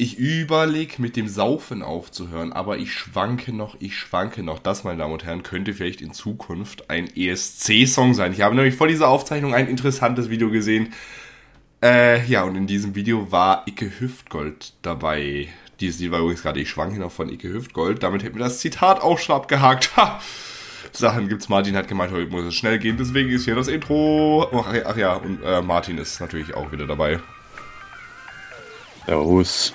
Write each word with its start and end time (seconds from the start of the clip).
Ich 0.00 0.16
überlege 0.16 0.94
mit 1.02 1.14
dem 1.14 1.28
Saufen 1.28 1.82
aufzuhören, 1.82 2.54
aber 2.54 2.78
ich 2.78 2.90
schwanke 2.90 3.52
noch, 3.52 3.76
ich 3.80 3.98
schwanke 3.98 4.42
noch. 4.42 4.58
Das, 4.58 4.82
meine 4.82 4.96
Damen 4.96 5.12
und 5.12 5.26
Herren, 5.26 5.42
könnte 5.42 5.74
vielleicht 5.74 6.00
in 6.00 6.14
Zukunft 6.14 6.88
ein 6.88 7.14
ESC-Song 7.14 8.14
sein. 8.14 8.32
Ich 8.32 8.40
habe 8.40 8.54
nämlich 8.54 8.76
vor 8.76 8.88
dieser 8.88 9.08
Aufzeichnung 9.08 9.52
ein 9.52 9.68
interessantes 9.68 10.30
Video 10.30 10.50
gesehen. 10.50 10.94
Äh, 11.82 12.24
ja, 12.24 12.44
und 12.44 12.56
in 12.56 12.66
diesem 12.66 12.94
Video 12.94 13.30
war 13.30 13.64
Icke 13.66 14.00
Hüftgold 14.00 14.72
dabei. 14.80 15.48
Dieses 15.80 16.00
Lied 16.00 16.12
war 16.12 16.20
übrigens 16.20 16.40
gerade 16.40 16.60
Ich 16.60 16.70
schwanke 16.70 16.98
noch 16.98 17.12
von 17.12 17.28
Icke 17.28 17.52
Hüftgold. 17.52 18.02
Damit 18.02 18.22
hätten 18.22 18.36
wir 18.36 18.44
das 18.44 18.60
Zitat 18.60 19.02
auch 19.02 19.18
schon 19.18 19.36
abgehakt. 19.36 19.98
Ha! 19.98 20.18
Sachen 20.92 21.28
gibt's. 21.28 21.50
Martin 21.50 21.76
hat 21.76 21.88
gemeint, 21.88 22.10
heute 22.10 22.30
muss 22.30 22.46
es 22.46 22.54
schnell 22.54 22.78
gehen, 22.78 22.96
deswegen 22.96 23.28
ist 23.28 23.44
hier 23.44 23.54
das 23.54 23.68
Intro. 23.68 24.48
Ach, 24.50 24.74
ach 24.82 24.96
ja, 24.96 25.12
und 25.16 25.42
äh, 25.44 25.60
Martin 25.60 25.98
ist 25.98 26.22
natürlich 26.22 26.54
auch 26.54 26.72
wieder 26.72 26.86
dabei. 26.86 27.20
Servus. 29.04 29.74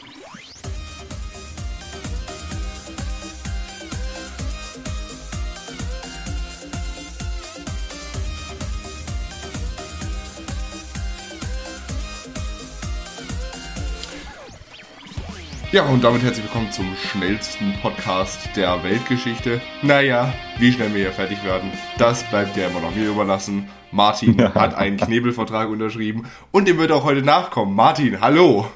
Und 15.83 16.03
damit 16.03 16.23
herzlich 16.23 16.45
willkommen 16.45 16.71
zum 16.71 16.85
schnellsten 16.95 17.73
Podcast 17.81 18.39
der 18.55 18.81
Weltgeschichte. 18.83 19.61
Naja, 19.81 20.33
wie 20.57 20.71
schnell 20.71 20.93
wir 20.93 21.01
hier 21.01 21.11
fertig 21.11 21.43
werden, 21.43 21.69
das 21.97 22.23
bleibt 22.23 22.55
ja 22.57 22.67
immer 22.67 22.79
noch 22.79 22.95
mir 22.95 23.09
überlassen. 23.09 23.67
Martin 23.91 24.37
Ja. 24.37 24.53
hat 24.55 24.73
einen 24.75 24.97
Knebelvertrag 24.97 25.69
unterschrieben 25.69 26.23
und 26.51 26.67
dem 26.67 26.77
wird 26.77 26.91
auch 26.91 27.03
heute 27.03 27.21
nachkommen. 27.21 27.75
Martin, 27.75 28.19
hallo. 28.21 28.67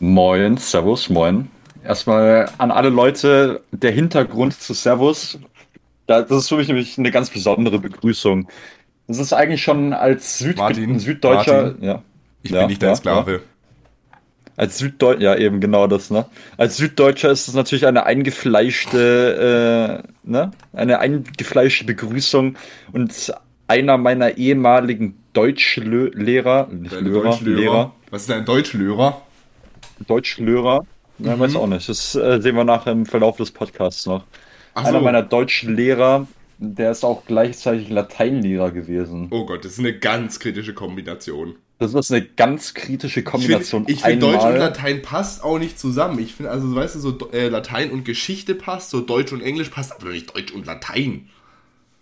Moin, 0.00 0.56
Servus, 0.56 1.08
moin. 1.10 1.50
Erstmal 1.84 2.50
an 2.58 2.70
alle 2.70 2.88
Leute, 2.88 3.62
der 3.70 3.92
Hintergrund 3.92 4.54
zu 4.58 4.72
Servus. 4.74 5.38
Da- 6.06 6.22
Das 6.22 6.38
ist 6.38 6.48
für 6.48 6.56
mich 6.56 6.68
nämlich 6.68 6.98
eine 6.98 7.10
ganz 7.10 7.30
besondere 7.30 7.78
Begrüßung. 7.78 8.48
Das 9.06 9.18
ist 9.18 9.32
eigentlich 9.32 9.62
schon 9.62 9.92
als 9.92 10.38
Süd 10.38 10.56
Martin, 10.56 10.98
Süddeutscher, 10.98 11.62
Martin. 11.62 11.84
ja. 11.84 12.02
Ich 12.42 12.50
Ja, 12.50 12.60
bin 12.60 12.68
nicht 12.68 12.82
dein 12.82 12.90
ja, 12.90 12.96
Sklave. 12.96 13.42
Als 14.58 14.78
Süddeutscher, 14.78 15.22
ja, 15.22 15.36
eben 15.36 15.60
genau 15.60 15.86
das, 15.86 16.10
ne? 16.10 16.26
Als 16.58 16.76
Süddeutscher 16.78 17.30
ist 17.30 17.48
es 17.48 17.54
natürlich 17.54 17.86
eine 17.86 18.04
eingefleischte, 18.06 20.02
äh, 20.04 20.28
ne? 20.28 20.50
Eine 20.72 20.98
eingefleischte 21.00 21.84
Begrüßung 21.84 22.56
und 22.92 23.32
einer 23.68 23.98
meiner 23.98 24.36
ehemaligen 24.36 25.16
Deutschlehrer, 25.32 26.68
nicht 26.72 26.92
Deine 26.92 27.08
Lehrer, 27.08 27.22
Deutschlehrer. 27.22 27.60
Lehrer, 27.60 27.94
Was 28.10 28.22
ist 28.22 28.30
dein 28.30 28.44
Deutschlehrer? 28.44 29.22
Deutschlehrer, 30.06 30.86
ja, 31.18 31.36
Mhm. 31.36 31.40
weiß 31.40 31.56
auch 31.56 31.66
nicht. 31.66 31.88
Das 31.88 32.14
äh, 32.14 32.40
sehen 32.40 32.56
wir 32.56 32.64
nachher 32.64 32.92
im 32.92 33.06
Verlauf 33.06 33.36
des 33.36 33.50
Podcasts 33.52 34.06
noch. 34.06 34.26
Ach 34.74 34.84
Einer 34.84 35.00
so. 35.00 35.00
meiner 35.00 35.22
Deutschlehrer, 35.22 36.26
der 36.58 36.90
ist 36.92 37.04
auch 37.04 37.24
gleichzeitig 37.26 37.90
Lateinlehrer 37.90 38.70
gewesen. 38.72 39.28
Oh 39.30 39.46
Gott, 39.46 39.64
das 39.64 39.72
ist 39.72 39.78
eine 39.80 39.98
ganz 39.98 40.40
kritische 40.40 40.74
Kombination. 40.74 41.56
Das 41.78 41.94
ist 41.94 42.10
eine 42.10 42.24
ganz 42.24 42.74
kritische 42.74 43.20
Ich 43.20 43.26
Kombination. 43.26 43.84
finde, 43.84 43.92
ich 43.92 44.02
find, 44.02 44.22
Deutsch 44.22 44.44
und 44.44 44.56
Latein 44.56 45.00
passt 45.00 45.44
auch 45.44 45.58
nicht 45.58 45.78
zusammen. 45.78 46.18
Ich 46.18 46.34
finde, 46.34 46.50
also, 46.50 46.74
weißt 46.74 46.96
du, 46.96 46.98
so 46.98 47.30
äh, 47.30 47.48
Latein 47.48 47.90
und 47.92 48.04
Geschichte 48.04 48.54
passt, 48.56 48.90
so 48.90 49.00
Deutsch 49.00 49.32
und 49.32 49.42
Englisch 49.42 49.68
passt, 49.68 49.92
aber 49.92 50.10
nicht 50.10 50.34
Deutsch 50.34 50.52
und 50.52 50.66
Latein. 50.66 51.28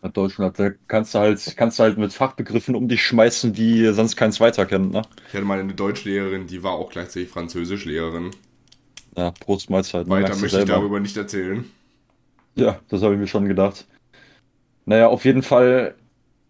Ja, 0.02 0.08
Deutsch 0.08 0.38
und 0.38 0.46
Latein 0.46 0.78
kannst 0.88 1.14
du 1.14 1.18
halt, 1.18 1.56
kannst 1.56 1.78
du 1.78 1.82
halt 1.82 1.98
mit 1.98 2.12
Fachbegriffen 2.12 2.74
um 2.74 2.88
dich 2.88 3.04
schmeißen, 3.04 3.52
die 3.52 3.92
sonst 3.92 4.16
keins 4.16 4.40
weiter 4.40 4.64
kennt, 4.64 4.92
ne? 4.92 5.02
Ich 5.28 5.34
hatte 5.34 5.44
mal 5.44 5.58
eine 5.60 5.74
Deutschlehrerin, 5.74 6.46
die 6.46 6.62
war 6.62 6.72
auch 6.72 6.90
gleichzeitig 6.90 7.28
Französischlehrerin. 7.28 8.30
Ja, 9.16 9.30
Prost 9.30 9.68
Mahlzeit. 9.68 10.08
Weiter 10.08 10.30
möchte 10.30 10.46
ich 10.46 10.52
selber. 10.52 10.72
darüber 10.74 11.00
nicht 11.00 11.16
erzählen. 11.16 11.64
Ja, 12.54 12.80
das 12.88 13.02
habe 13.02 13.14
ich 13.14 13.20
mir 13.20 13.26
schon 13.26 13.46
gedacht. 13.46 13.86
Naja, 14.86 15.08
auf 15.08 15.24
jeden 15.24 15.42
Fall 15.42 15.94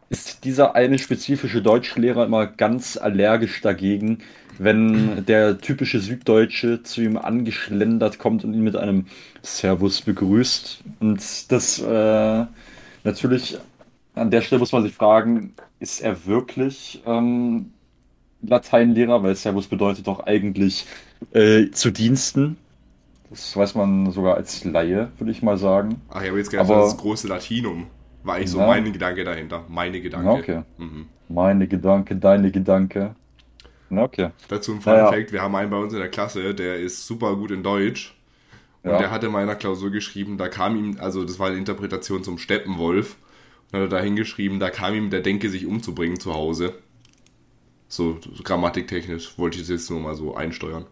ist 0.09 0.45
dieser 0.45 0.75
eine 0.75 0.99
spezifische 0.99 1.63
Deutschlehrer 1.63 2.25
immer 2.27 2.47
ganz 2.47 2.97
allergisch 2.97 3.61
dagegen, 3.61 4.19
wenn 4.59 5.25
der 5.27 5.59
typische 5.59 6.01
Süddeutsche 6.01 6.83
zu 6.83 7.03
ihm 7.03 7.17
angeschlendert 7.19 8.19
kommt 8.19 8.45
und 8.45 8.55
ihn 8.55 8.63
mit 8.63 8.77
einem 8.77 9.07
Servus 9.43 10.01
begrüßt. 10.01 10.83
Und 11.01 11.53
das 11.53 11.79
äh, 11.81 12.45
natürlich 13.05 13.59
an 14.15 14.31
der 14.31 14.41
Stelle 14.41 14.61
muss 14.61 14.73
man 14.73 14.83
sich 14.83 14.95
fragen, 14.95 15.53
ist 15.79 16.01
er 16.01 16.25
wirklich 16.25 17.03
ähm, 17.07 17.73
Lateinlehrer? 18.43 19.23
Weil 19.23 19.35
Servus 19.35 19.67
bedeutet 19.67 20.07
doch 20.07 20.21
eigentlich 20.27 20.87
äh, 21.33 21.71
zu 21.71 21.91
Diensten. 21.91 22.57
Das 23.29 23.57
weiß 23.57 23.75
man 23.75 24.11
sogar 24.13 24.37
als 24.37 24.65
Laie, 24.65 25.11
würde 25.19 25.33
ich 25.33 25.43
mal 25.43 25.59
sagen. 25.59 26.01
Ach, 26.09 26.23
ich 26.23 26.29
habe 26.29 26.39
jetzt 26.39 26.51
gedacht, 26.51 26.71
Aber- 26.71 26.81
das 26.81 26.89
ist 26.89 26.95
das 26.95 27.03
große 27.03 27.29
Latinum. 27.29 27.89
War 28.27 28.35
eigentlich 28.37 28.51
so 28.51 28.59
Ja. 28.59 28.67
mein 28.67 28.93
Gedanke 28.93 29.25
dahinter. 29.25 29.65
Meine 29.69 30.01
Gedanke. 30.01 30.29
Okay. 30.31 30.63
Mhm. 30.79 31.07
Meine 31.29 31.67
Gedanke, 31.67 32.17
deine 32.17 32.51
Gedanke. 32.51 33.15
Okay. 33.91 34.31
Dazu 34.49 34.73
ein 34.73 34.81
Fun 34.81 34.93
Naja. 34.93 35.13
Fact: 35.13 35.33
Wir 35.33 35.43
haben 35.43 35.55
einen 35.55 35.71
bei 35.71 35.77
uns 35.79 35.93
in 35.93 36.01
der 36.01 36.09
Klasse, 36.09 36.55
der 36.55 36.77
ist 36.77 37.07
super 37.07 37.37
gut 37.37 37.53
in 37.53 37.63
Deutsch. 37.63 38.15
Und 38.83 38.91
Ja. 38.91 38.99
der 38.99 39.11
hatte 39.11 39.29
mal 39.29 39.43
in 39.43 39.49
einer 39.49 39.59
Klausur 39.59 39.91
geschrieben, 39.91 40.39
da 40.39 40.49
kam 40.49 40.77
ihm, 40.77 40.97
also 41.01 41.25
das 41.25 41.39
war 41.39 41.49
eine 41.49 41.57
Interpretation 41.57 42.23
zum 42.25 42.39
Steppenwolf. 42.39 43.17
Und 43.73 43.79
hat 43.81 43.87
er 43.87 43.89
da 43.89 44.01
hingeschrieben, 44.01 44.61
da 44.61 44.71
kam 44.71 44.95
ihm 44.95 45.11
der 45.11 45.21
Denke, 45.21 45.49
sich 45.49 45.67
umzubringen 45.67 46.21
zu 46.21 46.35
Hause. 46.35 46.75
So, 47.89 48.19
so 48.21 48.43
grammatiktechnisch 48.43 49.39
wollte 49.39 49.57
ich 49.57 49.63
das 49.63 49.71
jetzt 49.71 49.91
nur 49.91 50.01
mal 50.01 50.15
so 50.15 50.35
einsteuern. 50.35 50.87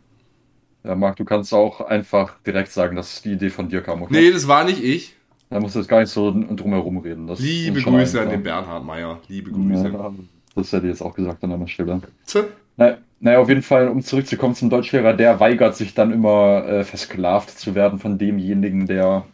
Ja, 0.84 0.94
Marc, 0.94 1.16
du 1.16 1.24
kannst 1.24 1.52
auch 1.54 1.80
einfach 1.80 2.36
direkt 2.46 2.70
sagen, 2.70 2.94
dass 2.94 3.22
die 3.22 3.32
Idee 3.32 3.50
von 3.50 3.68
dir 3.68 3.80
kam, 3.80 4.02
okay? 4.02 4.12
Nee, 4.12 4.30
das 4.30 4.46
war 4.48 4.64
nicht 4.64 4.82
ich. 4.82 5.16
Da 5.50 5.60
musst 5.60 5.74
du 5.74 5.78
jetzt 5.78 5.88
gar 5.88 6.00
nicht 6.00 6.10
so 6.10 6.30
drumherum 6.30 6.98
reden. 6.98 7.26
Das 7.26 7.38
Liebe 7.38 7.80
Grüße 7.80 8.20
an 8.20 8.30
den 8.30 8.42
Bernhard 8.42 8.84
Meyer. 8.84 9.20
Liebe 9.28 9.50
Grüße. 9.50 9.88
Ja, 9.88 10.12
das 10.54 10.72
hätte 10.72 10.86
ich 10.86 10.92
jetzt 10.92 11.02
auch 11.02 11.14
gesagt 11.14 11.44
an 11.44 11.50
deiner 11.50 11.68
Stelle. 11.68 12.00
Tja. 12.26 12.44
Na, 12.76 12.98
naja, 13.20 13.38
auf 13.38 13.48
jeden 13.48 13.62
Fall, 13.62 13.88
um 13.88 14.02
zurückzukommen 14.02 14.54
zum 14.54 14.68
Deutschlehrer, 14.68 15.14
der 15.14 15.40
weigert 15.40 15.76
sich 15.76 15.94
dann 15.94 16.12
immer 16.12 16.66
äh, 16.66 16.84
versklavt 16.84 17.50
zu 17.50 17.74
werden 17.74 17.98
von 17.98 18.18
demjenigen, 18.18 18.86
der 18.86 19.24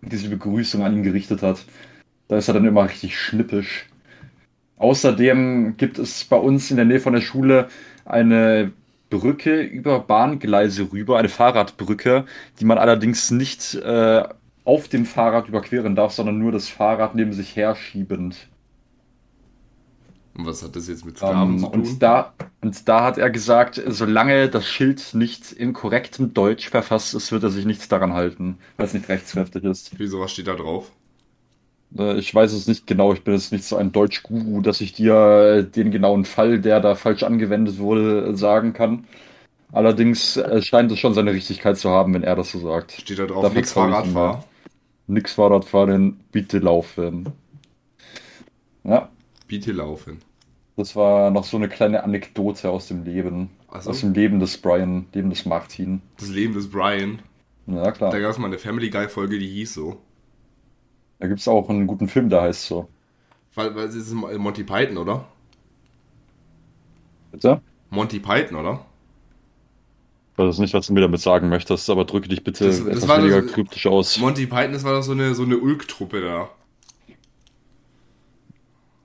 diese 0.00 0.28
Begrüßung 0.28 0.82
an 0.82 0.96
ihn 0.96 1.02
gerichtet 1.02 1.42
hat. 1.42 1.64
Da 2.28 2.38
ist 2.38 2.48
er 2.48 2.54
dann 2.54 2.64
immer 2.64 2.84
richtig 2.84 3.18
schnippisch. 3.18 3.86
Außerdem 4.78 5.76
gibt 5.76 5.98
es 5.98 6.24
bei 6.24 6.36
uns 6.36 6.70
in 6.70 6.76
der 6.76 6.86
Nähe 6.86 7.00
von 7.00 7.12
der 7.12 7.20
Schule 7.20 7.68
eine 8.04 8.72
Brücke 9.10 9.62
über 9.62 10.00
Bahngleise 10.00 10.92
rüber, 10.92 11.18
eine 11.18 11.28
Fahrradbrücke, 11.28 12.26
die 12.60 12.64
man 12.64 12.78
allerdings 12.78 13.30
nicht 13.30 13.74
äh, 13.74 14.24
auf 14.68 14.88
dem 14.88 15.04
Fahrrad 15.06 15.48
überqueren 15.48 15.96
darf, 15.96 16.12
sondern 16.12 16.38
nur 16.38 16.52
das 16.52 16.68
Fahrrad 16.68 17.14
neben 17.16 17.32
sich 17.32 17.56
herschiebend. 17.56 18.50
Und 20.34 20.46
was 20.46 20.62
hat 20.62 20.74
das 20.76 20.88
jetzt 20.88 21.04
mit 21.04 21.18
Sklaven 21.18 21.56
Ähm, 21.56 21.58
zu 21.58 21.68
tun? 21.68 21.98
und 21.98 22.02
da, 22.02 22.34
und 22.60 22.88
da 22.88 23.04
hat 23.04 23.18
er 23.18 23.30
gesagt, 23.30 23.80
solange 23.86 24.48
das 24.48 24.66
Schild 24.66 25.14
nicht 25.14 25.52
in 25.52 25.72
korrektem 25.72 26.32
Deutsch 26.34 26.68
verfasst 26.70 27.14
ist, 27.14 27.32
wird 27.32 27.42
er 27.44 27.50
sich 27.50 27.64
nicht 27.66 27.90
daran 27.92 28.12
halten, 28.14 28.58
weil 28.76 28.86
es 28.86 28.94
nicht 28.94 29.08
rechtskräftig 29.08 29.64
ist. 29.64 29.94
Wieso, 29.98 30.20
was 30.20 30.32
steht 30.32 30.46
da 30.46 30.54
drauf? 30.54 30.90
Äh, 31.96 32.18
Ich 32.18 32.34
weiß 32.34 32.52
es 32.52 32.66
nicht 32.66 32.86
genau, 32.86 33.12
ich 33.12 33.24
bin 33.24 33.34
jetzt 33.34 33.52
nicht 33.52 33.64
so 33.64 33.76
ein 33.76 33.92
Deutsch-Guru, 33.92 34.60
dass 34.60 34.80
ich 34.80 34.92
dir 34.92 35.14
äh, 35.14 35.64
den 35.64 35.90
genauen 35.90 36.24
Fall, 36.24 36.60
der 36.60 36.80
da 36.80 36.94
falsch 36.94 37.22
angewendet 37.22 37.78
wurde, 37.78 38.36
sagen 38.36 38.72
kann. 38.72 39.06
Allerdings 39.72 40.36
äh, 40.38 40.62
scheint 40.62 40.92
es 40.92 40.98
schon 41.00 41.14
seine 41.14 41.32
Richtigkeit 41.32 41.78
zu 41.78 41.90
haben, 41.90 42.14
wenn 42.14 42.24
er 42.24 42.36
das 42.36 42.50
so 42.52 42.60
sagt. 42.60 43.00
Steht 43.00 43.18
da 43.18 43.26
drauf, 43.26 43.42
Da 43.42 43.48
nix 43.50 43.72
vertraue 43.72 43.92
ich 43.92 44.04
ihm 44.04 44.12
Fahrradfahr. 44.12 44.44
Nix 45.08 45.32
Fahrradfahren, 45.34 46.20
bitte 46.32 46.58
laufen. 46.58 47.32
Ja, 48.84 49.08
Bitte 49.46 49.72
laufen. 49.72 50.18
das 50.76 50.94
war 50.94 51.30
noch 51.30 51.44
so 51.44 51.56
eine 51.56 51.68
kleine 51.68 52.04
Anekdote 52.04 52.68
aus 52.70 52.88
dem 52.88 53.04
Leben. 53.04 53.50
Ach 53.70 53.80
so. 53.82 53.90
Aus 53.90 54.00
dem 54.00 54.12
Leben 54.12 54.38
des 54.40 54.58
Brian, 54.58 55.06
Leben 55.14 55.30
des 55.30 55.46
Martin. 55.46 56.02
Das 56.18 56.28
Leben 56.28 56.52
des 56.54 56.70
Brian. 56.70 57.20
Ja, 57.66 57.90
klar. 57.92 58.10
Da 58.12 58.18
gab 58.20 58.30
es 58.30 58.38
mal 58.38 58.46
eine 58.46 58.58
Family 58.58 58.90
Guy 58.90 59.08
Folge, 59.08 59.38
die 59.38 59.48
hieß 59.48 59.74
so. 59.74 59.98
Da 61.18 61.26
gibt 61.26 61.40
es 61.40 61.48
auch 61.48 61.68
einen 61.68 61.86
guten 61.86 62.08
Film, 62.08 62.28
der 62.28 62.42
heißt 62.42 62.66
so. 62.66 62.88
Weil, 63.54 63.74
weil 63.74 63.86
es 63.86 63.94
ist 63.94 64.12
Monty 64.12 64.62
Python, 64.64 64.98
oder? 64.98 65.26
Bitte? 67.32 67.60
Monty 67.90 68.20
Python, 68.20 68.56
oder? 68.58 68.84
Ich 70.40 70.44
weiß 70.44 70.58
nicht, 70.58 70.72
was 70.72 70.86
du 70.86 70.92
mir 70.92 71.00
damit 71.00 71.20
sagen 71.20 71.48
möchtest, 71.48 71.90
aber 71.90 72.04
drücke 72.04 72.28
dich 72.28 72.44
bitte 72.44 72.66
Das- 72.66 72.78
das 72.78 72.86
etwas 72.86 73.08
war 73.08 73.18
weniger 73.18 73.42
das- 73.42 73.52
kryptisch 73.52 73.86
aus. 73.88 74.18
Monty 74.18 74.46
Python, 74.46 74.72
das 74.72 74.84
war 74.84 74.92
doch 74.92 75.02
so 75.02 75.10
eine, 75.12 75.34
so 75.34 75.42
eine 75.42 75.58
Ulk-Truppe 75.58 76.20
da. 76.20 76.50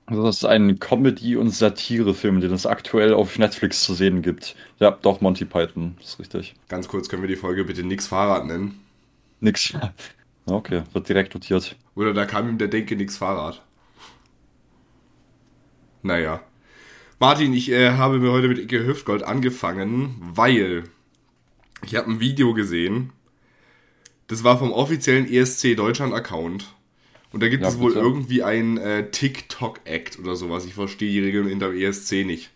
Das 0.06 0.36
ist 0.36 0.44
ein 0.44 0.78
Comedy- 0.78 1.34
und 1.36 1.50
Satire-Film, 1.50 2.40
den 2.40 2.52
es 2.52 2.66
aktuell 2.66 3.14
auf 3.14 3.36
Netflix 3.38 3.82
zu 3.82 3.94
sehen 3.94 4.22
gibt. 4.22 4.54
Ja, 4.78 4.90
doch, 4.92 5.20
Monty 5.22 5.44
Python, 5.44 5.96
das 5.98 6.10
ist 6.10 6.20
richtig. 6.20 6.54
Ganz 6.68 6.86
kurz, 6.88 7.08
können 7.08 7.22
wir 7.22 7.28
die 7.28 7.36
Folge 7.36 7.64
bitte 7.64 7.82
nix 7.82 8.06
Fahrrad 8.06 8.46
nennen? 8.46 8.80
Nix. 9.40 9.74
Okay, 10.46 10.82
wird 10.92 11.08
direkt 11.08 11.32
notiert. 11.32 11.74
Oder 11.94 12.12
da 12.12 12.26
kam 12.26 12.46
ihm 12.50 12.58
der 12.58 12.68
Denke 12.68 12.96
nix 12.96 13.16
Fahrrad. 13.16 13.62
Naja. 16.02 16.42
Martin, 17.18 17.54
ich 17.54 17.70
äh, 17.70 17.92
habe 17.92 18.18
mir 18.18 18.30
heute 18.30 18.48
mit 18.48 18.58
Icke 18.58 18.84
Hüftgold 18.86 19.22
angefangen, 19.22 20.16
weil 20.20 20.84
Ich 21.86 21.94
habe 21.96 22.10
ein 22.10 22.20
Video 22.20 22.54
gesehen. 22.54 23.12
Das 24.26 24.42
war 24.44 24.58
vom 24.58 24.72
offiziellen 24.72 25.30
ESC 25.30 25.76
Deutschland 25.76 26.14
Account. 26.14 26.74
Und 27.32 27.42
da 27.42 27.48
gibt 27.48 27.62
Ja, 27.62 27.68
es 27.68 27.78
wohl 27.78 27.92
bitte. 27.92 28.04
irgendwie 28.04 28.42
ein 28.42 28.78
äh, 28.78 29.10
TikTok-Act 29.10 30.18
oder 30.18 30.36
sowas. 30.36 30.64
Ich 30.66 30.74
verstehe 30.74 31.10
die 31.10 31.20
Regeln 31.20 31.48
hinter 31.48 31.70
dem 31.70 31.80
ESC 31.80 32.24
nicht. 32.24 32.50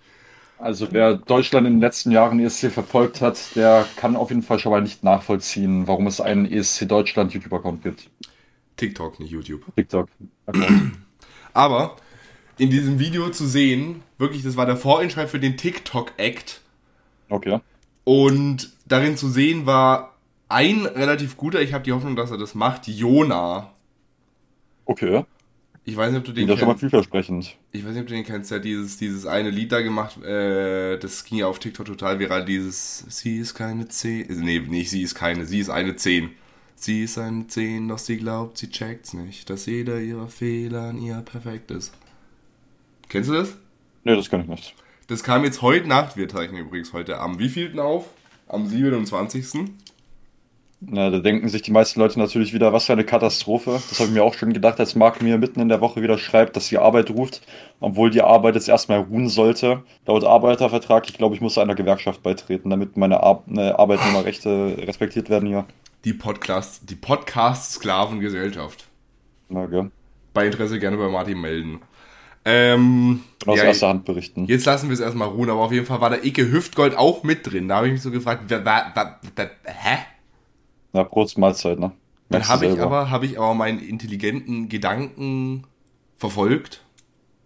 Also 0.58 0.88
wer 0.90 1.14
Deutschland 1.14 1.66
in 1.66 1.74
den 1.74 1.80
letzten 1.80 2.10
Jahren 2.10 2.40
ESC 2.40 2.70
verfolgt 2.72 3.20
hat, 3.20 3.54
der 3.54 3.86
kann 3.96 4.16
auf 4.16 4.30
jeden 4.30 4.42
Fall 4.42 4.58
schon 4.58 4.72
mal 4.72 4.82
nicht 4.82 5.04
nachvollziehen, 5.04 5.86
warum 5.86 6.06
es 6.06 6.20
einen 6.20 6.50
ESC 6.50 6.88
Deutschland 6.88 7.32
YouTube-Account 7.32 7.82
gibt. 7.82 8.08
TikTok, 8.76 9.20
nicht 9.20 9.30
YouTube. 9.30 9.62
TikTok-Account. 9.76 10.92
Aber 11.52 11.96
in 12.56 12.70
diesem 12.70 12.98
Video 12.98 13.30
zu 13.30 13.46
sehen, 13.46 14.02
wirklich, 14.18 14.42
das 14.42 14.56
war 14.56 14.66
der 14.66 14.76
Vorentscheid 14.76 15.28
für 15.28 15.38
den 15.40 15.56
TikTok-Act. 15.56 16.60
Okay. 17.28 17.60
Und 18.04 18.72
darin 18.88 19.16
zu 19.16 19.28
sehen 19.28 19.66
war 19.66 20.14
ein 20.48 20.86
relativ 20.86 21.36
guter, 21.36 21.60
ich 21.60 21.72
habe 21.74 21.84
die 21.84 21.92
Hoffnung, 21.92 22.16
dass 22.16 22.30
er 22.30 22.38
das 22.38 22.54
macht, 22.54 22.88
Jona. 22.88 23.70
Okay. 24.86 25.24
Ich 25.84 25.96
weiß 25.96 26.10
nicht, 26.10 26.18
ob 26.18 26.24
du 26.24 26.32
den 26.32 26.48
ja 26.48 26.56
schon 26.56 26.66
mal 26.66 26.72
kennst. 26.72 26.80
vielversprechend. 26.80 27.56
Ich 27.72 27.82
weiß 27.84 27.92
nicht, 27.92 28.02
ob 28.02 28.08
du 28.08 28.14
den 28.14 28.24
kennst. 28.24 28.50
Der 28.50 28.58
hat 28.58 28.64
dieses, 28.64 28.98
dieses 28.98 29.24
eine 29.24 29.50
Lied 29.50 29.72
da 29.72 29.80
gemacht, 29.80 30.22
äh, 30.22 30.98
das 30.98 31.24
ging 31.24 31.38
ja 31.38 31.46
auf 31.46 31.58
TikTok 31.58 31.86
total 31.86 32.18
viral, 32.18 32.44
dieses 32.44 33.04
Sie 33.08 33.38
ist 33.38 33.54
keine 33.54 33.88
10. 33.88 34.26
Nee, 34.40 34.60
nicht 34.60 34.90
sie 34.90 35.02
ist 35.02 35.14
keine, 35.14 35.46
sie 35.46 35.60
ist 35.60 35.70
eine 35.70 35.96
10. 35.96 36.30
Sie 36.74 37.02
ist 37.04 37.18
eine 37.18 37.46
10, 37.46 37.88
doch 37.88 37.98
sie 37.98 38.18
glaubt, 38.18 38.58
sie 38.58 38.70
checkt's 38.70 39.14
nicht, 39.14 39.50
dass 39.50 39.66
jeder 39.66 39.98
ihrer 39.98 40.28
Fehler 40.28 40.90
an 40.90 40.98
ihr 40.98 41.16
perfekt 41.22 41.70
ist. 41.70 41.92
Kennst 43.08 43.30
du 43.30 43.34
das? 43.34 43.56
Nee, 44.04 44.14
das 44.14 44.28
kann 44.28 44.42
ich 44.42 44.46
nicht. 44.46 44.74
Das 45.08 45.22
kam 45.22 45.42
jetzt 45.42 45.62
heute 45.62 45.88
Nacht, 45.88 46.16
wir 46.18 46.28
zeichnen 46.28 46.60
übrigens 46.60 46.92
heute 46.92 47.18
am 47.18 47.38
wievielten 47.38 47.80
auf? 47.80 48.10
Am 48.48 48.66
27. 48.66 49.70
Na, 50.80 51.10
da 51.10 51.18
denken 51.18 51.48
sich 51.48 51.62
die 51.62 51.72
meisten 51.72 51.98
Leute 51.98 52.18
natürlich 52.18 52.54
wieder, 52.54 52.72
was 52.72 52.86
für 52.86 52.92
eine 52.92 53.04
Katastrophe. 53.04 53.82
Das 53.88 53.98
habe 53.98 54.08
ich 54.08 54.14
mir 54.14 54.22
auch 54.22 54.34
schon 54.34 54.52
gedacht, 54.52 54.78
als 54.78 54.94
Marc 54.94 55.20
mir 55.20 55.36
mitten 55.36 55.60
in 55.60 55.68
der 55.68 55.80
Woche 55.80 56.00
wieder 56.02 56.18
schreibt, 56.18 56.56
dass 56.56 56.68
die 56.68 56.78
Arbeit 56.78 57.10
ruft, 57.10 57.42
obwohl 57.80 58.10
die 58.10 58.22
Arbeit 58.22 58.54
jetzt 58.54 58.68
erstmal 58.68 59.00
ruhen 59.00 59.28
sollte. 59.28 59.82
Laut 60.06 60.24
Arbeitervertrag, 60.24 61.08
ich 61.08 61.18
glaube, 61.18 61.34
ich 61.34 61.40
muss 61.40 61.58
einer 61.58 61.74
Gewerkschaft 61.74 62.22
beitreten, 62.22 62.70
damit 62.70 62.96
meine 62.96 63.22
Ar 63.22 63.42
ne, 63.46 63.76
Arbeitnehmerrechte 63.78 64.76
respektiert 64.86 65.28
werden 65.30 65.48
hier. 65.48 65.66
Die 66.04 66.12
Podcast, 66.12 66.88
die 66.88 66.94
Podcast-Sklavengesellschaft. 66.94 68.86
Na, 69.48 69.66
gell. 69.66 69.90
Bei 70.32 70.46
Interesse 70.46 70.78
gerne 70.78 70.96
bei 70.96 71.08
Martin 71.08 71.40
melden. 71.40 71.80
Ähm, 72.44 73.20
Aus 73.46 73.58
ja, 73.58 73.64
erster 73.64 73.88
Hand 73.88 74.04
berichten. 74.04 74.46
Jetzt 74.46 74.64
lassen 74.64 74.88
wir 74.88 74.94
es 74.94 75.00
erstmal 75.00 75.28
ruhen, 75.28 75.50
aber 75.50 75.60
auf 75.60 75.72
jeden 75.72 75.86
Fall 75.86 76.00
war 76.00 76.10
der 76.10 76.24
Icke 76.24 76.50
Hüftgold 76.50 76.96
auch 76.96 77.22
mit 77.22 77.50
drin. 77.50 77.68
Da 77.68 77.76
habe 77.76 77.88
ich 77.88 77.92
mich 77.92 78.02
so 78.02 78.10
gefragt, 78.10 78.44
wer, 78.48 78.64
wer, 78.64 78.92
wer, 78.94 79.18
wer, 79.34 79.50
hä? 79.64 79.98
Na, 80.92 81.04
Prost 81.04 81.36
Mahlzeit, 81.36 81.78
ne? 81.78 81.92
Dann 82.30 82.46
habe 82.48 82.66
ich 82.66 82.80
aber, 82.80 83.10
habe 83.10 83.26
ich 83.26 83.38
aber 83.38 83.54
meinen 83.54 83.78
intelligenten 83.78 84.68
Gedanken 84.68 85.66
verfolgt. 86.16 86.82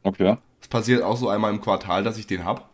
Okay. 0.03 0.37
Es 0.61 0.69
passiert 0.69 1.03
auch 1.03 1.17
so 1.17 1.29
einmal 1.29 1.53
im 1.53 1.61
Quartal, 1.61 2.03
dass 2.03 2.19
ich 2.19 2.27
den 2.27 2.45
hab. 2.45 2.71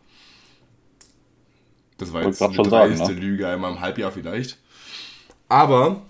Das 1.97 2.13
war 2.13 2.23
jetzt 2.23 2.39
sagen, 2.39 2.55
dreiste 2.55 3.13
ne? 3.13 3.19
Lüge, 3.19 3.47
einmal 3.47 3.71
im 3.71 3.81
Halbjahr 3.81 4.11
vielleicht. 4.11 4.57
Aber 5.49 6.01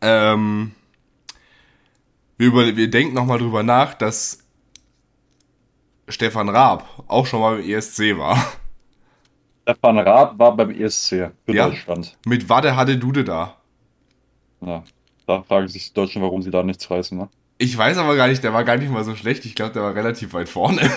ähm, 0.00 0.72
wir, 2.36 2.48
über, 2.48 2.76
wir 2.76 2.90
denken 2.90 3.14
nochmal 3.14 3.38
drüber 3.38 3.62
nach, 3.62 3.94
dass 3.94 4.45
Stefan 6.08 6.48
Raab 6.48 7.04
auch 7.08 7.26
schon 7.26 7.40
mal 7.40 7.58
im 7.58 7.68
ESC 7.68 8.16
war. 8.16 8.36
Stefan 9.62 9.98
Raab 9.98 10.38
war 10.38 10.56
beim 10.56 10.70
ESC 10.70 11.08
für 11.44 11.52
Ja. 11.54 11.68
Deutschland. 11.68 12.16
Mit 12.24 12.48
Wade 12.48 12.76
hatte 12.76 12.96
Dude 12.96 13.24
da. 13.24 13.56
Ja. 14.60 14.84
Da 15.26 15.42
fragen 15.42 15.66
sich 15.68 15.88
die 15.88 15.94
Deutschen, 15.94 16.22
warum 16.22 16.42
sie 16.42 16.50
da 16.50 16.62
nichts 16.62 16.88
reißen, 16.90 17.18
ne? 17.18 17.28
Ich 17.58 17.76
weiß 17.76 17.96
aber 17.98 18.14
gar 18.16 18.28
nicht, 18.28 18.44
der 18.44 18.52
war 18.52 18.62
gar 18.64 18.76
nicht 18.76 18.90
mal 18.92 19.02
so 19.02 19.16
schlecht. 19.16 19.44
Ich 19.44 19.54
glaube, 19.56 19.72
der 19.72 19.82
war 19.82 19.94
relativ 19.94 20.32
weit 20.34 20.48
vorne. 20.48 20.88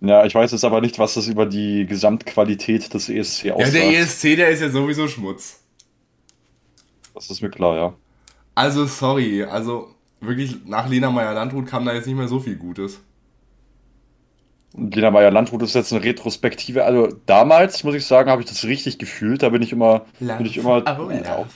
Ja, 0.00 0.24
ich 0.24 0.34
weiß 0.34 0.52
jetzt 0.52 0.64
aber 0.64 0.80
nicht, 0.80 0.98
was 0.98 1.14
das 1.14 1.26
über 1.28 1.44
die 1.44 1.84
Gesamtqualität 1.86 2.94
des 2.94 3.10
ESC 3.10 3.44
Ja, 3.48 3.54
aussagt. 3.54 3.74
der 3.74 3.98
ESC, 4.00 4.36
der 4.36 4.48
ist 4.48 4.62
ja 4.62 4.70
sowieso 4.70 5.06
Schmutz. 5.08 5.62
Das 7.14 7.28
ist 7.28 7.42
mir 7.42 7.50
klar, 7.50 7.76
ja. 7.76 7.92
Also, 8.54 8.86
sorry. 8.86 9.44
Also, 9.44 9.94
wirklich, 10.20 10.64
nach 10.64 10.88
Lena 10.88 11.10
Meyer-Landrut 11.10 11.66
kam 11.66 11.84
da 11.84 11.92
jetzt 11.92 12.06
nicht 12.06 12.16
mehr 12.16 12.28
so 12.28 12.40
viel 12.40 12.56
Gutes. 12.56 13.00
Und 14.72 14.94
Lena 14.94 15.10
Meyer-Landrut 15.10 15.62
ist 15.62 15.74
jetzt 15.74 15.92
eine 15.92 16.04
Retrospektive. 16.04 16.84
Also 16.84 17.08
damals, 17.26 17.82
muss 17.84 17.94
ich 17.94 18.06
sagen, 18.06 18.30
habe 18.30 18.42
ich 18.42 18.48
das 18.48 18.64
richtig 18.64 18.98
gefühlt. 18.98 19.42
Da 19.42 19.48
bin 19.50 19.62
ich 19.62 19.72
immer, 19.72 20.06
bin 20.20 20.46
ich 20.46 20.56
immer, 20.58 20.86
Oh, 20.86 21.10
ja, 21.10 21.18
love. 21.18 21.48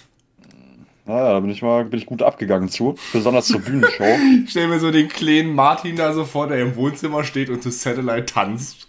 naja, 1.07 1.33
da 1.35 1.41
bin 1.41 1.51
ich 1.51 1.63
mal, 1.63 1.85
bin 1.85 1.99
ich 2.01 2.07
gut 2.07 2.23
abgegangen 2.23 2.69
zu. 2.69 2.97
Besonders 3.13 3.49
zur 3.49 3.61
Bühnenshow. 3.61 4.05
Ich 4.45 4.51
stell 4.51 4.69
mir 4.69 4.81
so 4.81 4.91
den 4.91 5.09
kleinen 5.09 5.55
Martin 5.55 5.97
da 5.97 6.13
so 6.13 6.25
vor, 6.25 6.49
der 6.49 6.61
im 6.61 6.77
Wohnzimmer 6.77 7.25
steht 7.25 7.51
und 7.51 7.63
zu 7.63 7.71
Satellite 7.71 8.27
tanzt. 8.27 8.89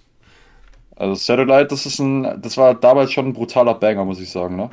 Also 0.95 1.15
Satellite, 1.15 1.67
das 1.67 1.85
ist 1.85 1.99
ein, 1.99 2.41
das 2.41 2.57
war 2.57 2.73
damals 2.73 3.11
schon 3.11 3.27
ein 3.27 3.33
brutaler 3.33 3.73
Banger, 3.75 4.05
muss 4.05 4.19
ich 4.21 4.29
sagen, 4.31 4.55
ne? 4.55 4.69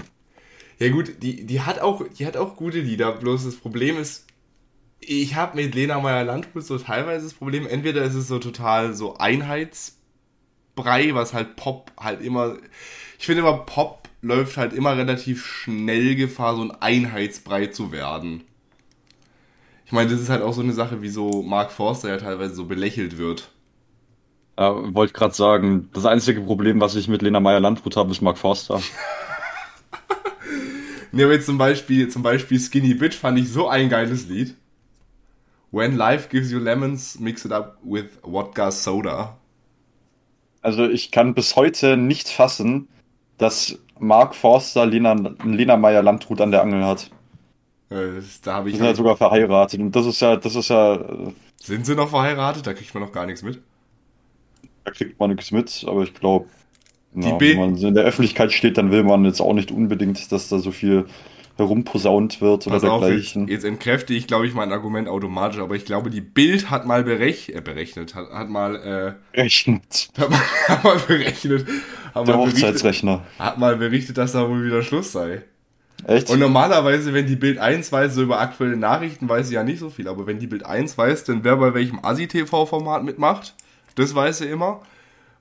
Ja 0.79 0.89
gut, 0.91 1.23
die, 1.23 1.45
die, 1.47 1.61
hat 1.63 1.81
auch, 1.81 2.03
die 2.19 2.27
hat 2.27 2.37
auch 2.37 2.57
gute 2.57 2.81
Lieder, 2.81 3.13
bloß 3.13 3.45
das 3.45 3.57
Problem 3.57 3.99
ist, 3.99 4.27
ich 5.07 5.35
habe 5.35 5.57
mit 5.57 5.75
Lena 5.75 6.01
Meyer-Landrut 6.01 6.65
so 6.65 6.79
teilweise 6.79 7.25
das 7.25 7.35
Problem, 7.35 7.67
entweder 7.67 8.03
ist 8.03 8.15
es 8.15 8.29
so 8.29 8.39
total 8.39 8.95
so 8.95 9.17
Einheitsbrei, 9.17 11.15
was 11.15 11.35
halt 11.35 11.57
Pop 11.57 11.93
halt 11.99 12.21
immer, 12.21 12.57
ich 13.19 13.27
finde 13.27 13.43
immer 13.43 13.59
Pop 13.59 14.09
läuft 14.23 14.57
halt 14.57 14.73
immer 14.73 14.97
relativ 14.97 15.45
schnell 15.45 16.15
Gefahr, 16.15 16.55
so 16.55 16.63
ein 16.63 16.71
Einheitsbrei 16.71 17.67
zu 17.67 17.91
werden. 17.91 18.45
Ich 19.85 19.93
meine, 19.93 20.11
das 20.11 20.21
ist 20.21 20.31
halt 20.31 20.43
auch 20.43 20.55
so 20.55 20.63
eine 20.63 20.73
Sache, 20.73 21.03
wie 21.03 21.09
so 21.09 21.43
Mark 21.43 21.73
Forster 21.73 22.09
ja 22.09 22.17
teilweise 22.17 22.55
so 22.55 22.65
belächelt 22.67 23.19
wird. 23.19 23.51
Ja, 24.59 24.95
wollte 24.95 25.13
gerade 25.13 25.35
sagen, 25.35 25.91
das 25.93 26.07
einzige 26.07 26.41
Problem, 26.43 26.81
was 26.81 26.95
ich 26.95 27.09
mit 27.09 27.23
Lena 27.23 27.41
Meyer-Landrut 27.41 27.97
habe, 27.97 28.13
ist 28.13 28.23
Mark 28.23 28.39
Forster. 28.39 28.81
Ne, 31.15 31.25
aber 31.25 31.35
jetzt 31.35 31.45
zum 31.45 31.59
Beispiel, 31.59 32.09
zum 32.09 32.23
Beispiel 32.23 32.59
Skinny 32.59 32.95
Bitch 32.95 33.17
fand 33.17 33.39
ich 33.39 33.51
so 33.51 33.69
ein 33.69 33.91
geiles 33.91 34.29
Lied. 34.29 34.57
When 35.73 35.97
life 35.97 36.29
gives 36.29 36.53
you 36.53 36.59
lemons, 36.61 37.19
mix 37.19 37.45
it 37.45 37.53
up 37.53 37.79
with 37.83 38.07
Wodka 38.23 38.71
Soda. 38.71 39.37
Also 40.61 40.89
ich 40.89 41.11
kann 41.11 41.35
bis 41.35 41.57
heute 41.57 41.97
nicht 41.97 42.29
fassen, 42.29 42.89
dass 43.39 43.79
Mark 43.99 44.35
Forster 44.35 44.87
Lena, 44.87 45.15
Lena 45.45 45.77
Meyer-Landrut 45.77 46.41
an 46.41 46.51
der 46.53 46.63
Angel 46.63 46.85
hat. 46.85 47.11
Äh, 47.91 48.21
Da 48.43 48.55
habe 48.55 48.69
Die 48.69 48.73
ich. 48.73 48.77
sind 48.77 48.87
ja 48.87 48.95
sogar 48.95 49.17
verheiratet. 49.17 49.81
Und 49.81 49.95
das 49.97 50.07
ist 50.07 50.21
ja, 50.21 50.37
das 50.37 50.55
ist 50.57 50.69
ja, 50.69 50.95
äh, 50.97 51.33
Sind 51.63 51.87
sie 51.87 51.95
noch 51.95 52.11
verheiratet? 52.11 52.67
Da 52.67 52.75
kriegt 52.75 52.95
man 52.95 53.03
noch 53.03 53.13
gar 53.13 53.27
nichts 53.27 53.43
mit. 53.43 53.61
da 54.85 54.91
kriegt 54.91 55.19
man 55.21 55.31
nichts 55.31 55.51
mit, 55.53 55.85
aber 55.87 56.03
ich 56.03 56.15
glaube, 56.15 56.47
Die 57.15 57.29
ja, 57.29 57.39
wenn 57.41 57.57
man 57.59 57.77
in 57.77 57.95
der 57.95 58.05
Öffentlichkeit 58.05 58.53
steht, 58.53 58.79
dann 58.79 58.91
will 58.91 59.05
man 59.05 59.25
jetzt 59.25 59.41
auch 59.41 59.53
nicht 59.55 59.71
unbedingt, 59.71 60.33
dass 60.33 60.49
da 60.49 60.59
so 60.59 60.73
viel 60.73 61.07
herumposaunt 61.57 62.41
wird 62.41 62.67
oder 62.67 62.77
Pass 62.77 62.85
auf, 62.85 63.03
jetzt, 63.03 63.09
dergleichen. 63.11 63.49
jetzt 63.49 63.65
entkräfte 63.65 64.15
ich, 64.15 64.27
glaube 64.27 64.47
ich, 64.47 64.55
mein 64.55 64.73
Argument 64.73 65.09
automatisch, 65.09 65.59
aber 65.61 65.75
ich 65.75 65.85
glaube, 65.85 66.11
die 66.11 66.21
Bild 66.21 66.71
hat 66.71 66.87
mal 66.87 67.05
berech 67.05 67.51
äh, 67.55 67.61
berechnet, 67.61 68.15
hat, 68.15 68.31
hat 68.33 68.49
mal, 68.49 69.17
äh, 69.35 69.39
hat 70.19 70.31
mal, 70.31 70.39
hat 70.69 70.85
mal 70.85 70.99
berechnet, 71.07 71.67
hat 72.15 72.27
Der 72.27 72.37
mal, 72.37 72.45
berichtet, 72.45 72.63
Hochzeitsrechner. 72.65 73.23
hat 73.39 73.59
mal 73.59 73.77
berichtet, 73.77 74.19
dass 74.19 74.33
da 74.33 74.49
wohl 74.49 74.65
wieder 74.65 74.83
Schluss 74.83 75.13
sei. 75.13 75.43
Echt? 76.05 76.31
Und 76.31 76.41
normalerweise, 76.41 77.15
wenn 77.15 77.27
die 77.27 77.37
Bild 77.37 77.59
1 77.59 77.93
weiß, 77.93 78.15
so 78.15 78.23
über 78.23 78.41
aktuelle 78.41 78.77
Nachrichten, 78.77 79.29
weiß 79.29 79.47
sie 79.49 79.55
ja 79.55 79.63
nicht 79.63 79.79
so 79.79 79.89
viel. 79.89 80.09
Aber 80.09 80.27
wenn 80.27 80.41
die 80.41 80.49
Bild 80.49 80.67
1 80.67 80.99
weiß, 80.99 81.23
dann 81.25 81.45
wer 81.45 81.57
bei 81.57 81.75
welchem 81.75 82.01
ASI-TV-Format 82.03 83.05
mitmacht, 83.05 83.55
das 83.95 84.13
weiß 84.13 84.39
sie 84.39 84.47
immer. 84.47 84.81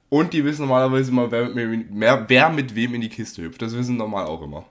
Und 0.09 0.33
die 0.33 0.45
wissen 0.45 0.61
normalerweise 0.67 1.09
immer, 1.09 1.31
wer 1.31 1.45
mit, 1.49 1.55
wem- 1.71 1.87
mehr, 1.97 2.25
wer 2.27 2.49
mit 2.51 2.75
wem 2.75 2.93
in 2.93 3.01
die 3.01 3.09
Kiste 3.09 3.41
hüpft. 3.41 3.61
Das 3.61 3.75
wissen 3.75 3.97
normal 3.97 4.25
auch 4.25 4.43
immer. 4.43 4.65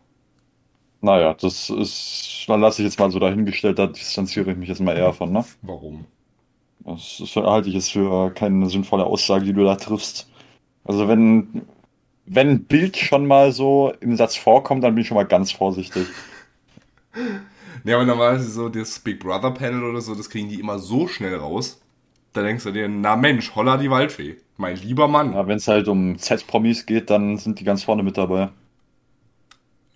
Naja, 1.02 1.35
das 1.35 1.71
ist, 1.71 2.45
dann 2.47 2.61
lasse 2.61 2.83
ich 2.83 2.87
jetzt 2.87 2.99
mal 2.99 3.11
so 3.11 3.19
dahingestellt, 3.19 3.78
da 3.78 3.87
distanziere 3.87 4.50
ich 4.52 4.57
mich 4.59 4.69
jetzt 4.69 4.80
mal 4.80 4.97
eher 4.97 5.12
von, 5.14 5.33
ne? 5.33 5.45
Warum? 5.62 6.04
Das 6.80 7.21
ist, 7.21 7.37
halte 7.37 7.69
ich 7.69 7.75
jetzt 7.75 7.92
für 7.92 8.30
keine 8.33 8.69
sinnvolle 8.69 9.04
Aussage, 9.04 9.45
die 9.45 9.52
du 9.52 9.64
da 9.64 9.76
triffst. 9.76 10.28
Also 10.85 11.09
wenn, 11.09 11.62
wenn 12.26 12.49
ein 12.50 12.64
Bild 12.64 12.97
schon 12.97 13.26
mal 13.26 13.52
so 13.52 13.92
im 14.00 14.16
Satz 14.16 14.37
vorkommt, 14.37 14.85
dann 14.85 14.95
bin 14.95 15.02
ich 15.02 15.09
schon 15.09 15.16
mal 15.16 15.25
ganz 15.26 15.52
vorsichtig. 15.52 16.09
Ja, 17.85 17.97
aber 17.97 18.04
normalerweise 18.04 18.50
so 18.50 18.69
das 18.69 18.99
Big 18.99 19.21
Brother 19.21 19.52
Panel 19.52 19.85
oder 19.85 20.00
so, 20.00 20.14
das 20.14 20.28
kriegen 20.28 20.49
die 20.49 20.61
immer 20.61 20.78
so 20.78 21.09
schnell 21.09 21.35
raus. 21.37 21.80
Da 22.33 22.42
denkst 22.42 22.64
du 22.64 22.73
dir, 22.73 22.88
na 22.88 23.16
Mensch, 23.16 23.54
holla 23.54 23.76
die 23.78 23.90
Waldfee. 23.90 24.37
Mein 24.57 24.76
lieber 24.76 25.09
Mann. 25.09 25.33
Ja, 25.33 25.47
wenn 25.47 25.57
es 25.57 25.66
halt 25.69 25.88
um 25.88 26.19
Z-Promis 26.19 26.87
geht, 26.87 27.11
dann 27.11 27.38
sind 27.38 27.59
die 27.61 27.64
ganz 27.64 27.85
vorne 27.85 28.02
mit 28.02 28.19
dabei. 28.19 28.50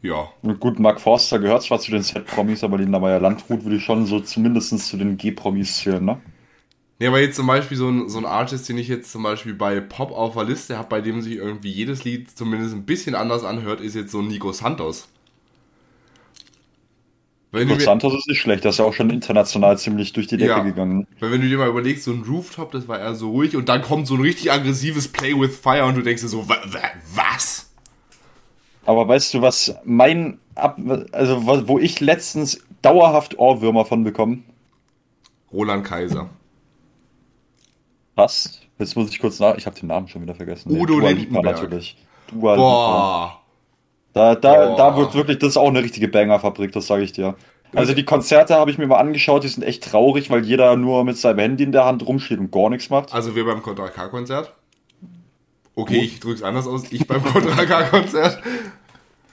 Ja. 0.05 0.29
Und 0.43 0.61
gut, 0.61 0.79
Mark 0.79 1.01
Forster 1.01 1.39
gehört 1.39 1.63
zwar 1.63 1.81
zu 1.81 1.91
den 1.91 2.03
Z-Promis, 2.03 2.63
aber 2.63 2.77
Linda 2.77 2.99
Meyer-Landrut 2.99 3.65
würde 3.65 3.77
ich 3.77 3.85
schon 3.85 4.05
so 4.05 4.21
zumindest 4.21 4.79
zu 4.87 4.99
den 4.99 5.17
G-Promis 5.17 5.79
zählen, 5.79 6.05
ne? 6.05 6.21
Ja, 6.99 7.09
aber 7.09 7.21
jetzt 7.21 7.37
zum 7.37 7.47
Beispiel 7.47 7.79
so 7.79 7.89
ein, 7.89 8.11
so 8.11 8.19
ein 8.19 8.27
Artist, 8.27 8.69
den 8.69 8.77
ich 8.77 8.87
jetzt 8.87 9.11
zum 9.11 9.23
Beispiel 9.23 9.55
bei 9.55 9.81
Pop 9.81 10.13
auf 10.13 10.35
der 10.35 10.45
Liste 10.45 10.77
habe, 10.77 10.89
bei 10.91 11.01
dem 11.01 11.23
sich 11.23 11.37
irgendwie 11.37 11.71
jedes 11.71 12.05
Lied 12.05 12.31
zumindest 12.37 12.75
ein 12.75 12.85
bisschen 12.85 13.15
anders 13.15 13.45
anhört, 13.45 13.81
ist 13.81 13.95
jetzt 13.95 14.13
so 14.13 14.21
Nico 14.21 14.53
Santos. 14.53 15.09
Wenn 17.51 17.69
Nico 17.69 17.81
Santos 17.81 18.13
ist 18.15 18.29
nicht 18.29 18.41
schlecht, 18.41 18.67
das 18.67 18.75
ist 18.75 18.81
ja 18.81 18.85
auch 18.85 18.93
schon 18.93 19.09
international 19.09 19.79
ziemlich 19.79 20.13
durch 20.13 20.27
die 20.27 20.37
Decke 20.37 20.51
ja, 20.51 20.63
gegangen. 20.63 21.07
Weil 21.19 21.33
wenn 21.33 21.41
du 21.41 21.49
dir 21.49 21.57
mal 21.57 21.69
überlegst, 21.69 22.05
so 22.05 22.13
ein 22.13 22.25
Rooftop, 22.29 22.73
das 22.73 22.89
war 22.89 22.99
eher 22.99 23.15
so 23.15 23.31
ruhig 23.31 23.57
und 23.57 23.71
dann 23.71 23.81
kommt 23.81 24.07
so 24.07 24.17
ein 24.17 24.21
richtig 24.21 24.53
aggressives 24.53 25.09
Play 25.09 25.33
with 25.33 25.57
Fire 25.57 25.87
und 25.87 25.97
du 25.97 26.03
denkst 26.03 26.21
dir 26.21 26.29
so, 26.29 26.47
was? 26.47 27.64
Aber 28.87 29.09
weißt 29.09 29.35
du, 29.35 29.43
was 29.43 29.75
mein, 29.85 30.39
also 30.55 31.69
wo 31.69 31.79
ich 31.79 32.01
letztens 32.01 32.63
dauerhaft 32.83 33.39
Ohrwürmer 33.39 33.85
von 33.85 34.05
bekomme? 34.05 34.43
Roland 35.53 35.85
Kaiser. 35.85 36.29
Was? 38.15 38.61
Jetzt 38.79 38.97
muss 38.97 39.11
ich 39.11 39.21
kurz 39.21 39.39
nach. 39.41 39.57
Ich 39.57 39.67
habe 39.67 39.79
den 39.79 39.89
Namen 39.89 40.09
schon 40.09 40.23
wieder 40.23 40.35
vergessen. 40.35 40.71
Udo 40.71 40.99
nee, 40.99 41.13
Lindenberg. 41.13 41.45
natürlich. 41.45 41.97
Dua 42.29 42.57
Boah. 42.57 43.41
Da, 44.13 44.35
da, 44.35 44.67
Boah. 44.67 44.77
da 44.77 44.97
wird 44.97 45.15
wirklich, 45.15 45.39
das 45.39 45.51
ist 45.51 45.57
auch 45.57 45.69
eine 45.69 45.83
richtige 45.83 46.09
Banger-Fabrik, 46.09 46.73
das 46.73 46.87
sage 46.87 47.03
ich 47.03 47.13
dir. 47.13 47.35
Also 47.75 47.93
die 47.93 48.05
Konzerte 48.05 48.55
habe 48.55 48.71
ich 48.71 48.79
mir 48.79 48.87
mal 48.87 48.99
angeschaut, 48.99 49.43
die 49.43 49.49
sind 49.49 49.65
echt 49.65 49.83
traurig, 49.83 50.31
weil 50.31 50.45
jeder 50.45 50.77
nur 50.77 51.05
mit 51.05 51.17
seinem 51.17 51.41
Handy 51.41 51.65
in 51.65 51.73
der 51.73 51.85
Hand 51.85 52.07
rumsteht 52.07 52.39
und 52.39 52.53
gar 52.53 52.71
nichts 52.71 52.91
macht. 52.91 53.13
Also 53.13 53.35
wir 53.35 53.45
beim 53.45 53.63
Contra 53.63 53.89
K-Konzert. 53.89 54.53
Okay, 55.75 56.01
ich 56.03 56.21
drücke 56.21 56.37
es 56.37 56.43
anders 56.43 56.67
aus. 56.67 56.85
Ich 56.91 57.07
beim 57.07 57.23
Contra 57.33 57.65
K-Konzert. 57.65 58.39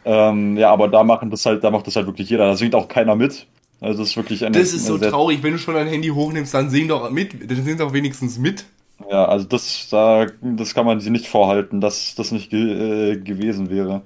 ähm, 0.05 0.57
ja, 0.57 0.71
aber 0.71 0.87
da 0.87 1.03
machen 1.03 1.29
das 1.29 1.45
halt, 1.45 1.63
da 1.63 1.71
macht 1.71 1.87
das 1.87 1.95
halt 1.95 2.07
wirklich 2.07 2.29
jeder. 2.29 2.47
Da 2.47 2.55
singt 2.55 2.75
auch 2.75 2.87
keiner 2.87 3.15
mit. 3.15 3.47
Also 3.79 3.99
das 3.99 4.09
ist 4.09 4.17
wirklich 4.17 4.45
eine, 4.45 4.57
Das 4.57 4.73
ist 4.73 4.85
so 4.85 4.97
traurig, 4.97 5.41
wenn 5.41 5.53
du 5.53 5.59
schon 5.59 5.73
dein 5.73 5.87
Handy 5.87 6.09
hochnimmst, 6.09 6.53
dann 6.53 6.69
sing 6.69 6.87
doch 6.87 7.09
mit, 7.09 7.49
dann 7.49 7.63
sing 7.63 7.77
doch 7.77 7.93
wenigstens 7.93 8.37
mit. 8.37 8.65
Ja, 9.09 9.25
also 9.25 9.47
das, 9.47 9.87
da, 9.89 10.27
das 10.41 10.75
kann 10.75 10.85
man 10.85 10.99
sich 10.99 11.09
nicht 11.11 11.27
vorhalten, 11.27 11.81
dass 11.81 12.13
das 12.13 12.31
nicht 12.31 12.51
ge 12.51 13.13
äh, 13.13 13.17
gewesen 13.17 13.71
wäre. 13.71 14.03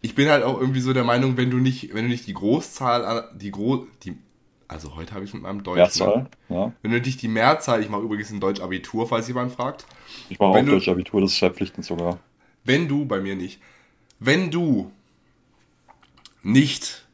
Ich 0.00 0.14
bin 0.14 0.28
halt 0.28 0.44
auch 0.44 0.58
irgendwie 0.58 0.80
so 0.80 0.94
der 0.94 1.04
Meinung, 1.04 1.36
wenn 1.36 1.50
du 1.50 1.58
nicht, 1.58 1.92
wenn 1.92 2.04
du 2.04 2.10
nicht 2.10 2.26
die 2.26 2.32
Großzahl, 2.32 3.28
die 3.34 3.50
Gro 3.50 3.86
die, 4.04 4.16
also 4.68 4.94
heute 4.96 5.14
habe 5.14 5.24
ich 5.24 5.32
mit 5.32 5.42
meinem 5.42 5.62
Deutsch. 5.62 5.78
Mehrzahl, 5.78 6.16
ne? 6.18 6.28
ja. 6.50 6.72
Wenn 6.82 6.92
du 6.92 7.00
nicht 7.00 7.22
die 7.22 7.28
Mehrzahl, 7.28 7.80
ich 7.80 7.88
mache 7.88 8.02
übrigens 8.02 8.30
ein 8.30 8.38
Deutsch 8.38 8.60
Abitur, 8.60 9.08
falls 9.08 9.26
jemand 9.26 9.52
fragt. 9.52 9.86
Ich 10.28 10.38
mache 10.38 10.50
auch 10.50 10.64
Deutsch 10.64 10.88
Abitur, 10.88 11.22
das 11.22 11.32
ist 11.32 11.38
verpflichtend 11.38 11.86
sogar. 11.86 12.18
Wenn 12.64 12.86
du, 12.86 13.06
bei 13.06 13.20
mir 13.20 13.34
nicht, 13.34 13.60
wenn 14.20 14.50
du 14.50 14.92
nicht 16.42 17.06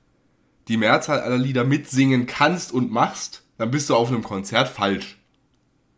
die 0.69 0.77
Mehrzahl 0.77 1.21
aller 1.21 1.39
Lieder 1.39 1.65
mitsingen 1.65 2.27
kannst 2.27 2.73
und 2.73 2.91
machst, 2.91 3.45
dann 3.57 3.71
bist 3.71 3.89
du 3.89 3.95
auf 3.95 4.09
einem 4.09 4.25
Konzert 4.25 4.69
falsch. 4.69 5.19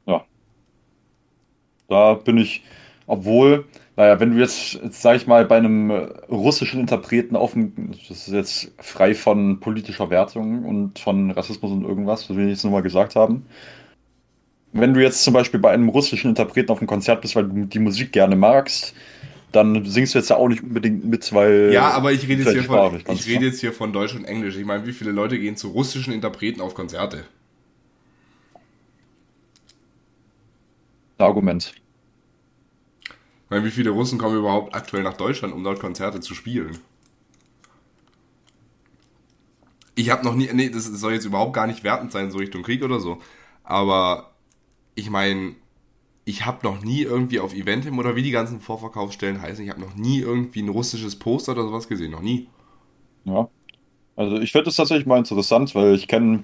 Ja. 0.07 0.27
Da 1.89 2.15
bin 2.15 2.37
ich, 2.37 2.63
obwohl, 3.07 3.67
naja, 3.97 4.21
wenn 4.21 4.33
du 4.33 4.39
jetzt, 4.39 4.75
jetzt 4.75 5.01
sag 5.01 5.17
ich 5.17 5.27
mal, 5.27 5.47
bei 5.47 5.57
einem 5.57 5.91
russischen 6.29 6.81
Interpreten 6.81 7.35
auf 7.35 7.53
dem, 7.53 7.93
das 8.09 8.29
ist 8.29 8.33
jetzt 8.33 8.73
frei 8.79 9.15
von 9.15 9.59
politischer 9.61 10.11
Wertung 10.11 10.65
und 10.65 10.99
von 10.99 11.31
Rassismus 11.31 11.73
und 11.73 11.83
irgendwas, 11.83 12.29
was 12.29 12.37
wir 12.37 12.47
jetzt 12.47 12.63
nur 12.63 12.75
mal 12.75 12.83
gesagt 12.83 13.17
haben. 13.17 13.47
Wenn 14.73 14.93
du 14.93 15.03
jetzt 15.03 15.25
zum 15.25 15.33
Beispiel 15.33 15.59
bei 15.61 15.71
einem 15.71 15.89
russischen 15.89 16.29
Interpreten 16.29 16.71
auf 16.71 16.81
dem 16.81 16.87
Konzert 16.87 17.23
bist, 17.23 17.37
weil 17.37 17.45
du 17.45 17.65
die 17.65 17.79
Musik 17.79 18.13
gerne 18.13 18.37
magst, 18.37 18.95
dann 19.53 19.87
singst 19.87 20.15
du 20.15 20.19
jetzt 20.19 20.29
ja 20.29 20.37
auch 20.37 20.49
nicht 20.49 20.63
unbedingt 20.63 21.07
mit, 21.07 21.33
weil. 21.33 21.71
Ja, 21.73 21.93
aber 21.93 22.13
ich 22.13 22.29
rede 22.29 22.43
jetzt, 22.43 22.53
hier 22.53 22.65
von, 22.65 23.01
ich 23.09 23.27
rede 23.27 23.47
jetzt 23.47 23.61
hier 23.61 23.73
von 23.73 23.95
Deutsch 23.95 24.15
und 24.15 24.25
Englisch. 24.25 24.57
Ich 24.57 24.67
meine, 24.67 24.87
wie 24.87 24.93
viele 24.93 25.13
Leute 25.13 25.39
gehen 25.39 25.57
zu 25.57 25.69
russischen 25.69 26.13
Interpreten 26.13 26.61
auf 26.61 26.75
Konzerte? 26.75 27.25
Argument. 31.17 31.73
Ich 33.47 33.51
meine, 33.51 33.65
wie 33.65 33.71
viele 33.71 33.91
Russen 33.91 34.19
kommen 34.19 34.37
überhaupt 34.37 34.75
aktuell 34.75 35.05
nach 35.05 35.17
Deutschland, 35.17 35.55
um 35.55 35.63
dort 35.63 35.79
Konzerte 35.79 36.19
zu 36.19 36.35
spielen? 36.35 36.77
Ich 39.95 40.11
habe 40.11 40.25
noch 40.25 40.35
nie, 40.35 40.49
nee, 40.53 40.69
das 40.69 40.87
soll 40.87 41.13
jetzt 41.13 41.27
überhaupt 41.27 41.53
gar 41.53 41.69
nicht 41.69 41.85
wertend 41.85 42.11
sein, 42.11 42.33
so 42.33 42.39
Richtung 42.39 42.65
Krieg 42.65 42.83
oder 42.83 42.99
so. 42.99 43.19
Aber 43.63 44.33
ich 44.97 45.11
meine, 45.11 45.55
ich 46.25 46.45
habe 46.45 46.67
noch 46.67 46.83
nie 46.83 47.03
irgendwie 47.03 47.39
auf 47.39 47.55
Eventim 47.55 48.01
oder 48.01 48.17
wie 48.17 48.23
die 48.23 48.33
ganzen 48.33 48.61
Vorverkaufsstellen 48.61 49.41
heißen, 49.41 49.65
ich 49.65 49.71
habe 49.71 49.81
noch 49.81 49.95
nie 49.95 50.19
irgendwie 50.19 50.61
ein 50.61 50.69
russisches 50.69 51.17
Poster 51.17 51.53
oder 51.53 51.63
sowas 51.63 51.87
gesehen, 51.87 52.11
noch 52.11 52.23
nie. 52.23 52.49
Ja. 53.25 53.49
Also 54.17 54.41
ich 54.41 54.51
finde 54.51 54.65
das 54.65 54.77
tatsächlich 54.77 55.07
mal 55.07 55.19
interessant, 55.19 55.73
weil 55.77 55.95
ich 55.95 56.09
kenne, 56.09 56.43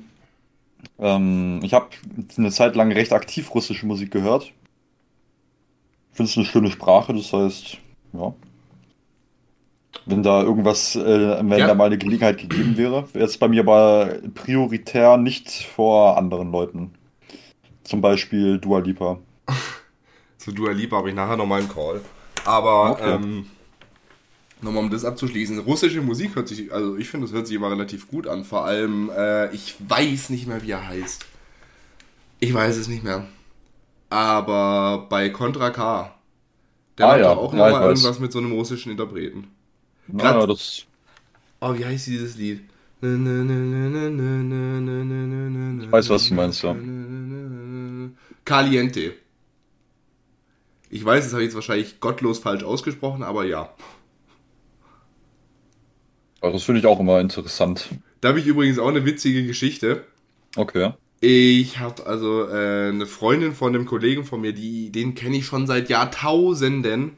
ähm, 1.00 1.58
ich 1.64 1.74
habe 1.74 1.88
eine 2.38 2.52
Zeit 2.52 2.76
lang 2.76 2.92
recht 2.92 3.12
aktiv 3.12 3.52
russische 3.52 3.86
Musik 3.86 4.12
gehört. 4.12 4.52
Finde 6.12 6.30
es 6.30 6.36
eine 6.36 6.46
schöne 6.46 6.70
Sprache, 6.70 7.14
das 7.14 7.32
heißt, 7.32 7.78
ja. 8.12 8.34
Wenn 10.04 10.22
da 10.22 10.42
irgendwas, 10.42 10.96
äh, 10.96 11.38
wenn 11.38 11.58
ja. 11.58 11.66
da 11.66 11.74
mal 11.74 11.86
eine 11.86 11.98
Gelegenheit 11.98 12.38
gegeben 12.38 12.76
wäre, 12.76 13.06
wäre 13.12 13.26
es 13.26 13.38
bei 13.38 13.48
mir 13.48 13.60
aber 13.60 14.16
prioritär 14.34 15.16
nicht 15.16 15.50
vor 15.50 16.16
anderen 16.16 16.50
Leuten. 16.50 16.92
Zum 17.84 18.00
Beispiel 18.00 18.58
Dua 18.58 18.80
Lipa. 18.80 19.18
Zu 20.38 20.52
Dua 20.52 20.72
Lipa 20.72 20.96
habe 20.96 21.10
ich 21.10 21.14
nachher 21.14 21.36
nochmal 21.36 21.60
einen 21.60 21.68
Call. 21.68 22.00
Aber 22.44 22.92
okay. 22.92 23.14
ähm, 23.14 23.46
nochmal 24.60 24.82
um 24.82 24.90
das 24.90 25.04
abzuschließen, 25.04 25.60
russische 25.60 26.00
Musik 26.00 26.34
hört 26.34 26.48
sich, 26.48 26.72
also 26.72 26.96
ich 26.96 27.08
finde, 27.08 27.26
es 27.26 27.32
hört 27.32 27.46
sich 27.46 27.56
immer 27.56 27.70
relativ 27.70 28.08
gut 28.08 28.26
an. 28.26 28.44
Vor 28.44 28.64
allem, 28.64 29.10
äh, 29.16 29.52
ich 29.54 29.76
weiß 29.78 30.30
nicht 30.30 30.48
mehr, 30.48 30.62
wie 30.62 30.72
er 30.72 30.88
heißt. 30.88 31.26
Ich 32.40 32.52
weiß 32.52 32.76
es 32.76 32.88
nicht 32.88 33.04
mehr. 33.04 33.26
Aber 34.12 35.06
bei 35.08 35.30
Contra 35.30 35.70
K, 35.70 36.14
der 36.98 37.06
ah, 37.06 37.08
macht 37.08 37.20
ja. 37.20 37.30
auch 37.30 37.54
ja, 37.54 37.58
nochmal 37.70 37.88
irgendwas 37.88 38.18
mit 38.20 38.30
so 38.30 38.40
einem 38.40 38.52
russischen 38.52 38.92
Interpreten. 38.92 39.48
Grad, 40.14 40.36
ja, 40.36 40.46
das. 40.46 40.84
Oh, 41.62 41.74
wie 41.74 41.86
heißt 41.86 42.08
dieses 42.08 42.36
Lied? 42.36 42.60
Ich 43.00 43.08
weiß, 45.90 46.10
was 46.10 46.28
du 46.28 46.34
meinst, 46.34 46.62
ja. 46.62 46.76
Caliente. 48.44 49.14
Ich 50.90 51.02
weiß, 51.02 51.24
das 51.24 51.32
habe 51.32 51.42
ich 51.42 51.46
jetzt 51.46 51.54
wahrscheinlich 51.54 52.00
gottlos 52.00 52.38
falsch 52.38 52.64
ausgesprochen, 52.64 53.22
aber 53.22 53.46
ja. 53.46 53.70
Also 56.42 56.58
das 56.58 56.64
finde 56.64 56.80
ich 56.80 56.86
auch 56.86 57.00
immer 57.00 57.18
interessant. 57.18 57.88
Da 58.20 58.28
habe 58.28 58.40
ich 58.40 58.46
übrigens 58.46 58.78
auch 58.78 58.88
eine 58.88 59.06
witzige 59.06 59.46
Geschichte. 59.46 60.04
Okay. 60.54 60.92
Ich 61.24 61.78
habe 61.78 62.04
also 62.04 62.48
äh, 62.48 62.88
eine 62.88 63.06
Freundin 63.06 63.54
von 63.54 63.72
einem 63.72 63.86
Kollegen 63.86 64.24
von 64.24 64.40
mir, 64.40 64.52
die, 64.52 64.90
den 64.90 65.14
kenne 65.14 65.36
ich 65.36 65.46
schon 65.46 65.68
seit 65.68 65.88
Jahrtausenden. 65.88 67.12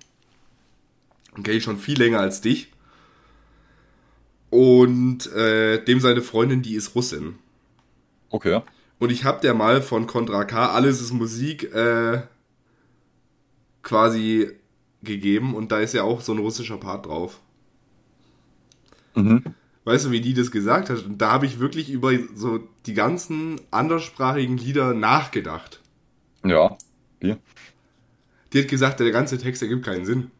Den 1.34 1.42
kenne 1.42 1.56
ich 1.56 1.64
schon 1.64 1.78
viel 1.78 1.96
länger 1.96 2.20
als 2.20 2.42
dich. 2.42 2.70
Und 4.50 5.32
äh, 5.32 5.82
dem 5.82 6.00
seine 6.00 6.20
Freundin, 6.20 6.60
die 6.60 6.74
ist 6.74 6.94
Russin. 6.94 7.36
Okay. 8.28 8.60
Und 8.98 9.10
ich 9.10 9.24
habe 9.24 9.40
der 9.40 9.54
mal 9.54 9.80
von 9.80 10.06
Contra 10.06 10.44
K, 10.44 10.66
alles 10.66 11.00
ist 11.00 11.14
Musik, 11.14 11.74
äh, 11.74 12.24
quasi 13.82 14.50
gegeben. 15.02 15.54
Und 15.54 15.72
da 15.72 15.80
ist 15.80 15.94
ja 15.94 16.02
auch 16.02 16.20
so 16.20 16.32
ein 16.32 16.38
russischer 16.40 16.76
Part 16.76 17.06
drauf. 17.06 17.40
Mhm. 19.14 19.54
Weißt 19.84 20.06
du, 20.06 20.10
wie 20.10 20.20
die 20.20 20.32
das 20.34 20.50
gesagt 20.50 20.88
hat? 20.88 21.04
Und 21.04 21.18
da 21.18 21.30
habe 21.32 21.46
ich 21.46 21.58
wirklich 21.58 21.90
über 21.90 22.12
so 22.34 22.66
die 22.86 22.94
ganzen 22.94 23.60
anderssprachigen 23.70 24.56
Lieder 24.56 24.94
nachgedacht. 24.94 25.80
Ja. 26.42 26.76
Wie? 27.20 27.36
Die 28.52 28.60
hat 28.60 28.68
gesagt, 28.68 29.00
der 29.00 29.10
ganze 29.10 29.36
Text 29.38 29.62
ergibt 29.62 29.84
keinen 29.84 30.06
Sinn. 30.06 30.30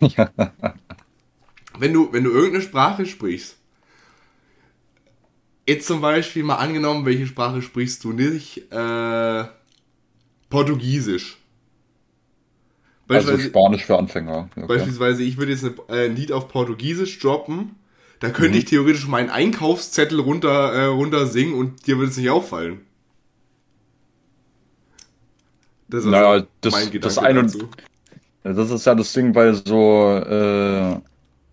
wenn 1.78 1.92
du, 1.92 2.12
wenn 2.12 2.24
du 2.24 2.30
irgendeine 2.30 2.62
Sprache 2.62 3.06
sprichst, 3.06 3.56
jetzt 5.66 5.86
zum 5.86 6.00
Beispiel 6.00 6.42
mal 6.44 6.56
angenommen, 6.56 7.04
welche 7.04 7.26
Sprache 7.26 7.62
sprichst 7.62 8.04
du 8.04 8.12
nicht? 8.12 8.70
Äh, 8.72 9.44
Portugiesisch. 10.48 11.37
Also 13.08 13.38
Spanisch 13.38 13.84
für 13.84 13.98
Anfänger. 13.98 14.50
Okay. 14.54 14.66
Beispielsweise, 14.66 15.22
ich 15.22 15.38
würde 15.38 15.52
jetzt 15.52 15.64
eine, 15.64 15.74
äh, 15.88 16.06
ein 16.06 16.16
Lied 16.16 16.32
auf 16.32 16.48
Portugiesisch 16.48 17.18
droppen. 17.18 17.76
Da 18.20 18.30
könnte 18.30 18.52
mhm. 18.52 18.58
ich 18.58 18.64
theoretisch 18.66 19.06
meinen 19.06 19.30
Einkaufszettel 19.30 20.20
runter, 20.20 20.72
äh, 20.72 20.84
runter 20.86 21.26
singen 21.26 21.54
und 21.54 21.86
dir 21.86 21.98
würde 21.98 22.10
es 22.10 22.16
nicht 22.16 22.30
auffallen. 22.30 22.80
Das 25.88 26.04
ist 26.04 26.10
naja, 26.10 26.44
das, 26.60 26.72
mein 26.72 26.90
Gedanke 26.90 26.98
das 27.00 27.18
eine, 27.18 27.42
dazu. 27.42 27.68
Das 28.42 28.70
ist 28.70 28.84
ja 28.84 28.94
das 28.94 29.12
Ding 29.12 29.32
bei 29.32 29.52
so 29.52 30.10
äh, 30.10 30.96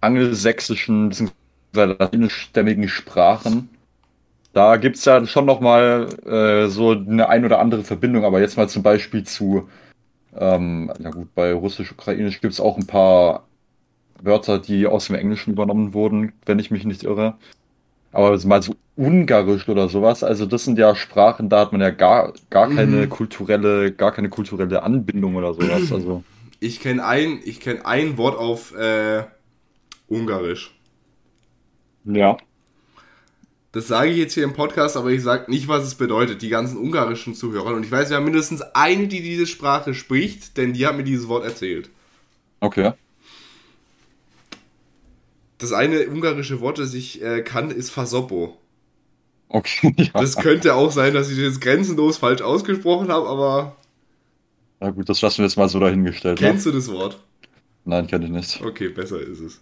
angelsächsischen 0.01 1.09
bzw. 1.09 1.31
latinischstämmigen 1.97 2.89
Sprachen. 2.89 3.69
Da 4.53 4.77
gibt 4.77 4.97
es 4.97 5.05
ja 5.05 5.25
schon 5.25 5.45
nochmal 5.45 6.07
äh, 6.25 6.67
so 6.67 6.91
eine 6.91 7.29
ein 7.29 7.45
oder 7.45 7.59
andere 7.59 7.83
Verbindung, 7.83 8.23
aber 8.23 8.39
jetzt 8.39 8.57
mal 8.57 8.69
zum 8.69 8.83
Beispiel 8.83 9.23
zu 9.23 9.69
ähm, 10.37 10.91
na 10.99 11.11
gut, 11.11 11.33
bei 11.35 11.53
Russisch-Ukrainisch 11.53 12.41
gibt 12.41 12.53
es 12.53 12.59
auch 12.59 12.77
ein 12.77 12.87
paar 12.87 13.47
Wörter, 14.21 14.59
die 14.59 14.87
aus 14.87 15.07
dem 15.07 15.15
Englischen 15.17 15.51
übernommen 15.53 15.93
wurden, 15.93 16.33
wenn 16.45 16.59
ich 16.59 16.71
mich 16.71 16.85
nicht 16.85 17.03
irre. 17.03 17.35
Aber 18.11 18.37
mal 18.45 18.61
so 18.63 18.75
Ungarisch 18.97 19.69
oder 19.69 19.89
sowas, 19.89 20.23
also 20.23 20.45
das 20.45 20.65
sind 20.65 20.79
ja 20.79 20.95
Sprachen, 20.95 21.49
da 21.49 21.61
hat 21.61 21.71
man 21.73 21.81
ja 21.81 21.91
gar, 21.91 22.33
gar 22.49 22.69
keine 22.69 23.07
Mhm. 23.07 23.09
kulturelle, 23.09 23.91
gar 23.93 24.11
keine 24.13 24.29
kulturelle 24.29 24.83
Anbindung 24.83 25.35
oder 25.35 25.53
sowas. 25.53 25.91
Also, 25.91 26.25
Ich 26.59 26.79
kenne 26.81 27.05
ein, 27.05 27.39
ich 27.43 27.59
kenn 27.61 27.85
ein 27.85 28.17
Wort 28.17 28.37
auf 28.37 28.75
äh, 28.75 29.23
Ungarisch. 30.07 30.73
ja. 32.05 32.37
Das 33.75 33.89
sage 33.89 34.09
ich 34.09 34.17
jetzt 34.17 34.33
hier 34.33 34.45
im 34.45 34.53
Podcast, 34.53 34.95
aber 34.95 35.09
ich 35.09 35.21
sage 35.21 35.51
nicht, 35.51 35.67
was 35.67 35.83
es 35.83 35.95
bedeutet. 35.95 36.41
Die 36.41 36.47
ganzen 36.47 36.77
ungarischen 36.77 37.35
Zuhörer. 37.35 37.75
Und 37.75 37.83
ich 37.83 37.91
weiß, 37.91 38.09
wir 38.09 38.15
haben 38.15 38.23
mindestens 38.23 38.61
eine, 38.61 39.09
die 39.09 39.21
diese 39.21 39.45
Sprache 39.45 39.93
spricht, 39.93 40.55
denn 40.55 40.71
die 40.71 40.87
hat 40.87 40.95
mir 40.95 41.03
dieses 41.03 41.27
Wort 41.27 41.43
erzählt. 41.43 41.89
Okay. 42.61 42.93
Das 45.57 45.73
eine 45.73 46.07
ungarische 46.07 46.61
Wort, 46.61 46.79
das 46.79 46.93
ich 46.93 47.21
äh, 47.21 47.41
kann, 47.41 47.69
ist 47.69 47.89
Fasopo. 47.89 48.57
Okay, 49.49 49.93
ja. 49.97 50.21
Das 50.21 50.37
könnte 50.37 50.73
auch 50.73 50.93
sein, 50.93 51.13
dass 51.13 51.29
ich 51.29 51.35
das 51.35 51.43
jetzt 51.43 51.59
grenzenlos 51.59 52.15
falsch 52.15 52.41
ausgesprochen 52.41 53.09
habe, 53.09 53.27
aber 53.27 53.75
Na 54.79 54.91
gut, 54.91 55.09
das 55.09 55.21
lassen 55.21 55.39
wir 55.39 55.47
jetzt 55.47 55.57
mal 55.57 55.67
so 55.67 55.81
dahingestellt. 55.81 56.39
Ne? 56.39 56.47
kennst 56.47 56.65
du 56.65 56.71
das 56.71 56.89
Wort? 56.89 57.19
Nein, 57.83 58.07
kenne 58.07 58.23
ich 58.23 58.31
nicht. 58.31 58.61
Okay, 58.61 58.87
besser 58.87 59.19
ist 59.19 59.41
es. 59.41 59.59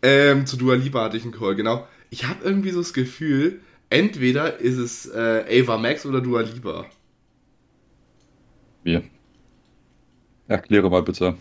Ähm, 0.00 0.46
zu 0.46 0.56
Dua 0.56 0.76
Lipa 0.76 1.04
hatte 1.04 1.18
ich 1.18 1.24
einen 1.24 1.32
Call, 1.32 1.54
genau. 1.54 1.86
Ich 2.10 2.24
habe 2.26 2.44
irgendwie 2.44 2.70
so 2.70 2.80
das 2.80 2.92
Gefühl, 2.92 3.60
entweder 3.90 4.58
ist 4.58 4.76
es 4.78 5.06
äh, 5.06 5.62
Ava 5.62 5.78
Max 5.78 6.06
oder 6.06 6.20
Dua 6.20 6.40
Lipa. 6.42 6.86
Wie? 8.82 9.02
Erkläre 10.48 10.90
mal 10.90 11.02
bitte. 11.02 11.36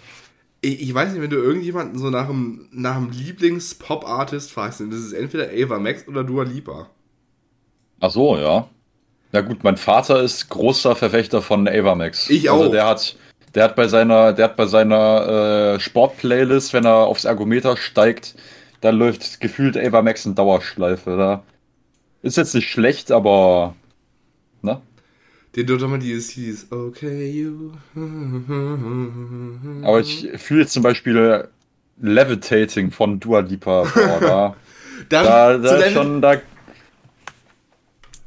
Ich, 0.62 0.82
ich 0.82 0.94
weiß 0.94 1.12
nicht, 1.14 1.22
wenn 1.22 1.30
du 1.30 1.38
irgendjemanden 1.38 2.00
so 2.00 2.10
nach 2.10 2.28
dem, 2.28 2.68
nach 2.72 2.96
dem 2.98 3.12
Lieblings-Pop-Artist 3.12 4.52
fragst, 4.52 4.80
dann 4.82 4.92
ist 4.92 5.00
es 5.00 5.14
entweder 5.14 5.50
Ava 5.52 5.80
Max 5.80 6.08
oder 6.08 6.24
Dua 6.24 6.44
Lipa. 6.44 6.90
Ach 8.00 8.12
so, 8.12 8.38
ja. 8.38 8.70
Ja 9.34 9.42
gut, 9.42 9.64
mein 9.64 9.78
Vater 9.78 10.22
ist 10.24 10.50
großer 10.50 10.96
Verfechter 10.96 11.42
von 11.42 11.68
Avamax. 11.68 12.30
Ich 12.30 12.50
Also 12.50 12.70
auch. 12.70 12.72
der 12.72 12.86
hat, 12.88 13.18
der 13.56 13.66
hat 13.66 13.76
bei 13.76 13.88
seiner, 13.88 14.34
der 14.34 14.46
hat 14.46 14.56
bei 14.56 14.66
seiner 14.68 15.76
äh, 15.76 15.80
Sportplaylist, 15.80 16.74
wenn 16.74 16.86
er 16.86 17.08
aufs 17.08 17.26
Ergometer 17.26 17.78
steigt, 17.78 18.36
da 18.82 18.90
läuft 18.90 19.40
gefühlt 19.40 19.78
Avamax 19.78 20.26
in 20.26 20.36
Dauerschleife. 20.36 21.18
Da 21.18 21.44
ist 22.22 22.38
jetzt 22.38 22.56
nicht 22.56 22.70
schlecht, 22.70 23.12
aber 23.12 23.76
ne? 24.62 24.82
Den 25.56 25.68
dort 25.68 25.82
immer 25.82 25.98
dieses, 25.98 26.34
dieses 26.34 26.72
Okay, 26.72 27.32
you. 27.32 27.72
Aber 29.84 30.00
ich 30.00 30.30
fühle 30.36 30.62
jetzt 30.62 30.74
zum 30.74 30.84
Beispiel 30.84 31.48
Levitating 32.00 32.92
von 32.92 33.20
Dua 33.20 33.40
Lipa. 33.40 33.84
Boah, 33.84 34.20
da, 34.20 34.56
Da, 35.10 35.24
da, 35.24 35.58
da 35.58 35.92
schon, 35.92 36.22
da, 36.22 36.42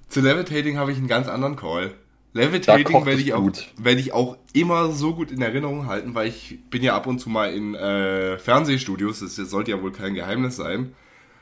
zu 0.09 0.21
Levitating 0.21 0.77
habe 0.77 0.93
ich 0.93 0.99
einen 0.99 1.09
ganz 1.09 1.29
anderen 1.29 1.57
Call. 1.57 1.93
Levitating 2.33 3.05
werde 3.05 3.21
ich, 3.21 3.33
auch, 3.35 3.51
werde 3.77 4.01
ich 4.01 4.13
auch 4.13 4.37
immer 4.53 4.93
so 4.93 5.15
gut 5.15 5.33
in 5.33 5.43
Erinnerung 5.43 5.87
halten, 5.87 6.15
weil 6.15 6.29
ich 6.29 6.61
bin 6.71 6.83
ja 6.83 6.95
ab 6.95 7.07
und 7.07 7.19
zu 7.19 7.29
mal 7.29 7.53
in 7.53 7.75
äh, 7.75 8.39
Fernsehstudios, 8.39 9.19
das 9.21 9.35
sollte 9.35 9.73
ja 9.73 9.83
wohl 9.83 9.91
kein 9.91 10.15
Geheimnis 10.15 10.57
sein. 10.57 10.95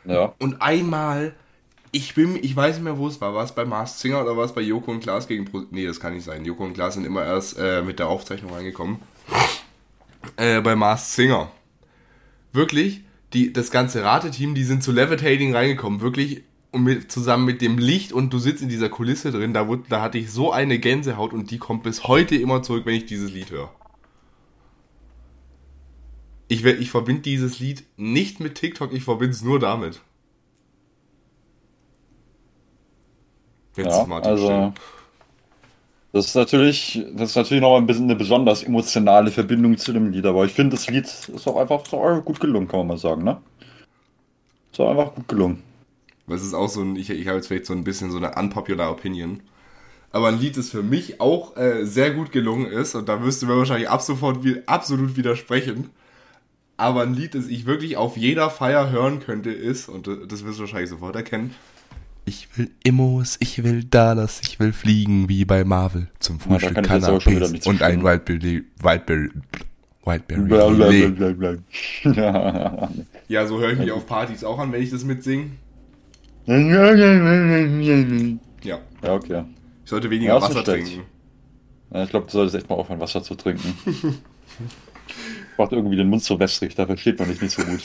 ja. 0.04 0.33
Und 0.38 0.62
einmal, 0.62 1.35
ich 1.92 2.14
bin, 2.14 2.38
ich 2.42 2.57
weiß 2.57 2.76
nicht 2.76 2.85
mehr, 2.85 2.97
wo 2.97 3.07
es 3.07 3.21
war, 3.21 3.35
war 3.35 3.45
es 3.45 3.52
bei 3.52 3.66
Mars 3.66 4.00
Singer 4.00 4.23
oder 4.23 4.37
war 4.37 4.45
es 4.45 4.52
bei 4.52 4.62
Joko 4.62 4.90
und 4.90 5.00
Klaas 5.00 5.28
gegen 5.28 5.45
Pro 5.45 5.64
Nee, 5.71 5.87
das 5.87 6.00
kann 6.00 6.14
nicht 6.14 6.25
sein. 6.25 6.45
Joko 6.45 6.64
und 6.64 6.73
Klaas 6.73 6.95
sind 6.95 7.04
immer 7.04 7.25
erst 7.25 7.59
äh, 7.59 7.83
mit 7.83 7.99
der 7.99 8.09
Aufzeichnung 8.09 8.52
reingekommen. 8.52 8.99
Äh, 10.37 10.62
bei 10.62 10.75
Mars 10.75 11.14
Singer. 11.14 11.50
Wirklich, 12.52 13.02
die, 13.35 13.52
das 13.52 13.71
ganze 13.71 14.02
Rateteam, 14.04 14.54
die 14.54 14.64
sind 14.64 14.83
zu 14.83 14.92
Levitating 14.92 15.54
reingekommen, 15.54 16.00
wirklich. 16.00 16.45
Und 16.71 16.83
mit, 16.83 17.11
zusammen 17.11 17.47
mit 17.47 17.63
dem 17.63 17.79
Licht 17.79 18.13
und 18.13 18.33
du 18.33 18.39
sitzt 18.39 18.63
in 18.63 18.69
dieser 18.69 18.91
Kulisse 18.91 19.31
drin, 19.33 19.55
da, 19.55 19.69
wurde, 19.69 19.85
da 19.89 20.03
hatte 20.03 20.19
ich 20.19 20.31
so 20.31 20.53
eine 20.53 20.79
Gänsehaut 20.79 21.33
und 21.33 21.51
die 21.51 21.59
kommt 21.59 21.83
bis 21.83 22.05
heute 22.05 22.37
immer 22.37 22.63
zurück, 22.63 22.85
wenn 22.85 22.95
ich 22.95 23.07
dieses 23.07 23.33
Lied 23.33 23.51
höre. 23.51 23.71
Ich, 26.49 26.65
ich 26.65 26.91
verbinde 26.91 27.23
dieses 27.23 27.59
Lied 27.59 27.85
nicht 27.97 28.40
mit 28.40 28.55
TikTok, 28.55 28.92
ich 28.92 29.05
verbinde 29.05 29.35
es 29.35 29.42
nur 29.42 29.59
damit. 29.59 30.03
Jetzt 33.77 33.87
Ja, 33.87 34.19
also 34.21 34.73
das 36.12 36.27
ist 36.27 36.35
natürlich, 36.35 37.05
das 37.14 37.31
ist 37.31 37.37
natürlich 37.37 37.61
noch 37.61 37.77
ein 37.77 37.87
bisschen 37.87 38.05
eine 38.05 38.16
besonders 38.16 38.62
emotionale 38.62 39.31
Verbindung 39.31 39.77
zu 39.77 39.92
dem 39.92 40.11
Lied, 40.11 40.25
aber 40.27 40.45
ich 40.47 40.53
finde, 40.53 40.77
das 40.77 40.88
Lied 40.88 41.05
ist 41.05 41.47
auch 41.47 41.57
einfach, 41.57 41.81
einfach 41.81 42.25
gut 42.25 42.40
gelungen, 42.40 42.66
kann 42.66 42.81
man 42.81 42.88
mal 42.88 42.99
sagen, 42.99 43.25
ne? 43.25 43.40
Ist 44.73 44.81
auch 44.81 44.90
einfach 44.90 45.14
gut 45.14 45.29
gelungen. 45.29 45.62
Das 46.29 46.43
ist 46.43 46.55
auch 46.55 46.69
so 46.69 46.83
ein, 46.83 46.97
ich, 46.97 47.11
ich 47.11 47.27
habe 47.27 47.37
jetzt 47.37 47.49
vielleicht 47.49 47.67
so 47.67 47.73
ein 47.73 47.85
bisschen 47.85 48.11
so 48.11 48.19
eine 48.19 48.35
unpopular 48.35 48.91
Opinion. 48.91 49.41
Aber 50.11 50.29
ein 50.29 50.41
Lied, 50.41 50.57
das 50.57 50.71
für 50.71 50.83
mich 50.83 51.21
auch 51.21 51.57
äh, 51.57 51.85
sehr 51.85 52.12
gut 52.12 52.33
gelungen 52.33 52.67
ist, 52.67 52.95
und 52.95 53.09
da 53.09 53.17
du 53.17 53.47
mir 53.47 53.57
wahrscheinlich 53.57 53.91
ab 53.91 54.03
sofort 54.03 54.43
wie, 54.43 54.62
absolut 54.67 55.17
widersprechen. 55.17 55.91
Aber 56.79 57.03
ein 57.03 57.12
Lied, 57.12 57.35
das 57.35 57.47
ich 57.47 57.67
wirklich 57.67 57.97
auf 57.97 58.17
jeder 58.17 58.51
Feier 58.51 58.91
hören 58.91 59.21
könnte, 59.21 59.51
ist, 59.51 59.88
und 59.88 60.07
das 60.07 60.45
wirst 60.45 60.59
du 60.59 60.61
wahrscheinlich 60.61 60.91
sofort 60.91 61.17
erkennen. 61.17 61.55
Ich 62.25 62.49
will 62.57 62.71
Immos, 62.85 63.37
ich 63.41 63.62
will 63.64 63.85
Dallas, 63.85 64.41
ich 64.43 64.61
will 64.61 64.73
fliegen 64.73 65.29
wie 65.29 65.45
bei 65.45 65.64
Marvel. 65.64 66.09
Zum 66.21 66.38
Frühstück 66.38 66.77
Canapés 66.79 67.51
nichts 67.51 67.67
und 67.67 67.83
ein. 67.83 68.03
Wildberry, 68.03 68.64
Wildberry, 68.81 69.31
Wildberry. 70.05 71.59
Ja. 72.05 72.91
Ja, 73.29 73.47
so 73.47 73.61
höre 73.61 73.73
ich 73.73 73.79
mich 73.79 73.93
auf 73.93 74.07
Partys 74.07 74.43
auch 74.43 74.59
an, 74.59 74.73
wenn 74.73 74.83
ich 74.83 74.88
das 74.88 75.05
mitsinge. 75.05 75.51
Ja, 76.49 78.79
Ja, 79.03 79.15
okay. 79.15 79.45
ich 79.85 79.91
sollte 79.91 80.11
weniger 80.11 80.35
Ja, 80.35 80.43
Wasser 80.43 80.65
trinken. 80.65 81.03
Ja, 81.91 82.05
ich 82.05 82.11
glaube, 82.11 82.27
du 82.27 82.33
solltest 82.33 82.57
echt 82.57 82.69
mal 82.69 82.77
aufhören, 82.77 83.01
Wasser 83.01 83.23
zu 83.23 83.35
trinken. 83.35 83.75
Macht 85.59 85.73
irgendwie 85.73 85.97
den 85.97 86.09
Mund 86.09 86.23
so 86.23 86.39
wässrig, 86.39 86.75
da 86.75 86.87
versteht 86.87 87.19
man 87.19 87.29
dich 87.29 87.41
nicht 87.41 87.53
so 87.53 87.63
gut. 87.63 87.83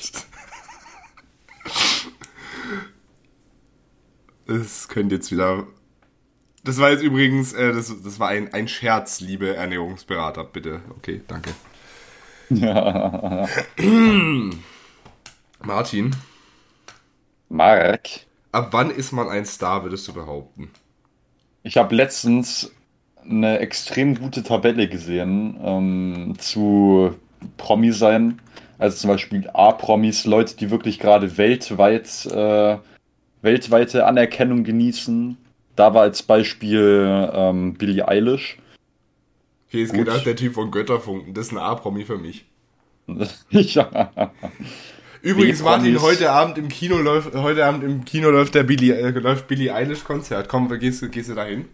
Das 4.46 4.88
könnte 4.88 5.16
jetzt 5.16 5.32
wieder. 5.32 5.66
Das 6.64 6.80
war 6.80 6.92
jetzt 6.92 7.04
übrigens, 7.04 7.54
äh, 7.54 7.74
das, 7.74 7.94
das 8.04 8.20
war 8.20 8.30
ein, 8.30 8.54
ein 8.54 8.68
Scherz, 8.68 9.20
liebe 9.20 9.56
Ernährungsberater, 9.56 10.44
bitte. 10.46 10.82
Okay, 10.98 11.22
danke. 11.28 11.52
Ja. 12.50 13.48
Martin, 15.62 16.16
Mark, 17.50 18.10
ab 18.54 18.70
wann 18.72 18.90
ist 18.90 19.12
man 19.12 19.28
ein 19.28 19.46
Star, 19.46 19.84
würdest 19.84 20.08
du 20.08 20.14
behaupten? 20.14 20.72
ich 21.64 21.78
habe 21.78 21.96
letztens 21.96 22.72
eine 23.24 23.60
extrem 23.60 24.16
gute 24.16 24.44
Tabelle 24.44 24.88
gesehen 24.88 25.58
ähm, 25.64 26.36
zu 26.38 27.16
Promi 27.58 27.92
sein. 27.94 28.42
Also 28.78 28.98
zum 28.98 29.12
Beispiel 29.12 29.50
A-Promis, 29.54 30.26
Leute, 30.26 30.58
die 30.58 30.70
wirklich 30.70 31.00
gerade 31.00 31.38
weltweit, 31.38 32.26
äh, 32.26 32.78
weltweite 33.42 34.06
Anerkennung 34.06 34.66
genießen. 34.66 35.38
Da 35.78 35.94
war 35.94 36.02
als 36.02 36.22
Beispiel 36.22 37.30
ähm, 37.34 37.76
Billie 37.76 38.06
Eilish. 38.08 38.58
Hier 39.68 39.84
ist 39.84 39.94
Gut. 39.94 40.06
gedacht, 40.06 40.26
der 40.26 40.36
Typ 40.36 40.54
von 40.54 40.70
Götterfunken, 40.70 41.34
das 41.34 41.48
ist 41.48 41.52
ein 41.54 41.58
A-Promi 41.58 42.04
für 42.04 42.18
mich. 42.18 42.46
ja. 43.50 44.32
Übrigens. 45.24 45.64
Martin, 45.64 46.02
heute 46.02 46.32
Abend 46.32 46.58
im 46.58 46.68
Kino 46.68 46.98
läuft, 46.98 47.34
heute 47.34 47.66
Abend 47.66 47.84
im 47.84 48.04
Kino 48.04 48.30
läuft 48.30 48.56
der 48.56 48.64
Billy, 48.64 48.92
äh, 48.92 49.10
läuft 49.10 49.48
Billy 49.48 49.70
Eilish 49.72 50.04
Konzert. 50.04 50.50
Komm, 50.50 50.68
gehst, 50.80 51.02
du- 51.02 51.10
gehst 51.10 51.30
du 51.30 51.34
da 51.34 51.46
hin? 51.46 51.66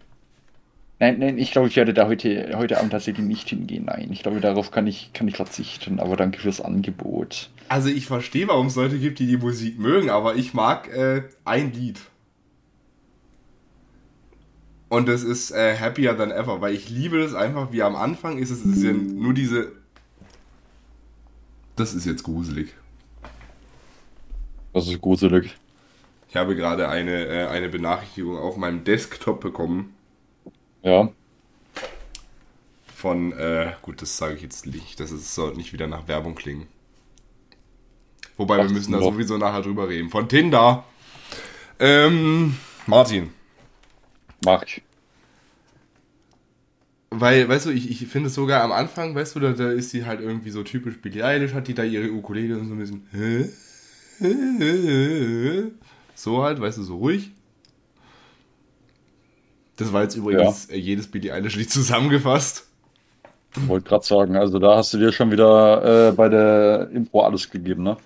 Nein, 1.00 1.18
nein, 1.18 1.36
ich 1.38 1.50
glaube, 1.50 1.66
ich 1.66 1.74
werde 1.76 1.92
da 1.92 2.06
heute, 2.06 2.52
heute 2.54 2.78
Abend 2.78 2.92
tatsächlich 2.92 3.26
nicht 3.26 3.48
hingehen. 3.48 3.86
Nein, 3.86 4.08
ich 4.12 4.22
glaube, 4.22 4.40
darauf 4.40 4.70
kann 4.70 4.86
ich, 4.86 5.12
kann 5.14 5.26
ich 5.26 5.36
verzichten. 5.36 5.98
Aber 5.98 6.14
danke 6.16 6.38
fürs 6.38 6.60
Angebot. 6.60 7.50
Also 7.68 7.88
ich 7.88 8.06
verstehe, 8.06 8.46
warum 8.46 8.68
es 8.68 8.76
Leute 8.76 8.98
gibt, 8.98 9.18
die 9.18 9.26
die 9.26 9.36
Musik 9.38 9.78
mögen, 9.80 10.10
aber 10.10 10.36
ich 10.36 10.54
mag 10.54 10.88
äh, 10.94 11.22
ein 11.44 11.72
Lied. 11.72 11.98
Und 14.90 15.08
das 15.08 15.22
ist 15.22 15.50
äh, 15.52 15.76
Happier 15.76 16.16
Than 16.16 16.30
Ever, 16.30 16.60
weil 16.60 16.74
ich 16.74 16.88
liebe 16.90 17.18
das 17.20 17.34
einfach, 17.34 17.72
wie 17.72 17.82
am 17.82 17.96
Anfang 17.96 18.38
ist 18.38 18.50
es, 18.50 18.64
es 18.64 18.76
ist 18.76 18.82
ja 18.84 18.92
nur 18.92 19.34
diese... 19.34 19.72
Das 21.76 21.94
ist 21.94 22.04
jetzt 22.06 22.24
gruselig. 22.24 22.74
Das 24.72 24.86
ist 24.88 25.00
gruselig. 25.00 25.56
Ich 26.28 26.36
habe 26.36 26.54
gerade 26.54 26.88
eine, 26.88 27.26
äh, 27.26 27.46
eine 27.48 27.68
Benachrichtigung 27.68 28.38
auf 28.38 28.56
meinem 28.56 28.84
Desktop 28.84 29.40
bekommen 29.40 29.94
Ja. 30.82 31.08
von, 32.94 33.32
äh, 33.32 33.72
gut, 33.82 34.00
das 34.02 34.16
sage 34.16 34.34
ich 34.36 34.42
jetzt 34.42 34.66
nicht, 34.66 35.00
das 35.00 35.10
ist, 35.10 35.34
soll 35.34 35.54
nicht 35.56 35.72
wieder 35.72 35.86
nach 35.88 36.06
Werbung 36.06 36.34
klingen. 36.34 36.68
Wobei, 38.36 38.58
wir 38.58 38.64
Ach, 38.66 38.70
müssen 38.70 38.92
da 38.92 39.00
sowieso 39.00 39.36
nachher 39.38 39.62
drüber 39.62 39.88
reden. 39.88 40.08
Von 40.08 40.28
Tinder. 40.28 40.84
Ähm, 41.78 42.56
Martin. 42.86 43.32
Mach 44.44 44.62
ich. 44.62 44.82
Weil, 47.10 47.48
weißt 47.48 47.66
du, 47.66 47.70
ich, 47.70 47.90
ich 47.90 48.06
finde 48.06 48.28
es 48.28 48.34
sogar 48.34 48.62
am 48.62 48.70
Anfang, 48.72 49.14
weißt 49.14 49.34
du, 49.34 49.40
da, 49.40 49.52
da 49.52 49.70
ist 49.72 49.90
sie 49.90 50.06
halt 50.06 50.20
irgendwie 50.20 50.50
so 50.50 50.62
typisch 50.62 51.00
Billie 51.02 51.24
Eilish, 51.24 51.54
hat 51.54 51.66
die 51.68 51.74
da 51.74 51.82
ihre 51.82 52.10
Ukulele 52.12 52.56
und 52.56 52.68
so 52.68 52.74
ein 52.74 52.78
bisschen. 52.78 53.06
So 56.14 56.42
halt, 56.42 56.60
weißt 56.60 56.76
du, 56.76 56.82
so 56.82 56.98
ruhig. 56.98 57.30
Das 59.76 59.90
war 59.94 60.02
jetzt 60.02 60.16
übrigens 60.16 60.68
ja. 60.68 60.74
Äh, 60.74 60.78
jedes 60.78 61.10
Billie 61.10 61.32
Eilish-Lied 61.32 61.70
zusammengefasst. 61.70 62.66
Wollte 63.54 63.88
gerade 63.88 64.04
sagen, 64.04 64.36
also 64.36 64.58
da 64.58 64.76
hast 64.76 64.92
du 64.92 64.98
dir 64.98 65.12
schon 65.12 65.30
wieder 65.30 66.08
äh, 66.08 66.12
bei 66.12 66.28
der 66.28 66.90
Impro 66.92 67.22
alles 67.22 67.50
gegeben, 67.50 67.82
ne? 67.82 67.96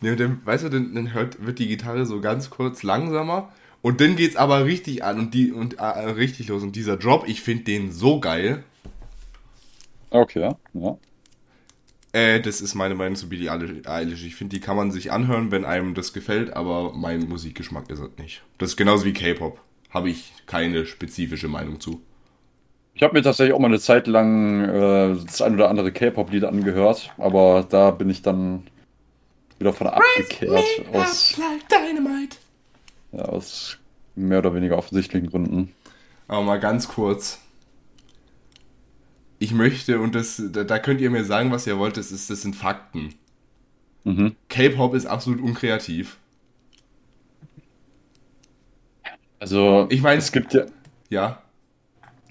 Ne, 0.00 0.12
und 0.12 0.20
dann, 0.20 0.40
weißt 0.44 0.64
du, 0.64 0.68
dann, 0.70 0.94
dann 0.94 1.12
hört, 1.12 1.44
wird 1.44 1.58
die 1.58 1.68
Gitarre 1.68 2.06
so 2.06 2.22
ganz 2.22 2.48
kurz 2.48 2.82
langsamer 2.82 3.52
und 3.82 4.00
dann 4.00 4.16
geht's 4.16 4.36
aber 4.36 4.64
richtig 4.64 5.04
an 5.04 5.18
und 5.18 5.34
die 5.34 5.52
und 5.52 5.78
äh, 5.78 5.84
richtig 5.84 6.48
los. 6.48 6.62
Und 6.62 6.74
dieser 6.76 6.96
Drop, 6.96 7.28
ich 7.28 7.42
finde 7.42 7.64
den 7.64 7.92
so 7.92 8.18
geil. 8.18 8.64
Okay, 10.10 10.54
ja. 10.72 10.98
Äh, 12.12 12.40
das 12.40 12.60
ist 12.60 12.74
meine 12.74 12.94
Meinung 12.94 13.16
zu 13.16 13.28
Billie 13.28 13.50
Eilish. 13.50 14.24
Ich 14.24 14.34
finde, 14.34 14.56
die 14.56 14.60
kann 14.60 14.76
man 14.76 14.90
sich 14.90 15.12
anhören, 15.12 15.50
wenn 15.50 15.64
einem 15.64 15.94
das 15.94 16.12
gefällt, 16.12 16.54
aber 16.54 16.92
mein 16.92 17.28
Musikgeschmack 17.28 17.88
ist 17.90 18.00
es 18.00 18.10
nicht. 18.18 18.42
Das 18.58 18.70
ist 18.70 18.76
genauso 18.76 19.04
wie 19.04 19.12
K-Pop. 19.12 19.60
Habe 19.90 20.10
ich 20.10 20.32
keine 20.46 20.86
spezifische 20.86 21.48
Meinung 21.48 21.80
zu. 21.80 22.00
Ich 22.94 23.02
habe 23.02 23.14
mir 23.14 23.22
tatsächlich 23.22 23.54
auch 23.54 23.60
mal 23.60 23.68
eine 23.68 23.80
Zeit 23.80 24.06
lang 24.08 24.64
äh, 24.64 25.16
das 25.24 25.40
ein 25.40 25.54
oder 25.54 25.70
andere 25.70 25.92
K-Pop-Lied 25.92 26.44
angehört, 26.44 27.12
aber 27.16 27.66
da 27.68 27.92
bin 27.92 28.10
ich 28.10 28.22
dann 28.22 28.64
wieder 29.58 29.72
von 29.72 29.86
abgekehrt 29.86 30.50
aus, 30.92 31.36
ja, 33.12 33.22
aus 33.22 33.78
mehr 34.16 34.38
oder 34.40 34.54
weniger 34.54 34.76
offensichtlichen 34.76 35.30
Gründen. 35.30 35.72
Aber 36.28 36.42
mal 36.42 36.60
ganz 36.60 36.88
kurz. 36.88 37.40
Ich 39.42 39.54
möchte, 39.54 40.00
und 40.00 40.14
das, 40.14 40.40
da, 40.52 40.64
da 40.64 40.78
könnt 40.78 41.00
ihr 41.00 41.10
mir 41.10 41.24
sagen, 41.24 41.50
was 41.50 41.66
ihr 41.66 41.78
wollt, 41.78 41.96
das, 41.96 42.12
ist, 42.12 42.28
das 42.28 42.42
sind 42.42 42.54
Fakten. 42.54 43.14
Mhm. 44.04 44.36
K-Pop 44.50 44.94
ist 44.94 45.06
absolut 45.06 45.40
unkreativ. 45.40 46.18
Also, 49.38 49.86
ich 49.88 50.02
meine, 50.02 50.18
es 50.18 50.30
gibt 50.30 50.52
ja. 50.52 50.66
Ja. 51.08 51.42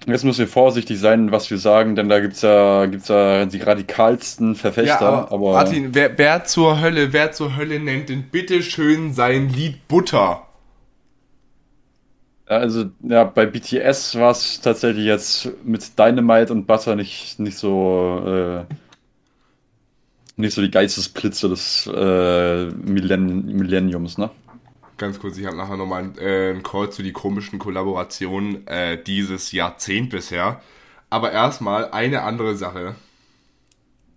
Jetzt 0.06 0.24
müssen 0.24 0.38
wir 0.38 0.46
vorsichtig 0.46 1.00
sein, 1.00 1.32
was 1.32 1.50
wir 1.50 1.58
sagen, 1.58 1.96
denn 1.96 2.08
da 2.08 2.20
gibt 2.20 2.34
es 2.34 2.42
ja, 2.42 2.86
gibt's 2.86 3.08
ja 3.08 3.44
die 3.44 3.60
radikalsten 3.60 4.54
Verfechter. 4.54 4.86
Ja, 4.86 4.98
aber, 5.00 5.32
aber 5.32 5.52
Martin, 5.54 5.92
wer, 5.92 6.16
wer, 6.16 6.44
zur 6.44 6.80
Hölle, 6.80 7.12
wer 7.12 7.32
zur 7.32 7.56
Hölle 7.56 7.80
nennt 7.80 8.08
denn 8.08 8.22
bitte 8.30 8.62
schön 8.62 9.12
sein 9.12 9.48
Lied 9.48 9.88
Butter? 9.88 10.46
Also, 12.50 12.90
ja, 13.02 13.24
bei 13.24 13.46
BTS 13.46 14.16
war 14.16 14.32
es 14.32 14.60
tatsächlich 14.60 15.04
jetzt 15.04 15.50
mit 15.64 15.98
Dynamite 15.98 16.52
und 16.52 16.66
Butter 16.66 16.96
nicht, 16.96 17.38
nicht 17.38 17.56
so, 17.56 18.22
äh, 18.26 18.64
nicht 20.36 20.54
so 20.54 20.60
die 20.60 20.70
Geistesblitze 20.70 21.48
des 21.48 21.86
äh, 21.86 22.64
Millenn 22.70 23.46
Millenniums, 23.46 24.18
ne? 24.18 24.30
ganz 25.00 25.18
kurz, 25.18 25.38
ich 25.38 25.46
habe 25.46 25.56
nachher 25.56 25.76
nochmal 25.76 26.02
einen, 26.02 26.18
äh, 26.18 26.50
einen 26.50 26.62
Call 26.62 26.90
zu 26.90 27.02
die 27.02 27.12
komischen 27.12 27.58
Kollaborationen 27.58 28.66
äh, 28.68 29.02
dieses 29.02 29.50
Jahrzehnt 29.50 30.10
bisher. 30.10 30.60
Aber 31.08 31.32
erstmal 31.32 31.90
eine 31.90 32.22
andere 32.22 32.54
Sache. 32.54 32.94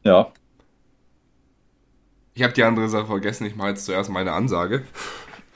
Ja. 0.03 0.31
Ich 2.35 2.43
habe 2.43 2.53
die 2.53 2.63
andere 2.63 2.89
Sache 2.89 3.07
vergessen, 3.07 3.45
ich 3.45 3.55
mache 3.55 3.69
jetzt 3.69 3.85
zuerst 3.85 4.09
meine 4.09 4.33
Ansage. 4.33 4.83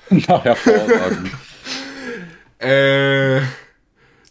Na, 0.10 0.44
hervorragend. 0.44 1.32
äh, 2.60 3.42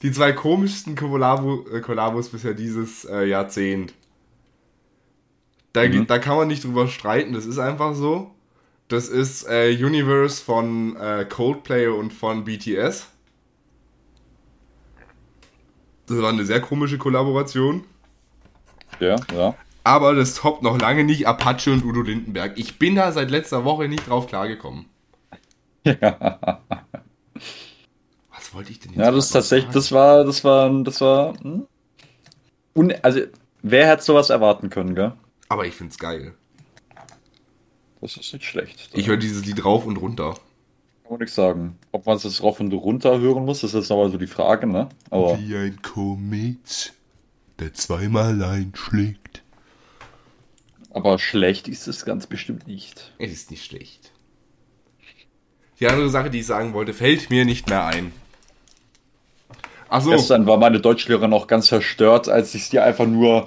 die 0.03 0.13
zwei 0.13 0.33
komischsten 0.33 0.95
Kollabo 0.95 1.67
äh, 1.73 1.81
Kollabos 1.81 2.29
bisher 2.29 2.55
dieses 2.55 3.05
äh, 3.05 3.25
Jahrzehnt. 3.25 3.95
Da, 5.73 5.87
mhm. 5.87 6.07
da 6.07 6.19
kann 6.19 6.37
man 6.37 6.49
nicht 6.49 6.65
drüber 6.65 6.89
streiten, 6.89 7.33
das 7.33 7.47
ist 7.47 7.59
einfach 7.59 7.95
so. 7.95 8.31
Das 8.89 9.09
ist 9.09 9.49
äh, 9.49 9.71
Universe 9.73 10.43
von 10.43 10.97
äh, 10.97 11.27
Coldplay 11.29 11.89
und 11.89 12.13
von 12.13 12.45
BTS. 12.45 13.09
Das 16.07 16.23
war 16.23 16.29
eine 16.31 16.45
sehr 16.45 16.61
komische 16.61 16.99
Kollaboration. 16.99 17.85
Ja, 19.01 19.17
ja. 19.35 19.55
Aber 19.83 20.15
das 20.15 20.35
toppt 20.35 20.63
noch 20.63 20.81
lange 20.81 21.05
nicht 21.05 21.27
Apache 21.27 21.73
und 21.73 21.85
Udo 21.85 22.03
Lindenberg. 22.03 22.53
Ich 22.57 22.79
bin 22.79 22.95
da 22.95 23.13
seit 23.13 23.31
letzter 23.31 23.65
Woche 23.65 23.89
nicht 23.89 24.09
drauf 24.09 24.27
klargekommen. 24.29 24.87
Ja. 25.85 26.61
Wollte 28.57 28.73
ich 28.73 28.81
denn 28.81 28.93
jetzt? 28.93 29.01
Ja, 29.01 29.11
das 29.11 29.27
ist 29.27 29.33
tatsächlich, 29.33 29.71
das 29.75 29.93
war, 29.93 30.25
das 30.25 30.43
war, 30.43 30.71
das 30.83 31.03
war. 31.03 31.39
Hm? 31.43 31.67
Un 32.75 32.95
also, 33.03 33.21
wer 33.61 33.87
hätte 33.87 34.03
sowas 34.03 34.31
erwarten 34.31 34.71
können, 34.71 34.95
gell? 34.95 35.13
Aber 35.51 35.67
ich 35.67 35.75
find's 35.75 35.99
geil. 35.99 36.33
Das 38.01 38.17
ist 38.17 38.33
nicht 38.33 38.47
schlecht. 38.47 38.89
Ich 38.95 39.09
höre 39.09 39.19
dieses 39.19 39.45
Lied 39.45 39.63
rauf 39.63 39.85
und 39.85 39.99
runter. 39.99 40.39
Kann 41.03 41.11
man 41.11 41.19
nichts 41.21 41.35
sagen. 41.35 41.77
Ob 41.93 42.07
man 42.07 42.17
es 42.17 42.43
rauf 42.43 42.59
und 42.59 42.73
runter 42.73 43.21
hören 43.21 43.45
muss, 43.45 43.61
das 43.61 43.75
ist 43.75 43.81
jetzt 43.81 43.91
nochmal 43.91 44.11
so 44.11 44.17
die 44.17 44.27
Frage, 44.27 44.67
ne? 44.67 44.89
Aber 45.11 45.39
Wie 45.39 45.55
ein 45.55 45.83
Komet, 45.83 46.95
der 47.59 47.75
zweimal 47.75 48.43
einschlägt. 48.43 49.43
Aber 50.93 51.19
schlecht 51.19 51.69
ist 51.69 51.89
es 51.89 52.07
ganz 52.07 52.27
bestimmt 52.27 52.67
nicht. 52.67 53.13
Es 53.19 53.33
ist 53.33 53.51
nicht 53.51 53.67
schlecht. 53.67 54.13
Die 55.79 55.89
andere 55.89 56.09
Sache, 56.09 56.31
die 56.31 56.41
ich 56.41 56.47
sagen 56.47 56.73
wollte, 56.73 56.95
fällt 56.95 57.29
mir 57.29 57.45
nicht 57.45 57.69
mehr 57.69 57.85
ein. 57.85 58.13
Achso. 59.89 60.11
Gestern 60.11 60.47
war 60.47 60.57
meine 60.57 60.81
Deutschlehrerin 60.81 61.33
auch 61.33 61.47
ganz 61.47 61.69
verstört, 61.69 62.29
als 62.29 62.55
ich 62.55 62.67
sie 62.67 62.81
einfach 62.81 63.07
nur 63.07 63.47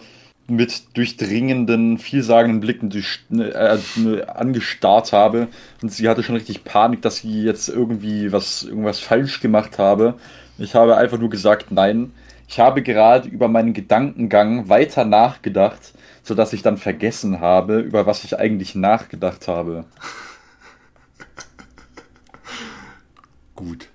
mit 0.49 0.97
durchdringenden, 0.97 1.97
vielsagenden 1.97 2.59
Blicken 2.59 2.89
durch, 2.89 3.19
äh, 3.31 3.77
angestarrt 4.23 5.13
habe. 5.13 5.47
Und 5.81 5.91
sie 5.91 6.09
hatte 6.09 6.23
schon 6.23 6.35
richtig 6.35 6.63
Panik, 6.63 7.01
dass 7.01 7.17
sie 7.17 7.43
jetzt 7.43 7.69
irgendwie 7.69 8.31
was, 8.31 8.63
irgendwas 8.63 8.99
falsch 8.99 9.41
gemacht 9.41 9.77
habe. 9.77 10.15
Ich 10.57 10.75
habe 10.75 10.97
einfach 10.97 11.19
nur 11.19 11.29
gesagt, 11.29 11.71
nein. 11.71 12.11
Ich 12.47 12.59
habe 12.59 12.81
gerade 12.81 13.29
über 13.29 13.47
meinen 13.47 13.73
Gedankengang 13.73 14.69
weiter 14.69 15.05
nachgedacht, 15.05 15.93
sodass 16.23 16.53
ich 16.53 16.63
dann 16.63 16.77
vergessen 16.77 17.41
habe, 17.41 17.79
über 17.79 18.07
was 18.07 18.23
ich 18.23 18.39
eigentlich 18.39 18.73
nachgedacht 18.73 19.47
habe. 19.47 19.85
Gut. 23.55 23.89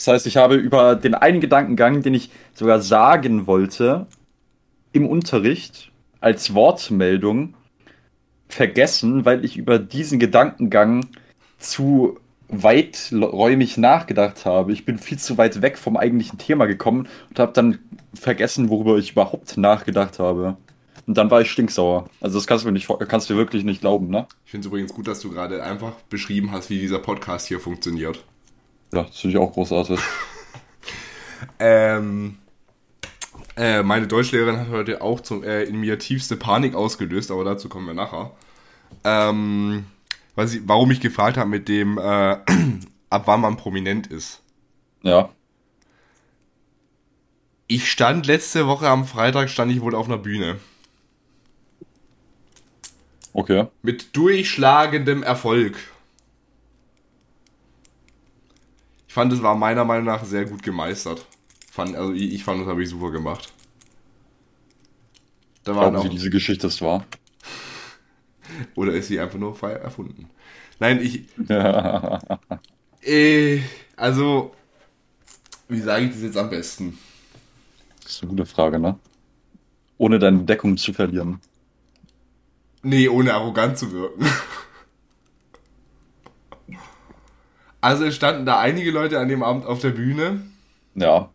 Das 0.00 0.06
heißt, 0.06 0.26
ich 0.26 0.38
habe 0.38 0.54
über 0.54 0.96
den 0.96 1.14
einen 1.14 1.42
Gedankengang, 1.42 2.00
den 2.00 2.14
ich 2.14 2.30
sogar 2.54 2.80
sagen 2.80 3.46
wollte, 3.46 4.06
im 4.92 5.06
Unterricht 5.06 5.92
als 6.20 6.54
Wortmeldung 6.54 7.52
vergessen, 8.48 9.26
weil 9.26 9.44
ich 9.44 9.58
über 9.58 9.78
diesen 9.78 10.18
Gedankengang 10.18 11.08
zu 11.58 12.18
weiträumig 12.48 13.76
nachgedacht 13.76 14.46
habe. 14.46 14.72
Ich 14.72 14.86
bin 14.86 14.96
viel 14.96 15.18
zu 15.18 15.36
weit 15.36 15.60
weg 15.60 15.76
vom 15.76 15.98
eigentlichen 15.98 16.38
Thema 16.38 16.64
gekommen 16.64 17.06
und 17.28 17.38
habe 17.38 17.52
dann 17.52 17.78
vergessen, 18.14 18.70
worüber 18.70 18.96
ich 18.96 19.12
überhaupt 19.12 19.58
nachgedacht 19.58 20.18
habe. 20.18 20.56
Und 21.06 21.18
dann 21.18 21.30
war 21.30 21.42
ich 21.42 21.50
stinksauer. 21.50 22.08
Also 22.22 22.38
das 22.38 22.46
kannst 22.46 22.64
du 22.64 22.68
mir 22.68 22.72
nicht, 22.72 22.88
kannst 23.06 23.28
du 23.28 23.36
wirklich 23.36 23.64
nicht 23.64 23.82
glauben, 23.82 24.08
ne? 24.08 24.26
Ich 24.46 24.52
finde 24.52 24.66
es 24.66 24.68
übrigens 24.68 24.94
gut, 24.94 25.06
dass 25.06 25.20
du 25.20 25.30
gerade 25.30 25.62
einfach 25.62 25.92
beschrieben 26.08 26.52
hast, 26.52 26.70
wie 26.70 26.78
dieser 26.78 27.00
Podcast 27.00 27.48
hier 27.48 27.60
funktioniert. 27.60 28.24
Ja, 28.92 29.04
das 29.04 29.18
finde 29.18 29.36
ich 29.36 29.42
auch 29.42 29.52
großartig. 29.52 30.00
ähm, 31.58 32.38
äh, 33.56 33.82
meine 33.82 34.06
Deutschlehrerin 34.06 34.58
hat 34.58 34.68
heute 34.70 35.02
auch 35.02 35.20
zum, 35.20 35.44
äh, 35.44 35.64
in 35.64 35.76
mir 35.76 35.98
tiefste 35.98 36.36
Panik 36.36 36.74
ausgelöst, 36.74 37.30
aber 37.30 37.44
dazu 37.44 37.68
kommen 37.68 37.86
wir 37.86 37.94
nachher. 37.94 38.32
Ähm, 39.04 39.84
was 40.34 40.54
ich, 40.54 40.62
warum 40.64 40.90
ich 40.90 41.00
gefragt 41.00 41.36
habe 41.36 41.50
mit 41.50 41.68
dem, 41.68 41.98
äh, 41.98 42.02
ab 43.10 43.22
wann 43.26 43.40
man 43.40 43.56
prominent 43.56 44.06
ist. 44.06 44.42
Ja. 45.02 45.30
Ich 47.66 47.90
stand 47.90 48.26
letzte 48.26 48.66
Woche 48.66 48.88
am 48.88 49.04
Freitag, 49.04 49.48
stand 49.50 49.70
ich 49.70 49.80
wohl 49.80 49.94
auf 49.94 50.06
einer 50.06 50.18
Bühne. 50.18 50.58
Okay. 53.32 53.66
Mit 53.82 54.16
durchschlagendem 54.16 55.22
Erfolg. 55.22 55.76
Ich 59.10 59.14
fand, 59.14 59.32
es 59.32 59.42
war 59.42 59.56
meiner 59.56 59.84
Meinung 59.84 60.04
nach 60.04 60.24
sehr 60.24 60.44
gut 60.44 60.62
gemeistert. 60.62 61.26
Fand, 61.72 61.96
also 61.96 62.12
ich, 62.12 62.32
ich 62.32 62.44
fand, 62.44 62.60
das 62.60 62.68
habe 62.68 62.80
ich 62.80 62.88
super 62.88 63.10
gemacht. 63.10 63.52
Da 65.64 65.74
waren 65.74 65.94
Glauben 65.94 66.08
Sie, 66.08 66.14
diese 66.14 66.30
Geschichte 66.30 66.68
ist 66.68 66.80
wahr? 66.80 67.04
Oder 68.76 68.92
ist 68.92 69.08
sie 69.08 69.18
einfach 69.18 69.40
nur 69.40 69.56
frei 69.56 69.72
erfunden? 69.72 70.30
Nein, 70.78 71.00
ich. 71.02 71.24
äh, 73.02 73.60
also, 73.96 74.54
wie 75.68 75.80
sage 75.80 76.04
ich 76.04 76.12
das 76.12 76.22
jetzt 76.22 76.36
am 76.36 76.48
besten? 76.48 76.96
Das 78.04 78.12
ist 78.12 78.22
eine 78.22 78.30
gute 78.30 78.46
Frage, 78.46 78.78
ne? 78.78 78.96
Ohne 79.98 80.20
deine 80.20 80.44
Deckung 80.44 80.76
zu 80.76 80.92
verlieren. 80.92 81.40
Nee, 82.84 83.08
ohne 83.08 83.34
arrogant 83.34 83.76
zu 83.76 83.90
wirken. 83.90 84.24
Also 87.80 88.04
es 88.04 88.14
standen 88.14 88.46
da 88.46 88.58
einige 88.58 88.90
Leute 88.90 89.18
an 89.18 89.28
dem 89.28 89.42
Abend 89.42 89.66
auf 89.66 89.80
der 89.80 89.90
Bühne. 89.90 90.42
Ja. 90.94 91.30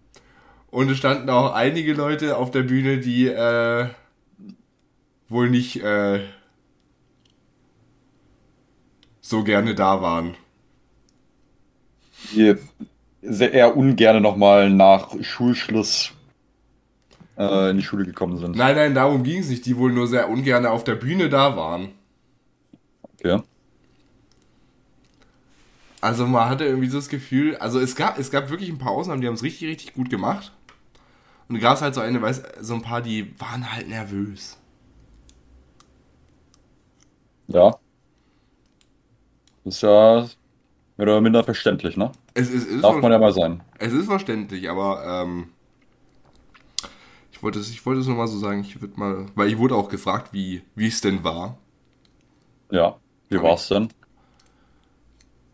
Und 0.69 0.89
es 0.91 0.97
standen 0.97 1.29
auch 1.29 1.53
einige 1.53 1.93
Leute 1.93 2.37
auf 2.37 2.51
der 2.51 2.63
Bühne, 2.63 2.99
die 2.99 3.27
äh, 3.27 3.87
wohl 5.29 5.49
nicht 5.49 5.81
äh, 5.81 6.19
so 9.21 9.43
gerne 9.43 9.73
da 9.73 10.01
waren. 10.01 10.35
die 12.33 12.55
sehr 13.21 13.53
eher 13.53 13.75
ungern 13.75 14.21
nochmal 14.21 14.69
nach 14.69 15.15
Schulschluss 15.21 16.11
äh, 17.37 17.71
in 17.71 17.77
die 17.77 17.83
Schule 17.83 18.05
gekommen 18.05 18.37
sind. 18.37 18.55
Nein, 18.55 18.75
nein, 18.75 18.93
darum 18.93 19.23
ging 19.23 19.39
es 19.39 19.49
nicht. 19.49 19.65
Die 19.65 19.77
wohl 19.77 19.91
nur 19.91 20.07
sehr 20.07 20.29
ungern 20.29 20.65
auf 20.65 20.83
der 20.83 20.95
Bühne 20.95 21.29
da 21.29 21.57
waren. 21.57 21.89
Okay. 23.17 23.41
Also 26.05 26.27
man 26.27 26.47
hatte 26.49 26.65
irgendwie 26.65 26.87
so 26.87 26.97
das 26.99 27.09
Gefühl, 27.09 27.55
also 27.57 27.79
es 27.79 27.95
gab, 27.95 28.19
es 28.19 28.29
gab 28.29 28.51
wirklich 28.51 28.69
ein 28.69 28.77
paar 28.77 28.91
Ausnahmen, 28.91 29.21
die 29.21 29.27
haben 29.27 29.33
es 29.33 29.41
richtig, 29.41 29.67
richtig 29.67 29.93
gut 29.95 30.11
gemacht. 30.11 30.51
Und 31.49 31.55
da 31.55 31.61
gab 31.61 31.75
es 31.77 31.81
halt 31.81 31.95
so 31.95 32.01
eine, 32.01 32.21
weiß, 32.21 32.43
so 32.61 32.75
ein 32.75 32.83
paar, 32.83 33.01
die 33.01 33.39
waren 33.39 33.73
halt 33.73 33.89
nervös. 33.89 34.57
Ja. 37.47 37.79
ist 39.63 39.81
ja 39.81 40.27
mehr 40.97 41.07
oder 41.07 41.21
minder 41.21 41.43
verständlich, 41.43 41.97
ne? 41.97 42.11
Es, 42.33 42.49
es 42.49 42.65
ist 42.65 42.83
Darf 42.83 43.01
man 43.01 43.11
ja 43.11 43.19
mal 43.19 43.33
sein. 43.33 43.63
Es 43.79 43.93
ist 43.93 44.05
verständlich, 44.07 44.69
aber 44.69 45.23
ähm, 45.23 45.49
ich 47.31 47.43
wollte 47.43 47.59
es, 47.59 47.69
ich 47.69 47.85
wollte 47.85 48.01
es 48.01 48.07
nur 48.07 48.15
mal 48.15 48.27
so 48.27 48.37
sagen, 48.37 48.61
ich 48.61 48.81
würde 48.81 48.99
mal, 48.99 49.25
weil 49.35 49.49
ich 49.49 49.57
wurde 49.57 49.75
auch 49.75 49.89
gefragt, 49.89 50.29
wie, 50.33 50.61
wie 50.75 50.87
es 50.87 51.01
denn 51.01 51.23
war. 51.23 51.57
Ja. 52.71 52.99
Wie 53.29 53.37
Okay. 53.37 53.43
war's 53.43 53.67
denn? 53.69 53.91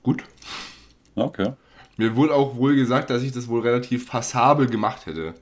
Gut. 0.04 0.24
Okay. 1.16 1.54
Mir 1.98 2.16
wurde 2.16 2.34
auch 2.34 2.56
wohl 2.56 2.76
gesagt, 2.76 3.10
dass 3.10 3.22
ich 3.22 3.32
das 3.32 3.48
wohl 3.48 3.62
relativ 3.62 4.10
passabel 4.10 4.68
gemacht 4.68 5.06
hätte. 5.06 5.36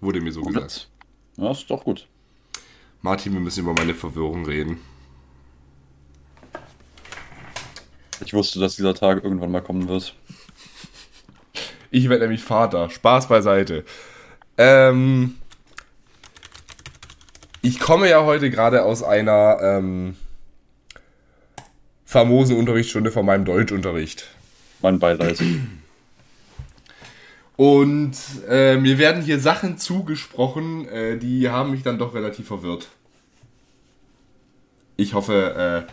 Wurde 0.00 0.20
mir 0.20 0.32
so 0.32 0.42
gesagt. 0.42 0.88
Ja, 1.36 1.50
ist 1.50 1.70
doch 1.70 1.84
gut. 1.84 2.06
Martin, 3.02 3.32
wir 3.34 3.40
müssen 3.40 3.60
über 3.60 3.74
meine 3.74 3.94
Verwirrung 3.94 4.46
reden. 4.46 4.80
Ich 8.24 8.34
wusste, 8.34 8.58
dass 8.58 8.76
dieser 8.76 8.94
Tag 8.94 9.22
irgendwann 9.22 9.52
mal 9.52 9.62
kommen 9.62 9.88
wird. 9.88 10.14
Ich 11.90 12.08
werde 12.08 12.24
nämlich 12.24 12.42
Vater. 12.42 12.90
Spaß 12.90 13.28
beiseite. 13.28 13.84
Ähm, 14.58 15.36
ich 17.62 17.78
komme 17.78 18.08
ja 18.08 18.24
heute 18.24 18.50
gerade 18.50 18.84
aus 18.84 19.02
einer 19.02 19.58
ähm, 19.60 20.16
famosen 22.16 22.56
Unterrichtsstunde 22.56 23.12
von 23.12 23.26
meinem 23.26 23.44
Deutschunterricht. 23.44 24.26
Mein 24.80 24.98
Beileid. 24.98 25.38
Und 27.56 28.16
äh, 28.48 28.78
mir 28.78 28.96
werden 28.96 29.22
hier 29.22 29.38
Sachen 29.38 29.76
zugesprochen, 29.76 30.88
äh, 30.88 31.18
die 31.18 31.50
haben 31.50 31.72
mich 31.72 31.82
dann 31.82 31.98
doch 31.98 32.14
relativ 32.14 32.46
verwirrt. 32.46 32.88
Ich 34.96 35.12
hoffe, 35.12 35.86
äh, 35.86 35.92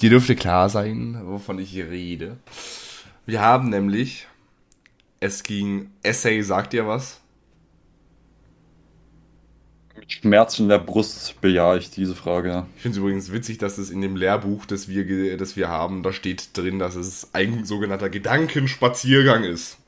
die 0.00 0.08
dürfte 0.08 0.36
klar 0.36 0.70
sein, 0.70 1.20
wovon 1.24 1.58
ich 1.58 1.68
hier 1.68 1.90
rede. 1.90 2.38
Wir 3.26 3.42
haben 3.42 3.68
nämlich, 3.68 4.26
es 5.20 5.42
ging, 5.42 5.90
Essay 6.02 6.40
sagt 6.40 6.72
dir 6.72 6.86
was? 6.86 7.20
Schmerz 10.20 10.58
in 10.58 10.68
der 10.68 10.78
Brust 10.78 11.40
bejahe 11.40 11.78
ich 11.78 11.90
diese 11.90 12.14
Frage. 12.14 12.66
Ich 12.76 12.82
finde 12.82 12.96
es 12.96 12.98
übrigens 12.98 13.32
witzig, 13.32 13.56
dass 13.58 13.78
es 13.78 13.88
in 13.90 14.00
dem 14.02 14.14
Lehrbuch, 14.16 14.66
das 14.66 14.86
wir, 14.88 15.36
das 15.38 15.56
wir 15.56 15.68
haben, 15.68 16.02
da 16.02 16.12
steht 16.12 16.54
drin, 16.56 16.78
dass 16.78 16.96
es 16.96 17.32
ein 17.34 17.64
sogenannter 17.64 18.10
Gedankenspaziergang 18.10 19.44
ist. 19.44 19.78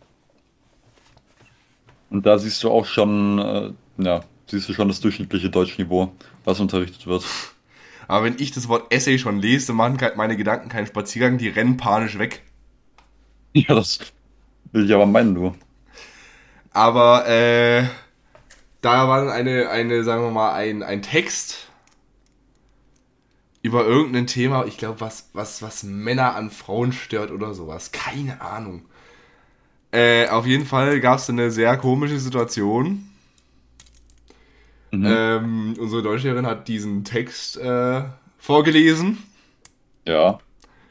Und 2.11 2.27
da 2.27 2.39
siehst 2.39 2.63
du 2.63 2.71
auch 2.71 2.87
schon, 2.87 3.39
äh, 3.39 4.03
ja, 4.03 4.25
siehst 4.49 4.69
du 4.69 4.73
schon 4.75 4.89
das 4.89 5.01
durchschnittliche 5.01 5.51
Deutschniveau, 5.51 6.13
was 6.45 6.61
unterrichtet 6.61 7.07
wird. 7.07 7.25
Aber 8.09 8.25
wenn 8.25 8.37
ich 8.39 8.51
das 8.51 8.69
Wort 8.69 8.91
Essay 8.93 9.19
schon 9.19 9.41
lese, 9.41 9.73
machen 9.75 9.97
ke- 9.99 10.13
meine 10.17 10.37
Gedanken 10.39 10.69
keinen 10.71 10.87
Spaziergang, 10.87 11.37
die 11.39 11.49
rennen 11.49 11.77
panisch 11.77 12.19
weg. 12.19 12.43
Ja, 13.53 13.75
das 13.75 13.99
will 14.73 14.87
ich 14.87 14.95
aber 14.95 15.07
meinen, 15.07 15.35
du. 15.35 15.55
Aber 16.73 17.27
äh, 17.29 17.85
da 18.85 19.09
war 19.09 19.25
dann 19.25 19.31
eine, 19.31 19.71
eine, 19.71 20.05
sagen 20.05 20.23
wir 20.23 20.31
mal, 20.31 20.53
ein, 20.53 20.83
ein 20.83 21.03
Text 21.03 21.69
über 23.63 23.87
irgendein 23.87 24.27
Thema, 24.27 24.67
ich 24.67 24.77
glaube, 24.77 25.01
was, 25.01 25.31
was, 25.33 25.63
was 25.63 25.85
Männer 25.85 26.35
an 26.35 26.51
Frauen 26.51 26.93
stört 26.93 27.31
oder 27.31 27.55
sowas. 27.55 27.93
Keine 27.93 28.43
Ahnung. 28.43 28.83
Äh, 29.91 30.29
auf 30.29 30.45
jeden 30.45 30.67
Fall 30.67 31.01
gab 31.01 31.19
es 31.19 31.31
eine 31.31 31.51
sehr 31.51 31.79
komische 31.79 32.19
Situation. 32.19 33.09
Mhm. 34.91 35.07
Ähm, 35.07 35.75
unsere 35.79 36.03
Deutschlehrerin 36.03 36.47
hat 36.47 36.69
diesen 36.69 37.05
Text 37.05 37.57
äh, 37.57 38.03
vorgelesen. 38.37 39.23
Ja. 40.07 40.41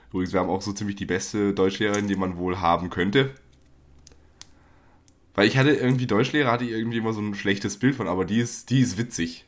Übrigens, 0.09 0.33
wir 0.33 0.39
haben 0.39 0.49
auch 0.49 0.63
so 0.63 0.73
ziemlich 0.73 0.95
die 0.95 1.05
beste 1.05 1.53
Deutschlehrerin, 1.53 2.07
die 2.07 2.15
man 2.15 2.37
wohl 2.37 2.59
haben 2.59 2.89
könnte. 2.89 3.35
Weil 5.35 5.47
ich 5.47 5.57
hatte 5.57 5.71
irgendwie 5.71 6.05
Deutschlehrer, 6.05 6.51
hatte 6.51 6.65
ich 6.65 6.71
irgendwie 6.71 6.97
immer 6.97 7.13
so 7.13 7.21
ein 7.21 7.35
schlechtes 7.35 7.77
Bild 7.77 7.95
von, 7.95 8.07
aber 8.07 8.25
die 8.25 8.39
ist, 8.39 8.69
die 8.69 8.81
ist 8.81 8.97
witzig. 8.97 9.45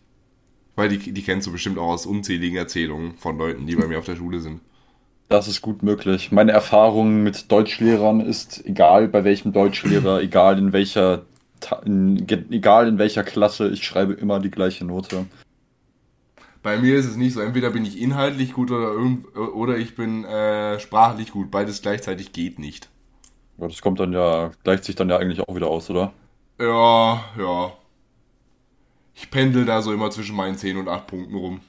Weil 0.76 0.90
die, 0.90 1.14
die 1.14 1.22
kennst 1.22 1.48
du 1.48 1.52
bestimmt 1.52 1.78
auch 1.78 1.90
aus 1.90 2.06
unzähligen 2.06 2.58
Erzählungen 2.58 3.18
von 3.18 3.38
Leuten, 3.38 3.66
die 3.66 3.76
bei 3.76 3.88
mir 3.88 4.00
auf 4.00 4.06
der 4.06 4.16
Schule 4.16 4.40
sind. 4.40 4.62
Das 5.30 5.48
ist 5.48 5.62
gut 5.62 5.84
möglich. 5.84 6.32
Meine 6.32 6.52
Erfahrung 6.52 7.24
mit 7.24 7.52
Deutschlehrern 7.52 8.20
ist, 8.20 8.64
egal 8.66 9.08
bei 9.08 9.24
welchem 9.24 9.54
Deutschlehrer, 9.54 10.22
egal 10.22 10.60
in 10.60 10.74
welcher, 10.74 11.26
in, 11.86 12.28
egal 12.52 12.88
in 12.88 12.98
welcher 12.98 13.24
Klasse, 13.24 13.70
ich 13.70 13.84
schreibe 13.84 14.14
immer 14.14 14.40
die 14.40 14.52
gleiche 14.52 14.86
Note. 14.86 15.26
Bei 16.62 16.78
mir 16.78 16.96
ist 16.96 17.06
es 17.06 17.16
nicht 17.16 17.34
so, 17.34 17.42
entweder 17.42 17.70
bin 17.70 17.86
ich 17.86 18.02
inhaltlich 18.02 18.54
gut 18.54 18.72
oder, 18.72 18.94
oder 19.56 19.78
ich 19.78 19.96
bin 19.96 20.26
äh, 20.26 20.80
sprachlich 20.80 21.32
gut. 21.32 21.52
Beides 21.52 21.82
gleichzeitig 21.82 22.34
geht 22.34 22.60
nicht. 22.60 22.90
Ja, 23.58 23.68
das 23.68 23.82
kommt 23.82 24.00
dann 24.00 24.14
ja, 24.14 24.52
gleicht 24.64 24.84
sich 24.86 24.96
dann 24.96 25.10
ja 25.10 25.18
eigentlich 25.18 25.42
auch 25.42 25.56
wieder 25.56 25.68
aus, 25.68 25.90
oder? 25.90 26.14
Ja, 26.60 27.32
ja. 27.38 27.78
Ich 29.16 29.32
pendel 29.32 29.66
da 29.66 29.82
so 29.82 29.92
immer 29.94 30.12
zwischen 30.12 30.36
meinen 30.36 30.58
10 30.60 30.78
und 30.78 30.88
8 30.90 31.08
Punkten 31.08 31.36
rum. 31.36 31.62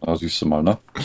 Ah, 0.00 0.16
siehst 0.16 0.40
du 0.42 0.46
mal, 0.46 0.62
ne? 0.62 0.78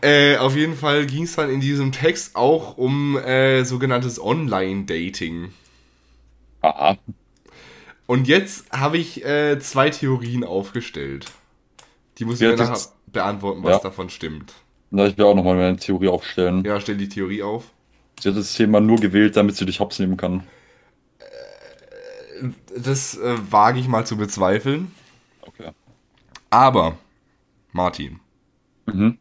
Äh, 0.00 0.36
auf 0.38 0.56
jeden 0.56 0.76
Fall 0.76 1.06
ging 1.06 1.24
es 1.24 1.36
dann 1.36 1.48
in 1.50 1.60
diesem 1.60 1.92
Text 1.92 2.34
auch 2.34 2.76
um 2.76 3.16
äh, 3.18 3.64
sogenanntes 3.64 4.20
Online-Dating. 4.20 5.52
Aha. 6.62 6.96
Und 8.06 8.28
jetzt 8.28 8.70
habe 8.72 8.98
ich 8.98 9.24
äh, 9.24 9.58
zwei 9.60 9.90
Theorien 9.90 10.44
aufgestellt. 10.44 11.32
Die 12.18 12.24
muss 12.26 12.40
ich 12.42 12.48
Ja, 12.48 12.48
mir 12.48 12.56
nachher 12.56 12.88
beantworten, 13.06 13.64
was 13.64 13.72
Ja. 13.72 13.80
davon 13.80 14.10
stimmt. 14.10 14.54
Na, 14.94 15.06
ich 15.06 15.16
will 15.16 15.24
auch 15.24 15.34
nochmal 15.34 15.56
meine 15.56 15.78
Theorie 15.78 16.08
aufstellen. 16.08 16.62
Ja, 16.64 16.78
stell 16.78 16.98
die 16.98 17.08
Theorie 17.08 17.42
auf. 17.42 17.70
Sie 18.20 18.28
hat 18.28 18.36
das 18.36 18.52
Thema 18.52 18.78
nur 18.78 18.98
gewählt, 18.98 19.36
damit 19.36 19.56
sie 19.56 19.64
dich 19.64 19.80
hops 19.80 19.98
nehmen 19.98 20.18
kann. 20.18 20.42
Das 22.76 23.16
äh, 23.16 23.36
wage 23.50 23.80
ich 23.80 23.88
mal 23.88 24.06
zu 24.06 24.18
bezweifeln. 24.18 24.92
Okay. 25.40 25.70
Aber, 26.50 26.98
Martin, 27.72 28.20
Mhm. 28.84 29.16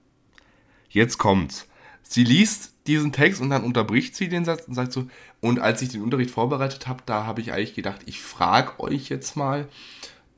jetzt 0.89 1.17
kommt's. 1.17 1.67
Sie 2.01 2.25
liest 2.25 2.73
diesen 2.87 3.13
Text 3.13 3.39
und 3.41 3.49
dann 3.51 3.63
unterbricht 3.63 4.15
sie 4.15 4.27
den 4.27 4.43
Satz 4.43 4.67
und 4.67 4.73
sagt 4.73 4.91
so, 4.91 5.07
und 5.39 5.59
als 5.59 5.81
ich 5.81 5.89
den 5.89 6.01
Unterricht 6.01 6.31
vorbereitet 6.31 6.87
habe, 6.87 7.03
da 7.05 7.25
habe 7.25 7.39
ich 7.39 7.53
eigentlich 7.53 7.75
gedacht, 7.75 8.01
ich 8.07 8.19
frage 8.21 8.79
euch 8.79 9.07
jetzt 9.07 9.37
mal, 9.37 9.69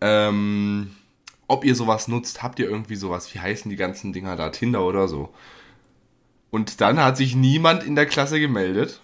ähm, 0.02 0.92
ob 1.48 1.66
ihr 1.66 1.76
sowas 1.76 2.08
nutzt. 2.08 2.44
Habt 2.44 2.60
ihr 2.60 2.70
irgendwie 2.70 2.96
sowas, 2.96 3.34
wie 3.34 3.40
heißen 3.40 3.70
die 3.70 3.76
ganzen 3.76 4.14
Dinger 4.14 4.36
da, 4.36 4.50
Tinder 4.50 4.84
oder 4.86 5.08
so? 5.08 5.34
Und 6.52 6.82
dann 6.82 7.00
hat 7.00 7.18
sich 7.18 7.36
niemand 7.36 7.84
in 7.84 7.96
der 7.96 8.06
Klasse 8.06 8.40
gemeldet. 8.40 9.02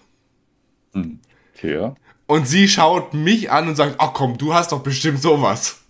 Hm. 0.92 1.18
Ja. 1.62 1.94
Und 2.26 2.46
sie 2.46 2.68
schaut 2.68 3.12
mich 3.12 3.50
an 3.50 3.68
und 3.68 3.76
sagt, 3.76 3.96
ach 3.98 4.12
komm, 4.12 4.38
du 4.38 4.54
hast 4.54 4.72
doch 4.72 4.82
bestimmt 4.82 5.20
sowas. 5.20 5.82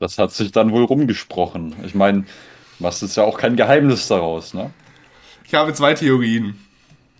Das 0.00 0.16
hat 0.16 0.32
sich 0.32 0.52
dann 0.52 0.72
wohl 0.72 0.84
rumgesprochen. 0.84 1.74
Ich 1.84 1.94
meine, 1.94 2.24
was 2.78 3.02
ist 3.02 3.16
ja 3.16 3.24
auch 3.24 3.36
kein 3.36 3.56
Geheimnis 3.56 4.08
daraus, 4.08 4.54
ne? 4.54 4.70
Ich 5.44 5.54
habe 5.54 5.74
zwei 5.74 5.94
Theorien. 5.94 6.58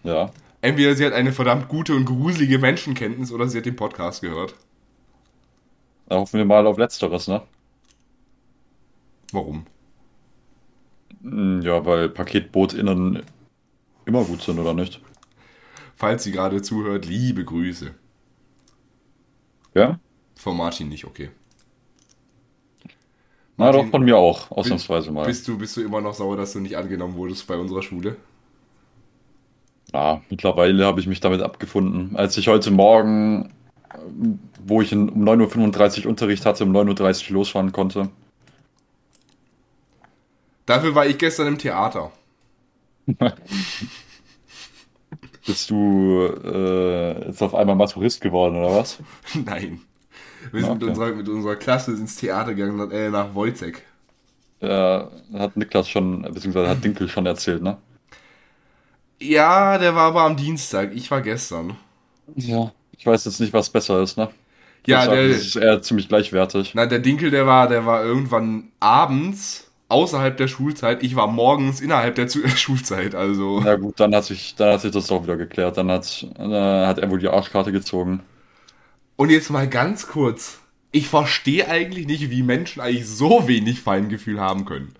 Ja. 0.04 0.30
Entweder 0.60 0.94
sie 0.94 1.04
hat 1.04 1.12
eine 1.12 1.32
verdammt 1.32 1.68
gute 1.68 1.94
und 1.94 2.04
gruselige 2.04 2.58
Menschenkenntnis 2.58 3.32
oder 3.32 3.48
sie 3.48 3.58
hat 3.58 3.66
den 3.66 3.76
Podcast 3.76 4.22
gehört. 4.22 4.54
Da 6.08 6.16
hoffen 6.16 6.38
wir 6.38 6.44
mal 6.44 6.66
auf 6.66 6.76
Letzteres, 6.76 7.28
ne? 7.28 7.42
Warum? 9.32 9.66
Hm, 11.22 11.62
Ja, 11.62 11.84
weil 11.86 12.08
PaketbootInnen 12.08 13.22
immer 14.06 14.24
gut 14.24 14.42
sind, 14.42 14.58
oder 14.60 14.74
nicht? 14.74 15.00
Falls 15.96 16.24
sie 16.24 16.32
gerade 16.32 16.62
zuhört, 16.62 17.04
liebe 17.04 17.44
Grüße. 17.44 17.94
Ja? 19.74 20.00
Von 20.36 20.56
Martin 20.56 20.88
nicht, 20.88 21.04
okay. 21.04 21.30
Na 23.58 23.70
Martin, 23.70 23.72
doch, 23.72 23.90
von 23.90 24.04
mir 24.04 24.16
auch, 24.16 24.50
ausnahmsweise 24.50 25.12
mal. 25.12 25.26
Bist 25.26 25.46
du, 25.48 25.58
bist 25.58 25.76
du 25.76 25.82
immer 25.82 26.00
noch 26.00 26.14
sauer, 26.14 26.36
dass 26.36 26.52
du 26.54 26.60
nicht 26.60 26.76
angenommen 26.76 27.14
wurdest 27.16 27.46
bei 27.46 27.56
unserer 27.56 27.82
Schule? 27.82 28.16
Ja, 29.92 30.22
mittlerweile 30.28 30.84
habe 30.84 31.00
ich 31.00 31.06
mich 31.06 31.20
damit 31.20 31.40
abgefunden. 31.42 32.16
Als 32.16 32.36
ich 32.36 32.48
heute 32.48 32.70
Morgen, 32.70 33.52
wo 34.64 34.82
ich 34.82 34.92
um 34.94 35.10
9.35 35.24 36.04
Uhr 36.04 36.10
Unterricht 36.10 36.46
hatte, 36.46 36.64
um 36.64 36.72
9.30 36.72 37.28
Uhr 37.30 37.34
losfahren 37.34 37.72
konnte, 37.72 38.10
Dafür 40.66 40.94
war 40.94 41.04
ich 41.06 41.18
gestern 41.18 41.48
im 41.48 41.58
Theater. 41.58 42.12
Bist 45.44 45.70
du 45.70 46.26
äh, 46.44 47.26
jetzt 47.28 47.42
auf 47.42 47.54
einmal 47.54 47.76
Maturist 47.76 48.20
geworden, 48.20 48.56
oder 48.56 48.74
was? 48.74 49.02
Nein. 49.32 49.80
Wir 50.52 50.64
sind 50.64 50.74
Okay. 50.74 50.80
mit, 50.80 50.84
unserer, 50.84 51.12
mit 51.14 51.28
unserer 51.28 51.56
Klasse 51.56 51.92
ins 51.92 52.16
Theater 52.16 52.54
gegangen, 52.54 52.90
äh, 52.90 53.10
nach 53.10 53.34
Wojcek. 53.34 53.84
Ja, 54.60 55.10
hat 55.32 55.56
Niklas 55.56 55.88
schon, 55.88 56.22
beziehungsweise 56.22 56.68
hat 56.68 56.82
Dinkel 56.84 57.08
schon 57.08 57.26
erzählt, 57.26 57.62
ne? 57.62 57.78
Ja, 59.20 59.78
der 59.78 59.94
war 59.94 60.06
aber 60.08 60.22
am 60.22 60.36
Dienstag. 60.36 60.92
Ich 60.94 61.10
war 61.12 61.22
gestern. 61.22 61.76
Ja. 62.36 62.72
Ich 62.98 63.06
weiß 63.06 63.24
jetzt 63.24 63.40
nicht, 63.40 63.52
was 63.52 63.70
besser 63.70 64.02
ist, 64.02 64.16
ne? 64.18 64.28
Ich 64.82 64.88
Ja, 64.88 65.06
der, 65.06 65.28
das 65.28 65.38
ist 65.38 65.56
eher 65.56 65.80
ziemlich 65.82 66.08
gleichwertig. 66.08 66.74
na, 66.74 66.86
der 66.86 66.98
Dinkel, 66.98 67.30
der 67.30 67.46
war, 67.46 67.68
der 67.68 67.86
war 67.86 68.04
irgendwann 68.04 68.72
abends 68.80 69.70
außerhalb 69.88 70.36
der 70.36 70.48
Schulzeit. 70.48 71.02
Ich 71.02 71.16
war 71.16 71.26
morgens 71.26 71.80
innerhalb 71.80 72.14
der 72.16 72.28
Schulzeit. 72.56 73.14
Also. 73.14 73.60
Na 73.60 73.76
gut, 73.76 73.98
dann 74.00 74.14
hat 74.14 74.24
sich, 74.24 74.54
dann 74.56 74.72
hat 74.74 74.80
sich 74.82 74.92
das 74.92 75.06
doch 75.06 75.22
wieder 75.22 75.36
geklärt. 75.36 75.76
Dann 75.76 75.90
hat, 75.90 76.26
äh, 76.38 76.86
hat 76.86 76.98
er 76.98 77.10
wohl 77.10 77.18
die 77.18 77.28
Arschkarte 77.28 77.72
gezogen. 77.72 78.22
Und 79.16 79.30
jetzt 79.30 79.50
mal 79.50 79.68
ganz 79.68 80.06
kurz. 80.06 80.60
Ich 80.90 81.08
verstehe 81.08 81.68
eigentlich 81.68 82.06
nicht, 82.06 82.30
wie 82.30 82.42
Menschen 82.42 82.80
eigentlich 82.80 83.06
so 83.06 83.46
wenig 83.46 83.80
Feingefühl 83.80 84.40
haben 84.40 84.64
können. 84.64 84.94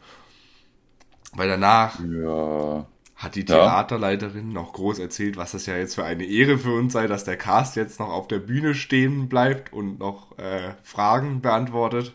Weil 1.33 1.49
danach 1.49 1.99
Ja. 2.01 2.87
Hat 3.19 3.35
die 3.35 3.45
Ja. 3.49 3.65
Theaterleiterin 3.65 4.53
noch 4.53 4.73
groß 4.73 5.01
erzählt, 5.01 5.37
was 5.37 5.53
das 5.53 5.67
ja 5.67 5.77
jetzt 5.77 5.97
für 5.97 6.05
eine 6.05 6.25
Ehre 6.25 6.59
für 6.59 6.73
uns 6.75 6.93
sei, 6.95 7.07
dass 7.09 7.25
der 7.25 7.37
Cast 7.37 7.77
jetzt 7.77 8.01
noch 8.01 8.11
auf 8.11 8.29
der 8.29 8.39
Bühne 8.39 8.75
stehen 8.75 9.29
bleibt 9.29 9.73
und 9.73 9.99
noch 9.99 10.39
äh, 10.39 10.75
Fragen 10.85 11.43
beantwortet. 11.43 12.15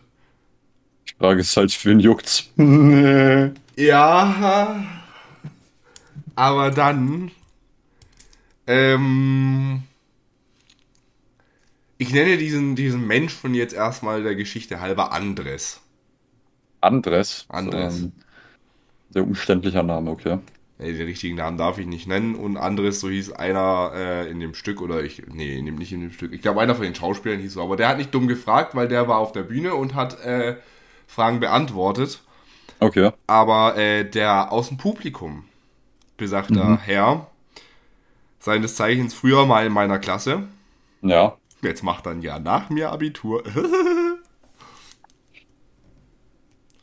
Die 1.08 1.14
Frage 1.18 1.40
ist 1.40 1.56
halt, 1.56 1.72
für 1.72 1.90
wen 1.90 2.00
juckt's? 2.00 2.50
Ja, 3.76 4.84
aber 6.36 6.70
dann, 6.70 7.30
ähm, 8.66 9.82
ich 11.98 12.12
nenne 12.12 12.36
diesen, 12.36 12.76
diesen 12.76 13.04
Mensch 13.06 13.32
von 13.32 13.52
jetzt 13.54 13.74
erstmal 13.74 14.22
der 14.22 14.36
Geschichte 14.36 14.80
halber 14.80 15.12
Andres. 15.12 15.80
Andres. 16.80 17.46
Andres. 17.48 18.06
Ähm, 18.06 18.12
sehr 19.10 19.24
umständlicher 19.24 19.82
Name, 19.82 20.10
okay. 20.10 20.38
Äh, 20.78 20.92
Den 20.92 21.06
richtigen 21.06 21.36
Namen 21.36 21.56
darf 21.58 21.78
ich 21.78 21.86
nicht 21.86 22.06
nennen. 22.06 22.34
Und 22.34 22.56
Andres, 22.56 23.00
so 23.00 23.08
hieß 23.08 23.32
einer 23.32 23.92
äh, 23.94 24.30
in 24.30 24.40
dem 24.40 24.54
Stück, 24.54 24.80
oder 24.80 25.02
ich, 25.02 25.22
nee, 25.28 25.56
in 25.56 25.66
dem, 25.66 25.76
nicht 25.76 25.92
in 25.92 26.00
dem 26.00 26.10
Stück. 26.12 26.32
Ich 26.32 26.42
glaube, 26.42 26.60
einer 26.60 26.74
von 26.74 26.84
den 26.84 26.94
Schauspielern 26.94 27.40
hieß 27.40 27.54
so. 27.54 27.62
Aber 27.62 27.76
der 27.76 27.88
hat 27.88 27.98
nicht 27.98 28.14
dumm 28.14 28.26
gefragt, 28.28 28.74
weil 28.74 28.88
der 28.88 29.06
war 29.08 29.18
auf 29.18 29.32
der 29.32 29.42
Bühne 29.44 29.74
und 29.74 29.94
hat 29.94 30.20
äh, 30.24 30.56
Fragen 31.06 31.40
beantwortet. 31.40 32.22
Okay. 32.80 33.10
Aber 33.26 33.76
äh, 33.76 34.04
der 34.08 34.50
aus 34.52 34.68
dem 34.68 34.78
Publikum, 34.78 35.44
besagter 36.16 36.64
Mhm. 36.64 36.78
Herr, 36.78 37.26
seines 38.40 38.74
Zeichens 38.76 39.14
früher 39.14 39.46
mal 39.46 39.64
in 39.66 39.72
meiner 39.72 39.98
Klasse, 39.98 40.42
Ja. 41.02 41.36
jetzt 41.62 41.82
macht 41.82 42.06
er 42.06 42.12
ein 42.12 42.22
Jahr 42.22 42.40
nach 42.40 42.68
mir 42.70 42.90
Abitur. 42.92 43.42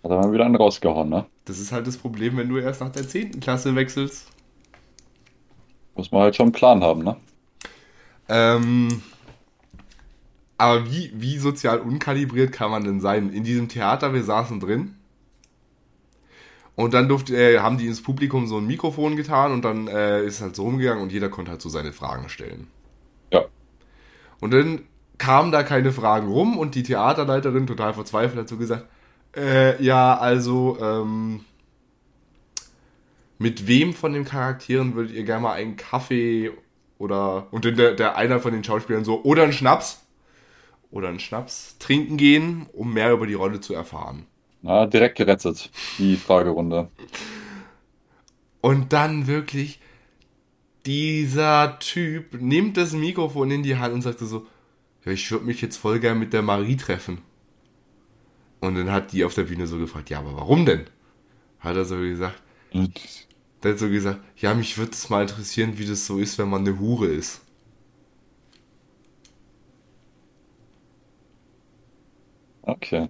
Hat 0.03 0.09
er 0.11 0.17
mal 0.17 0.31
wieder 0.33 0.45
einen 0.45 0.55
rausgehauen, 0.55 1.09
ne? 1.09 1.25
Das 1.51 1.59
ist 1.59 1.73
halt 1.73 1.85
das 1.85 1.97
Problem, 1.97 2.37
wenn 2.37 2.47
du 2.47 2.59
erst 2.59 2.79
nach 2.79 2.93
der 2.93 3.05
10. 3.05 3.41
Klasse 3.41 3.75
wechselst. 3.75 4.25
Muss 5.95 6.09
man 6.09 6.21
halt 6.21 6.33
schon 6.33 6.45
einen 6.45 6.53
Plan 6.53 6.81
haben, 6.81 7.03
ne? 7.03 7.17
Ähm, 8.29 9.01
aber 10.57 10.89
wie, 10.89 11.11
wie 11.13 11.37
sozial 11.39 11.81
unkalibriert 11.81 12.53
kann 12.53 12.71
man 12.71 12.85
denn 12.85 13.01
sein? 13.01 13.33
In 13.33 13.43
diesem 13.43 13.67
Theater, 13.67 14.13
wir 14.13 14.23
saßen 14.23 14.61
drin. 14.61 14.95
Und 16.75 16.93
dann 16.93 17.09
durfte, 17.09 17.35
äh, 17.35 17.59
haben 17.59 17.77
die 17.77 17.87
ins 17.87 18.01
Publikum 18.01 18.47
so 18.47 18.59
ein 18.59 18.65
Mikrofon 18.65 19.17
getan 19.17 19.51
und 19.51 19.65
dann 19.65 19.89
äh, 19.89 20.23
ist 20.23 20.35
es 20.35 20.41
halt 20.41 20.55
so 20.55 20.63
rumgegangen 20.63 21.03
und 21.03 21.11
jeder 21.11 21.27
konnte 21.27 21.51
halt 21.51 21.61
so 21.61 21.67
seine 21.67 21.91
Fragen 21.91 22.29
stellen. 22.29 22.67
Ja. 23.29 23.43
Und 24.39 24.51
dann 24.53 24.83
kamen 25.17 25.51
da 25.51 25.63
keine 25.63 25.91
Fragen 25.91 26.31
rum 26.31 26.57
und 26.57 26.75
die 26.75 26.83
Theaterleiterin, 26.83 27.67
total 27.67 27.93
verzweifelt, 27.93 28.39
hat 28.39 28.47
so 28.47 28.55
gesagt, 28.55 28.85
äh, 29.35 29.81
ja, 29.83 30.17
also, 30.17 30.77
ähm, 30.81 31.45
mit 33.37 33.67
wem 33.67 33.93
von 33.93 34.13
den 34.13 34.25
Charakteren 34.25 34.93
würdet 34.95 35.15
ihr 35.15 35.23
gerne 35.23 35.41
mal 35.41 35.53
einen 35.53 35.75
Kaffee 35.75 36.51
oder, 36.97 37.47
und 37.51 37.65
dann 37.65 37.75
der, 37.75 37.93
der 37.95 38.15
einer 38.15 38.39
von 38.39 38.53
den 38.53 38.63
Schauspielern 38.63 39.03
so, 39.03 39.23
oder 39.23 39.43
einen 39.43 39.53
Schnaps, 39.53 40.05
oder 40.91 41.07
einen 41.07 41.19
Schnaps 41.19 41.77
trinken 41.79 42.17
gehen, 42.17 42.67
um 42.73 42.93
mehr 42.93 43.11
über 43.11 43.25
die 43.25 43.33
Rolle 43.33 43.61
zu 43.61 43.73
erfahren. 43.73 44.25
Na, 44.61 44.85
direkt 44.85 45.17
gerettet, 45.17 45.71
die 45.97 46.17
Fragerunde. 46.17 46.89
Und 48.59 48.93
dann 48.93 49.25
wirklich, 49.25 49.79
dieser 50.85 51.79
Typ 51.79 52.39
nimmt 52.39 52.77
das 52.77 52.93
Mikrofon 52.93 53.49
in 53.49 53.63
die 53.63 53.77
Hand 53.77 53.93
und 53.93 54.01
sagt 54.03 54.19
so, 54.19 54.45
ja, 55.03 55.11
ich 55.11 55.31
würde 55.31 55.45
mich 55.45 55.61
jetzt 55.61 55.77
voll 55.77 55.99
gern 55.99 56.19
mit 56.19 56.33
der 56.33 56.43
Marie 56.43 56.77
treffen. 56.77 57.23
Und 58.61 58.75
dann 58.75 58.91
hat 58.91 59.11
die 59.11 59.25
auf 59.25 59.33
der 59.33 59.43
Bühne 59.43 59.67
so 59.67 59.77
gefragt, 59.77 60.09
ja, 60.09 60.19
aber 60.19 60.35
warum 60.37 60.65
denn? 60.65 60.85
Hat 61.59 61.75
er 61.75 61.83
so 61.83 61.97
gesagt, 61.97 62.41
der 63.63 63.71
hat 63.71 63.79
so 63.79 63.89
gesagt, 63.89 64.21
ja, 64.37 64.53
mich 64.53 64.77
würde 64.77 64.91
es 64.91 65.09
mal 65.09 65.23
interessieren, 65.23 65.77
wie 65.77 65.85
das 65.85 66.05
so 66.05 66.19
ist, 66.19 66.37
wenn 66.37 66.49
man 66.49 66.61
eine 66.61 66.79
Hure 66.79 67.07
ist. 67.07 67.41
Okay. 72.61 73.09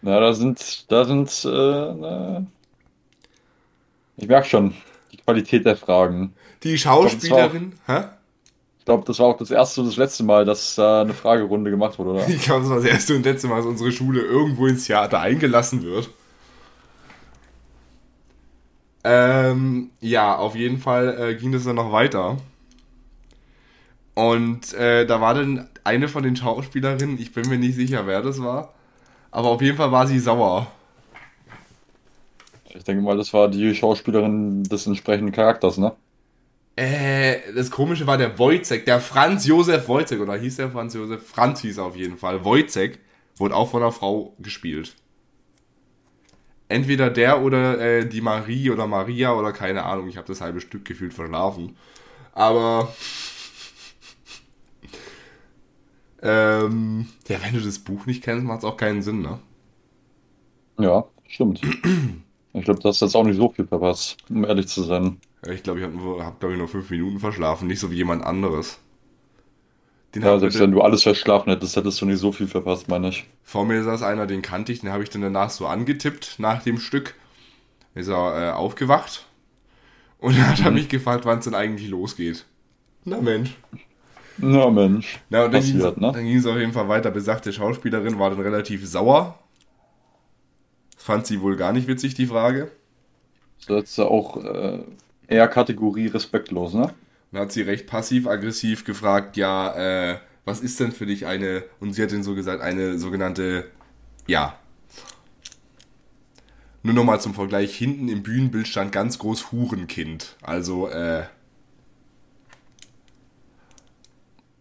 Na, 0.00 0.20
da 0.20 0.32
sind, 0.32 0.90
da 0.90 1.04
sind, 1.04 1.28
äh, 1.44 1.48
na, 1.48 2.46
ich 4.16 4.26
merke 4.26 4.48
schon, 4.48 4.74
die 5.12 5.18
Qualität 5.18 5.66
der 5.66 5.76
Fragen. 5.76 6.34
Die 6.62 6.78
Schauspielerin, 6.78 7.74
hä? 7.86 8.04
Ich 8.88 8.90
glaube, 8.90 9.04
das 9.04 9.18
war 9.18 9.26
auch 9.26 9.36
das 9.36 9.50
erste 9.50 9.82
und 9.82 9.86
das 9.86 9.98
letzte 9.98 10.24
Mal, 10.24 10.46
dass 10.46 10.76
da 10.76 11.02
eine 11.02 11.12
Fragerunde 11.12 11.70
gemacht 11.70 11.98
wurde, 11.98 12.12
oder? 12.12 12.28
Ich 12.30 12.40
glaube, 12.40 12.62
das 12.62 12.70
war 12.70 12.76
das 12.78 12.86
erste 12.86 13.14
und 13.16 13.22
letzte 13.22 13.46
Mal, 13.46 13.56
dass 13.56 13.66
unsere 13.66 13.92
Schule 13.92 14.22
irgendwo 14.22 14.66
ins 14.66 14.86
Theater 14.86 15.20
eingelassen 15.20 15.82
wird. 15.82 16.08
Ähm, 19.04 19.90
ja, 20.00 20.36
auf 20.36 20.56
jeden 20.56 20.78
Fall 20.78 21.18
äh, 21.20 21.34
ging 21.34 21.52
das 21.52 21.64
dann 21.64 21.76
noch 21.76 21.92
weiter. 21.92 22.38
Und 24.14 24.72
äh, 24.72 25.04
da 25.04 25.20
war 25.20 25.34
dann 25.34 25.68
eine 25.84 26.08
von 26.08 26.22
den 26.22 26.34
Schauspielerinnen, 26.36 27.20
ich 27.20 27.34
bin 27.34 27.46
mir 27.46 27.58
nicht 27.58 27.74
sicher, 27.74 28.06
wer 28.06 28.22
das 28.22 28.40
war, 28.42 28.72
aber 29.30 29.50
auf 29.50 29.60
jeden 29.60 29.76
Fall 29.76 29.92
war 29.92 30.06
sie 30.06 30.18
sauer. 30.18 30.66
Ich 32.74 32.84
denke 32.84 33.02
mal, 33.02 33.18
das 33.18 33.34
war 33.34 33.48
die 33.48 33.74
Schauspielerin 33.74 34.62
des 34.62 34.86
entsprechenden 34.86 35.32
Charakters, 35.32 35.76
ne? 35.76 35.92
Äh, 36.78 37.52
das 37.56 37.72
Komische 37.72 38.06
war 38.06 38.18
der 38.18 38.38
Wojcek, 38.38 38.84
der 38.84 39.00
Franz 39.00 39.44
Josef 39.44 39.88
Wojcek, 39.88 40.20
oder 40.20 40.36
hieß 40.36 40.58
der 40.58 40.70
Franz 40.70 40.94
Josef? 40.94 41.26
Franz 41.26 41.60
hieß 41.62 41.78
er 41.78 41.86
auf 41.86 41.96
jeden 41.96 42.16
Fall. 42.16 42.44
Wojcek 42.44 43.00
wurde 43.36 43.56
auch 43.56 43.68
von 43.68 43.82
einer 43.82 43.90
Frau 43.90 44.36
gespielt. 44.38 44.94
Entweder 46.68 47.10
der 47.10 47.42
oder 47.42 47.80
äh, 47.80 48.08
die 48.08 48.20
Marie 48.20 48.70
oder 48.70 48.86
Maria 48.86 49.34
oder 49.34 49.52
keine 49.52 49.86
Ahnung, 49.86 50.08
ich 50.08 50.16
habe 50.16 50.28
das 50.28 50.40
halbe 50.40 50.60
Stück 50.60 50.84
gefühlt 50.84 51.12
verschlafen. 51.12 51.76
Aber. 52.32 52.92
ähm, 56.22 57.08
ja, 57.26 57.42
wenn 57.42 57.54
du 57.54 57.60
das 57.60 57.80
Buch 57.80 58.06
nicht 58.06 58.22
kennst, 58.22 58.46
macht 58.46 58.58
es 58.58 58.64
auch 58.64 58.76
keinen 58.76 59.02
Sinn, 59.02 59.22
ne? 59.22 59.40
Ja, 60.78 61.06
stimmt. 61.26 61.60
Ich 62.52 62.64
glaube, 62.64 62.78
du 62.78 62.88
hast 62.88 63.00
jetzt 63.00 63.16
auch 63.16 63.24
nicht 63.24 63.36
so 63.36 63.48
viel 63.48 63.66
verpasst, 63.66 64.16
um 64.30 64.44
ehrlich 64.44 64.68
zu 64.68 64.84
sein. 64.84 65.18
Ich 65.52 65.62
glaube, 65.62 65.80
ich 65.80 65.86
habe, 65.86 66.24
hab, 66.24 66.40
glaube 66.40 66.54
ich, 66.54 66.58
nur 66.58 66.68
fünf 66.68 66.90
Minuten 66.90 67.20
verschlafen, 67.20 67.68
nicht 67.68 67.80
so 67.80 67.90
wie 67.90 67.96
jemand 67.96 68.24
anderes. 68.24 68.80
Den 70.14 70.22
Ja, 70.22 70.38
selbst 70.38 70.58
wenn 70.58 70.72
du 70.72 70.80
alles 70.80 71.02
verschlafen 71.02 71.50
hättest, 71.50 71.76
hättest 71.76 72.00
du 72.00 72.06
nicht 72.06 72.18
so 72.18 72.32
viel 72.32 72.46
verpasst, 72.46 72.88
meine 72.88 73.08
ich. 73.08 73.28
Vor 73.42 73.64
mir 73.64 73.82
saß 73.82 74.02
einer, 74.02 74.26
den 74.26 74.42
kannte 74.42 74.72
ich, 74.72 74.80
den 74.80 74.90
habe 74.90 75.02
ich 75.02 75.10
dann 75.10 75.22
danach 75.22 75.50
so 75.50 75.66
angetippt 75.66 76.36
nach 76.38 76.62
dem 76.62 76.78
Stück. 76.78 77.14
Ist 77.94 78.08
er 78.08 78.50
äh, 78.50 78.52
aufgewacht 78.52 79.26
und 80.18 80.36
dann 80.36 80.48
hat 80.50 80.60
er 80.64 80.70
mich 80.70 80.88
gefragt, 80.88 81.24
wann 81.24 81.38
es 81.38 81.44
denn 81.44 81.54
eigentlich 81.54 81.88
losgeht. 81.88 82.44
Na 83.04 83.20
Mensch. 83.20 83.56
Na 84.38 84.70
Mensch, 84.70 85.20
Na, 85.30 85.46
und 85.46 85.52
dann 85.52 85.62
ging 85.62 86.36
es 86.36 86.44
ne? 86.44 86.50
auf 86.50 86.58
jeden 86.58 86.72
Fall 86.72 86.88
weiter. 86.88 87.10
Besagte 87.10 87.52
Schauspielerin 87.52 88.18
war 88.18 88.30
dann 88.30 88.40
relativ 88.40 88.86
sauer. 88.86 89.38
Fand 90.96 91.26
sie 91.26 91.40
wohl 91.40 91.56
gar 91.56 91.72
nicht 91.72 91.88
witzig, 91.88 92.14
die 92.14 92.26
Frage. 92.26 92.70
Das 93.66 93.84
ist 93.84 93.98
ja 93.98 94.04
auch 94.04 94.36
äh, 94.36 94.84
eher 95.28 95.46
Kategorie 95.46 96.08
respektlos, 96.08 96.74
ne? 96.74 96.92
Dann 97.30 97.42
hat 97.42 97.52
sie 97.52 97.62
recht 97.62 97.86
passiv-aggressiv 97.86 98.84
gefragt, 98.84 99.36
ja, 99.36 99.74
äh, 100.12 100.18
was 100.44 100.60
ist 100.60 100.80
denn 100.80 100.92
für 100.92 101.06
dich 101.06 101.26
eine, 101.26 101.62
und 101.78 101.92
sie 101.92 102.02
hat 102.02 102.10
dann 102.10 102.22
so 102.22 102.34
gesagt, 102.34 102.62
eine 102.62 102.98
sogenannte, 102.98 103.70
ja. 104.26 104.58
Nur 106.82 106.94
nochmal 106.94 107.20
zum 107.20 107.34
Vergleich, 107.34 107.76
hinten 107.76 108.08
im 108.08 108.22
Bühnenbild 108.22 108.66
stand 108.66 108.92
ganz 108.92 109.18
groß 109.18 109.52
Hurenkind. 109.52 110.36
Also, 110.42 110.88
äh, 110.88 111.24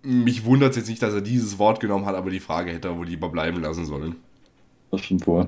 mich 0.01 0.43
wundert 0.43 0.72
es 0.72 0.78
jetzt 0.78 0.89
nicht, 0.89 1.01
dass 1.01 1.13
er 1.13 1.22
dieses 1.22 1.57
Wort 1.57 1.80
genommen 1.80 2.05
hat, 2.05 2.15
aber 2.15 2.30
die 2.30 2.39
Frage 2.39 2.72
hätte 2.72 2.89
er 2.89 2.97
wohl 2.97 3.07
lieber 3.07 3.30
bleiben 3.30 3.61
lassen 3.61 3.86
sollen. 3.86 4.15
Das 4.91 5.01
stimmt 5.01 5.26
wohl. 5.28 5.47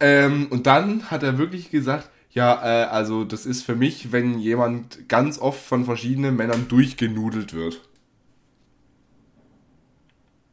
Ähm, 0.00 0.48
und 0.50 0.66
dann 0.66 1.10
hat 1.10 1.22
er 1.22 1.38
wirklich 1.38 1.70
gesagt, 1.70 2.10
ja, 2.34 2.60
äh, 2.62 2.86
also 2.86 3.24
das 3.24 3.46
ist 3.46 3.62
für 3.62 3.76
mich, 3.76 4.10
wenn 4.12 4.38
jemand 4.40 5.08
ganz 5.08 5.38
oft 5.38 5.60
von 5.60 5.84
verschiedenen 5.84 6.36
Männern 6.36 6.66
durchgenudelt 6.68 7.54
wird. 7.54 7.80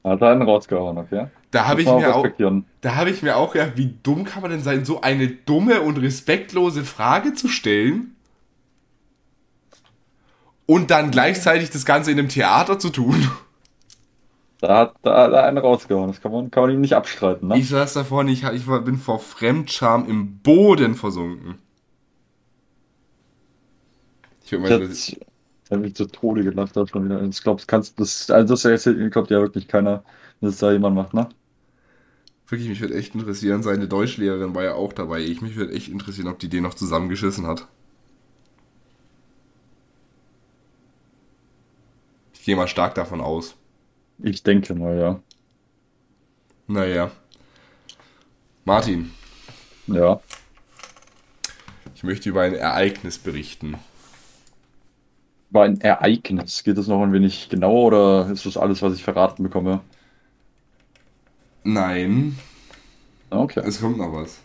Hat 0.04 0.22
er 0.22 0.30
einen 0.30 0.44
rausgehauen, 0.44 0.98
okay? 0.98 1.28
Da 1.50 1.68
habe 1.68 1.82
ich 1.82 1.88
mir 1.88 2.16
auch, 2.16 2.26
da 2.82 2.96
habe 2.96 3.10
ich 3.10 3.24
mir 3.24 3.36
auch 3.36 3.54
gedacht, 3.54 3.74
wie 3.76 3.94
dumm 4.04 4.24
kann 4.24 4.42
man 4.42 4.52
denn 4.52 4.62
sein, 4.62 4.86
so 4.86 5.02
eine 5.02 5.28
dumme 5.28 5.82
und 5.82 5.98
respektlose 5.98 6.84
Frage 6.84 7.34
zu 7.34 7.48
stellen 7.48 8.16
und 10.66 10.92
dann 10.92 11.12
gleichzeitig 11.12 11.72
das 11.72 11.86
Ganze 11.86 12.12
in 12.12 12.20
einem 12.20 12.30
Theater 12.30 12.80
zu 12.80 12.90
tun. 12.90 13.30
Da 14.60 14.78
hat, 14.78 14.94
da 15.02 15.28
er 15.28 15.46
einen 15.46 15.58
rausgehauen. 15.58 16.08
Das 16.08 16.22
kann 16.22 16.32
man, 16.32 16.52
kann 16.52 16.64
man 16.64 16.72
ihm 16.72 16.82
nicht 16.82 16.94
abstreiten, 16.94 17.48
ne? 17.48 17.58
Ich 17.58 17.70
saß 17.70 17.94
da 17.94 18.04
vorne, 18.04 18.32
ich, 18.32 18.44
ich 18.44 18.66
bin 18.68 18.98
vor 18.98 19.20
Fremdscham 19.20 20.08
im 20.08 20.38
Boden 20.38 20.96
versunken. 20.96 21.56
Ich 24.52 24.70
würde 24.70 24.86
Ich 24.94 25.18
mal 25.20 25.28
hätte 25.70 25.76
ich 25.76 25.80
mich 25.80 25.96
zu 25.96 26.06
Tode 26.08 26.44
gelacht 26.44 26.76
da 26.76 26.86
schon 26.88 27.06
wieder. 27.06 27.22
Ich 27.24 27.42
glaube, 27.42 27.64
kannst 27.68 28.00
das, 28.00 28.30
also 28.30 28.54
das 28.54 28.66
erzählt, 28.66 29.12
glaubt 29.12 29.32
ja 29.32 29.40
wirklich 29.42 29.68
keiner, 29.68 30.04
dass 30.42 30.58
da 30.58 30.72
jemand 30.72 30.96
macht, 30.96 31.14
ne? 31.14 31.30
wirklich, 32.48 32.70
mich 32.70 32.82
würde 32.82 32.96
echt 32.96 33.16
interessieren, 33.16 33.64
seine 33.64 33.88
Deutschlehrerin 33.88 34.54
war 34.54 34.64
ja 34.64 34.74
auch 34.76 34.94
dabei. 34.94 35.22
Ich 35.22 35.42
mich 35.42 35.56
würde 35.56 35.74
echt 35.74 35.88
interessieren, 35.88 36.28
ob 36.28 36.40
die 36.40 36.50
den 36.50 36.64
noch 36.64 36.74
zusammengeschissen 36.74 37.48
hat. 37.48 37.68
Ich 42.34 42.44
gehe 42.44 42.56
mal 42.56 42.68
stark 42.68 42.96
davon 42.96 43.22
aus. 43.22 43.56
Ich 44.20 44.44
denke 44.44 44.74
mal, 44.76 44.98
ja. 44.98 45.22
Naja. 46.68 47.12
Martin, 48.66 49.12
Ja. 49.88 50.22
ich 51.96 52.04
möchte 52.04 52.30
über 52.30 52.42
ein 52.42 52.54
Ereignis 52.56 53.18
berichten. 53.20 53.76
War 55.52 55.66
ein 55.66 55.80
Ereignis. 55.82 56.64
Geht 56.64 56.78
das 56.78 56.88
noch 56.88 57.02
ein 57.04 57.14
wenig 57.14 57.50
genauer 57.50 57.86
oder 57.88 58.30
ist 58.32 58.46
das 58.46 58.58
alles, 58.58 58.82
was 58.82 58.96
ich 58.96 59.04
verraten 59.04 59.44
bekomme? 59.44 59.82
Nein, 61.64 62.38
Okay. 63.32 63.64
es 63.64 63.80
kommt 63.82 63.98
noch 63.98 64.14
was. 64.14 64.42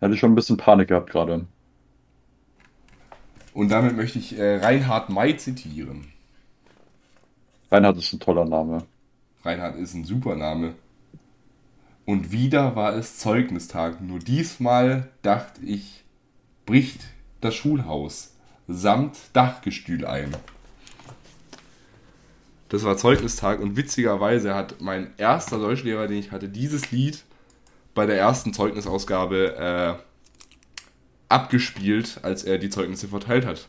Hätte 0.00 0.12
ich 0.12 0.20
schon 0.20 0.32
ein 0.32 0.34
bisschen 0.34 0.58
Panik 0.58 0.88
gehabt 0.88 1.08
gerade. 1.08 1.46
Und 3.54 3.70
damit 3.70 3.96
möchte 3.96 4.18
ich 4.18 4.38
äh, 4.38 4.56
Reinhard 4.56 5.08
May 5.08 5.36
zitieren. 5.38 6.12
Reinhard 7.72 7.96
ist 7.98 8.12
ein 8.12 8.20
toller 8.20 8.44
Name. 8.44 8.86
Reinhard 9.44 9.76
ist 9.76 9.94
ein 9.94 10.04
super 10.04 10.36
Name. 10.36 10.74
Und 12.04 12.32
wieder 12.32 12.76
war 12.76 12.94
es 12.94 13.18
Zeugnistag. 13.18 14.00
Nur 14.00 14.18
diesmal 14.18 15.08
dachte 15.22 15.64
ich, 15.64 16.04
bricht 16.66 17.00
das 17.40 17.54
Schulhaus 17.54 18.34
samt 18.68 19.16
Dachgestühl 19.32 20.06
ein. 20.06 20.34
Das 22.68 22.84
war 22.84 22.96
Zeugnistag 22.96 23.60
und 23.60 23.76
witzigerweise 23.76 24.54
hat 24.54 24.80
mein 24.80 25.12
erster 25.18 25.58
Deutschlehrer, 25.58 26.06
den 26.08 26.18
ich 26.18 26.30
hatte, 26.32 26.48
dieses 26.48 26.90
Lied 26.90 27.22
bei 27.94 28.06
der 28.06 28.18
ersten 28.18 28.54
Zeugnisausgabe 28.54 29.98
äh, 29.98 30.02
abgespielt, 31.28 32.20
als 32.22 32.44
er 32.44 32.58
die 32.58 32.70
Zeugnisse 32.70 33.08
verteilt 33.08 33.44
hat. 33.44 33.68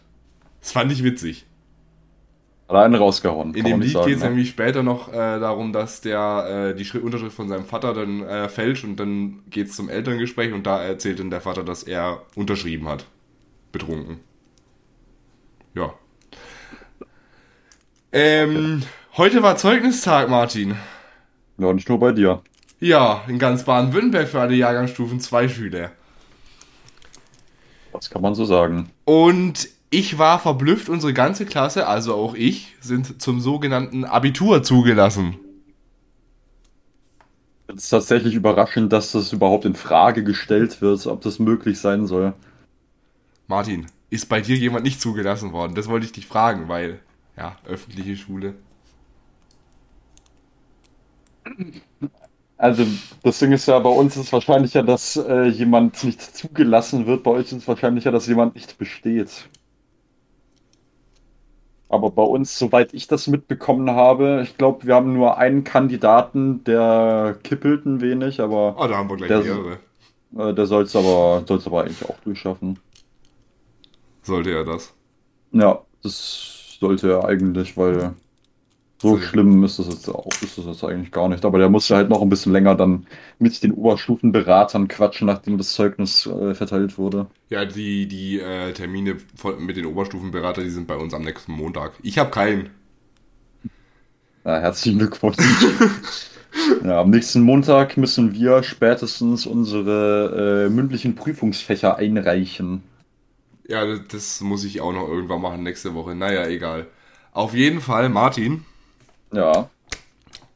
Das 0.62 0.72
fand 0.72 0.92
ich 0.92 1.04
witzig. 1.04 1.46
Einen 2.70 2.96
rausgehauen. 2.96 3.54
In 3.54 3.66
dem 3.66 3.82
Lied 3.82 3.94
geht 4.06 4.16
es 4.16 4.24
ne? 4.24 4.30
nämlich 4.30 4.50
später 4.50 4.84
noch 4.84 5.10
äh, 5.10 5.40
darum, 5.40 5.74
dass 5.74 6.02
der 6.02 6.72
äh, 6.72 6.76
die 6.76 6.86
Schrift, 6.86 7.04
Unterschrift 7.04 7.36
von 7.36 7.50
seinem 7.50 7.66
Vater 7.66 7.94
dann 7.94 8.24
äh, 8.24 8.48
fälscht 8.50 8.84
und 8.84 8.96
dann 8.96 9.44
geht 9.50 9.68
es 9.68 9.76
zum 9.76 9.90
Elterngespräch 9.90 10.54
und 10.54 10.66
da 10.66 10.82
erzählt 10.82 11.20
dann 11.20 11.30
der 11.30 11.42
Vater, 11.42 11.64
dass 11.64 11.84
er 11.84 12.22
unterschrieben 12.36 12.88
hat. 12.88 13.06
Betrunken. 13.72 14.22
Ja. 15.76 15.94
Ähm, 18.12 18.84
heute 19.18 19.42
war 19.42 19.58
Zeugnistag, 19.58 20.30
Martin. 20.30 20.76
Ja, 21.58 21.74
nicht 21.74 21.90
nur 21.90 22.00
bei 22.00 22.12
dir. 22.12 22.42
Ja, 22.80 23.24
in 23.28 23.40
ganz 23.40 23.64
Baden-Württemberg 23.64 24.28
für 24.28 24.42
alle 24.42 24.56
Jahrgangsstufen 24.56 25.20
2 25.20 25.50
Schüler. 25.50 25.92
Das 27.94 28.10
kann 28.10 28.22
man 28.22 28.36
so 28.36 28.46
sagen. 28.46 28.92
Und 29.06 29.70
ich 29.90 30.18
war 30.18 30.40
verblüfft, 30.40 30.90
unsere 30.90 31.14
ganze 31.14 31.46
Klasse, 31.46 31.88
also 31.88 32.16
auch 32.16 32.36
ich, 32.36 32.76
sind 32.82 33.22
zum 33.22 33.40
sogenannten 33.40 34.06
Abitur 34.06 34.64
zugelassen. 34.64 35.38
Es 37.68 37.86
ist 37.86 37.90
tatsächlich 37.90 38.36
überraschend, 38.36 38.92
dass 38.92 39.12
das 39.12 39.32
überhaupt 39.34 39.66
in 39.66 39.76
Frage 39.76 40.24
gestellt 40.24 40.82
wird, 40.82 41.08
ob 41.08 41.22
das 41.22 41.40
möglich 41.40 41.80
sein 41.80 42.06
soll. 42.06 42.34
Martin, 43.48 43.88
ist 44.14 44.30
bei 44.30 44.42
dir 44.42 44.56
jemand 44.56 44.84
nicht 44.86 45.02
zugelassen 45.02 45.52
worden? 45.54 45.76
Das 45.76 45.88
wollte 45.90 46.06
ich 46.06 46.12
dich 46.12 46.28
fragen, 46.28 46.68
weil, 46.70 47.00
ja, 47.38 47.58
öffentliche 47.66 48.16
Schule. 48.16 48.56
Also, 52.58 52.86
das 53.24 53.40
Ding 53.40 53.52
ist 53.52 53.66
ja, 53.66 53.78
bei 53.80 53.90
uns 53.90 54.16
ist 54.16 54.26
es 54.28 54.34
wahrscheinlicher, 54.34 54.84
dass 54.84 55.18
äh, 55.18 55.48
jemand 55.48 56.02
nicht 56.04 56.22
zugelassen 56.22 57.06
wird. 57.06 57.24
Bei 57.24 57.32
euch 57.32 57.48
ist 57.48 57.52
es 57.54 57.68
wahrscheinlicher, 57.68 58.12
dass 58.12 58.28
jemand 58.28 58.56
nicht 58.56 58.78
besteht. 58.78 59.50
Aber 61.90 62.10
bei 62.10 62.24
uns, 62.24 62.58
soweit 62.58 62.94
ich 62.94 63.08
das 63.08 63.28
mitbekommen 63.28 63.92
habe, 63.92 64.42
ich 64.44 64.58
glaube, 64.58 64.88
wir 64.88 64.96
haben 64.96 65.14
nur 65.14 65.38
einen 65.38 65.64
Kandidaten, 65.64 66.64
der 66.64 67.38
kippelt 67.44 67.86
ein 67.86 68.02
wenig, 68.02 68.40
aber 68.40 68.76
Oh, 68.80 68.88
da 68.88 68.96
haben 68.98 69.10
wir 69.10 69.18
gleich 69.18 69.30
Der- 69.30 69.42
mehrere. 69.44 69.80
äh, 70.38 70.54
der 70.54 70.66
soll 70.66 70.84
es 70.84 70.96
aber, 70.96 71.44
soll's 71.48 71.68
aber 71.68 71.82
eigentlich 71.84 72.04
auch 72.10 72.20
durchschaffen. 72.24 72.80
Sollte 74.24 74.52
er 74.52 74.66
das. 74.66 74.94
Ja, 75.52 75.86
das 76.02 76.78
sollte 76.80 77.12
er 77.12 77.26
eigentlich, 77.26 77.78
weil 77.78 78.16
so 79.02 79.18
So. 79.18 79.20
schlimm 79.20 79.64
ist 79.64 79.80
das 79.80 79.88
jetzt 79.90 80.10
auch, 80.10 80.42
ist 80.42 80.58
das 80.58 80.66
jetzt 80.66 80.84
eigentlich 80.86 81.12
gar 81.12 81.30
nicht. 81.30 81.46
Aber 81.46 81.60
der 81.60 81.70
musste 81.70 81.96
halt 81.96 82.10
noch 82.10 82.22
ein 82.22 82.30
bisschen 82.30 82.54
länger 82.54 82.76
dann 82.76 83.08
mit 83.40 83.64
den 83.64 83.74
Oberstufenberatern 83.74 84.88
quatschen, 84.90 85.28
nachdem 85.28 85.58
das 85.60 85.74
Zeugnis 85.74 86.26
äh, 86.28 86.56
verteilt 86.56 86.98
wurde. 86.98 87.28
Ja, 87.50 87.64
die, 87.66 88.08
die 88.08 88.40
äh, 88.40 88.74
Termine 88.74 89.18
von, 89.36 89.64
mit 89.66 89.78
den 89.78 89.86
Oberstufenberatern, 89.86 90.64
die 90.66 90.70
sind 90.72 90.88
bei 90.88 90.96
uns 90.98 91.14
am 91.14 91.24
nächsten 91.24 91.52
Montag. 91.54 91.94
Ich 92.02 92.18
habe 92.18 92.32
keinen. 92.32 92.72
Ja, 94.46 94.60
herzlichen 94.60 95.00
Glückwunsch. 95.00 95.38
Ja, 96.84 97.02
am 97.02 97.10
nächsten 97.10 97.42
Montag 97.42 97.98
müssen 97.98 98.34
wir 98.34 98.62
spätestens 98.64 99.46
unsere 99.48 100.68
äh, 100.68 100.70
mündlichen 100.70 101.16
Prüfungsfächer 101.16 101.98
einreichen. 101.98 102.84
Ja, 103.68 103.86
das, 103.96 104.42
muss 104.42 104.64
ich 104.66 104.82
auch 104.82 104.92
noch 104.92 105.08
irgendwann 105.08 105.42
machen 105.42 105.64
nächste 105.64 105.94
Woche. 105.94 106.16
Naja, 106.16 106.48
egal. 106.48 106.88
Auf 107.32 107.54
jeden 107.54 107.82
Fall, 107.82 108.10
Martin, 108.10 108.66
Ja, 109.32 109.70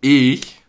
ich 0.02 0.62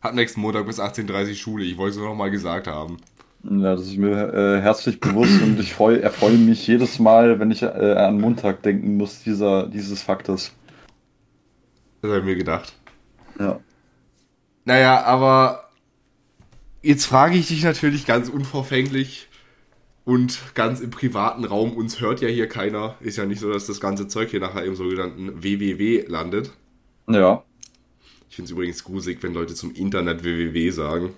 hab 0.00 0.14
nächsten 0.14 0.40
Montag 0.40 0.66
bis 0.66 0.80
18.30 0.80 1.28
Uhr 1.28 1.34
Schule. 1.34 1.64
Ich 1.64 1.76
wollte 1.76 1.92
es 1.92 1.96
nur 1.98 2.08
noch 2.08 2.14
mal 2.14 2.30
gesagt 2.30 2.66
haben. 2.66 2.98
ja 3.44 3.74
das 3.74 3.82
ist 3.82 3.96
mir 3.96 4.32
äh, 4.32 4.60
herzlich 4.60 4.98
bewusst 5.00 5.40
und 5.42 5.60
ich 5.60 5.74
freu, 5.74 5.96
erfreue 5.96 6.36
mich 6.36 6.66
jedes 6.66 6.98
Mal, 6.98 7.38
wenn 7.38 7.50
ich 7.50 7.62
äh, 7.62 7.66
an 7.66 8.20
Montag 8.20 8.62
denken 8.62 8.96
muss, 8.96 9.22
dieser, 9.22 9.66
dieses 9.66 10.02
Faktes. 10.02 10.52
Das 12.00 12.10
habe 12.10 12.20
ich 12.20 12.26
mir 12.26 12.36
gedacht. 12.36 12.72
Ja. 13.38 13.60
Naja, 14.64 15.02
aber 15.04 15.70
jetzt 16.82 17.06
frage 17.06 17.36
ich 17.36 17.48
dich 17.48 17.62
natürlich 17.62 18.06
ganz 18.06 18.28
unverfänglich 18.28 19.27
und 20.08 20.54
ganz 20.54 20.80
im 20.80 20.88
privaten 20.88 21.44
Raum. 21.44 21.74
Uns 21.74 22.00
hört 22.00 22.22
ja 22.22 22.28
hier 22.28 22.48
keiner. 22.48 22.94
Ist 23.00 23.18
ja 23.18 23.26
nicht 23.26 23.40
so, 23.40 23.52
dass 23.52 23.66
das 23.66 23.78
ganze 23.78 24.08
Zeug 24.08 24.30
hier 24.30 24.40
nachher 24.40 24.64
im 24.64 24.74
sogenannten 24.74 25.44
WWW 25.44 26.06
landet. 26.08 26.50
Ja. 27.06 27.44
Ich 28.30 28.36
finde 28.36 28.46
es 28.46 28.52
übrigens 28.52 28.84
gruselig, 28.84 29.22
wenn 29.22 29.34
Leute 29.34 29.54
zum 29.54 29.74
Internet 29.74 30.24
WWW 30.24 30.70
sagen. 30.70 31.12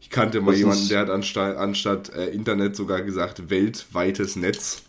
Ich 0.00 0.08
kannte 0.08 0.40
mal 0.40 0.52
Das 0.52 0.60
jemanden, 0.60 0.88
der 0.88 1.00
hat 1.00 1.10
anstatt, 1.10 1.58
anstatt 1.58 2.08
äh, 2.14 2.30
Internet 2.30 2.74
sogar 2.74 3.02
gesagt 3.02 3.50
weltweites 3.50 4.36
Netz. 4.36 4.84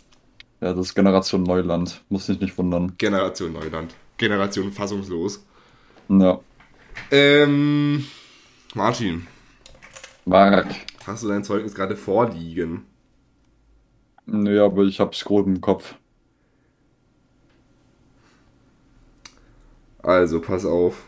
Ja, 0.61 0.73
das 0.73 0.87
ist 0.87 0.95
Generation 0.95 1.43
Neuland. 1.43 2.01
Muss 2.07 2.27
dich 2.27 2.39
nicht 2.39 2.57
wundern. 2.57 2.93
Generation 2.97 3.51
Neuland. 3.51 3.95
Generation 4.15 4.71
fassungslos. 4.71 5.45
Ja. 6.07 6.39
Ähm, 7.11 8.05
Martin, 8.75 9.27
Mark. 10.25 10.67
hast 11.05 11.23
du 11.23 11.27
dein 11.27 11.43
Zeugnis 11.43 11.75
gerade 11.75 11.95
vorliegen? 11.95 12.85
Nee, 14.25 14.57
aber 14.57 14.83
ich 14.83 14.99
hab's 14.99 15.23
grob 15.25 15.47
im 15.47 15.59
Kopf. 15.59 15.95
Also, 20.01 20.41
pass 20.41 20.65
auf. 20.65 21.05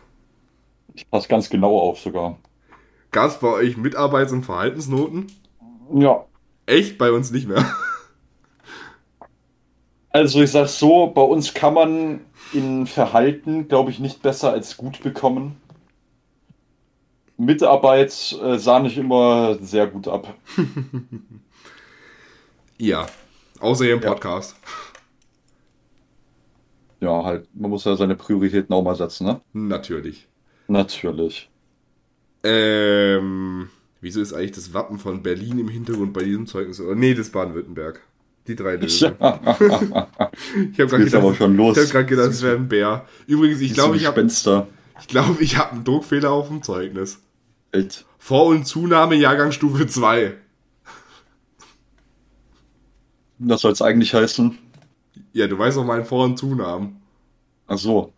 Ich 0.93 1.09
passe 1.09 1.27
ganz 1.27 1.49
genau 1.49 1.77
auf 1.77 1.99
sogar. 1.99 2.37
Gab 3.11 3.29
es 3.29 3.39
bei 3.39 3.47
euch 3.47 3.77
Mitarbeits- 3.77 4.31
und 4.31 4.43
Verhaltensnoten? 4.43 5.27
Ja. 5.93 6.25
Echt? 6.65 6.97
Bei 6.97 7.11
uns 7.11 7.31
nicht 7.31 7.47
mehr. 7.47 7.65
Also 10.09 10.41
ich 10.41 10.51
sag 10.51 10.69
so, 10.69 11.07
bei 11.07 11.21
uns 11.21 11.53
kann 11.53 11.73
man 11.73 12.21
in 12.53 12.87
Verhalten, 12.87 13.67
glaube 13.67 13.91
ich, 13.91 13.99
nicht 13.99 14.21
besser 14.21 14.51
als 14.51 14.77
gut 14.77 15.03
bekommen. 15.03 15.57
Mitarbeit 17.37 18.37
äh, 18.41 18.57
sah 18.57 18.79
nicht 18.79 18.97
immer 18.97 19.57
sehr 19.61 19.87
gut 19.87 20.07
ab. 20.07 20.33
Ja. 22.77 23.05
Außer 23.59 23.85
hier 23.85 23.93
im 23.93 24.01
Podcast. 24.01 24.55
Ja, 26.99 27.23
halt, 27.23 27.47
man 27.53 27.69
muss 27.69 27.85
ja 27.85 27.95
seine 27.95 28.15
Prioritäten 28.15 28.73
auch 28.73 28.83
mal 28.83 28.95
setzen, 28.95 29.27
ne? 29.27 29.41
Natürlich. 29.53 30.27
Natürlich. 30.67 31.49
Ähm, 32.43 33.69
wieso 34.01 34.21
ist 34.21 34.33
eigentlich 34.33 34.51
das 34.51 34.73
Wappen 34.73 34.97
von 34.97 35.23
Berlin 35.23 35.59
im 35.59 35.69
Hintergrund 35.69 36.13
bei 36.13 36.23
diesem 36.23 36.47
Zeugnis? 36.47 36.81
Oder 36.81 36.95
nee, 36.95 37.13
das 37.13 37.29
Baden-Württemberg. 37.29 38.01
Die 38.47 38.55
drei 38.55 38.75
Löwen. 38.75 39.15
Ja. 39.19 39.39
Ich 40.73 40.79
habe 40.79 40.89
gerade 40.89 41.17
aber 41.17 41.31
gedacht, 41.31 41.35
schon 41.37 41.55
los. 41.55 41.77
ich 41.77 41.83
hab 41.83 41.91
grad 41.91 42.07
gedacht, 42.07 42.29
es 42.29 42.41
wäre 42.43 42.57
ein 42.57 42.67
Bär. 42.67 43.05
Übrigens, 43.25 43.61
ich 43.61 43.73
glaube, 43.73 43.97
ich 43.97 44.05
habe 44.05 44.21
ich 44.21 45.07
glaub, 45.07 45.39
ich 45.41 45.57
hab 45.57 45.71
einen 45.71 45.83
Druckfehler 45.83 46.31
auf 46.31 46.49
dem 46.49 46.61
Zeugnis. 46.61 47.21
Echt. 47.75 48.05
Vor- 48.17 48.45
und 48.47 48.65
Zunahme 48.65 49.15
Jahrgangsstufe 49.15 49.85
2. 49.87 50.35
Was 53.39 53.61
soll 53.61 53.71
es 53.73 53.81
eigentlich 53.81 54.13
heißen? 54.13 54.57
Ja, 55.33 55.47
du 55.47 55.57
weißt 55.57 55.77
doch 55.77 55.83
meinen 55.85 56.05
Vor- 56.05 56.23
und 56.25 56.37
Zunamen. 56.37 57.01
Ach 57.67 57.77
so. 57.77 58.13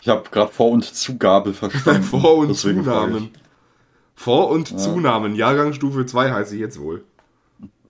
Ich 0.00 0.08
habe 0.08 0.28
gerade 0.30 0.52
Vor- 0.52 0.70
und 0.70 0.84
Zugabe 0.84 1.54
verstanden. 1.54 2.02
Vor- 2.02 2.36
und 2.38 2.48
Deswegen 2.50 2.84
Zunamen. 2.84 3.30
Vor- 4.14 4.50
und 4.50 4.78
Zunamen. 4.78 5.34
Jahrgangsstufe 5.34 6.04
2 6.06 6.32
heiße 6.32 6.54
ich 6.54 6.60
jetzt 6.60 6.78
wohl. 6.80 7.04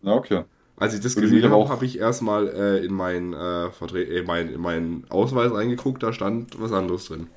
Ja, 0.02 0.12
okay. 0.12 0.44
Als 0.76 0.94
ich 0.94 1.00
das 1.00 1.16
Würde 1.16 1.28
gesehen 1.28 1.44
habe, 1.44 1.54
auch- 1.56 1.70
habe 1.70 1.84
ich 1.84 1.98
erstmal 1.98 2.48
äh, 2.48 2.84
in, 2.84 2.92
meinen, 2.94 3.32
äh, 3.34 3.70
Vertre 3.70 4.02
äh, 4.02 4.22
mein, 4.22 4.48
in 4.52 4.60
meinen 4.60 5.04
Ausweis 5.10 5.52
reingeguckt, 5.52 6.02
da 6.02 6.12
stand 6.12 6.60
was 6.60 6.72
anderes 6.72 7.06
drin. 7.06 7.28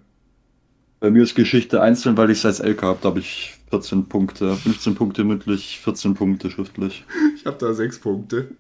Bei 1.02 1.12
mir 1.12 1.24
ist 1.24 1.36
Geschichte 1.36 1.82
einzeln, 1.82 2.16
weil 2.18 2.32
ich 2.32 2.40
es 2.40 2.46
als 2.46 2.60
LK 2.60 2.82
habe. 2.82 3.00
Da 3.02 3.10
habe 3.10 3.20
ich 3.20 3.58
14 3.70 4.08
Punkte, 4.08 4.56
15 4.56 4.96
Punkte 4.96 5.26
mündlich, 5.26 5.82
14 5.84 6.14
Punkte 6.14 6.50
schriftlich. 6.50 7.04
Ich 7.36 7.46
habe 7.46 7.58
da 7.60 7.74
sechs 7.74 8.00
Punkte. 8.00 8.52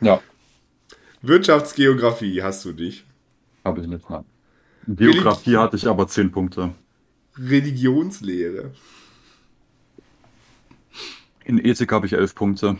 Ja, 0.00 0.20
Wirtschaftsgeografie 1.22 2.42
hast 2.42 2.66
du 2.66 2.72
dich. 2.72 3.04
habe 3.64 3.80
ich 3.80 3.86
nicht. 3.86 4.08
Nein. 4.10 4.24
Geografie 4.86 5.56
hatte 5.56 5.76
ich 5.76 5.86
aber 5.86 6.06
10 6.06 6.30
Punkte. 6.30 6.74
Religionslehre. 7.38 8.72
In 11.44 11.58
Ethik 11.62 11.92
habe 11.92 12.06
ich 12.06 12.14
11 12.14 12.34
Punkte. 12.34 12.78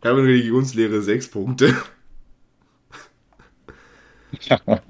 Ich 0.00 0.08
habe 0.08 0.20
in 0.20 0.26
Religionslehre 0.26 1.02
sechs 1.02 1.28
Punkte. 1.28 1.76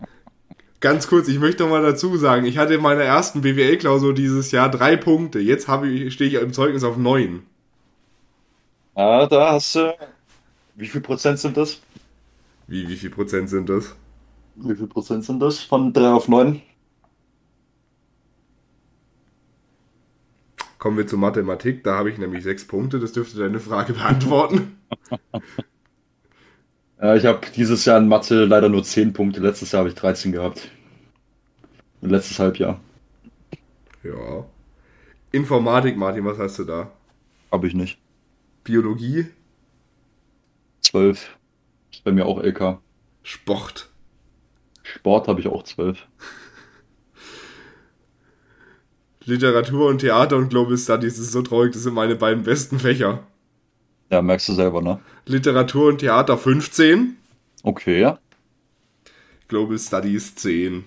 Ganz 0.81 1.09
kurz, 1.09 1.27
ich 1.29 1.41
möchte 1.41 1.65
noch 1.65 1.71
mal 1.71 1.83
dazu 1.83 2.17
sagen, 2.17 2.47
ich 2.47 2.57
hatte 2.57 2.75
in 2.75 2.83
meiner 2.83 3.03
ersten 3.03 3.41
BWL-Klausur 3.41 4.15
dieses 4.15 4.53
Jahr 4.53 4.71
drei 4.71 4.97
Punkte. 4.97 5.41
Jetzt 5.41 5.67
habe 5.67 5.89
ich, 5.89 6.15
stehe 6.15 6.31
ich 6.31 6.37
im 6.37 6.53
Zeugnis 6.53 6.85
auf 6.85 6.97
neun. 6.97 7.43
Ah, 8.95 9.27
da 9.27 9.53
hast 9.53 9.75
du. 9.75 9.93
Wie 10.77 10.87
viel 10.87 11.01
Prozent 11.01 11.41
sind 11.41 11.57
das? 11.57 11.81
Wie, 12.69 12.89
wie 12.89 12.97
viel 12.97 13.11
Prozent 13.11 13.51
sind 13.51 13.69
das? 13.69 13.97
Wie 14.55 14.77
viel 14.77 14.87
Prozent 14.87 15.25
sind 15.25 15.41
das? 15.41 15.59
Von 15.59 15.93
3 15.93 16.11
auf 16.11 16.29
9? 16.29 16.63
Kommen 20.81 20.97
wir 20.97 21.07
zur 21.07 21.19
Mathematik. 21.19 21.85
Da 21.85 21.95
habe 21.97 22.11
ich 22.11 22.17
nämlich 22.17 22.43
sechs 22.43 22.67
Punkte. 22.67 22.99
Das 22.99 23.13
dürfte 23.13 23.39
deine 23.39 23.61
Frage 23.61 23.93
beantworten. 23.93 24.79
Ja, 27.03 27.17
ich 27.17 27.25
habe 27.25 27.41
dieses 27.57 27.87
Jahr 27.87 27.97
in 27.97 28.09
Mathe 28.09 28.45
leider 28.45 28.69
nur 28.69 28.85
10 28.85 29.15
Punkte. 29.15 29.41
Letztes 29.41 29.73
Jahr 29.73 29.81
habe 29.81 29.89
ich 29.89 29.95
13 29.95 30.33
gehabt. 30.33 30.69
Letztes 32.03 32.39
Halbjahr. 32.39 32.79
Ja. 34.03 34.45
Informatik, 35.33 35.97
Martin, 35.97 36.27
was 36.27 36.37
hast 36.37 36.59
du 36.59 36.65
da? 36.65 36.93
Habe 37.51 37.69
ich 37.69 37.73
nicht. 37.73 37.99
Biologie, 38.65 39.29
12. 40.83 41.39
Ist 41.91 42.05
bei 42.05 42.13
mir 42.13 42.27
auch 42.27 42.43
LK. 42.43 42.81
Sport. 43.23 43.89
Sport 44.83 45.27
habe 45.27 45.41
ich 45.41 45.49
auch 45.49 45.63
12. 45.63 46.07
Literatur 49.31 49.89
und 49.89 49.99
Theater 49.99 50.37
und 50.37 50.51
Global 50.51 50.77
Studies 50.77 51.19
ist 51.19 51.33
so 51.33 51.43
traurig, 51.43 51.73
das 51.73 51.83
sind 51.83 51.95
meine 51.95 52.17
beiden 52.17 52.43
besten 52.45 52.79
Fächer. 52.79 53.25
Ja, 54.11 54.23
merkst 54.23 54.49
du 54.49 54.55
selber, 54.55 54.83
ne? 54.83 55.01
Literatur 55.27 55.89
und 55.89 55.99
Theater 55.99 56.37
15, 56.37 57.17
Okay. 57.63 58.15
Global 59.49 59.79
Studies 59.79 60.35
10. 60.37 60.85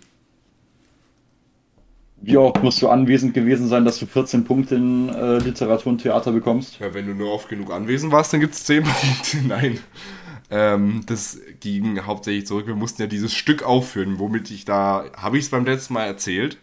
Wie 2.22 2.38
oft 2.38 2.64
musst 2.64 2.82
du 2.82 2.88
anwesend 2.88 3.34
gewesen 3.34 3.68
sein, 3.68 3.84
dass 3.84 4.00
du 4.00 4.06
14 4.06 4.46
Punkte 4.46 4.76
in 4.76 5.10
äh, 5.10 5.40
Literatur 5.40 5.92
und 5.92 6.02
Theater 6.02 6.32
bekommst? 6.32 6.80
Ja, 6.80 6.94
wenn 6.94 7.06
du 7.06 7.14
nur 7.14 7.34
oft 7.34 7.50
genug 7.50 7.72
anwesend 7.72 8.14
warst, 8.14 8.32
dann 8.32 8.40
gibt 8.40 8.54
es 8.54 8.64
10 8.64 8.84
Punkte. 8.84 9.38
Nein. 9.48 9.80
Ähm, 10.50 11.02
das 11.06 11.40
ging 11.60 12.06
hauptsächlich 12.06 12.48
zurück. 12.48 12.68
Wir 12.68 12.76
mussten 12.76 13.02
ja 13.02 13.08
dieses 13.08 13.34
Stück 13.34 13.64
aufführen, 13.64 14.20
womit 14.20 14.52
ich 14.52 14.64
da, 14.66 15.06
habe 15.18 15.38
ich 15.38 15.46
es 15.46 15.50
beim 15.50 15.66
letzten 15.66 15.96
Mal 15.96 16.06
erzählt, 16.06 16.58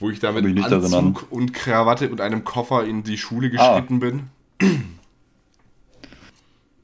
wo 0.00 0.10
ich 0.10 0.18
da 0.18 0.32
mit 0.32 0.44
nicht 0.44 0.64
Anzug 0.64 0.82
erinnern. 0.92 1.16
und 1.30 1.52
Krawatte 1.54 2.08
und 2.10 2.20
einem 2.20 2.42
Koffer 2.44 2.84
in 2.84 3.02
die 3.04 3.16
Schule 3.18 3.50
Ah. 3.58 3.74
geschritten 3.74 4.00
bin. 4.00 4.22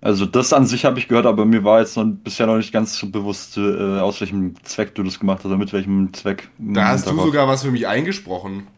Also 0.01 0.25
das 0.27 0.53
an 0.53 0.67
sich 0.67 0.85
habe 0.85 0.99
ich 0.99 1.09
gehört, 1.09 1.27
aber 1.27 1.45
mir 1.47 1.64
war 1.64 1.81
jetzt 1.81 1.97
noch, 1.97 2.05
bisher 2.05 2.47
noch 2.47 2.57
nicht 2.59 2.73
ganz 2.73 2.97
so 2.97 3.09
bewusst, 3.09 3.57
äh, 3.57 3.99
aus 3.99 4.21
welchem 4.21 4.55
Zweck 4.62 4.95
du 4.95 5.03
das 5.03 5.19
gemacht 5.19 5.39
hast 5.39 5.47
oder 5.47 5.57
mit 5.57 5.73
welchem 5.73 6.12
Zweck. 6.12 6.49
Da 6.59 6.89
hast 6.89 7.09
du 7.11 7.17
sogar 7.17 7.49
was 7.49 7.62
für 7.64 7.71
mich 7.73 7.89
eingesprochen. 7.89 8.69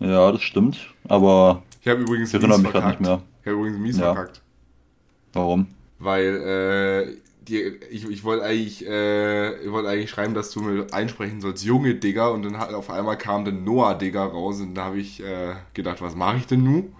Ja, 0.00 0.30
das 0.32 0.42
stimmt. 0.42 0.78
Aber 1.08 1.62
Ich 1.80 1.88
habe 1.88 2.02
übrigens 2.02 2.28
ich 2.30 2.34
erinnere 2.34 2.58
mich 2.58 2.70
gerade 2.70 2.82
verkackt. 2.82 3.00
nicht 3.00 3.08
mehr. 3.08 3.22
Ich 3.42 3.46
habe 3.46 3.56
übrigens 3.56 3.78
mies 3.78 3.98
Ja. 3.98 4.12
verkackt. 4.14 4.42
Warum? 5.32 5.68
Weil 5.98 7.16
äh, 7.16 7.16
die, 7.48 7.62
ich, 7.90 8.08
ich 8.08 8.24
wollte 8.24 8.44
eigentlich, 8.44 8.86
äh, 8.86 9.62
ich 9.62 9.70
wollte 9.70 9.88
eigentlich 9.88 10.10
schreiben, 10.10 10.34
dass 10.34 10.50
du 10.50 10.60
mir 10.60 10.86
einsprechen 10.92 11.40
sollst, 11.40 11.64
junge 11.64 11.94
Digger, 11.94 12.32
und 12.32 12.42
dann 12.42 12.58
hat, 12.58 12.72
auf 12.74 12.90
einmal 12.90 13.16
kam 13.16 13.44
dann 13.44 13.64
Noah 13.64 13.94
Digger 13.94 14.24
raus 14.24 14.60
und 14.60 14.74
da 14.74 14.86
habe 14.86 14.98
ich 14.98 15.22
äh, 15.22 15.54
gedacht, 15.74 16.00
was 16.02 16.14
mache 16.14 16.38
ich 16.38 16.46
denn 16.46 16.62
nu? 16.62 16.90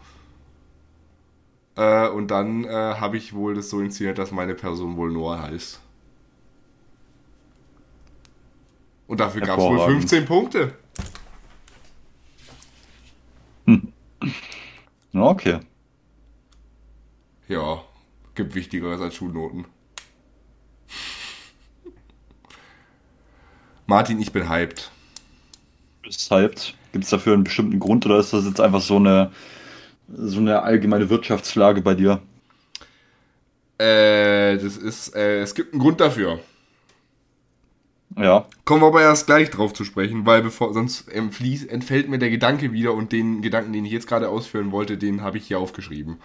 Äh, 1.77 2.09
und 2.09 2.31
dann 2.31 2.65
äh, 2.65 2.69
habe 2.71 3.17
ich 3.17 3.35
wohl 3.35 3.55
das 3.55 3.71
so 3.71 3.81
inszeniert, 3.81 4.19
dass 4.19 4.31
meine 4.31 4.55
Person 4.55 4.97
wohl 4.97 5.11
Noah 5.13 5.43
heißt. 5.43 5.81
Und 9.09 9.21
dafür 9.21 9.43
gab 9.43 9.59
es 9.59 9.65
wohl 9.65 9.71
Hervorragend. 9.73 10.01
15 10.11 10.25
Punkte. 10.27 10.75
Ja, 15.13 15.23
okay. 15.23 15.61
Ja, 17.49 17.83
gibt 18.35 18.55
Wichtigeres 18.55 19.01
als 19.01 19.15
Schulnoten. 19.15 19.65
Martin, 23.87 24.21
ich 24.21 24.33
bin 24.33 24.49
hyped. 24.49 24.91
Bist 26.03 26.31
hyped. 26.31 26.75
Gibt 26.93 27.05
es 27.05 27.11
dafür 27.11 27.35
einen 27.35 27.45
bestimmten 27.45 27.79
Grund 27.79 28.05
oder 28.07 28.19
ist 28.19 28.33
das 28.33 28.45
jetzt 28.45 28.61
einfach 28.61 28.81
so 28.81 28.97
eine, 28.97 29.31
so 30.09 30.39
eine 30.39 30.63
allgemeine 30.63 31.09
Wirtschaftslage 31.11 31.83
bei 31.83 31.95
dir? 31.95 32.21
Äh, 33.79 34.57
das 34.57 34.77
ist, 34.77 35.15
äh, 35.15 35.41
es 35.41 35.55
gibt 35.55 35.73
einen 35.73 35.83
Grund 35.83 36.01
dafür. 36.01 36.41
Ja. 38.17 38.47
Kommen 38.65 38.83
wir 38.83 38.87
aber 38.87 39.03
erst 39.03 39.27
gleich 39.27 39.51
drauf 39.51 39.75
zu 39.75 39.85
sprechen, 39.85 40.25
weil 40.25 40.43
bevor 40.43 40.73
sonst 40.73 41.09
entfließ, 41.09 41.67
entfällt 41.67 42.09
mir 42.09 42.19
der 42.19 42.31
Gedanke 42.31 42.73
wieder 42.73 42.95
und 42.95 43.13
den 43.13 43.43
Gedanken, 43.43 43.73
den 43.73 43.85
ich 43.85 43.93
jetzt 43.93 44.07
gerade 44.07 44.31
ausführen 44.31 44.73
wollte, 44.73 44.97
den 44.97 45.21
habe 45.21 45.37
ich 45.37 45.47
hier 45.47 45.59
aufgeschrieben. 45.59 46.19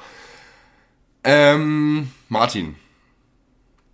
Ähm, 1.24 2.10
Martin. 2.30 2.76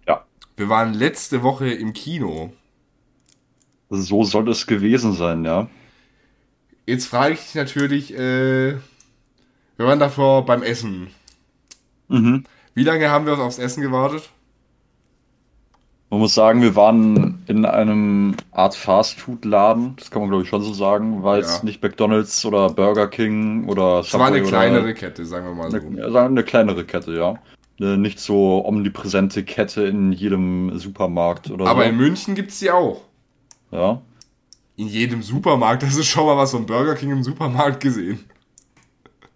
Ja. 0.07 0.25
Wir 0.55 0.69
waren 0.69 0.93
letzte 0.93 1.43
Woche 1.43 1.69
im 1.69 1.93
Kino. 1.93 2.53
So 3.89 4.23
soll 4.23 4.49
es 4.49 4.67
gewesen 4.67 5.13
sein, 5.13 5.45
ja. 5.45 5.67
Jetzt 6.85 7.07
frage 7.07 7.33
ich 7.33 7.41
dich 7.41 7.55
natürlich, 7.55 8.13
äh, 8.13 8.73
wir 9.77 9.85
waren 9.85 9.99
davor 9.99 10.45
beim 10.45 10.63
Essen. 10.63 11.07
Mhm. 12.07 12.43
Wie 12.73 12.83
lange 12.83 13.09
haben 13.09 13.25
wir 13.25 13.37
aufs 13.39 13.59
Essen 13.59 13.81
gewartet? 13.81 14.29
Man 16.09 16.21
muss 16.21 16.33
sagen, 16.33 16.61
wir 16.61 16.75
waren 16.77 17.43
in 17.47 17.65
einem 17.65 18.35
Art 18.53 18.75
Fast-Food-Laden. 18.75 19.97
Das 19.97 20.09
kann 20.09 20.21
man, 20.21 20.29
glaube 20.29 20.43
ich, 20.43 20.49
schon 20.49 20.61
so 20.63 20.73
sagen. 20.73 21.21
War 21.21 21.37
jetzt 21.37 21.59
Ja. 21.59 21.65
nicht 21.65 21.83
McDonalds 21.83 22.45
oder 22.45 22.69
Burger 22.69 23.07
King 23.09 23.67
oder 23.67 23.99
Es 23.99 24.13
war 24.13 24.27
eine 24.27 24.41
kleinere 24.41 24.83
Oder 24.83 24.93
Kette, 24.93 25.25
sagen 25.25 25.47
wir 25.47 25.53
mal 25.55 25.69
so. 25.69 25.77
eine, 25.77 26.19
eine 26.21 26.43
kleinere 26.43 26.85
Kette, 26.85 27.13
ja. 27.13 27.35
Eine 27.79 27.97
nicht 27.97 28.19
so 28.19 28.65
omnipräsente 28.65 29.43
Kette 29.43 29.83
in 29.83 30.13
jedem 30.13 30.77
Supermarkt 30.77 31.51
oder 31.51 31.67
Aber 31.67 31.83
so. 31.83 31.89
in 31.89 31.97
München 31.97 32.35
gibt's 32.35 32.59
die 32.59 32.71
auch. 32.71 33.01
Ja. 33.71 34.01
In 34.75 34.87
jedem 34.87 35.23
Supermarkt. 35.23 35.83
Das 35.83 35.95
ist 35.95 36.07
schon 36.07 36.25
mal 36.25 36.37
was 36.37 36.53
ein 36.53 36.65
Burger 36.65 36.95
King 36.95 37.11
im 37.11 37.23
Supermarkt 37.23 37.81
gesehen. 37.81 38.19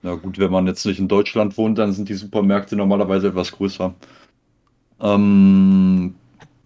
Ja 0.03 0.15
gut, 0.15 0.39
wenn 0.39 0.51
man 0.51 0.67
jetzt 0.67 0.85
nicht 0.85 0.99
in 0.99 1.07
Deutschland 1.07 1.57
wohnt, 1.57 1.77
dann 1.77 1.93
sind 1.93 2.09
die 2.09 2.15
Supermärkte 2.15 2.75
normalerweise 2.75 3.27
etwas 3.27 3.51
größer. 3.51 3.93
Ähm, 4.99 6.15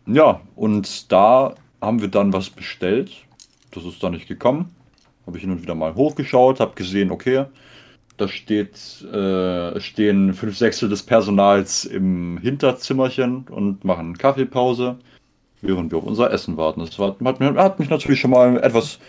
ja, 0.06 0.42
und 0.56 1.12
da 1.12 1.56
haben 1.82 2.02
wir 2.02 2.08
dann 2.08 2.34
was 2.34 2.50
bestellt. 2.50 3.12
Das 3.72 3.84
ist 3.84 4.02
dann 4.02 4.14
nicht 4.14 4.28
gekommen. 4.28 4.74
Habe 5.26 5.38
ich 5.38 5.44
hin 5.44 5.52
und 5.52 5.62
wieder 5.62 5.76
mal 5.76 5.96
hochgeschaut, 5.96 6.60
habe 6.60 6.76
gesehen, 6.76 7.12
okay, 7.12 7.46
da 8.18 8.28
steht, 8.28 9.02
äh, 9.12 9.80
stehen 9.82 10.34
fünf 10.34 10.58
Sechstel 10.58 10.88
des 10.88 11.04
Personals 11.04 11.84
im 11.84 12.38
Hinterzimmerchen 12.38 13.46
und 13.50 13.84
machen 13.84 14.18
Kaffeepause, 14.18 14.98
während 15.68 15.92
wir 15.92 15.98
auf 16.00 16.06
unser 16.06 16.32
Essen 16.32 16.58
warten. 16.58 16.82
Das 16.82 16.98
war, 17.00 17.16
hat, 17.24 17.40
hat 17.40 17.80
mich 17.80 17.90
natürlich 17.90 18.20
schon 18.20 18.32
mal 18.32 18.58
etwas, 18.58 19.00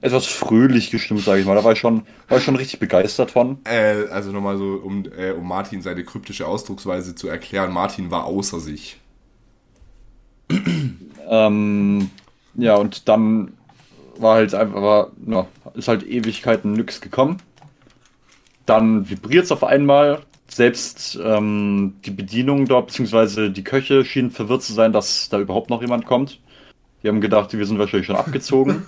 etwas 0.00 0.26
fröhlich 0.26 0.90
gestimmt, 0.90 1.20
sage 1.20 1.40
ich 1.40 1.46
mal. 1.46 1.54
Da 1.54 1.64
war 1.64 1.72
ich 1.72 1.78
schon, 1.78 2.02
war 2.28 2.38
ich 2.38 2.44
schon 2.44 2.56
richtig 2.56 2.80
begeistert 2.80 3.30
von. 3.30 3.58
Äh, 3.64 4.08
also 4.10 4.32
nochmal 4.32 4.56
so, 4.56 4.80
um, 4.84 5.04
äh, 5.16 5.32
um 5.32 5.46
Martin 5.46 5.82
seine 5.82 6.04
kryptische 6.04 6.46
Ausdrucksweise 6.46 7.14
zu 7.14 7.28
erklären. 7.28 7.72
Martin 7.72 8.10
war 8.10 8.24
außer 8.24 8.60
sich. 8.60 8.98
Ähm, 11.28 12.10
ja, 12.54 12.74
und 12.74 13.08
dann 13.08 13.52
war 14.18 14.36
halt 14.36 14.54
einfach, 14.54 14.82
war, 14.82 15.10
ja, 15.26 15.46
ist 15.74 15.88
halt 15.88 16.06
Ewigkeiten 16.06 16.72
nix 16.72 17.00
gekommen. 17.00 17.38
Dann 18.66 19.08
vibriert 19.08 19.44
es 19.44 19.52
auf 19.52 19.64
einmal. 19.64 20.20
Selbst 20.50 21.18
ähm, 21.22 21.94
die 22.04 22.10
Bedienung 22.10 22.66
dort, 22.66 22.88
beziehungsweise 22.88 23.50
die 23.50 23.62
Köche 23.62 24.04
schienen 24.04 24.32
verwirrt 24.32 24.62
zu 24.62 24.72
sein, 24.72 24.92
dass 24.92 25.28
da 25.28 25.38
überhaupt 25.38 25.70
noch 25.70 25.80
jemand 25.80 26.06
kommt. 26.06 26.40
Die 27.02 27.08
haben 27.08 27.20
gedacht, 27.20 27.52
wir 27.52 27.64
sind 27.64 27.78
wahrscheinlich 27.78 28.06
schon 28.06 28.16
abgezogen. 28.16 28.84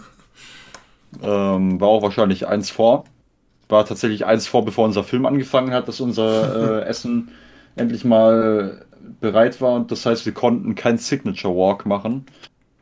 ähm, 1.23 1.81
war 1.81 1.89
auch 1.89 2.03
wahrscheinlich 2.03 2.49
eins 2.49 2.71
vor. 2.71 3.05
War 3.69 3.87
tatsächlich 3.87 4.27
eins 4.27 4.49
vor, 4.49 4.65
bevor 4.65 4.85
unser 4.85 5.05
Film 5.05 5.25
angefangen 5.25 5.73
hat, 5.73 5.87
dass 5.87 6.01
unser 6.01 6.83
äh, 6.83 6.85
Essen 6.89 7.31
endlich 7.77 8.05
mal 8.05 8.85
bereit 9.21 9.61
war. 9.61 9.75
Und 9.75 9.93
das 9.93 10.05
heißt, 10.05 10.27
wir 10.27 10.35
konnten 10.35 10.75
kein 10.75 10.99
Signature 10.99 11.55
Walk 11.55 11.87
machen 11.87 12.27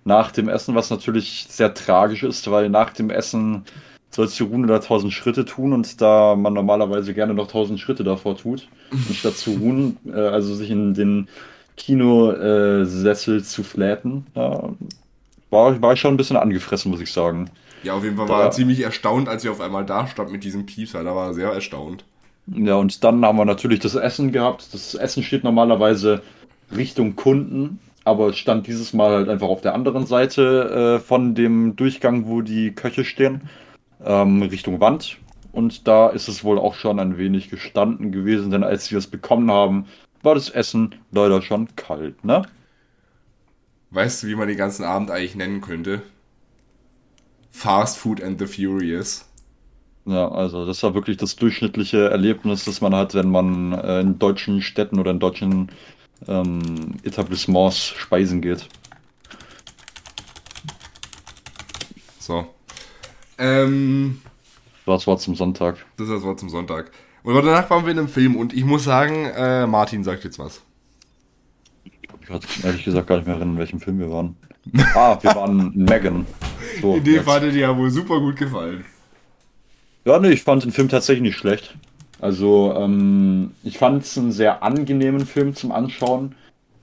nach 0.04 0.32
dem 0.32 0.48
Essen, 0.48 0.74
was 0.74 0.90
natürlich 0.90 1.46
sehr 1.50 1.74
tragisch 1.74 2.22
ist, 2.22 2.50
weil 2.50 2.70
nach 2.70 2.90
dem 2.90 3.10
Essen 3.10 3.64
sollst 4.10 4.38
du 4.40 4.44
ruhen 4.44 4.64
oder 4.64 4.76
1000 4.76 5.12
Schritte 5.12 5.44
tun 5.44 5.72
und 5.72 6.00
da 6.00 6.34
man 6.36 6.52
normalerweise 6.52 7.14
gerne 7.14 7.34
noch 7.34 7.46
1000 7.46 7.78
Schritte 7.80 8.04
davor 8.04 8.36
tut, 8.36 8.68
anstatt 9.08 9.36
zu 9.36 9.52
ruhen, 9.52 9.96
äh, 10.06 10.18
also 10.18 10.54
sich 10.54 10.70
in 10.70 10.94
den 10.94 11.28
Kinosessel 11.76 13.42
zu 13.44 13.62
fläten, 13.62 14.26
da 14.34 14.70
war, 15.50 15.80
war 15.82 15.92
ich 15.94 16.00
schon 16.00 16.14
ein 16.14 16.16
bisschen 16.16 16.36
angefressen, 16.36 16.90
muss 16.90 17.00
ich 17.00 17.12
sagen. 17.12 17.50
Ja, 17.82 17.94
auf 17.94 18.04
jeden 18.04 18.16
Fall 18.16 18.26
Da- 18.26 18.34
war 18.34 18.42
er 18.44 18.50
ziemlich 18.50 18.80
erstaunt, 18.80 19.28
als 19.28 19.44
wir 19.44 19.52
auf 19.52 19.60
einmal 19.60 19.84
da 19.86 20.06
stand 20.06 20.30
mit 20.30 20.44
diesem 20.44 20.66
Piepser. 20.66 21.02
Da 21.02 21.14
war 21.14 21.28
er 21.28 21.34
sehr 21.34 21.50
erstaunt. 21.50 22.04
Ja, 22.46 22.74
und 22.74 23.04
dann 23.04 23.24
haben 23.24 23.38
wir 23.38 23.44
natürlich 23.44 23.78
das 23.80 23.94
Essen 23.94 24.32
gehabt. 24.32 24.68
Das 24.74 24.94
Essen 24.94 25.22
steht 25.22 25.44
normalerweise 25.44 26.22
Richtung 26.76 27.16
Kunden, 27.16 27.78
aber 28.04 28.28
es 28.28 28.38
stand 28.38 28.66
dieses 28.66 28.92
Mal 28.92 29.10
halt 29.12 29.28
einfach 29.28 29.48
auf 29.48 29.60
der 29.60 29.74
anderen 29.74 30.06
Seite 30.06 30.98
äh, 30.98 31.00
von 31.00 31.34
dem 31.34 31.76
Durchgang, 31.76 32.26
wo 32.26 32.42
die 32.42 32.72
Köche 32.72 33.04
stehen, 33.04 33.42
ähm, 34.04 34.42
Richtung 34.42 34.80
Wand. 34.80 35.18
Und 35.52 35.88
da 35.88 36.08
ist 36.08 36.28
es 36.28 36.44
wohl 36.44 36.58
auch 36.58 36.74
schon 36.74 37.00
ein 37.00 37.18
wenig 37.18 37.50
gestanden 37.50 38.12
gewesen, 38.12 38.50
denn 38.50 38.62
als 38.62 38.90
wir 38.90 38.98
es 38.98 39.08
bekommen 39.08 39.50
haben, 39.50 39.86
war 40.22 40.34
das 40.34 40.50
Essen 40.50 40.94
leider 41.10 41.42
schon 41.42 41.74
kalt, 41.76 42.24
ne? 42.24 42.42
Weißt 43.90 44.22
du, 44.22 44.28
wie 44.28 44.36
man 44.36 44.46
den 44.46 44.56
ganzen 44.56 44.84
Abend 44.84 45.10
eigentlich 45.10 45.34
nennen 45.34 45.60
könnte? 45.60 46.02
Fast 47.50 47.98
Food 47.98 48.22
and 48.22 48.38
the 48.38 48.46
Furious. 48.46 49.26
Ja, 50.04 50.30
also 50.30 50.64
das 50.64 50.82
war 50.82 50.94
wirklich 50.94 51.16
das 51.16 51.36
durchschnittliche 51.36 52.08
Erlebnis, 52.08 52.64
das 52.64 52.80
man 52.80 52.94
hat, 52.94 53.14
wenn 53.14 53.30
man 53.30 53.72
äh, 53.72 54.00
in 54.00 54.18
deutschen 54.18 54.62
Städten 54.62 54.98
oder 54.98 55.10
in 55.10 55.18
deutschen 55.18 55.70
ähm, 56.28 56.96
Etablissements 57.02 57.86
speisen 57.88 58.40
geht. 58.40 58.68
So. 62.18 62.46
Ähm, 63.40 64.20
Das 64.86 65.06
war 65.06 65.18
zum 65.18 65.34
Sonntag. 65.34 65.76
das 65.96 66.08
Wort 66.22 66.38
zum 66.40 66.48
Sonntag. 66.48 66.90
Und 67.22 67.34
danach 67.34 67.68
waren 67.70 67.84
wir 67.84 67.92
in 67.92 67.98
einem 67.98 68.08
Film 68.08 68.36
und 68.36 68.52
ich 68.52 68.64
muss 68.64 68.84
sagen, 68.84 69.26
äh, 69.26 69.66
Martin 69.66 70.04
sagt 70.04 70.24
jetzt 70.24 70.38
was. 70.38 70.62
Ich 71.84 72.26
kann 72.26 72.40
ehrlich 72.62 72.84
gesagt 72.84 73.06
gar 73.08 73.16
nicht 73.16 73.26
mehr 73.26 73.34
erinnern, 73.36 73.54
in 73.54 73.58
welchem 73.58 73.80
Film 73.80 73.98
wir 73.98 74.10
waren. 74.10 74.36
Ah, 74.94 75.18
wir 75.20 75.34
waren 75.34 75.72
in 75.74 75.84
Megan. 75.84 76.26
So, 76.80 76.96
In 76.96 77.04
dem 77.04 77.26
hat 77.26 77.42
dir 77.42 77.50
ja 77.52 77.76
wohl 77.76 77.90
super 77.90 78.20
gut 78.20 78.36
gefallen. 78.36 78.84
Ja, 80.04 80.18
nee, 80.18 80.30
ich 80.30 80.42
fand 80.42 80.64
den 80.64 80.70
Film 80.72 80.88
tatsächlich 80.88 81.22
nicht 81.22 81.36
schlecht. 81.38 81.76
Also, 82.20 82.74
ähm, 82.76 83.52
ich 83.64 83.78
fand 83.78 84.02
es 84.02 84.16
einen 84.18 84.32
sehr 84.32 84.62
angenehmen 84.62 85.24
Film 85.26 85.54
zum 85.54 85.72
Anschauen, 85.72 86.34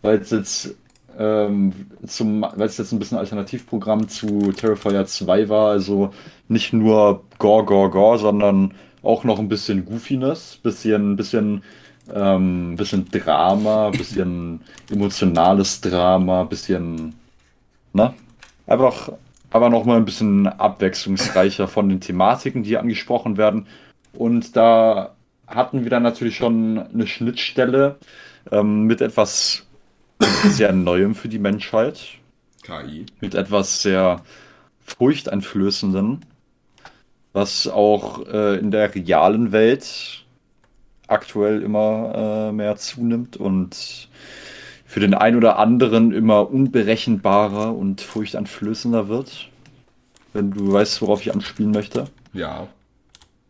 weil 0.01 0.18
es 0.18 0.32
jetzt 0.32 0.76
ähm, 1.18 1.74
zum, 2.05 2.41
weil 2.41 2.68
es 2.68 2.78
jetzt 2.78 2.91
ein 2.91 2.99
bisschen 2.99 3.18
Alternativprogramm 3.18 4.07
zu 4.07 4.51
Terrifier 4.51 5.05
2 5.05 5.49
war. 5.49 5.72
Also 5.72 6.11
nicht 6.47 6.74
nur 6.74 7.24
Gore, 7.39 7.65
Gore, 7.65 7.89
Gore, 7.89 8.20
sondern 8.20 8.74
auch 9.03 9.24
noch 9.24 9.39
ein 9.39 9.47
bisschen 9.47 9.86
Goofiness, 9.86 10.59
bisschen, 10.61 11.15
bisschen, 11.15 11.63
ähm, 12.13 12.76
bisschen 12.76 13.09
Drama, 13.09 13.89
bisschen 13.89 14.61
emotionales 14.91 15.82
Drama, 15.82 16.43
bisschen, 16.43 17.15
ne? 17.93 18.13
Einfach, 18.68 19.11
aber 19.49 19.70
noch 19.70 19.86
mal 19.86 19.97
ein 19.97 20.05
bisschen 20.05 20.47
abwechslungsreicher 20.47 21.68
von 21.68 21.89
den 21.89 22.01
Thematiken, 22.01 22.63
die 22.63 22.78
angesprochen 22.78 23.38
werden. 23.38 23.68
Und 24.13 24.55
da 24.55 25.15
hatten 25.47 25.84
wir 25.84 25.89
dann 25.89 26.03
natürlich 26.03 26.36
schon 26.36 26.80
eine 26.80 27.07
Schnittstelle 27.07 27.97
ähm, 28.51 28.84
mit 28.84 29.01
etwas 29.01 29.66
sehr 30.49 30.72
Neuem 30.74 31.15
für 31.15 31.30
die 31.30 31.39
Menschheit, 31.39 31.99
KI. 32.63 33.05
mit 33.22 33.36
etwas 33.36 33.82
sehr 33.82 34.24
furchteinflößenden, 34.86 36.26
was 37.34 37.68
auch 37.68 38.26
äh, 38.28 38.57
in 38.57 38.72
der 38.72 38.93
realen 38.95 39.51
Welt 39.51 40.26
aktuell 41.07 41.61
immer 41.61 42.49
äh, 42.49 42.51
mehr 42.51 42.76
zunimmt 42.78 43.38
und 43.38 44.09
für 44.86 44.99
den 44.99 45.13
einen 45.13 45.38
oder 45.38 45.59
anderen 45.59 46.13
immer 46.13 46.49
unberechenbarer 46.49 47.76
und 47.76 48.01
furchteinflößender 48.01 49.07
wird. 49.09 49.49
Wenn 50.34 50.51
du 50.51 50.72
weißt, 50.72 51.01
worauf 51.01 51.22
ich 51.22 51.34
anspielen 51.34 51.72
möchte. 51.72 52.05
Ja. 52.34 52.68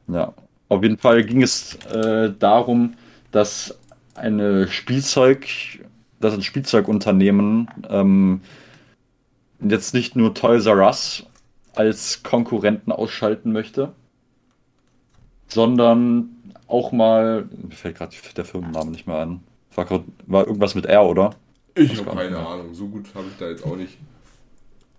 Ja, 0.08 0.34
auf 0.70 0.84
jeden 0.84 0.98
Fall 0.98 1.24
ging 1.24 1.44
es 1.44 1.76
äh, 1.86 2.32
darum, 2.38 2.96
dass 3.32 3.78
eine 4.16 4.68
Spielzeug, 4.68 5.48
dass 6.20 6.34
ein 6.34 6.42
Spielzeugunternehmen 6.42 7.70
ähm, 7.90 8.42
jetzt 9.60 9.94
nicht 9.94 10.16
nur 10.16 10.34
Toys 10.34 10.66
R 10.66 10.86
Us 10.86 11.26
als 11.76 12.24
Konkurrenten 12.24 12.92
ausschalten 12.92 13.52
möchte, 13.52 13.94
sondern 15.48 16.30
auch 16.68 16.92
mal, 16.92 17.46
mir 17.52 17.76
fällt 17.76 17.98
gerade 17.98 18.16
der 18.36 18.46
Firmenname 18.46 18.92
nicht 18.92 19.08
mehr 19.08 19.20
ein. 19.20 19.42
War, 19.76 19.86
grad, 19.86 20.04
war 20.26 20.46
irgendwas 20.46 20.76
mit 20.76 20.86
R, 20.86 21.06
oder? 21.06 21.36
Ich 21.76 21.98
habe 22.04 22.16
keine 22.16 22.38
Ahnung. 22.38 22.74
So 22.74 22.88
gut 22.88 23.06
habe 23.14 23.26
ich 23.30 23.38
da 23.38 23.48
jetzt 23.48 23.64
auch 23.64 23.76
nicht. 23.76 23.98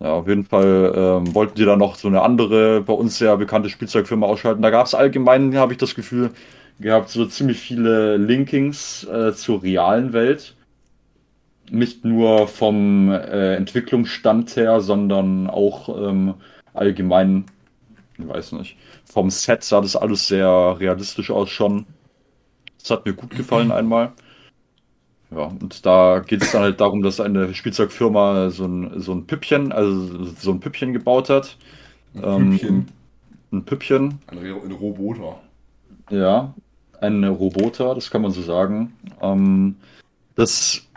Ja, 0.01 0.13
auf 0.13 0.29
jeden 0.29 0.45
Fall 0.45 0.93
ähm, 0.95 1.35
wollten 1.35 1.57
die 1.57 1.65
dann 1.65 1.81
noch 1.81 1.97
so 1.97 2.07
eine 2.07 2.23
andere, 2.23 2.83
bei 2.83 2.93
uns 2.93 3.19
sehr 3.19 3.37
bekannte 3.37 3.69
Spielzeugfirma 3.69 4.27
ausschalten. 4.27 4.63
Da 4.63 4.71
gab 4.71 4.87
es 4.87 4.95
allgemein, 4.95 5.57
habe 5.57 5.73
ich 5.73 5.79
das 5.79 5.97
Gefühl, 5.97 6.31
gehabt, 6.79 7.09
so 7.09 7.27
ziemlich 7.27 7.59
viele 7.59 8.17
Linkings 8.17 9.05
äh, 9.05 9.35
zur 9.35 9.63
realen 9.63 10.13
Welt. 10.13 10.55
Nicht 11.71 12.05
nur 12.05 12.49
vom 12.49 13.11
äh, 13.11 13.57
Entwicklungsstand 13.57 14.57
her, 14.57 14.81
sondern 14.81 15.49
auch 15.49 15.89
ähm, 16.11 16.35
allgemein, 16.75 17.47
ich 18.19 18.29
weiß 18.29 18.53
nicht, 18.53 18.77
vom 19.05 19.31
Set 19.31 19.65
sah 19.65 19.81
das 19.81 19.97
alles 19.97 20.29
sehr 20.29 20.77
realistisch 20.81 21.31
aus 21.31 21.51
schon. 21.51 21.87
Das 22.81 22.91
hat 22.91 23.07
mir 23.07 23.15
gut 23.15 23.35
gefallen 23.37 23.73
einmal. 23.73 24.13
Ja, 25.31 25.45
und 25.45 25.85
da 25.85 26.21
geht 26.21 26.43
es 26.43 26.51
dann 26.53 26.63
halt 26.63 26.81
darum, 26.81 27.03
dass 27.03 27.21
eine 27.21 27.53
Spielzeugfirma 27.55 28.49
so 28.51 28.65
ein, 28.67 28.99
so 29.01 29.13
ein 29.13 29.27
Püppchen, 29.27 29.73
also 29.73 30.25
so 30.25 30.53
ein 30.53 30.61
Püppchen 30.61 30.93
gebaut 30.95 31.29
hat. 31.29 31.59
Ein 32.15 32.29
Püppchen. 32.35 32.87
Ähm, 32.87 32.93
ein 33.53 33.65
Püppchen, 33.65 34.21
Ein, 34.29 34.39
Re- 34.39 34.63
ein 34.65 34.73
Roboter. 34.73 35.43
ja, 36.11 36.55
ein 37.01 37.25
Roboter, 37.25 37.95
das 37.95 38.11
kann 38.11 38.23
man 38.23 38.33
so 38.33 38.43
sagen. 38.43 38.97
Ähm, 39.21 39.77
das 40.37 40.88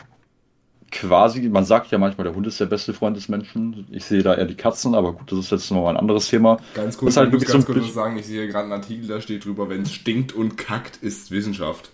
quasi, 0.92 1.48
man 1.48 1.64
sagt 1.64 1.90
ja 1.90 1.98
manchmal, 1.98 2.24
der 2.24 2.34
Hund 2.34 2.46
ist 2.46 2.60
der 2.60 2.66
beste 2.66 2.92
Freund 2.94 3.16
des 3.16 3.28
Menschen. 3.28 3.86
Ich 3.90 4.04
sehe 4.04 4.22
da 4.22 4.34
eher 4.34 4.44
die 4.44 4.54
Katzen, 4.54 4.94
aber 4.94 5.14
gut, 5.14 5.32
das 5.32 5.38
ist 5.40 5.50
jetzt 5.50 5.70
nochmal 5.70 5.94
ein 5.94 6.00
anderes 6.00 6.28
Thema. 6.28 6.58
Ganz 6.74 6.96
Das 6.98 6.98
kurz, 6.98 7.16
halt 7.16 7.28
ich 7.28 7.34
muss 7.34 7.44
ganz 7.44 7.66
so 7.66 7.72
kurz 7.72 7.92
sagen, 7.94 8.16
ich 8.18 8.26
sehe 8.26 8.46
gerade 8.46 8.64
einen 8.64 8.72
Artikel, 8.72 9.08
da 9.08 9.20
steht 9.20 9.44
drüber, 9.44 9.68
wenn 9.68 9.82
es 9.82 9.92
stinkt 9.92 10.32
und 10.32 10.56
kackt, 10.56 10.98
ist 10.98 11.30
Wissenschaft. 11.30 11.90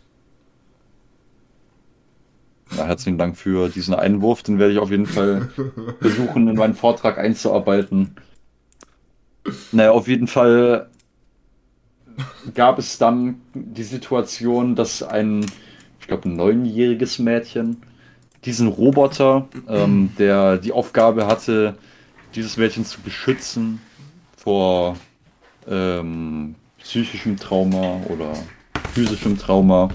Ja, 2.76 2.86
herzlichen 2.86 3.18
Dank 3.18 3.36
für 3.36 3.68
diesen 3.70 3.94
Einwurf, 3.94 4.42
den 4.42 4.58
werde 4.58 4.72
ich 4.74 4.78
auf 4.78 4.90
jeden 4.90 5.06
Fall 5.06 5.48
versuchen, 6.00 6.48
in 6.48 6.56
meinen 6.56 6.74
Vortrag 6.74 7.18
einzuarbeiten. 7.18 8.16
Naja, 9.72 9.92
auf 9.92 10.08
jeden 10.08 10.26
Fall 10.26 10.90
gab 12.54 12.78
es 12.78 12.98
dann 12.98 13.40
die 13.54 13.82
Situation, 13.84 14.74
dass 14.74 15.02
ein, 15.02 15.46
ich 16.00 16.06
glaube, 16.06 16.28
ein 16.28 16.36
neunjähriges 16.36 17.18
Mädchen 17.18 17.82
diesen 18.44 18.68
Roboter, 18.68 19.48
ähm, 19.68 20.10
der 20.18 20.58
die 20.58 20.72
Aufgabe 20.72 21.26
hatte, 21.26 21.76
dieses 22.34 22.56
Mädchen 22.56 22.84
zu 22.84 23.00
beschützen 23.00 23.80
vor 24.36 24.96
ähm, 25.68 26.54
psychischem 26.78 27.36
Trauma 27.36 28.00
oder 28.08 28.32
physischem 28.92 29.38
Trauma, 29.38 29.88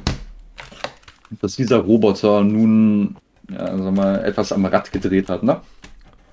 dass 1.42 1.56
dieser 1.56 1.78
Roboter 1.78 2.44
nun 2.44 3.16
ja, 3.50 3.78
sag 3.78 3.94
mal, 3.94 4.24
etwas 4.24 4.52
am 4.52 4.66
Rad 4.66 4.92
gedreht 4.92 5.30
hat, 5.30 5.44
ne? 5.44 5.60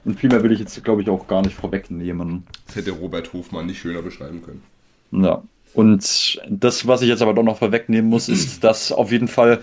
Und 0.05 0.19
viel 0.19 0.31
mehr 0.31 0.43
will 0.43 0.53
ich 0.53 0.61
jetzt, 0.61 0.83
glaube 0.83 1.03
ich, 1.03 1.11
auch 1.11 1.27
gar 1.27 1.43
nicht 1.43 1.55
vorwegnehmen. 1.55 2.45
Das 2.67 2.77
hätte 2.77 2.93
Robert 2.93 3.33
Hofmann 3.33 3.67
nicht 3.67 3.81
schöner 3.81 4.01
beschreiben 4.01 4.43
können. 4.43 4.63
Ja. 5.23 5.43
Und 5.75 6.41
das, 6.49 6.87
was 6.87 7.03
ich 7.03 7.09
jetzt 7.09 7.23
aber 7.23 7.35
doch 7.35 7.43
noch 7.43 7.59
vorwegnehmen 7.59 8.09
muss, 8.11 8.29
ist, 8.29 8.65
dass 8.65 8.93
auf 8.93 9.13
jeden 9.13 9.29
Fall 9.29 9.61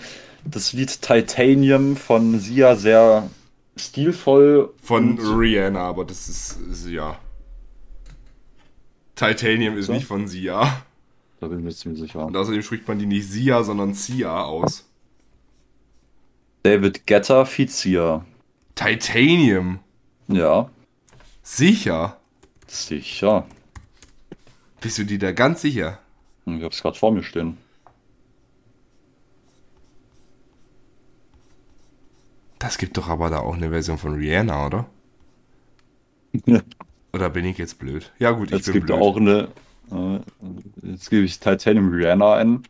das 0.50 0.74
Lied 0.74 1.02
Titanium 1.02 1.96
von 1.96 2.40
Sia 2.40 2.76
sehr 2.76 3.30
stilvoll 3.76 4.74
Von 4.82 5.20
Rihanna, 5.20 5.82
aber 5.82 6.06
das 6.06 6.28
ist, 6.30 6.60
ist 6.72 6.88
ja. 6.88 7.20
Titanium 9.16 9.78
ist 9.78 9.88
So. 9.88 9.94
nicht 9.94 10.06
von 10.06 10.28
Sia. 10.28 10.84
da 11.40 11.48
bin 11.48 11.60
ich 11.60 11.66
mir 11.66 11.72
ziemlich 11.72 12.02
sicher. 12.02 12.26
Und 12.26 12.36
außerdem 12.36 12.62
spricht 12.62 12.88
man 12.88 13.00
die 13.00 13.06
nicht 13.06 13.28
Sia, 13.30 13.64
sondern 13.64 13.94
Sia 13.94 14.44
aus. 14.44 14.86
David 16.64 17.02
feat 17.46 17.72
Sia. 17.72 18.26
Titanium. 18.76 19.80
Ja, 20.28 20.70
Sicher. 21.42 22.20
sicher. 22.68 23.48
Bist 24.82 24.98
du 24.98 25.06
dir 25.06 25.18
da 25.18 25.32
ganz 25.32 25.62
sicher? 25.62 26.00
Ich 26.46 26.62
hab's 26.62 26.82
gerade 26.82 26.98
vor 26.98 27.12
mir 27.12 27.24
stehen. 27.24 27.58
Das 32.60 32.78
gibt 32.78 32.98
doch 32.98 33.08
aber 33.08 33.30
da 33.32 33.40
auch 33.40 33.56
eine 33.56 33.70
Version 33.72 33.98
von 33.98 34.14
Rihanna, 34.14 34.68
oder? 34.68 34.86
Oder 37.14 37.30
bin 37.30 37.46
ich 37.46 37.58
jetzt 37.58 37.80
blöd? 37.80 38.12
Ja 38.20 38.32
gut, 38.32 38.52
ich 38.52 38.62
Es 38.62 38.66
bin 38.66 38.74
gibt 38.74 38.88
blöd. 38.88 38.98
auch 39.02 39.18
eine. 39.18 39.50
Äh, 39.92 40.20
jetzt 40.84 41.10
gebe 41.10 41.24
ich 41.26 41.40
Titanium 41.40 41.90
Rihanna 41.94 42.36
ein. 42.36 42.64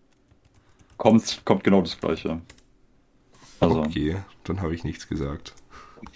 Kommt, 0.97 1.41
kommt 1.45 1.63
genau 1.63 1.81
das 1.81 1.99
gleiche. 1.99 2.41
Also. 3.59 3.81
Okay, 3.81 4.17
dann 4.43 4.61
habe 4.61 4.73
ich 4.75 4.83
nichts 4.83 5.07
gesagt. 5.07 5.53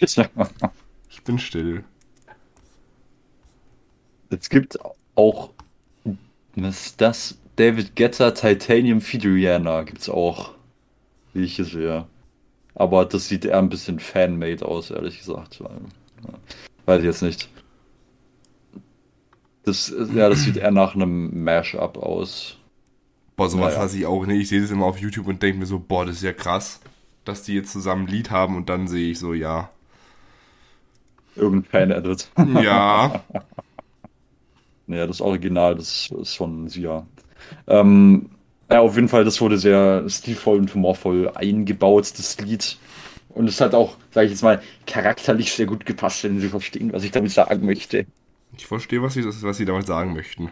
Ich 1.08 1.22
bin 1.22 1.38
still. 1.38 1.84
Es 4.30 4.48
gibt 4.48 4.78
auch. 5.14 5.50
Was 6.54 6.86
ist 6.86 7.00
das? 7.00 7.38
David 7.56 7.94
Guetta 7.96 8.30
Titanium 8.30 9.00
Feed 9.00 9.24
Rihanna 9.24 9.82
gibt's 9.82 10.08
auch. 10.08 10.52
Wie 11.34 11.44
ich 11.44 11.56
hier 11.56 11.64
sehe. 11.66 12.06
Aber 12.74 13.04
das 13.04 13.28
sieht 13.28 13.44
eher 13.44 13.58
ein 13.58 13.68
bisschen 13.68 14.00
fanmade 14.00 14.64
aus, 14.66 14.90
ehrlich 14.90 15.18
gesagt. 15.18 15.60
Ja, 15.60 15.68
Weiß 16.86 17.00
ich 17.00 17.04
jetzt 17.06 17.22
nicht. 17.22 17.48
Das, 19.64 19.94
ja, 20.14 20.28
das 20.28 20.42
sieht 20.42 20.56
eher 20.56 20.70
nach 20.72 20.94
einem 20.94 21.44
Mashup 21.44 21.96
aus. 21.98 22.56
Boah, 23.36 23.48
sowas 23.48 23.74
Naja. 23.74 23.84
hasse 23.84 23.98
ich 23.98 24.06
auch 24.06 24.26
nicht. 24.26 24.40
Ich 24.42 24.48
sehe 24.48 24.60
das 24.60 24.70
immer 24.70 24.86
auf 24.86 24.98
YouTube 24.98 25.28
und 25.28 25.42
denke 25.42 25.58
mir 25.58 25.66
so, 25.66 25.78
boah, 25.78 26.04
das 26.04 26.16
ist 26.16 26.22
ja 26.22 26.32
krass, 26.32 26.80
dass 27.24 27.42
die 27.44 27.54
jetzt 27.54 27.72
zusammen 27.72 28.04
ein 28.06 28.08
Lied 28.08 28.30
haben 28.30 28.56
und 28.56 28.68
dann 28.68 28.88
sehe 28.88 29.10
ich 29.12 29.18
so, 29.18 29.34
ja. 29.34 29.70
Irgendein 31.36 31.70
Fan-Edit. 31.70 32.30
Ja. 32.62 33.22
Naja, 34.86 35.06
das 35.06 35.20
Original, 35.20 35.76
das 35.76 36.10
ist 36.10 36.34
von 36.36 36.68
Sia. 36.68 37.06
Ähm, 37.68 38.30
ja, 38.72 38.80
auf 38.80 38.94
jeden 38.94 39.08
Fall, 39.08 39.24
das 39.24 39.40
wurde 39.40 39.58
sehr 39.58 40.08
stilvoll 40.08 40.58
und 40.58 40.74
humorvoll 40.74 41.30
eingebaut, 41.34 42.12
das 42.16 42.38
Lied. 42.40 42.78
Und 43.30 43.48
es 43.48 43.60
hat 43.60 43.74
auch, 43.74 43.96
sage 44.10 44.26
ich 44.26 44.32
jetzt 44.32 44.42
mal, 44.42 44.60
charakterlich 44.86 45.52
sehr 45.52 45.66
gut 45.66 45.86
gepasst, 45.86 46.22
wenn 46.24 46.40
Sie 46.40 46.48
verstehen, 46.48 46.92
was 46.92 47.04
ich 47.04 47.10
damit 47.10 47.30
sagen 47.30 47.64
möchte. 47.64 48.06
Ich 48.56 48.66
verstehe, 48.66 49.02
was 49.02 49.14
sie, 49.14 49.24
was 49.24 49.56
sie 49.56 49.64
damit 49.64 49.86
sagen 49.86 50.12
möchten. 50.12 50.50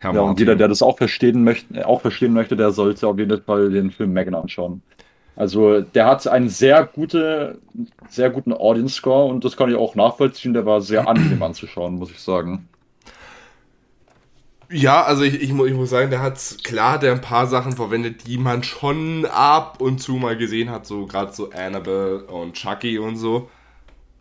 Herr 0.00 0.14
Ja, 0.14 0.20
und 0.20 0.38
jeder, 0.38 0.54
der 0.54 0.68
das 0.68 0.82
auch 0.82 0.98
verstehen 0.98 1.44
möchte, 1.44 1.74
äh, 1.74 1.82
auch 1.82 2.02
verstehen 2.02 2.32
möchte, 2.32 2.56
der 2.56 2.70
sollte 2.70 3.06
auf 3.08 3.18
jeden 3.18 3.42
Fall 3.42 3.70
den 3.70 3.90
Film 3.90 4.12
Megan 4.12 4.34
anschauen. 4.34 4.82
Also, 5.34 5.80
der 5.80 6.06
hat 6.06 6.26
einen 6.26 6.48
sehr 6.48 6.84
gute, 6.84 7.58
sehr 8.08 8.30
guten 8.30 8.52
Audience 8.52 8.96
Score 8.96 9.30
und 9.30 9.44
das 9.44 9.56
kann 9.56 9.70
ich 9.70 9.76
auch 9.76 9.94
nachvollziehen. 9.94 10.52
Der 10.52 10.66
war 10.66 10.80
sehr 10.80 11.08
angenehm 11.08 11.42
anzuschauen, 11.42 11.94
muss 11.94 12.10
ich 12.10 12.20
sagen. 12.20 12.68
Ja, 14.70 15.02
also 15.04 15.22
ich, 15.22 15.34
ich, 15.34 15.50
ich 15.50 15.52
muss 15.74 15.90
sagen, 15.90 16.10
der 16.10 16.20
hat 16.20 16.38
klar 16.62 16.92
hat 16.92 17.02
er 17.02 17.12
ein 17.12 17.22
paar 17.22 17.46
Sachen 17.46 17.72
verwendet, 17.72 18.26
die 18.26 18.36
man 18.36 18.62
schon 18.62 19.24
ab 19.26 19.80
und 19.80 19.98
zu 20.00 20.16
mal 20.16 20.36
gesehen 20.36 20.68
hat, 20.70 20.86
so 20.86 21.06
gerade 21.06 21.32
so 21.32 21.50
Annabelle 21.50 22.24
und 22.26 22.54
Chucky 22.54 22.98
und 22.98 23.16
so. 23.16 23.48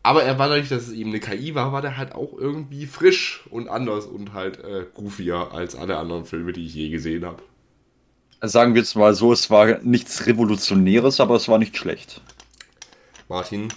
Aber 0.04 0.24
er 0.24 0.40
war 0.40 0.48
dadurch, 0.48 0.70
dass 0.70 0.84
es 0.88 0.94
eben 0.94 1.10
eine 1.10 1.20
KI 1.20 1.54
war, 1.54 1.74
war 1.74 1.82
der 1.82 1.98
halt 1.98 2.16
auch 2.16 2.32
irgendwie 2.38 2.86
frisch 2.86 3.44
und 3.50 3.68
anders 3.68 4.06
und 4.06 4.32
halt 4.34 4.64
äh, 4.64 4.86
goofier 4.94 5.50
als 5.52 5.76
alle 5.76 5.98
anderen 5.98 6.24
Filme, 6.24 6.54
die 6.54 6.66
ich 6.66 6.74
je 6.76 6.90
gesehen 6.90 7.26
habe. 7.26 7.44
Sagen 8.42 8.74
wir 8.74 8.82
jetzt 8.82 8.96
mal 8.96 9.14
so, 9.16 9.34
es 9.34 9.50
war 9.50 9.80
nichts 9.84 10.28
Revolutionäres, 10.28 11.20
aber 11.20 11.36
es 11.36 11.50
war 11.50 11.58
nicht 11.58 11.76
schlecht. 11.76 12.22
Martin, 13.28 13.68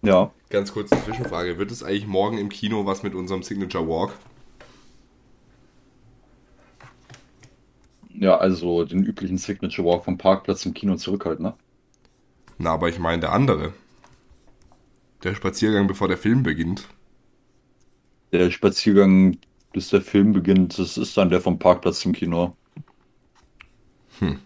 Ja. 0.00 0.30
ganz 0.48 0.72
kurz 0.72 0.90
eine 0.90 1.04
Zwischenfrage. 1.04 1.58
Wird 1.58 1.70
es 1.70 1.82
eigentlich 1.82 2.06
morgen 2.06 2.38
im 2.38 2.48
Kino 2.48 2.86
was 2.86 3.02
mit 3.02 3.14
unserem 3.14 3.42
Signature 3.42 3.86
Walk? 3.86 4.12
Ja, 8.20 8.36
also 8.36 8.84
den 8.84 9.04
üblichen 9.04 9.38
Signature 9.38 9.86
Walk 9.86 10.04
vom 10.04 10.18
Parkplatz 10.18 10.62
zum 10.62 10.74
Kino 10.74 10.96
zurück 10.96 11.24
halt, 11.24 11.38
ne? 11.38 11.54
Na, 12.58 12.72
aber 12.72 12.88
ich 12.88 12.98
meine 12.98 13.20
der 13.20 13.32
andere. 13.32 13.72
Der 15.22 15.34
Spaziergang, 15.36 15.86
bevor 15.86 16.08
der 16.08 16.18
Film 16.18 16.42
beginnt. 16.42 16.88
Der 18.32 18.50
Spaziergang, 18.50 19.38
bis 19.72 19.90
der 19.90 20.00
Film 20.00 20.32
beginnt, 20.32 20.78
das 20.78 20.98
ist 20.98 21.16
dann 21.16 21.30
der 21.30 21.40
vom 21.40 21.60
Parkplatz 21.60 22.00
zum 22.00 22.12
Kino. 22.12 22.56
Hm. 24.18 24.40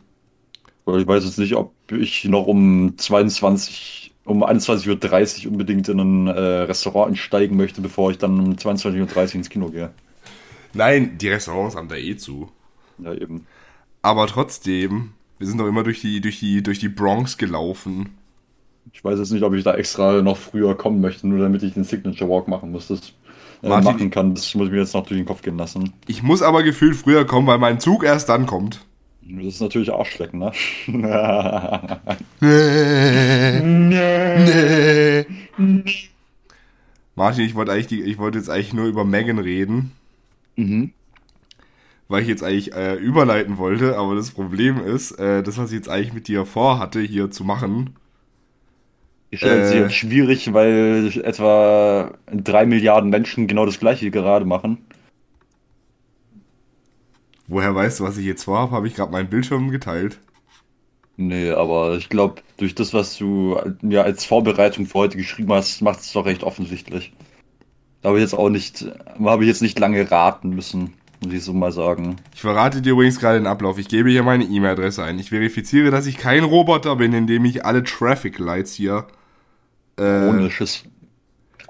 Ich 0.87 1.07
weiß 1.07 1.25
jetzt 1.25 1.39
nicht, 1.39 1.55
ob 1.55 1.73
ich 1.91 2.25
noch 2.27 2.47
um 2.47 2.99
22, 2.99 4.13
um 4.25 4.45
21.30 4.45 5.47
Uhr 5.47 5.53
unbedingt 5.53 5.89
in 5.89 5.99
ein 5.99 6.27
äh, 6.27 6.41
Restaurant 6.41 7.09
einsteigen 7.09 7.57
möchte, 7.57 7.81
bevor 7.81 8.11
ich 8.11 8.19
dann 8.19 8.39
um 8.39 8.53
22.30 8.53 9.29
Uhr 9.29 9.35
ins 9.37 9.49
Kino 9.49 9.71
gehe. 9.71 9.93
Nein, 10.75 11.17
die 11.17 11.29
Restaurants 11.29 11.75
haben 11.75 11.89
da 11.89 11.97
eh 11.97 12.17
zu. 12.17 12.51
Ja, 13.05 13.15
eben. 13.15 13.47
Aber 14.03 14.27
trotzdem, 14.27 15.13
wir 15.39 15.47
sind 15.47 15.59
doch 15.59 15.67
immer 15.67 15.83
durch 15.83 16.01
die, 16.01 16.21
durch 16.21 16.41
die, 16.41 16.63
durch 16.63 16.79
die 16.79 16.89
Bronx 16.89 17.39
gelaufen. 17.39 18.11
Ich 18.93 19.05
weiß 19.05 19.19
jetzt 19.19 19.31
nicht, 19.31 19.45
ob 19.45 19.55
ich 19.55 19.63
da 19.65 19.75
extra 19.75 20.23
noch 20.23 20.37
früher 20.37 20.77
kommen 20.77 21.01
möchte, 21.01 21.29
nur 21.29 21.39
damit 21.39 21.63
ich 21.63 21.75
den 21.75 21.85
Signature 21.85 22.29
Walk 22.29 22.49
machen 22.49 22.73
muss. 22.73 22.89
Das 22.89 23.13
äh, 23.63 23.69
Martin, 23.69 23.85
machen 23.85 24.11
kann, 24.11 24.35
das 24.35 24.55
muss 24.55 24.67
ich 24.67 24.73
mir 24.73 24.81
jetzt 24.81 24.95
noch 24.95 25.07
durch 25.07 25.21
den 25.21 25.27
Kopf 25.27 25.43
gehen 25.43 25.57
lassen. 25.57 25.93
Ich 26.09 26.23
muss 26.23 26.43
aber 26.43 26.63
gefühlt 26.63 26.97
früher 26.97 27.25
kommen, 27.25 27.47
weil 27.47 27.59
mein 27.59 27.79
Zug 27.79 28.03
erst 28.05 28.29
dann 28.29 28.47
kommt. 28.47 28.85
Das 29.23 29.47
ist 29.47 29.61
natürlich 29.61 29.93
Arschlecken, 29.93 30.41
ne? 30.41 30.51
Martin, 37.15 37.45
ich 37.45 37.55
wollte 37.55 37.73
eigentlich, 37.73 37.87
die, 37.87 38.03
ich 38.03 38.19
wollte 38.19 38.39
jetzt 38.39 38.51
eigentlich 38.51 38.73
nur 38.75 38.87
über 38.87 39.05
Megan 39.05 39.39
reden, 39.39 39.93
mhm. 40.57 40.93
Weil 42.13 42.23
ich 42.23 42.29
jetzt 42.29 42.45
eigentlich 42.45 42.75
äh, 42.75 42.95
überleiten 42.97 43.59
wollte, 43.59 43.97
aber 43.99 44.15
das 44.17 44.31
Problem 44.33 44.79
ist, 44.79 45.13
äh, 45.13 45.43
das, 45.43 45.59
was 45.59 45.71
ich 45.73 45.77
jetzt 45.79 45.89
eigentlich 45.91 46.13
mit 46.15 46.29
dir 46.29 46.47
vorhatte, 46.47 47.01
hier 47.01 47.31
zu 47.33 47.45
machen, 47.45 47.97
Ich 49.31 49.43
Äh. 49.43 49.47
jetzt 49.47 49.95
schwierig, 49.95 50.53
weil 50.53 51.11
etwa 51.25 52.13
drei 52.31 52.67
Milliarden 52.67 53.11
Menschen 53.11 53.47
genau 53.49 53.65
das 53.67 53.81
gleiche 53.81 54.11
gerade 54.11 54.45
machen. 54.45 54.85
Woher 57.47 57.73
weißt 57.73 58.01
du, 58.01 58.05
was 58.05 58.17
ich 58.19 58.27
jetzt 58.27 58.43
vorhabe? 58.43 58.73
Habe 58.73 58.89
ich 58.89 58.97
gerade 58.97 59.13
meinen 59.13 59.31
Bildschirm 59.31 59.71
geteilt. 59.71 60.19
Nee, 61.17 61.51
aber 61.51 61.97
ich 61.97 62.09
glaube, 62.09 62.43
durch 62.57 62.75
das, 62.75 62.95
was 62.95 63.17
du 63.17 63.59
mir 63.83 64.05
als 64.05 64.25
Vorbereitung 64.25 64.87
für 64.87 64.95
heute 65.01 65.17
geschrieben 65.17 65.53
hast, 65.53 65.81
macht 65.83 66.01
es 66.01 66.13
doch 66.13 66.25
recht 66.25 66.43
offensichtlich. 66.43 67.13
Da 68.03 68.11
habe 68.11 68.19
ich 68.19 68.23
jetzt 68.23 68.35
auch 68.35 68.51
nicht, 68.51 68.87
habe 69.21 69.45
ich 69.45 69.49
jetzt 69.49 69.63
nicht 69.63 69.79
lange 69.79 70.11
raten 70.11 70.51
müssen, 70.51 70.95
muss 71.23 71.33
ich 71.33 71.45
so 71.45 71.53
mal 71.53 71.73
sagen. 71.73 72.17
Ich 72.35 72.41
verrate 72.41 72.83
dir 72.83 72.93
übrigens 72.93 73.19
gerade 73.19 73.39
den 73.39 73.47
Ablauf. 73.47 73.79
Ich 73.79 73.89
gebe 73.89 74.11
hier 74.11 74.23
meine 74.23 74.45
E-Mail-Adresse 74.45 75.03
ein. 75.05 75.19
Ich 75.19 75.31
verifiziere, 75.31 75.91
dass 75.91 76.07
ich 76.07 76.19
kein 76.19 76.45
Roboter 76.45 76.97
bin, 76.97 77.13
indem 77.13 77.45
ich 77.45 77.65
alle 77.65 77.83
Traffic 77.85 78.39
Lights 78.39 78.75
hier. 78.75 79.07
Äh, 79.99 80.25
Ironisches. 80.27 80.85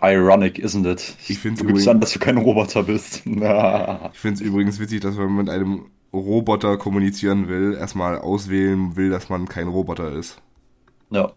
Ironic, 0.01 0.59
isn't 0.59 0.85
it? 0.91 1.15
Ich 1.29 1.41
du 1.43 1.49
gibst 1.51 1.63
übrigens- 1.63 1.89
an, 1.89 2.01
dass 2.01 2.13
du 2.13 2.19
kein 2.19 2.39
Roboter 2.39 2.83
bist. 2.83 3.23
Ich 3.27 4.19
finde 4.19 4.35
es 4.35 4.41
übrigens 4.41 4.81
witzig, 4.81 5.01
dass 5.01 5.17
wenn 5.17 5.27
man 5.27 5.45
mit 5.45 5.51
einem 5.51 5.87
Roboter 6.13 6.77
kommunizieren 6.77 7.49
will, 7.49 7.75
erstmal 7.79 8.19
auswählen 8.19 8.97
will, 8.97 9.11
dass 9.11 9.29
man 9.29 9.49
kein 9.49 9.69
Roboter 9.69 10.13
ist. 10.13 10.41
Ja. 11.11 11.33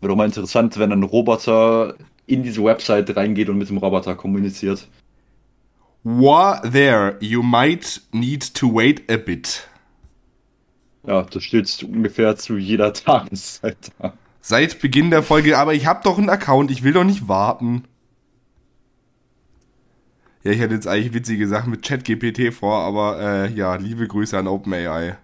Wäre 0.00 0.08
doch 0.10 0.16
mal 0.16 0.26
interessant, 0.26 0.78
wenn 0.78 0.92
ein 0.92 1.04
Roboter 1.04 1.94
in 2.26 2.42
diese 2.42 2.64
Website 2.64 3.14
reingeht 3.16 3.48
und 3.48 3.58
mit 3.58 3.68
dem 3.68 3.78
Roboter 3.78 4.14
kommuniziert. 4.16 4.88
War 6.04 6.62
there, 6.62 7.16
you 7.20 7.42
might 7.42 8.00
need 8.12 8.54
to 8.54 8.74
wait 8.74 9.08
a 9.10 9.16
bit. 9.16 9.68
Ja, 11.06 11.22
das 11.22 11.42
steht 11.42 11.82
ungefähr 11.82 12.36
zu 12.36 12.56
jeder 12.56 12.92
Tageszeit 12.94 13.92
da. 13.98 14.14
Seit 14.40 14.80
Beginn 14.80 15.10
der 15.10 15.22
Folge, 15.22 15.56
aber 15.56 15.74
ich 15.74 15.86
habe 15.86 16.02
doch 16.02 16.18
einen 16.18 16.28
Account, 16.28 16.72
ich 16.72 16.82
will 16.82 16.92
doch 16.92 17.04
nicht 17.04 17.28
warten. 17.28 17.84
Ja, 20.42 20.50
ich 20.50 20.58
hätte 20.58 20.74
jetzt 20.74 20.88
eigentlich 20.88 21.14
witzige 21.14 21.46
Sachen 21.46 21.70
mit 21.70 21.84
ChatGPT 21.84 22.52
vor, 22.52 22.80
aber 22.80 23.20
äh, 23.20 23.52
ja, 23.52 23.76
liebe 23.76 24.08
Grüße 24.08 24.36
an 24.36 24.48
OpenAI. 24.48 25.16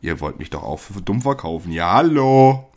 Ihr 0.00 0.20
wollt 0.20 0.40
mich 0.40 0.50
doch 0.50 0.64
auch 0.64 0.78
für 0.80 1.00
dumm 1.00 1.22
verkaufen. 1.22 1.70
Ja, 1.70 1.92
hallo. 1.92 2.68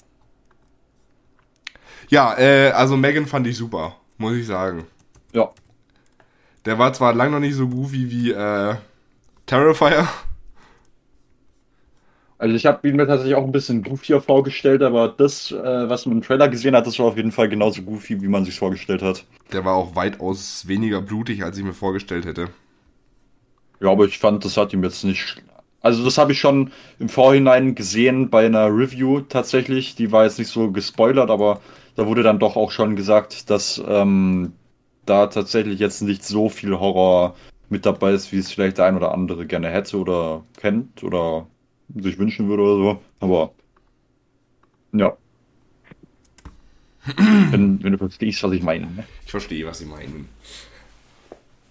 Ja, 2.09 2.37
äh, 2.37 2.71
also 2.71 2.97
Megan 2.97 3.25
fand 3.25 3.47
ich 3.47 3.57
super, 3.57 3.95
muss 4.17 4.35
ich 4.35 4.45
sagen. 4.45 4.85
Ja. 5.33 5.51
Der 6.66 6.78
war 6.78 6.93
zwar 6.93 7.14
lang 7.14 7.32
noch 7.32 7.39
nicht 7.39 7.55
so 7.55 7.68
goofy 7.68 8.12
wie 8.12 8.32
äh, 8.32 8.76
Terrifier. 9.45 10.07
Also 12.38 12.55
ich 12.55 12.66
habe 12.66 12.88
ihn 12.88 12.95
mir 12.95 13.05
tatsächlich 13.05 13.36
auch 13.36 13.43
ein 13.43 13.51
bisschen 13.51 13.84
goofier 13.84 14.20
vorgestellt, 14.20 14.82
aber 14.82 15.09
das, 15.09 15.51
äh, 15.51 15.89
was 15.89 16.07
man 16.07 16.18
im 16.18 16.24
Trailer 16.24 16.49
gesehen 16.49 16.76
hat, 16.76 16.88
das 16.88 16.97
war 16.97 17.05
auf 17.05 17.16
jeden 17.16 17.32
Fall 17.32 17.47
genauso 17.49 17.84
goofy, 17.84 18.20
wie 18.20 18.28
man 18.28 18.45
sich 18.45 18.57
vorgestellt 18.57 19.03
hat. 19.03 19.26
Der 19.53 19.64
war 19.64 19.76
auch 19.76 19.95
weitaus 19.95 20.68
weniger 20.68 21.01
blutig, 21.01 21.43
als 21.43 21.59
ich 21.59 21.64
mir 21.64 21.74
vorgestellt 21.74 22.26
hätte. 22.26 22.47
Ja, 23.80 23.91
aber 23.91 24.05
ich 24.05 24.18
fand, 24.18 24.43
das 24.43 24.57
hat 24.57 24.74
ihm 24.74 24.84
jetzt 24.84 25.03
nicht. 25.03 25.41
Also 25.82 26.03
das 26.03 26.18
habe 26.18 26.32
ich 26.32 26.39
schon 26.39 26.72
im 26.97 27.09
Vorhinein 27.09 27.76
gesehen 27.76 28.32
bei 28.32 28.45
einer 28.45 28.68
Review 28.68 29.22
tatsächlich. 29.22 29.95
Die 29.95 30.12
war 30.12 30.24
jetzt 30.24 30.39
nicht 30.39 30.49
so 30.49 30.72
gespoilert, 30.72 31.30
aber 31.30 31.62
da 31.95 32.07
wurde 32.07 32.24
dann 32.24 32.39
doch 32.39 32.55
auch 32.55 32.72
schon 32.72 32.95
gesagt, 32.95 33.51
dass 33.51 33.80
ähm, 33.88 34.53
da 35.05 35.27
tatsächlich 35.27 35.79
jetzt 35.79 36.01
nicht 36.01 36.23
so 36.23 36.49
viel 36.49 36.79
Horror 36.79 37.35
mit 37.69 37.85
dabei 37.85 38.11
ist, 38.11 38.31
wie 38.31 38.37
es 38.37 38.51
vielleicht 38.51 38.77
der 38.77 38.85
ein 38.85 38.97
oder 38.97 39.13
andere 39.13 39.45
gerne 39.45 39.69
hätte 39.69 39.97
oder 39.97 40.43
kennt 40.57 41.03
oder 41.03 41.47
sich 41.95 42.17
wünschen 42.17 42.49
würde 42.49 42.63
oder 42.63 42.75
so. 42.75 43.01
Aber 43.19 43.53
ja. 44.93 45.15
wenn, 47.15 47.83
wenn 47.83 47.91
du 47.93 47.97
verstehst, 47.97 48.43
was 48.43 48.51
ich 48.51 48.61
meine. 48.61 48.87
Ne? 48.87 49.03
Ich 49.25 49.31
verstehe, 49.31 49.65
was 49.65 49.79
Sie 49.79 49.85
meinen. 49.85 50.29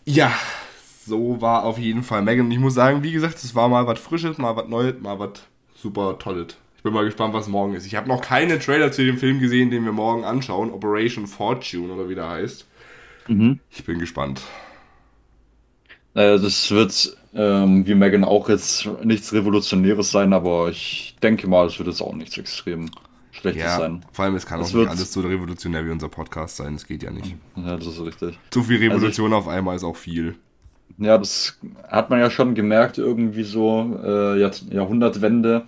Ja, 0.04 0.32
so 1.06 1.40
war 1.40 1.64
auf 1.64 1.78
jeden 1.78 2.02
Fall 2.02 2.22
Megan. 2.22 2.46
Und 2.46 2.52
ich 2.52 2.58
muss 2.58 2.74
sagen, 2.74 3.02
wie 3.02 3.12
gesagt, 3.12 3.36
es 3.36 3.54
war 3.54 3.68
mal 3.68 3.86
was 3.86 4.00
Frisches, 4.00 4.38
mal 4.38 4.56
was 4.56 4.68
Neues, 4.68 5.00
mal 5.00 5.18
was 5.18 5.42
super 5.74 6.18
Tolles. 6.18 6.56
Ich 6.76 6.82
bin 6.82 6.94
mal 6.94 7.04
gespannt, 7.04 7.34
was 7.34 7.46
morgen 7.46 7.74
ist. 7.74 7.86
Ich 7.86 7.94
habe 7.94 8.08
noch 8.08 8.22
keine 8.22 8.58
Trailer 8.58 8.90
zu 8.90 9.04
dem 9.04 9.18
Film 9.18 9.38
gesehen, 9.38 9.70
den 9.70 9.84
wir 9.84 9.92
morgen 9.92 10.24
anschauen. 10.24 10.72
Operation 10.72 11.26
Fortune 11.26 11.92
oder 11.92 12.08
wie 12.08 12.14
der 12.14 12.28
heißt. 12.28 12.66
Ich 13.70 13.84
bin 13.84 13.98
gespannt. 13.98 14.42
Äh, 16.14 16.38
das 16.38 16.70
wird 16.70 17.16
ähm, 17.34 17.86
wie 17.86 17.94
Megan 17.94 18.24
auch 18.24 18.48
jetzt 18.48 18.88
nichts 19.04 19.32
Revolutionäres 19.32 20.10
sein, 20.10 20.32
aber 20.32 20.68
ich 20.70 21.16
denke 21.22 21.46
mal, 21.46 21.66
es 21.66 21.78
wird 21.78 21.88
jetzt 21.88 22.00
auch 22.00 22.14
nichts 22.14 22.36
extrem 22.36 22.90
Schlechtes 23.30 23.62
Ja, 23.62 23.78
sein. 23.78 24.04
vor 24.12 24.24
allem, 24.24 24.34
es 24.34 24.44
kann 24.46 24.58
Das 24.58 24.74
auch 24.74 24.78
nicht 24.78 24.88
alles 24.88 25.12
so 25.12 25.20
revolutionär 25.20 25.86
wie 25.86 25.90
unser 25.90 26.08
Podcast 26.08 26.56
sein. 26.56 26.74
Das 26.74 26.86
geht 26.86 27.04
ja 27.04 27.12
nicht. 27.12 27.36
Ja, 27.54 27.76
das 27.76 27.86
ist 27.86 28.00
richtig. 28.00 28.38
Zu 28.50 28.64
viel 28.64 28.78
Also 28.78 28.94
Revolution 28.94 29.32
auf 29.32 29.46
einmal 29.46 29.76
ist 29.76 29.84
auch 29.84 29.96
viel. 29.96 30.34
Ja, 30.98 31.16
das 31.16 31.56
hat 31.88 32.10
man 32.10 32.18
ja 32.18 32.30
schon 32.30 32.54
gemerkt, 32.56 32.98
irgendwie 32.98 33.44
so 33.44 33.98
äh, 34.04 34.40
Jahr 34.40 34.50
Jahrhundertwende. 34.70 35.62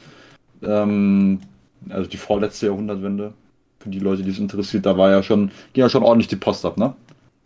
Ähm, 0.62 1.40
also 1.88 2.10
die 2.10 2.16
vorletzte 2.16 2.66
Jahrhundertwende. 2.66 3.32
Für 3.78 3.88
die 3.90 4.00
Leute, 4.00 4.22
die 4.24 4.30
es 4.30 4.38
interessiert, 4.38 4.86
da 4.86 4.96
war 4.98 5.10
ja 5.10 5.22
schon, 5.22 5.48
ging 5.72 5.82
ja 5.82 5.88
schon 5.88 6.02
ordentlich 6.02 6.28
die 6.28 6.36
Post 6.36 6.64
ab, 6.64 6.76
ne? 6.76 6.94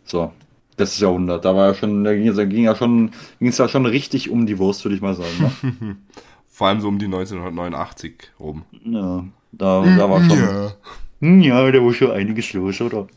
So. 0.07 0.31
Letztes 0.79 0.99
Jahrhundert, 0.99 1.43
da 1.43 1.55
war 1.55 1.67
ja 1.69 1.73
schon, 1.73 2.03
da 2.03 2.13
ging, 2.13 2.27
es- 2.27 2.35
da 2.35 2.45
ging 2.45 2.63
ja 2.63 2.75
schon, 2.75 3.11
ging 3.39 3.49
es 3.49 3.57
ja 3.57 3.67
schon 3.67 3.85
richtig 3.85 4.29
um 4.29 4.45
die 4.45 4.57
Wurst, 4.59 4.83
würde 4.85 4.95
ich 4.95 5.01
mal 5.01 5.15
sagen. 5.15 5.53
Ne? 5.61 5.95
Vor 6.47 6.67
allem 6.67 6.81
so 6.81 6.87
um 6.87 6.97
die 6.99 7.05
1989 7.05 8.31
rum. 8.39 8.63
ja, 8.83 9.23
da, 9.51 9.83
da 9.83 10.09
war 10.09 10.23
schon. 10.23 10.37
Ja. 10.39 10.73
Hm, 11.19 11.41
Ja, 11.41 11.71
da 11.71 11.83
war 11.83 11.93
schon 11.93 12.11
einiges 12.11 12.53
los, 12.53 12.79
oder? 12.81 13.07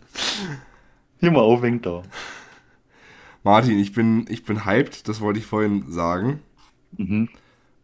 Hier 1.21 1.31
mal 1.31 1.41
aufhängt 1.41 1.85
da. 1.87 2.03
Martin, 3.45 3.79
ich 3.79 3.93
bin, 3.93 4.27
ich 4.29 4.45
bin 4.45 4.65
hyped, 4.65 5.07
das 5.09 5.21
wollte 5.21 5.39
ich 5.39 5.47
vorhin 5.47 5.85
sagen. 5.91 6.41
Mhm. 6.97 7.29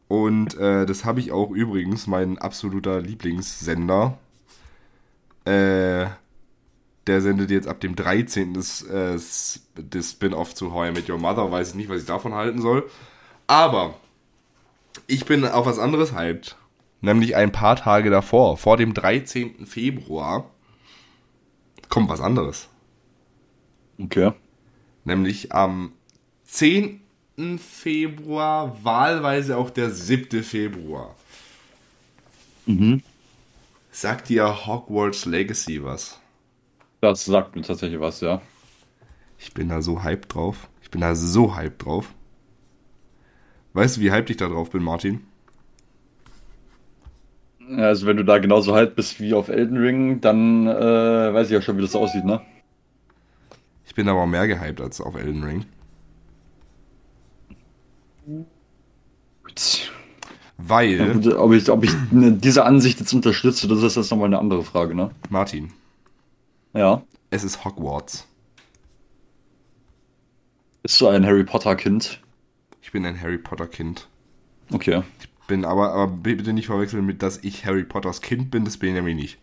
Und 0.08 0.56
äh, 0.58 0.86
das 0.86 1.04
habe 1.04 1.20
ich 1.20 1.32
auch 1.32 1.50
übrigens, 1.50 2.06
mein 2.06 2.38
absoluter 2.38 3.00
Lieblingssender. 3.00 4.18
Äh, 5.44 6.06
der 7.06 7.20
sendet 7.20 7.50
jetzt 7.50 7.68
ab 7.68 7.80
dem 7.80 7.94
13. 7.94 8.54
das, 8.54 8.82
äh, 8.82 9.18
das 9.74 10.10
Spin-off 10.10 10.54
zu 10.54 10.72
How 10.72 10.88
I 10.88 10.92
Met 10.92 11.08
Your 11.08 11.18
Mother. 11.18 11.50
Weiß 11.50 11.70
ich 11.70 11.74
nicht, 11.74 11.88
was 11.88 12.00
ich 12.00 12.06
davon 12.06 12.34
halten 12.34 12.60
soll. 12.60 12.88
Aber 13.46 13.94
ich 15.06 15.24
bin 15.24 15.44
auf 15.44 15.66
was 15.66 15.78
anderes 15.78 16.14
hyped. 16.14 16.56
Nämlich 17.00 17.36
ein 17.36 17.52
paar 17.52 17.76
Tage 17.76 18.10
davor, 18.10 18.56
vor 18.56 18.76
dem 18.76 18.94
13. 18.94 19.66
Februar, 19.66 20.50
kommt 21.88 22.08
was 22.08 22.20
anderes. 22.20 22.68
Okay. 23.98 24.32
Nämlich 25.04 25.52
am 25.52 25.92
10. 26.46 27.00
Februar, 27.58 28.82
wahlweise 28.82 29.56
auch 29.56 29.70
der 29.70 29.90
7. 29.90 30.42
Februar. 30.42 31.14
Mhm. 32.64 33.02
Sagt 33.92 34.30
dir 34.30 34.66
Hogwarts 34.66 35.26
Legacy 35.26 35.84
was? 35.84 36.18
Das 37.10 37.24
sagt 37.24 37.56
mir 37.56 37.62
tatsächlich 37.62 38.00
was, 38.00 38.20
ja. 38.20 38.40
Ich 39.38 39.52
bin 39.54 39.68
da 39.68 39.82
so 39.82 40.02
hyped 40.02 40.34
drauf. 40.34 40.68
Ich 40.82 40.90
bin 40.90 41.00
da 41.00 41.14
so 41.14 41.56
hyped 41.56 41.84
drauf. 41.84 42.14
Weißt 43.74 43.96
du, 43.96 44.00
wie 44.00 44.10
hyped 44.10 44.30
ich 44.30 44.36
da 44.38 44.48
drauf 44.48 44.70
bin, 44.70 44.82
Martin? 44.82 45.20
Also 47.76 48.06
wenn 48.06 48.16
du 48.16 48.24
da 48.24 48.38
genauso 48.38 48.74
halt 48.74 48.94
bist 48.94 49.20
wie 49.20 49.34
auf 49.34 49.48
Elden 49.48 49.76
Ring, 49.76 50.20
dann 50.20 50.66
äh, 50.66 51.34
weiß 51.34 51.48
ich 51.48 51.52
ja 51.52 51.60
schon, 51.60 51.76
wie 51.78 51.82
das 51.82 51.96
aussieht, 51.96 52.24
ne? 52.24 52.40
Ich 53.84 53.94
bin 53.94 54.08
aber 54.08 54.26
mehr 54.26 54.46
gehyped 54.46 54.80
als 54.80 55.00
auf 55.00 55.14
Elden 55.16 55.42
Ring. 55.42 55.64
Weil, 60.58 61.22
Ja, 61.24 61.38
ob 61.38 61.52
ich, 61.52 61.70
ob 61.70 61.84
ich 61.84 61.90
ne, 62.10 62.32
diese 62.32 62.64
Ansicht 62.64 63.00
jetzt 63.00 63.12
unterstütze, 63.12 63.68
das 63.68 63.82
ist 63.82 63.96
jetzt 63.96 64.10
nochmal 64.10 64.26
eine 64.26 64.38
andere 64.38 64.62
Frage, 64.64 64.94
ne? 64.94 65.10
Martin, 65.28 65.72
Ja. 66.76 67.02
es 67.30 67.42
ist 67.42 67.64
Hogwarts. 67.64 68.28
Bist 70.82 71.00
du 71.00 71.08
ein 71.08 71.24
Harry 71.26 71.44
Potter 71.44 71.74
Kind? 71.74 72.20
Ich 72.82 72.92
bin 72.92 73.04
ein 73.04 73.20
Harry 73.20 73.38
Potter 73.38 73.66
Kind. 73.66 74.08
Okay. 74.72 75.02
Bin 75.48 75.64
aber, 75.64 75.92
aber 75.92 76.08
bitte 76.08 76.52
nicht 76.52 76.66
verwechseln 76.66 77.06
mit, 77.06 77.22
dass 77.22 77.38
ich 77.42 77.66
Harry 77.66 77.84
Potters 77.84 78.20
Kind 78.20 78.50
bin, 78.50 78.64
das 78.64 78.76
bin 78.76 78.90
ich 78.90 78.94
nämlich 78.96 79.16
nicht. 79.16 79.38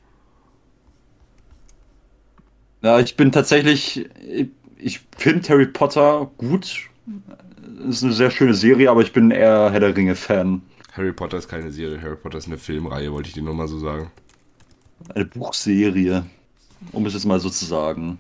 Ja, 2.82 3.00
ich 3.00 3.16
bin 3.16 3.32
tatsächlich, 3.32 4.10
ich, 4.22 4.50
ich 4.78 5.02
finde 5.18 5.48
Harry 5.50 5.68
Potter 5.68 6.30
gut. 6.38 6.90
Ist 7.88 8.04
eine 8.04 8.14
sehr 8.14 8.32
schöne 8.32 8.54
Serie, 8.54 8.90
aber 8.92 9.02
ich 9.02 9.14
bin 9.14 9.32
eher 9.32 9.72
Herr 9.72 9.80
der 9.80 9.96
Ringe 9.96 10.16
Fan. 10.16 10.62
Harry 10.96 11.14
Potter 11.14 11.38
ist 11.38 11.48
keine 11.48 11.72
Serie, 11.72 12.02
Harry 12.02 12.16
Potter 12.18 12.38
ist 12.38 12.48
eine 12.48 12.58
Filmreihe, 12.58 13.12
wollte 13.12 13.30
ich 13.30 13.34
dir 13.34 13.44
nur 13.44 13.56
mal 13.56 13.68
so 13.68 13.80
sagen. 13.80 14.12
Eine 15.16 15.26
Buchserie, 15.26 16.26
um 16.92 17.06
es 17.06 17.14
jetzt 17.14 17.26
mal 17.26 17.40
so 17.40 17.50
zu 17.50 17.66
sagen. 17.66 18.20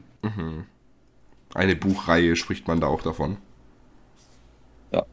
Eine 1.54 1.76
Buchreihe 1.76 2.36
spricht 2.36 2.68
man 2.68 2.80
da 2.82 2.88
auch 2.88 3.02
davon. 3.02 3.38
Ja, 4.92 5.06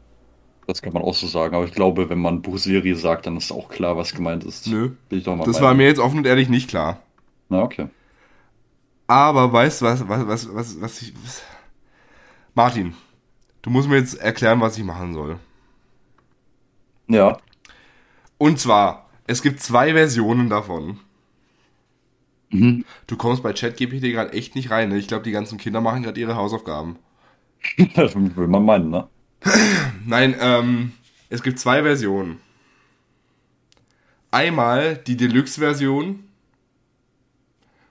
das 0.67 0.81
kann 0.81 0.93
man 0.93 1.03
auch 1.03 1.15
so 1.15 1.27
sagen. 1.27 1.55
Aber 1.55 1.65
ich 1.65 1.73
glaube, 1.73 2.09
wenn 2.09 2.19
man 2.21 2.41
Buchserie 2.41 2.95
sagt, 2.95 3.25
dann 3.25 3.37
ist 3.37 3.51
auch 3.51 3.69
klar, 3.69 3.97
was 3.97 4.13
gemeint 4.13 4.43
ist. 4.43 4.67
Nö. 4.67 4.91
Bin 5.09 5.19
ich 5.19 5.25
doch 5.25 5.35
mal 5.35 5.45
Das 5.45 5.55
meinen. 5.57 5.63
war 5.65 5.73
mir 5.75 5.87
jetzt 5.87 5.99
offen 5.99 6.19
und 6.19 6.27
ehrlich 6.27 6.49
nicht 6.49 6.69
klar. 6.69 6.99
Na, 7.49 7.61
okay. 7.63 7.87
Aber 9.07 9.51
weißt 9.51 9.81
du 9.81 9.85
was, 9.85 10.07
was, 10.07 10.27
was, 10.27 10.55
was, 10.55 10.81
was 10.81 11.01
ich. 11.01 11.13
Was? 11.23 11.43
Martin, 12.53 12.95
du 13.61 13.69
musst 13.69 13.89
mir 13.89 13.97
jetzt 13.97 14.15
erklären, 14.15 14.61
was 14.61 14.77
ich 14.77 14.83
machen 14.83 15.13
soll. 15.13 15.39
Ja. 17.07 17.37
Und 18.37 18.59
zwar, 18.59 19.09
es 19.27 19.41
gibt 19.41 19.59
zwei 19.61 19.93
Versionen 19.93 20.49
davon. 20.49 20.99
Mhm. 22.51 22.85
Du 23.07 23.17
kommst 23.17 23.43
bei 23.43 23.53
ChatGPT 23.53 24.03
gerade 24.11 24.33
echt 24.33 24.55
nicht 24.55 24.69
rein. 24.71 24.89
Ne? 24.89 24.97
Ich 24.97 25.07
glaube, 25.07 25.23
die 25.23 25.31
ganzen 25.31 25.57
Kinder 25.57 25.81
machen 25.81 26.03
gerade 26.03 26.19
ihre 26.19 26.35
Hausaufgaben. 26.35 26.97
Das 27.95 28.15
will 28.15 28.47
man 28.47 28.65
meinen, 28.65 28.89
ne? 28.89 29.07
Nein, 30.05 30.35
ähm, 30.39 30.91
es 31.29 31.41
gibt 31.43 31.59
zwei 31.59 31.81
Versionen. 31.83 32.39
Einmal 34.31 34.95
die 34.95 35.17
Deluxe-Version 35.17 36.23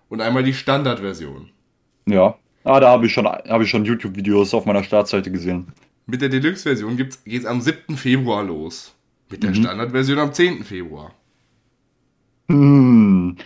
und 0.08 0.20
einmal 0.20 0.42
die 0.42 0.54
Standard-Version. 0.54 1.50
Ja. 2.06 2.36
Ah, 2.64 2.80
da 2.80 2.90
habe 2.90 3.06
ich 3.06 3.12
schon, 3.12 3.26
habe 3.26 3.64
ich 3.64 3.70
schon 3.70 3.84
YouTube-Videos 3.84 4.54
auf 4.54 4.64
meiner 4.66 4.82
Startseite 4.84 5.30
gesehen. 5.30 5.68
Mit 6.06 6.22
der 6.22 6.28
Deluxe-Version 6.30 6.96
geht 6.96 7.18
es 7.26 7.46
am 7.46 7.60
7. 7.60 7.96
Februar 7.96 8.42
los. 8.42 8.94
Mit 9.30 9.42
der 9.42 9.50
Mhm. 9.50 9.54
Standard-Version 9.56 10.18
am 10.18 10.32
10. 10.32 10.64
Februar. 10.64 11.14
Hm. 12.48 13.36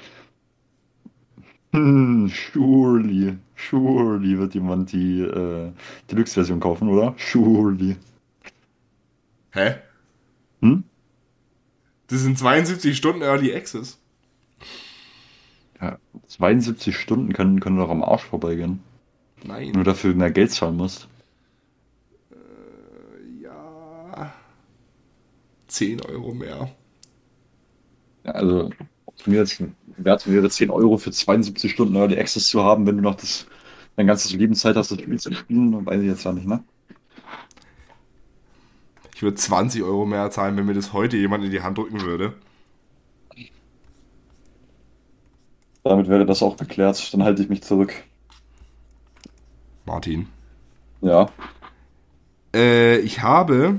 Hm, 1.75 2.29
surely. 2.29 3.37
Surely 3.57 4.39
wird 4.39 4.55
jemand 4.55 4.93
die 4.93 5.23
äh, 5.23 5.73
Deluxe-Version 6.09 6.61
kaufen, 6.61 6.89
oder? 6.89 7.17
Surely. 7.19 7.97
Hä? 9.51 9.75
Hm? 10.61 10.85
Das 12.07 12.21
sind 12.21 12.39
72 12.39 12.97
Stunden 12.97 13.23
Early 13.23 13.53
Access. 13.53 13.99
Ja, 15.81 15.99
72 16.29 16.97
Stunden 16.97 17.33
können, 17.33 17.59
können 17.59 17.79
doch 17.79 17.91
am 17.91 18.05
Arsch 18.05 18.23
vorbeigehen. 18.23 18.79
Wenn 19.43 19.49
Nein. 19.49 19.73
du 19.73 19.83
dafür 19.83 20.15
mehr 20.15 20.31
Geld 20.31 20.53
zahlen 20.53 20.77
musst. 20.77 21.09
Ja. 23.43 24.33
10 25.67 26.03
Euro 26.03 26.35
mehr. 26.35 26.71
Ja, 28.23 28.31
also, 28.31 28.71
mir 29.27 29.41
jetzt 29.41 29.63
wert 29.97 30.31
wäre, 30.31 30.49
10 30.49 30.71
Euro 30.71 30.97
für 30.99 31.13
72 31.13 31.73
Stunden 31.73 31.97
Early 31.97 32.19
Access 32.19 32.49
zu 32.49 32.63
haben, 32.63 32.87
wenn 32.87 32.97
du 32.97 33.03
noch 33.03 33.15
das, 33.15 33.47
dein 33.97 34.07
ganzes 34.07 34.33
Leben 34.33 34.55
Zeit 34.55 34.77
hast, 34.77 34.91
das 34.91 35.01
Spiel 35.01 35.19
zu 35.19 35.33
spielen, 35.33 35.85
weiß 35.87 36.01
ich 36.01 36.09
jetzt 36.09 36.25
ja 36.25 36.33
nicht, 36.33 36.47
ne? 36.47 36.63
Ich 39.15 39.23
würde 39.23 39.37
20 39.37 39.83
Euro 39.83 40.05
mehr 40.07 40.31
zahlen, 40.31 40.57
wenn 40.57 40.67
mir 40.67 40.75
das 40.75 40.93
heute 40.93 41.17
jemand 41.17 41.45
in 41.45 41.51
die 41.51 41.63
Hand 41.63 41.79
drücken 41.79 42.03
würde. 42.03 42.35
Damit 45.85 46.09
wäre 46.09 46.27
das 46.27 46.43
auch 46.43 46.57
geklärt. 46.57 47.13
Dann 47.13 47.23
halte 47.23 47.43
ich 47.43 47.49
mich 47.49 47.63
zurück. 47.63 47.95
Martin. 49.85 50.27
Ja. 51.03 51.31
Äh, 52.55 52.99
ich 53.01 53.23
habe 53.23 53.79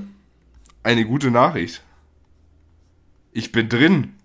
eine 0.84 1.04
gute 1.04 1.30
Nachricht. 1.30 1.82
Ich 3.32 3.52
bin 3.52 3.68
drin. 3.68 4.15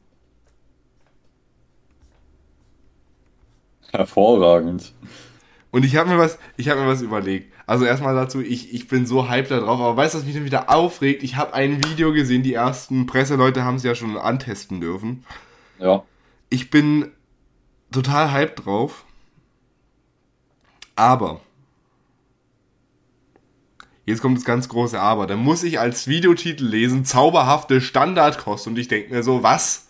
Hervorragend. 3.91 4.93
Und 5.71 5.85
ich 5.85 5.95
habe 5.95 6.09
mir 6.09 6.17
was, 6.17 6.37
ich 6.57 6.69
habe 6.69 6.81
mir 6.81 6.87
was 6.87 7.01
überlegt. 7.01 7.53
Also 7.65 7.85
erstmal 7.85 8.13
dazu, 8.13 8.41
ich, 8.41 8.73
ich 8.73 8.89
bin 8.89 9.05
so 9.05 9.29
hyped 9.29 9.51
da 9.51 9.59
drauf, 9.59 9.79
aber 9.79 9.95
weißt 9.95 10.13
du, 10.13 10.17
was 10.17 10.25
mich 10.25 10.35
dann 10.35 10.45
wieder 10.45 10.69
aufregt? 10.69 11.23
Ich 11.23 11.37
habe 11.37 11.53
ein 11.53 11.83
Video 11.85 12.11
gesehen, 12.11 12.43
die 12.43 12.53
ersten 12.53 13.05
Presseleute 13.05 13.63
haben 13.63 13.75
es 13.75 13.83
ja 13.83 13.95
schon 13.95 14.17
antesten 14.17 14.81
dürfen. 14.81 15.23
Ja. 15.79 16.03
Ich 16.49 16.69
bin 16.69 17.11
total 17.91 18.33
hyped 18.33 18.65
drauf. 18.65 19.05
Aber 20.97 21.39
jetzt 24.05 24.21
kommt 24.21 24.37
das 24.37 24.45
ganz 24.45 24.67
große 24.67 24.99
Aber. 24.99 25.25
Da 25.25 25.37
muss 25.37 25.63
ich 25.63 25.79
als 25.79 26.07
Videotitel 26.07 26.65
lesen, 26.65 27.05
zauberhafte 27.05 27.79
Standardkost. 27.79 28.67
Und 28.67 28.77
ich 28.77 28.89
denke 28.89 29.13
mir 29.13 29.23
so, 29.23 29.43
was? 29.43 29.87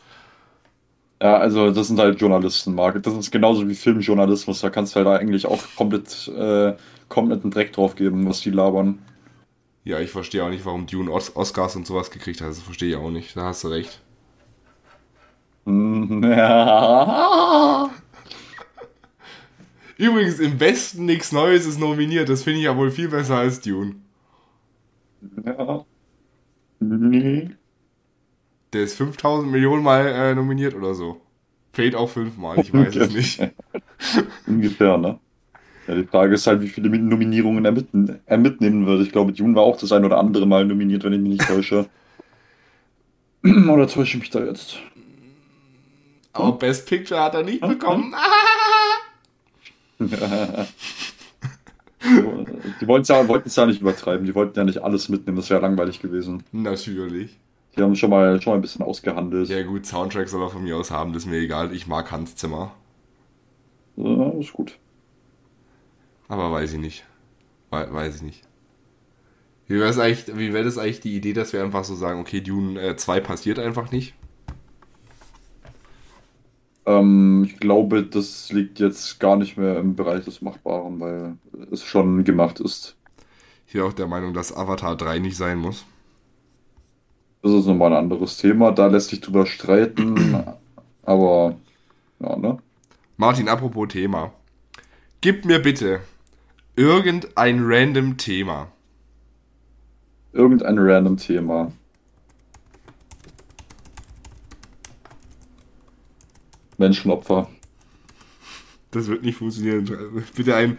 Ja, 1.22 1.38
also 1.38 1.72
das 1.72 1.88
sind 1.88 2.00
halt 2.00 2.20
Journalisten, 2.20 2.74
Marc. 2.76 3.02
Das 3.04 3.14
ist 3.14 3.32
genauso 3.32 3.68
wie 3.70 3.76
Filmjournalismus. 3.76 4.62
Da 4.62 4.70
kannst 4.72 4.96
du 4.96 5.00
halt 5.06 5.08
eigentlich 5.22 5.46
auch 5.46 5.64
komplett, 5.76 6.28
äh, 6.30 6.76
kompletten 7.10 7.52
Dreck 7.52 7.74
drauf 7.74 7.96
geben, 7.96 8.28
was 8.28 8.42
die 8.42 8.50
labern. 8.50 9.00
Ja, 9.84 10.00
ich 10.00 10.10
verstehe 10.12 10.44
auch 10.44 10.50
nicht, 10.50 10.66
warum 10.66 10.88
Dune 10.88 11.12
Os 11.12 11.36
Oscars 11.36 11.76
und 11.76 11.86
sowas 11.88 12.10
gekriegt 12.12 12.42
hat. 12.42 12.50
Das 12.50 12.62
verstehe 12.62 12.90
ich 12.90 12.96
auch 12.96 13.12
nicht. 13.12 13.36
Da 13.36 13.44
hast 13.46 13.64
du 13.64 13.68
recht. 13.70 14.02
Hm, 15.66 16.24
Ja. 16.38 17.90
Übrigens, 19.98 20.40
im 20.40 20.60
Westen 20.60 21.06
nichts 21.06 21.32
Neues 21.32 21.66
ist 21.66 21.80
nominiert. 21.80 22.28
Das 22.30 22.44
finde 22.44 22.60
ich 22.60 22.66
ja 22.66 22.76
wohl 22.76 22.92
viel 22.92 23.08
besser 23.10 23.38
als 23.38 23.62
Dune. 23.62 23.96
Ja. 25.46 25.86
Nee. 26.80 27.58
Der 28.74 28.84
ist 28.84 28.98
5000 28.98 29.52
Millionen 29.52 29.84
Mal 29.84 30.08
äh, 30.08 30.36
nominiert 30.36 30.76
oder 30.76 30.94
so. 30.94 31.22
Fehlt 31.74 31.96
auch 31.96 32.10
fünfmal, 32.10 32.60
ich 32.60 32.74
weiß 32.74 32.96
es 32.96 33.14
nicht. 33.14 33.42
Ungefähr, 34.48 34.98
ne? 34.98 35.20
Ja, 35.88 35.96
die 35.96 36.06
Frage 36.06 36.36
ist 36.36 36.48
halt, 36.48 36.62
wie 36.62 36.68
viele 36.68 36.90
Nominierungen 36.90 37.66
er, 37.66 37.72
mit, 37.72 37.88
er 38.26 38.38
mitnehmen 38.38 38.86
wird. 38.86 39.02
Ich 39.02 39.12
glaube, 39.12 39.34
Dune 39.34 39.56
war 39.56 39.64
auch 39.64 39.78
das 39.78 39.92
ein 39.92 40.06
oder 40.06 40.18
andere 40.20 40.46
Mal 40.46 40.66
nominiert, 40.66 41.04
wenn 41.04 41.14
ich 41.14 41.20
mich 41.20 41.32
nicht 41.32 41.48
täusche. 41.48 41.88
oder 43.44 43.88
täusche 43.88 44.18
ich 44.18 44.20
mich 44.22 44.30
da 44.30 44.44
jetzt? 44.44 44.78
Aber 46.34 46.54
Best 46.54 46.88
Picture 46.88 47.22
hat 47.22 47.34
er 47.34 47.44
nicht 47.44 47.62
bekommen. 47.62 48.16
Die 52.82 52.88
wollten 52.88 53.04
es 53.04 53.08
ja, 53.10 53.28
wollten 53.28 53.48
es 53.48 53.56
ja 53.56 53.66
nicht 53.66 53.82
übertreiben. 53.82 54.26
Die 54.26 54.34
wollten 54.34 54.58
ja 54.58 54.64
nicht 54.64 54.80
alles 54.80 55.10
mitnehmen. 55.10 55.38
Das 55.38 55.50
wäre 55.50 55.62
langweilig 55.62 56.02
gewesen. 56.02 56.44
Natürlich. 56.52 57.38
Die 57.76 57.82
haben 57.82 57.96
schon 57.96 58.10
mal, 58.10 58.42
schon 58.42 58.52
mal 58.52 58.58
ein 58.58 58.62
bisschen 58.62 58.84
ausgehandelt. 58.84 59.50
Ja 59.50 59.64
gut, 59.64 59.86
Soundtrack 59.86 60.28
soll 60.28 60.42
er 60.42 60.50
von 60.50 60.64
mir 60.64 60.78
aus 60.78 60.92
haben, 60.92 61.14
das 61.14 61.24
ist 61.24 61.30
mir 61.30 61.38
egal. 61.38 61.74
Ich 61.74 61.88
mag 61.88 62.12
Hans 62.12 62.36
Zimmer. 62.36 62.72
Ja, 63.96 64.30
ist 64.32 64.54
gut. 64.54 64.78
Aber 66.28 66.52
weiß 66.52 66.74
ich 66.74 66.80
nicht. 66.80 67.06
We 67.72 67.88
weiß 67.92 68.18
ich 68.18 68.22
nicht. 68.22 68.44
Wie 69.68 69.80
wäre 69.80 69.96
wäre 69.96 70.64
das 70.66 70.78
eigentlich 70.78 71.00
die 71.00 71.16
Idee, 71.16 71.32
dass 71.34 71.54
wir 71.54 71.64
einfach 71.64 71.86
so 71.86 71.96
sagen, 71.96 72.20
okay, 72.20 72.42
Dune 72.42 72.80
äh, 72.82 72.96
2 72.98 73.22
passiert 73.22 73.58
einfach 73.58 73.92
nicht? 73.92 74.14
Ähm, 76.86 77.44
ich 77.46 77.58
glaube, 77.58 78.04
das 78.04 78.52
liegt 78.52 78.80
jetzt 78.80 79.20
gar 79.20 79.38
nicht 79.38 79.58
mehr 79.58 79.78
im 79.78 79.96
Bereich 79.96 80.26
des 80.26 80.42
Machbaren, 80.42 81.00
weil 81.00 81.38
es 81.72 81.84
schon 81.84 82.24
gemacht 82.24 82.60
ist. 82.60 82.98
Ich 83.68 83.74
bin 83.74 83.84
auch 83.84 83.94
der 83.94 84.08
Meinung, 84.08 84.34
dass 84.34 84.56
Avatar 84.56 84.98
3 84.98 85.20
nicht 85.20 85.38
sein 85.38 85.58
muss. 85.58 85.86
Das 87.42 87.52
ist 87.54 87.66
nochmal 87.66 87.92
ein 87.94 88.00
anderes 88.00 88.38
Thema. 88.38 88.72
Da 88.72 88.88
lässt 88.88 89.10
sich 89.10 89.22
drüber 89.22 89.46
streiten. 89.46 90.46
Aber, 91.04 91.56
ja, 92.20 92.36
ne? 92.36 92.60
Martin, 93.18 93.50
apropos 93.50 93.88
Thema. 93.89 94.34
Gib 95.22 95.46
mir 95.46 95.60
bitte 95.60 96.02
irgendein 96.76 97.60
random 97.62 98.18
Thema. 98.18 98.72
Irgendein 100.34 100.78
random 100.80 101.18
Thema. 101.18 101.72
Menschenopfer. 106.78 107.50
Das 108.92 109.08
wird 109.08 109.24
nicht 109.24 109.38
funktionieren. 109.38 110.26
Bitte 110.36 110.56
ein, 110.56 110.78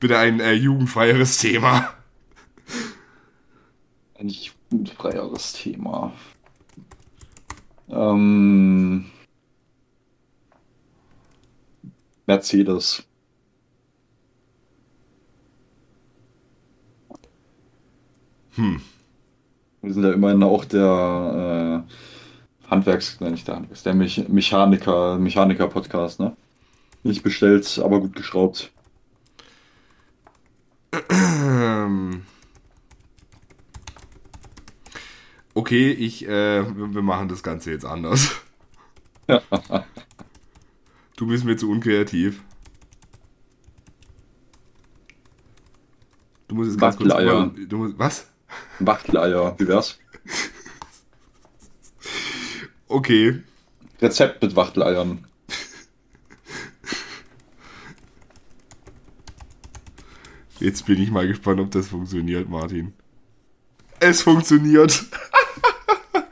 bitte 0.00 0.18
ein 0.18 0.40
äh, 0.40 0.52
jugendfreieres 0.52 1.38
Thema. 1.38 1.92
Ein 4.18 4.28
jugendfreieres 4.70 5.52
Thema. 5.52 6.12
Ähm, 7.88 9.06
Mercedes. 12.26 13.04
Hm. 18.56 18.80
Wir 19.82 19.94
sind 19.94 20.02
ja 20.02 20.12
immerhin 20.12 20.42
auch 20.42 20.64
der 20.64 21.84
äh, 21.88 22.70
Handwerks, 22.70 23.18
nein, 23.20 23.32
nicht 23.32 23.46
der 23.48 23.56
Handwerks, 23.56 23.82
der 23.84 23.94
Mech 23.94 24.28
Mechaniker, 24.28 25.18
Mechaniker-Podcast, 25.18 26.20
ne? 26.20 26.36
Nicht 27.04 27.22
bestellt, 27.22 27.80
aber 27.82 28.00
gut 28.00 28.14
geschraubt. 28.16 28.72
okay, 35.58 35.90
ich, 35.90 36.24
äh, 36.26 36.64
wir 36.64 37.02
machen 37.02 37.28
das 37.28 37.42
Ganze 37.42 37.72
jetzt 37.72 37.84
anders. 37.84 38.30
du 41.16 41.26
bist 41.26 41.44
mir 41.44 41.56
zu 41.56 41.68
unkreativ. 41.68 42.44
Du 46.46 46.54
musst 46.54 46.70
jetzt 46.70 46.80
ganz 46.80 46.96
kurz. 46.96 47.08
Mal, 47.08 47.50
du 47.50 47.76
musst, 47.76 47.98
was? 47.98 48.30
Wachtleier, 48.78 49.56
wie 49.58 49.66
wär's? 49.66 49.98
Okay. 52.86 53.42
Rezept 54.00 54.40
mit 54.40 54.56
Wachtleiern. 54.56 55.26
Jetzt 60.60 60.86
bin 60.86 61.02
ich 61.02 61.10
mal 61.10 61.28
gespannt, 61.28 61.60
ob 61.60 61.70
das 61.70 61.88
funktioniert, 61.88 62.48
Martin. 62.48 62.94
Es 64.00 64.22
funktioniert. 64.22 65.04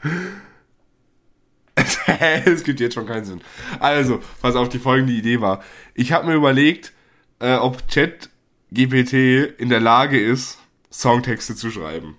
es 2.45 2.63
gibt 2.63 2.79
jetzt 2.79 2.95
schon 2.95 3.05
keinen 3.05 3.25
Sinn. 3.25 3.41
Also, 3.79 4.21
pass 4.41 4.55
auf, 4.55 4.69
die 4.69 4.79
folgende 4.79 5.13
Idee 5.13 5.41
war. 5.41 5.63
Ich 5.93 6.11
habe 6.11 6.27
mir 6.27 6.35
überlegt, 6.35 6.93
äh, 7.39 7.55
ob 7.55 7.87
Chat 7.87 8.29
GPT 8.71 9.13
in 9.59 9.69
der 9.69 9.79
Lage 9.79 10.19
ist, 10.19 10.59
Songtexte 10.91 11.55
zu 11.55 11.71
schreiben. 11.71 12.17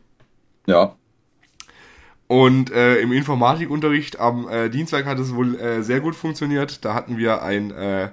Ja. 0.66 0.94
Und 2.26 2.70
äh, 2.70 3.00
im 3.00 3.12
Informatikunterricht 3.12 4.20
am 4.20 4.48
äh, 4.48 4.68
Dienstag 4.68 5.06
hat 5.06 5.18
es 5.18 5.34
wohl 5.34 5.58
äh, 5.58 5.82
sehr 5.82 6.00
gut 6.00 6.14
funktioniert. 6.14 6.84
Da 6.84 6.94
hatten 6.94 7.16
wir 7.16 7.42
ein 7.42 7.70
äh, 7.70 8.10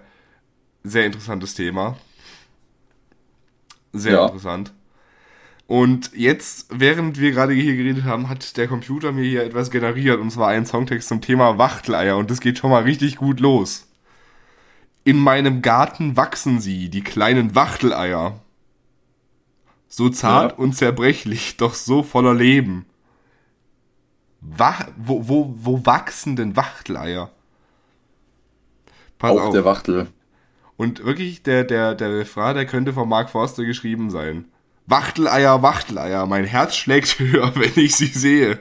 sehr 0.84 1.06
interessantes 1.06 1.54
Thema. 1.54 1.98
Sehr 3.92 4.14
Ja. 4.14 4.26
interessant. 4.26 4.74
Und 5.68 6.12
jetzt, 6.14 6.68
während 6.70 7.20
wir 7.20 7.32
gerade 7.32 7.54
hier 7.54 7.76
geredet 7.76 8.04
haben, 8.04 8.30
hat 8.30 8.56
der 8.58 8.68
Computer 8.68 9.12
mir 9.12 9.24
hier 9.24 9.44
etwas 9.44 9.72
generiert, 9.72 10.20
und 10.20 10.30
zwar 10.30 10.50
einen 10.50 10.66
Songtext 10.68 11.08
zum 11.08 11.22
Thema 11.22 11.58
Wachteleier. 11.58 12.18
Und 12.18 12.30
das 12.30 12.40
geht 12.40 12.60
schon 12.60 12.70
mal 12.70 12.84
richtig 12.84 13.16
gut 13.16 13.40
los. 13.40 13.88
In 15.04 15.18
meinem 15.18 15.62
Garten 15.64 16.18
wachsen 16.18 16.60
sie, 16.60 16.90
die 16.90 17.02
kleinen 17.04 17.56
Wachteleier. 17.56 18.40
So 19.88 20.10
zart 20.10 20.52
Ja. 20.54 20.58
und 20.58 20.74
zerbrechlich, 20.76 21.58
doch 21.58 21.74
so 21.74 22.04
voller 22.04 22.34
Leben. 22.34 22.86
Wa 24.42 24.76
wo, 24.98 25.28
wo, 25.28 25.56
wo 25.58 25.86
wachsen 25.86 26.36
denn 26.36 26.56
Wachteleier? 26.56 27.32
Pass 29.18 29.32
Auch 29.32 29.46
auf. 29.46 29.54
der 29.54 29.66
Wachtel. 29.66 30.08
Und 30.78 31.04
wirklich, 31.04 31.42
der, 31.42 31.64
der, 31.64 31.96
der 31.96 32.10
Refrain, 32.14 32.56
der 32.56 32.66
könnte 32.66 32.94
von 32.94 33.08
Mark 33.10 33.30
Forster 33.30 33.64
geschrieben 33.64 34.10
sein. 34.12 34.46
Wachteleier, 34.88 35.62
Wachteleier, 35.62 36.26
mein 36.26 36.46
Herz 36.46 36.76
schlägt 36.76 37.20
höher, 37.20 37.56
wenn 37.56 37.74
ich 37.76 37.96
sie 37.96 38.08
sehe. 38.08 38.60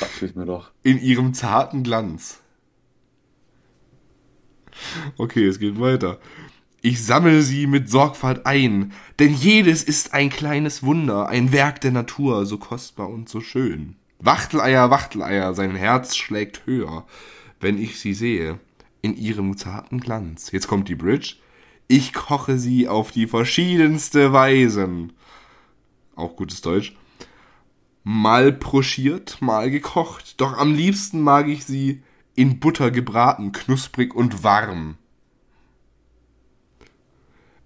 Dachte 0.00 0.26
ich 0.26 0.34
mir 0.34 0.46
doch. 0.46 0.70
In 0.82 1.00
ihrem 1.00 1.34
zarten 1.34 1.82
Glanz. 1.82 2.40
Okay, 5.16 5.46
es 5.46 5.58
geht 5.58 5.80
weiter. 5.80 6.18
Ich 6.84 7.04
sammle 7.04 7.42
sie 7.42 7.68
mit 7.68 7.88
Sorgfalt 7.88 8.44
ein, 8.44 8.92
denn 9.20 9.32
jedes 9.32 9.84
ist 9.84 10.14
ein 10.14 10.30
kleines 10.30 10.82
Wunder, 10.82 11.28
ein 11.28 11.52
Werk 11.52 11.80
der 11.80 11.92
Natur, 11.92 12.44
so 12.44 12.58
kostbar 12.58 13.08
und 13.08 13.28
so 13.28 13.40
schön. 13.40 13.96
Wachteleier, 14.18 14.90
Wachteleier, 14.90 15.54
sein 15.54 15.76
Herz 15.76 16.16
schlägt 16.16 16.66
höher, 16.66 17.06
wenn 17.60 17.78
ich 17.78 18.00
sie 18.00 18.14
sehe, 18.14 18.58
in 19.00 19.16
ihrem 19.16 19.56
zarten 19.56 20.00
Glanz. 20.00 20.50
Jetzt 20.50 20.66
kommt 20.66 20.88
die 20.88 20.96
Bridge. 20.96 21.36
Ich 21.92 22.14
koche 22.14 22.56
sie 22.56 22.88
auf 22.88 23.10
die 23.10 23.26
verschiedenste 23.26 24.32
Weisen. 24.32 25.12
Auch 26.16 26.36
gutes 26.36 26.62
Deutsch. 26.62 26.96
Mal 28.02 28.50
broschiert, 28.50 29.42
mal 29.42 29.70
gekocht, 29.70 30.40
doch 30.40 30.56
am 30.56 30.74
liebsten 30.74 31.20
mag 31.20 31.48
ich 31.48 31.66
sie 31.66 32.02
in 32.34 32.60
Butter 32.60 32.90
gebraten, 32.90 33.52
knusprig 33.52 34.14
und 34.14 34.42
warm. 34.42 34.96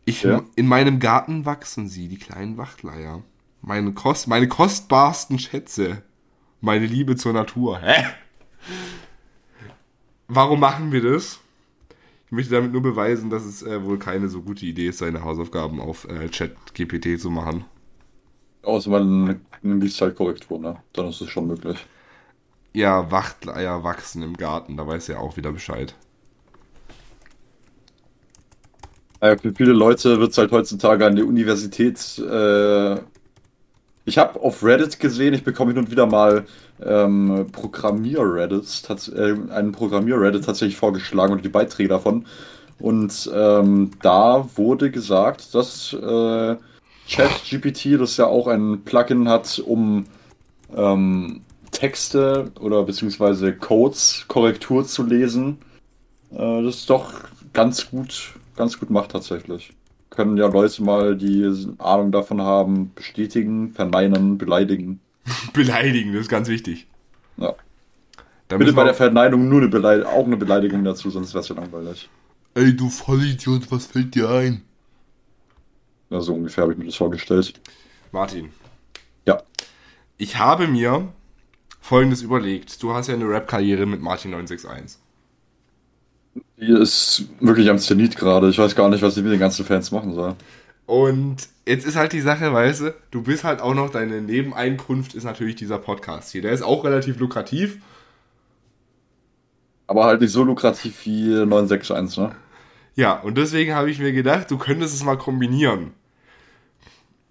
Ich, 0.04 0.24
Ja. 0.24 0.42
In 0.56 0.66
meinem 0.66 0.98
Garten 0.98 1.44
wachsen 1.44 1.88
sie, 1.88 2.08
die 2.08 2.18
kleinen 2.18 2.56
Wachtleier. 2.56 3.22
Meine, 3.62 3.92
Kost, 3.92 4.26
meine 4.26 4.48
kostbarsten 4.48 5.38
Schätze. 5.38 6.02
Meine 6.60 6.86
Liebe 6.86 7.14
zur 7.14 7.32
Natur. 7.32 7.78
Hä? 7.78 8.06
Warum 10.26 10.58
machen 10.58 10.90
wir 10.90 11.12
das? 11.12 11.38
Ich 12.26 12.32
möchte 12.32 12.54
damit 12.54 12.72
nur 12.72 12.82
beweisen, 12.82 13.30
dass 13.30 13.44
es 13.44 13.62
äh, 13.62 13.84
wohl 13.84 13.98
keine 13.98 14.28
so 14.28 14.42
gute 14.42 14.66
Idee 14.66 14.88
ist, 14.88 14.98
seine 14.98 15.22
Hausaufgaben 15.22 15.80
auf 15.80 16.08
äh, 16.08 16.28
Chat-GPT 16.28 17.20
zu 17.20 17.30
machen. 17.30 17.64
Außer 18.62 18.90
man 18.90 19.40
liest 19.62 20.00
halt 20.00 20.16
Korrektur, 20.16 20.58
ne? 20.58 20.76
Dann 20.92 21.08
ist 21.08 21.20
es 21.20 21.30
schon 21.30 21.46
möglich. 21.46 21.86
Ja, 22.72 23.10
Wachtleier 23.12 23.84
wachsen 23.84 24.22
im 24.22 24.36
Garten, 24.36 24.76
da 24.76 24.86
weiß 24.86 25.08
er 25.08 25.20
auch 25.20 25.36
wieder 25.36 25.52
Bescheid. 25.52 25.94
Für 29.20 29.54
viele 29.54 29.72
Leute 29.72 30.20
wird 30.20 30.32
es 30.32 30.38
halt 30.38 30.52
heutzutage 30.52 31.06
an 31.06 31.16
der 31.16 31.26
Universität. 31.26 32.18
Äh, 32.18 33.00
ich 34.06 34.18
habe 34.18 34.40
auf 34.40 34.62
Reddit 34.62 35.00
gesehen, 35.00 35.34
ich 35.34 35.44
bekomme 35.44 35.72
hin 35.72 35.82
und 35.82 35.90
wieder 35.90 36.06
mal 36.06 36.46
ähm, 36.84 37.46
Programmier-Reddits, 37.50 38.84
äh, 39.10 39.34
einen 39.50 39.72
Programmier-Reddit 39.72 40.44
tatsächlich 40.44 40.76
vorgeschlagen 40.76 41.32
und 41.32 41.44
die 41.44 41.50
Beiträge 41.50 41.88
davon. 41.88 42.24
Und 42.78 43.30
ähm, 43.34 43.90
da 44.02 44.48
wurde 44.54 44.90
gesagt, 44.90 45.54
dass 45.54 45.92
äh, 45.92 46.56
ChatGPT, 47.08 48.00
das 48.00 48.16
ja 48.16 48.26
auch 48.26 48.46
ein 48.46 48.82
Plugin 48.84 49.28
hat, 49.28 49.58
um 49.58 50.06
ähm, 50.74 51.42
Texte 51.72 52.52
oder 52.60 52.84
beziehungsweise 52.84 53.54
Codes 53.54 54.24
Korrektur 54.28 54.86
zu 54.86 55.02
lesen, 55.02 55.58
äh, 56.32 56.62
das 56.62 56.86
doch 56.86 57.12
ganz 57.52 57.90
gut, 57.90 58.34
ganz 58.56 58.78
gut 58.78 58.90
macht 58.90 59.10
tatsächlich. 59.10 59.75
Können 60.16 60.36
ja 60.38 60.46
Leute 60.46 60.82
mal, 60.82 61.14
die 61.16 61.44
Ahnung 61.78 62.10
davon 62.10 62.40
haben, 62.40 62.92
bestätigen, 62.94 63.72
verneinen, 63.72 64.38
beleidigen. 64.38 65.00
Beleidigen, 65.52 66.12
das 66.12 66.22
ist 66.22 66.28
ganz 66.28 66.48
wichtig. 66.48 66.86
Ja. 67.36 67.54
Da 68.48 68.56
Bitte 68.56 68.72
bei 68.72 68.84
der 68.84 68.94
Verneinung 68.94 69.48
nur 69.48 69.60
eine 69.60 69.68
Beleidigung, 69.68 70.10
auch 70.12 70.24
eine 70.24 70.36
Beleidigung 70.36 70.84
dazu, 70.84 71.10
sonst 71.10 71.34
wäre 71.34 71.42
es 71.42 71.48
ja 71.48 71.56
langweilig. 71.56 72.08
Ey, 72.54 72.74
du 72.74 72.88
Vollidiot, 72.88 73.70
was 73.70 73.86
fällt 73.86 74.14
dir 74.14 74.30
ein? 74.30 74.62
Ja, 76.10 76.20
so 76.20 76.32
ungefähr 76.34 76.62
habe 76.62 76.72
ich 76.72 76.78
mir 76.78 76.86
das 76.86 76.94
vorgestellt. 76.94 77.60
Martin, 78.12 78.50
Ja. 79.26 79.42
ich 80.16 80.38
habe 80.38 80.68
mir 80.68 81.12
folgendes 81.80 82.22
überlegt. 82.22 82.80
Du 82.82 82.94
hast 82.94 83.08
ja 83.08 83.14
eine 83.14 83.28
Rap-Karriere 83.28 83.84
mit 83.84 84.00
Martin 84.00 84.30
961. 84.30 85.00
Die 86.58 86.72
ist 86.72 87.24
wirklich 87.40 87.68
am 87.68 87.78
Zenit 87.78 88.16
gerade. 88.16 88.48
Ich 88.48 88.58
weiß 88.58 88.74
gar 88.74 88.88
nicht, 88.88 89.02
was 89.02 89.16
ich 89.16 89.22
mit 89.22 89.32
den 89.32 89.40
ganzen 89.40 89.64
Fans 89.64 89.90
machen 89.90 90.14
soll. 90.14 90.34
Und 90.86 91.48
jetzt 91.66 91.84
ist 91.86 91.96
halt 91.96 92.12
die 92.12 92.20
Sache, 92.20 92.52
weißt 92.52 92.80
du, 92.80 92.94
du 93.10 93.22
bist 93.22 93.44
halt 93.44 93.60
auch 93.60 93.74
noch, 93.74 93.90
deine 93.90 94.22
Nebeneinkunft 94.22 95.14
ist 95.14 95.24
natürlich 95.24 95.56
dieser 95.56 95.78
Podcast 95.78 96.30
hier. 96.30 96.42
Der 96.42 96.52
ist 96.52 96.62
auch 96.62 96.84
relativ 96.84 97.18
lukrativ. 97.18 97.78
Aber 99.88 100.04
halt 100.04 100.20
nicht 100.20 100.32
so 100.32 100.44
lukrativ 100.44 101.04
wie 101.04 101.28
961, 101.28 102.18
ne? 102.18 102.36
Ja, 102.94 103.20
und 103.20 103.36
deswegen 103.36 103.74
habe 103.74 103.90
ich 103.90 103.98
mir 103.98 104.12
gedacht, 104.12 104.50
du 104.50 104.56
könntest 104.56 104.94
es 104.94 105.04
mal 105.04 105.18
kombinieren. 105.18 105.92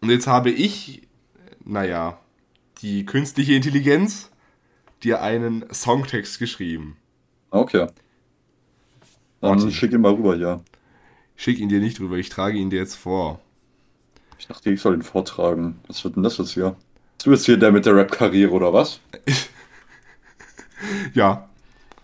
Und 0.01 0.09
jetzt 0.09 0.27
habe 0.27 0.51
ich, 0.51 1.07
naja, 1.63 2.19
die 2.81 3.05
künstliche 3.05 3.53
Intelligenz 3.53 4.29
dir 5.01 5.21
einen 5.21 5.65
Songtext 5.73 6.39
geschrieben. 6.39 6.97
Okay. 7.49 7.87
Dann 9.41 9.51
Martin. 9.55 9.71
schick 9.71 9.91
ihn 9.93 10.01
mal 10.01 10.13
rüber 10.13 10.35
hier. 10.35 10.61
Schick 11.35 11.59
ihn 11.59 11.69
dir 11.69 11.79
nicht 11.79 11.99
drüber, 11.99 12.15
ich 12.17 12.29
trage 12.29 12.57
ihn 12.57 12.69
dir 12.69 12.79
jetzt 12.79 12.95
vor. 12.95 13.39
Ich 14.37 14.47
dachte, 14.47 14.69
ich 14.71 14.81
soll 14.81 14.95
ihn 14.95 15.01
vortragen. 15.03 15.79
Was 15.87 16.03
wird 16.03 16.15
denn 16.15 16.23
das 16.23 16.37
jetzt 16.37 16.51
hier? 16.53 16.75
Du 17.23 17.29
bist 17.31 17.45
hier 17.45 17.57
der 17.57 17.71
mit 17.71 17.85
der 17.85 17.95
Rap-Karriere, 17.95 18.51
oder 18.51 18.73
was? 18.73 18.99
Ja, 21.13 21.47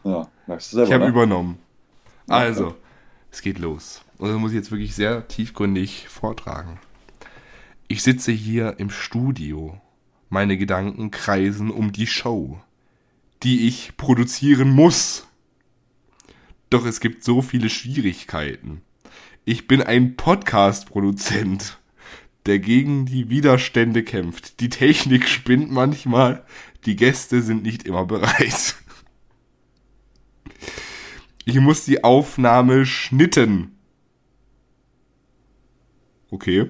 Ja, 0.03 0.27
merkst 0.47 0.73
du 0.73 0.77
ich 0.81 0.87
selber, 0.87 0.93
habe 0.93 1.03
ne? 1.05 1.09
übernommen. 1.11 1.59
Also, 2.27 2.75
es 3.31 3.41
geht 3.41 3.59
los. 3.59 4.01
Und 4.17 4.29
das 4.29 4.37
muss 4.37 4.51
ich 4.51 4.55
jetzt 4.57 4.71
wirklich 4.71 4.95
sehr 4.95 5.27
tiefgründig 5.27 6.07
vortragen. 6.07 6.79
Ich 7.87 8.01
sitze 8.03 8.31
hier 8.31 8.75
im 8.79 8.89
Studio. 8.89 9.79
Meine 10.29 10.57
Gedanken 10.57 11.11
kreisen 11.11 11.69
um 11.69 11.91
die 11.91 12.07
Show, 12.07 12.59
die 13.43 13.67
ich 13.67 13.97
produzieren 13.97 14.69
muss. 14.69 15.27
Doch 16.71 16.85
es 16.85 17.01
gibt 17.01 17.25
so 17.25 17.41
viele 17.41 17.69
Schwierigkeiten. 17.69 18.81
Ich 19.43 19.67
bin 19.67 19.81
ein 19.81 20.15
Podcast-Produzent, 20.15 21.79
der 22.45 22.59
gegen 22.59 23.05
die 23.05 23.29
Widerstände 23.29 24.03
kämpft. 24.03 24.61
Die 24.61 24.69
Technik 24.69 25.27
spinnt 25.27 25.69
manchmal, 25.69 26.45
die 26.85 26.95
Gäste 26.95 27.41
sind 27.41 27.63
nicht 27.63 27.83
immer 27.83 28.05
bereit. 28.05 28.75
Ich 31.43 31.59
muss 31.59 31.83
die 31.83 32.05
Aufnahme 32.05 32.85
schnitten. 32.85 33.75
Okay. 36.29 36.69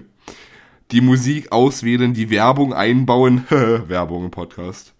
Die 0.89 1.01
Musik 1.01 1.51
auswählen, 1.51 2.15
die 2.15 2.31
Werbung 2.31 2.73
einbauen. 2.73 3.45
Werbung 3.49 4.25
im 4.25 4.31
Podcast. 4.31 4.95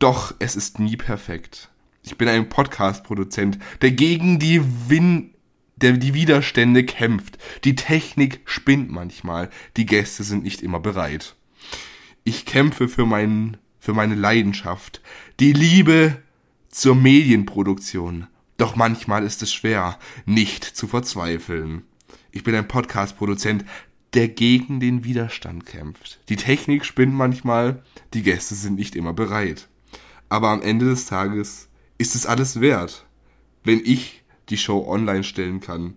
Doch 0.00 0.34
es 0.40 0.56
ist 0.56 0.80
nie 0.80 0.96
perfekt. 0.96 1.71
Ich 2.02 2.18
bin 2.18 2.28
ein 2.28 2.48
Podcast-Produzent, 2.48 3.58
der 3.80 3.92
gegen 3.92 4.38
die 4.38 4.62
Win 4.88 5.32
der 5.82 5.92
die 5.92 6.14
Widerstände 6.14 6.84
kämpft. 6.84 7.38
Die 7.64 7.74
Technik 7.74 8.40
spinnt 8.44 8.90
manchmal. 8.90 9.50
Die 9.76 9.86
Gäste 9.86 10.22
sind 10.22 10.44
nicht 10.44 10.62
immer 10.62 10.80
bereit. 10.80 11.34
Ich 12.24 12.46
kämpfe 12.46 12.88
für 12.88 13.04
meinen, 13.04 13.56
für 13.80 13.92
meine 13.92 14.14
Leidenschaft. 14.14 15.02
Die 15.40 15.52
Liebe 15.52 16.22
zur 16.68 16.94
Medienproduktion. 16.94 18.28
Doch 18.58 18.76
manchmal 18.76 19.24
ist 19.24 19.42
es 19.42 19.52
schwer, 19.52 19.98
nicht 20.24 20.64
zu 20.64 20.86
verzweifeln. 20.86 21.82
Ich 22.30 22.44
bin 22.44 22.54
ein 22.54 22.68
Podcast-Produzent, 22.68 23.64
der 24.14 24.28
gegen 24.28 24.78
den 24.78 25.04
Widerstand 25.04 25.66
kämpft. 25.66 26.20
Die 26.28 26.36
Technik 26.36 26.84
spinnt 26.84 27.14
manchmal, 27.14 27.82
die 28.14 28.22
Gäste 28.22 28.54
sind 28.54 28.76
nicht 28.76 28.94
immer 28.94 29.14
bereit. 29.14 29.68
Aber 30.28 30.50
am 30.50 30.62
Ende 30.62 30.84
des 30.86 31.06
Tages 31.06 31.68
ist 32.02 32.16
es 32.16 32.26
alles 32.26 32.60
wert, 32.60 33.06
wenn 33.62 33.80
ich 33.84 34.24
die 34.48 34.56
Show 34.56 34.84
online 34.88 35.22
stellen 35.22 35.60
kann 35.60 35.94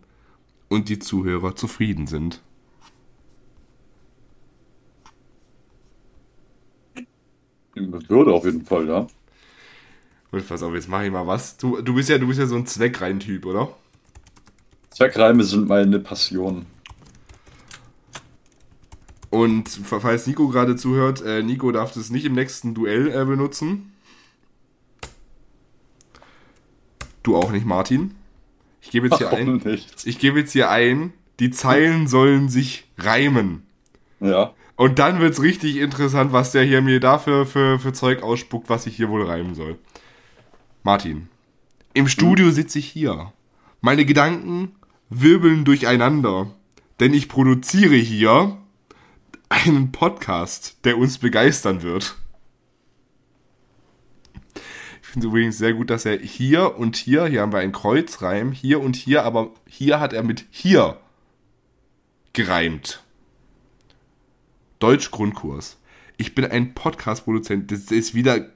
und 0.70 0.88
die 0.88 1.00
Zuhörer 1.00 1.56
zufrieden 1.56 2.06
sind. 2.06 2.44
Das 7.74 8.08
würde 8.08 8.34
auf 8.34 8.46
jeden 8.46 8.64
Fall, 8.64 8.88
ja. 8.88 9.08
Und 10.32 10.48
pass 10.48 10.62
auf, 10.62 10.76
jetzt 10.76 10.88
mache 10.88 11.06
ich 11.08 11.12
mal 11.12 11.26
was. 11.26 11.58
Du, 11.58 11.82
du 11.82 11.96
bist 11.96 12.10
ja, 12.10 12.20
du 12.20 12.28
bist 12.28 12.40
ja 12.40 12.46
so 12.46 12.56
ein 12.56 12.68
Zweckrein-Typ, 12.68 13.48
oder? 13.48 13.76
Zweckreime 14.92 15.44
sind 15.44 15.68
meine 15.68 16.00
Passion. 16.00 16.68
Und 19.32 19.70
falls 19.70 20.28
Nico 20.28 20.50
gerade 20.50 20.76
zuhört, 20.76 21.24
äh, 21.24 21.42
Nico 21.42 21.72
darf 21.72 21.94
das 21.94 22.12
nicht 22.12 22.26
im 22.26 22.34
nächsten 22.34 22.76
Duell 22.76 23.08
äh, 23.08 23.26
benutzen. 23.26 23.95
Du 27.26 27.36
auch 27.36 27.52
nicht, 27.52 27.66
Martin. 27.66 28.14
Ich 28.82 28.92
gebe 28.92 29.08
jetzt 29.08 29.18
hier 29.18 29.32
Warum 29.32 29.60
ein. 29.60 29.72
nicht? 29.72 30.06
Ich 30.06 30.20
gebe 30.20 30.38
jetzt 30.40 30.52
hier 30.52 30.70
ein, 30.70 31.12
die 31.40 31.50
Zeilen 31.50 32.08
sollen 32.08 32.50
sich 32.50 32.86
reimen. 33.00 33.64
Ja. 34.20 34.54
Und 34.76 35.00
dann 35.00 35.20
wird's 35.20 35.42
richtig 35.42 35.78
interessant, 35.78 36.34
was 36.34 36.52
der 36.52 36.64
hier 36.64 36.84
mir 36.84 37.00
dafür 37.00 37.48
für, 37.48 37.80
für 37.80 37.94
Zeug 37.94 38.22
ausspuckt, 38.22 38.70
was 38.70 38.86
ich 38.86 38.96
hier 38.96 39.10
wohl 39.10 39.26
reimen 39.26 39.56
soll. 39.56 39.80
Martin. 40.84 41.28
Im 41.96 42.08
Studio 42.08 42.52
sitze 42.52 42.78
ich 42.78 42.86
hier. 42.86 43.34
Meine 43.82 44.06
Gedanken 44.06 44.76
wirbeln 45.10 45.66
durcheinander. 45.66 46.52
Denn 47.00 47.16
ich 47.16 47.28
produziere 47.28 47.96
hier 47.96 48.56
einen 49.50 49.92
Podcast, 49.92 50.78
der 50.84 51.00
uns 51.00 51.18
begeistern 51.18 51.82
wird. 51.82 52.18
Finde 55.16 55.30
übrigens 55.30 55.58
sehr 55.58 55.74
gut, 55.74 55.90
dass 55.92 56.04
er 56.04 56.18
hier 56.18 56.78
und 56.78 56.98
hier, 56.98 57.26
hier 57.28 57.40
haben 57.40 57.54
wir 57.54 57.60
einen 57.60 57.72
Kreuzreim, 57.72 58.52
hier 58.52 58.82
und 58.82 58.98
hier, 58.98 59.24
aber 59.24 59.52
hier 59.66 60.02
hat 60.02 60.12
er 60.12 60.24
mit 60.24 60.44
hier 60.50 61.00
gereimt. 62.34 63.02
Deutsch 64.80 65.12
Grundkurs. 65.12 65.80
Ich 66.18 66.36
bin 66.36 66.44
ein 66.44 66.74
Podcast-Produzent. 66.74 67.72
Das 67.72 67.92
ist 67.92 68.14
wieder. 68.14 68.50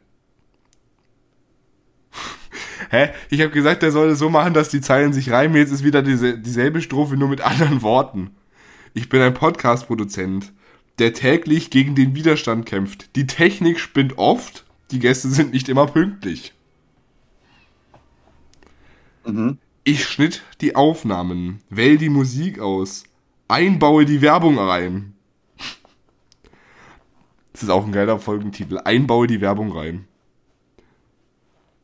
Hä? 2.90 3.12
Ich 3.30 3.40
habe 3.40 3.52
gesagt, 3.52 3.82
der 3.82 3.94
soll 3.94 4.10
es 4.10 4.20
so 4.20 4.30
machen, 4.30 4.54
dass 4.54 4.68
die 4.68 4.82
Zeilen 4.82 5.14
sich 5.14 5.32
reimen. 5.32 5.56
Jetzt 5.56 5.72
ist 5.72 5.86
wieder 5.86 6.02
diese, 6.02 6.38
dieselbe 6.38 6.82
Strophe, 6.82 7.16
nur 7.16 7.30
mit 7.30 7.40
anderen 7.40 7.82
Worten. 7.84 8.32
Ich 8.94 9.08
bin 9.08 9.22
ein 9.22 9.34
Podcast-Produzent, 9.34 10.52
der 10.98 11.14
täglich 11.14 11.70
gegen 11.70 11.96
den 11.96 12.16
Widerstand 12.16 12.66
kämpft. 12.66 13.16
Die 13.16 13.28
Technik 13.28 13.80
spinnt 13.80 14.18
oft, 14.18 14.66
die 14.92 15.00
Gäste 15.00 15.30
sind 15.30 15.52
nicht 15.52 15.70
immer 15.70 15.88
pünktlich. 15.88 16.54
Mhm. 19.26 19.58
Ich 19.84 20.06
schnitt 20.06 20.44
die 20.62 20.76
Aufnahmen, 20.76 21.62
wähl 21.70 21.98
die 21.98 22.10
Musik 22.10 22.60
aus, 22.60 23.04
einbaue 23.48 24.06
die 24.06 24.22
Werbung 24.22 24.58
rein. 24.58 25.16
Das 27.54 27.64
ist 27.64 27.70
auch 27.70 27.86
ein 27.86 27.92
geiler 27.92 28.20
Folgentitel. 28.20 28.78
Einbaue 28.78 29.28
die 29.28 29.42
Werbung 29.42 29.72
rein. 29.72 30.08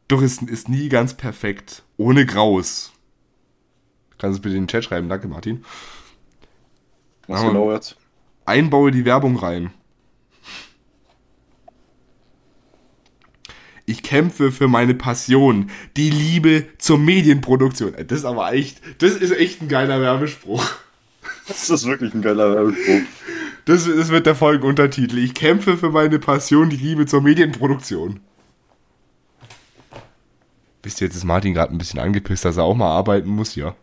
Doch 0.08 0.22
es 0.22 0.42
ist 0.42 0.70
nie 0.70 0.88
ganz 0.88 1.16
perfekt. 1.16 1.84
Ohne 1.98 2.26
Graus. 2.26 2.94
Kannst 4.18 4.36
du 4.36 4.40
es 4.40 4.42
bitte 4.42 4.56
in 4.56 4.64
den 4.64 4.68
Chat 4.68 4.86
schreiben? 4.86 5.10
Danke, 5.10 5.28
Martin. 5.28 5.66
Was 7.28 7.42
genau 7.42 7.74
jetzt? 7.74 7.98
Einbaue 8.46 8.92
die 8.92 9.04
Werbung 9.04 9.36
rein. 9.36 9.74
Ich 13.86 14.02
kämpfe 14.02 14.52
für 14.52 14.68
meine 14.68 14.96
Passion, 14.96 15.70
die 15.96 16.10
Liebe 16.10 16.66
zur 16.78 16.98
Medienproduktion. 16.98 17.94
Das 18.08 18.20
ist 18.20 18.26
aber 18.26 18.52
echt, 18.54 18.82
das 19.00 19.12
ist 19.12 19.32
echt 19.32 19.62
ein 19.62 19.68
geiler 19.68 20.02
Werbespruch. 20.02 20.66
Das 21.48 21.70
ist 21.70 21.86
wirklich 21.86 22.12
ein 22.16 22.24
geiler 22.24 22.56
Werbespruch. 22.56 23.02
Das, 23.66 23.86
das 23.86 24.10
wird 24.10 24.26
der 24.26 24.34
Folgenuntertitel. 24.34 25.20
Ich 25.20 25.36
kämpfe 25.36 25.78
für 25.78 25.92
meine 25.92 26.18
Passion, 26.18 26.72
die 26.72 26.76
Liebe 26.76 27.06
zur 27.06 27.22
Medienproduktion. 27.22 28.20
Wisst 30.82 31.02
ihr, 31.02 31.08
jetzt 31.08 31.16
ist 31.16 31.24
Martin 31.24 31.54
gerade 31.54 31.72
ein 31.72 31.78
bisschen 31.78 32.00
angepisst, 32.00 32.46
dass 32.46 32.58
er 32.58 32.64
auch 32.64 32.76
mal 32.76 32.90
arbeiten 32.90 33.30
muss, 33.30 33.56
ja. 33.56 33.76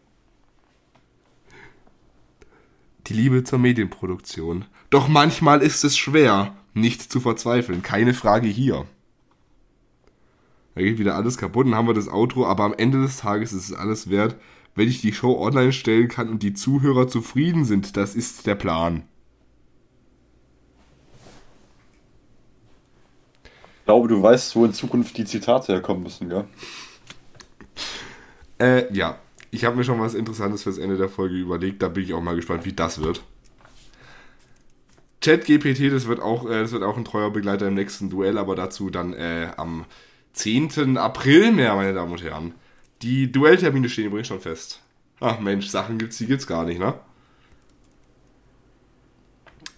Die 3.06 3.14
Liebe 3.14 3.42
zur 3.44 3.58
Medienproduktion. 3.60 4.64
Doch 4.90 5.06
manchmal 5.06 5.62
ist 5.62 5.84
es 5.84 5.96
schwer, 5.96 6.56
nicht 6.74 7.10
zu 7.12 7.20
verzweifeln. 7.20 7.82
Keine 7.82 8.14
Frage 8.14 8.48
hier. 8.48 8.86
Da 10.74 10.80
geht 10.80 10.98
wieder 10.98 11.14
alles 11.14 11.36
kaputt 11.36 11.66
und 11.66 11.74
haben 11.74 11.86
wir 11.86 11.94
das 11.94 12.08
Outro, 12.08 12.46
aber 12.46 12.64
am 12.64 12.74
Ende 12.74 13.02
des 13.02 13.18
Tages 13.18 13.52
ist 13.52 13.70
es 13.70 13.76
alles 13.76 14.08
wert, 14.08 14.36
wenn 14.74 14.88
ich 14.88 15.00
die 15.00 15.12
Show 15.12 15.38
online 15.38 15.72
stellen 15.72 16.08
kann 16.08 16.28
und 16.28 16.42
die 16.42 16.54
Zuhörer 16.54 17.08
zufrieden 17.08 17.64
sind. 17.64 17.96
Das 17.96 18.14
ist 18.14 18.46
der 18.46 18.54
Plan. 18.54 19.04
Ich 23.80 23.84
glaube, 23.84 24.08
du 24.08 24.22
weißt, 24.22 24.56
wo 24.56 24.64
in 24.64 24.72
Zukunft 24.72 25.18
die 25.18 25.24
Zitate 25.24 25.72
herkommen 25.72 26.04
müssen, 26.04 26.28
gell? 26.28 26.44
Äh, 28.58 28.92
ja. 28.94 29.18
Ich 29.50 29.66
habe 29.66 29.76
mir 29.76 29.84
schon 29.84 30.00
was 30.00 30.14
Interessantes 30.14 30.62
fürs 30.62 30.78
Ende 30.78 30.96
der 30.96 31.10
Folge 31.10 31.34
überlegt. 31.34 31.82
Da 31.82 31.88
bin 31.88 32.04
ich 32.04 32.14
auch 32.14 32.22
mal 32.22 32.36
gespannt, 32.36 32.64
wie 32.64 32.72
das 32.72 33.02
wird. 33.02 33.22
ChatGPT, 35.20 35.92
das 35.92 36.06
wird 36.06 36.20
auch, 36.20 36.48
äh, 36.48 36.62
das 36.62 36.72
wird 36.72 36.82
auch 36.82 36.96
ein 36.96 37.04
treuer 37.04 37.30
Begleiter 37.30 37.68
im 37.68 37.74
nächsten 37.74 38.08
Duell, 38.08 38.38
aber 38.38 38.56
dazu 38.56 38.88
dann 38.88 39.12
äh, 39.12 39.50
am 39.56 39.84
10. 40.32 40.96
April 40.96 41.52
mehr, 41.52 41.74
meine 41.74 41.92
Damen 41.94 42.12
und 42.12 42.22
Herren. 42.22 42.54
Die 43.02 43.30
Duelltermine 43.30 43.88
stehen 43.88 44.06
übrigens 44.06 44.28
schon 44.28 44.40
fest. 44.40 44.82
Ach 45.20 45.38
Mensch, 45.40 45.68
Sachen 45.68 45.98
gibt's, 45.98 46.18
die 46.18 46.26
gibt's 46.26 46.46
gar 46.46 46.64
nicht, 46.64 46.78
ne? 46.78 46.94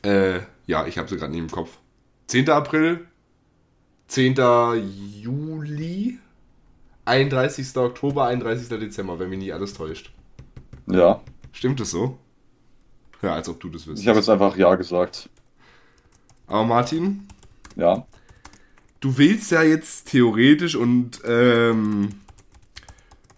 Äh, 0.03 0.41
ja, 0.67 0.87
ich 0.87 0.99
habe 0.99 1.09
sie 1.09 1.17
gerade 1.17 1.33
nicht 1.33 1.41
im 1.41 1.51
Kopf. 1.51 1.79
10. 2.29 2.49
April, 2.51 3.07
10. 4.09 4.35
Juli, 5.21 6.19
31. 7.05 7.77
Oktober, 7.77 8.27
31. 8.27 8.69
Dezember, 8.79 9.19
wenn 9.19 9.31
mich 9.31 9.39
nie 9.39 9.53
alles 9.53 9.75
täuscht. 9.75 10.13
Ja. 10.87 11.21
Stimmt 11.53 11.81
es 11.81 11.91
so? 11.91 12.19
Ja, 13.23 13.35
als 13.35 13.49
ob 13.49 13.61
du 13.61 13.69
das 13.69 13.87
wüsstest. 13.87 14.03
Ich 14.03 14.09
habe 14.09 14.19
jetzt 14.19 14.29
einfach 14.29 14.57
Ja 14.57 14.75
gesagt. 14.75 15.31
Aber 16.47 16.65
Martin, 16.65 17.27
Ja. 17.77 18.07
Du 19.05 19.19
willst 19.19 19.51
ja 19.51 19.63
jetzt 19.63 20.09
theoretisch 20.11 20.77
und 20.77 21.21
ähm, 21.27 22.09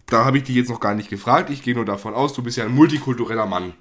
da 0.05 0.23
habe 0.23 0.37
ich 0.37 0.45
dich 0.45 0.55
jetzt 0.55 0.69
noch 0.69 0.79
gar 0.79 0.95
nicht 0.95 1.09
gefragt. 1.09 1.49
Ich 1.49 1.61
gehe 1.61 1.75
nur 1.75 1.83
davon 1.83 2.13
aus, 2.13 2.33
du 2.33 2.41
bist 2.41 2.55
ja 2.55 2.63
ein 2.63 2.73
multikultureller 2.73 3.45
Mann. 3.45 3.73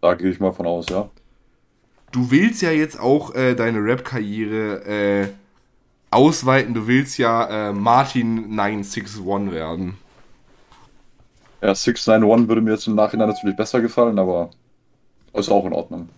Da 0.00 0.14
gehe 0.14 0.30
ich 0.30 0.40
mal 0.40 0.52
von 0.52 0.66
aus, 0.66 0.86
ja. 0.88 1.08
Du 2.10 2.32
willst 2.32 2.62
ja 2.62 2.72
jetzt 2.72 2.98
auch 2.98 3.32
äh, 3.34 3.54
deine 3.54 3.78
Rap-Karriere 3.78 4.84
äh, 4.86 5.28
ausweiten. 6.10 6.74
Du 6.74 6.88
willst 6.88 7.18
ja 7.18 7.68
äh, 7.68 7.72
Martin 7.72 8.56
961 8.56 9.24
werden. 9.52 9.98
Ja, 11.60 11.74
691 11.74 12.48
würde 12.48 12.60
mir 12.60 12.72
jetzt 12.72 12.88
im 12.88 12.96
Nachhinein 12.96 13.28
natürlich 13.28 13.56
besser 13.56 13.80
gefallen, 13.80 14.18
aber 14.18 14.50
ist 15.32 15.50
auch 15.50 15.64
in 15.64 15.72
Ordnung. 15.72 16.08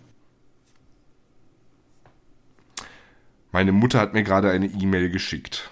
Meine 3.51 3.71
Mutter 3.71 3.99
hat 3.99 4.13
mir 4.13 4.23
gerade 4.23 4.49
eine 4.49 4.67
E-Mail 4.67 5.09
geschickt. 5.09 5.71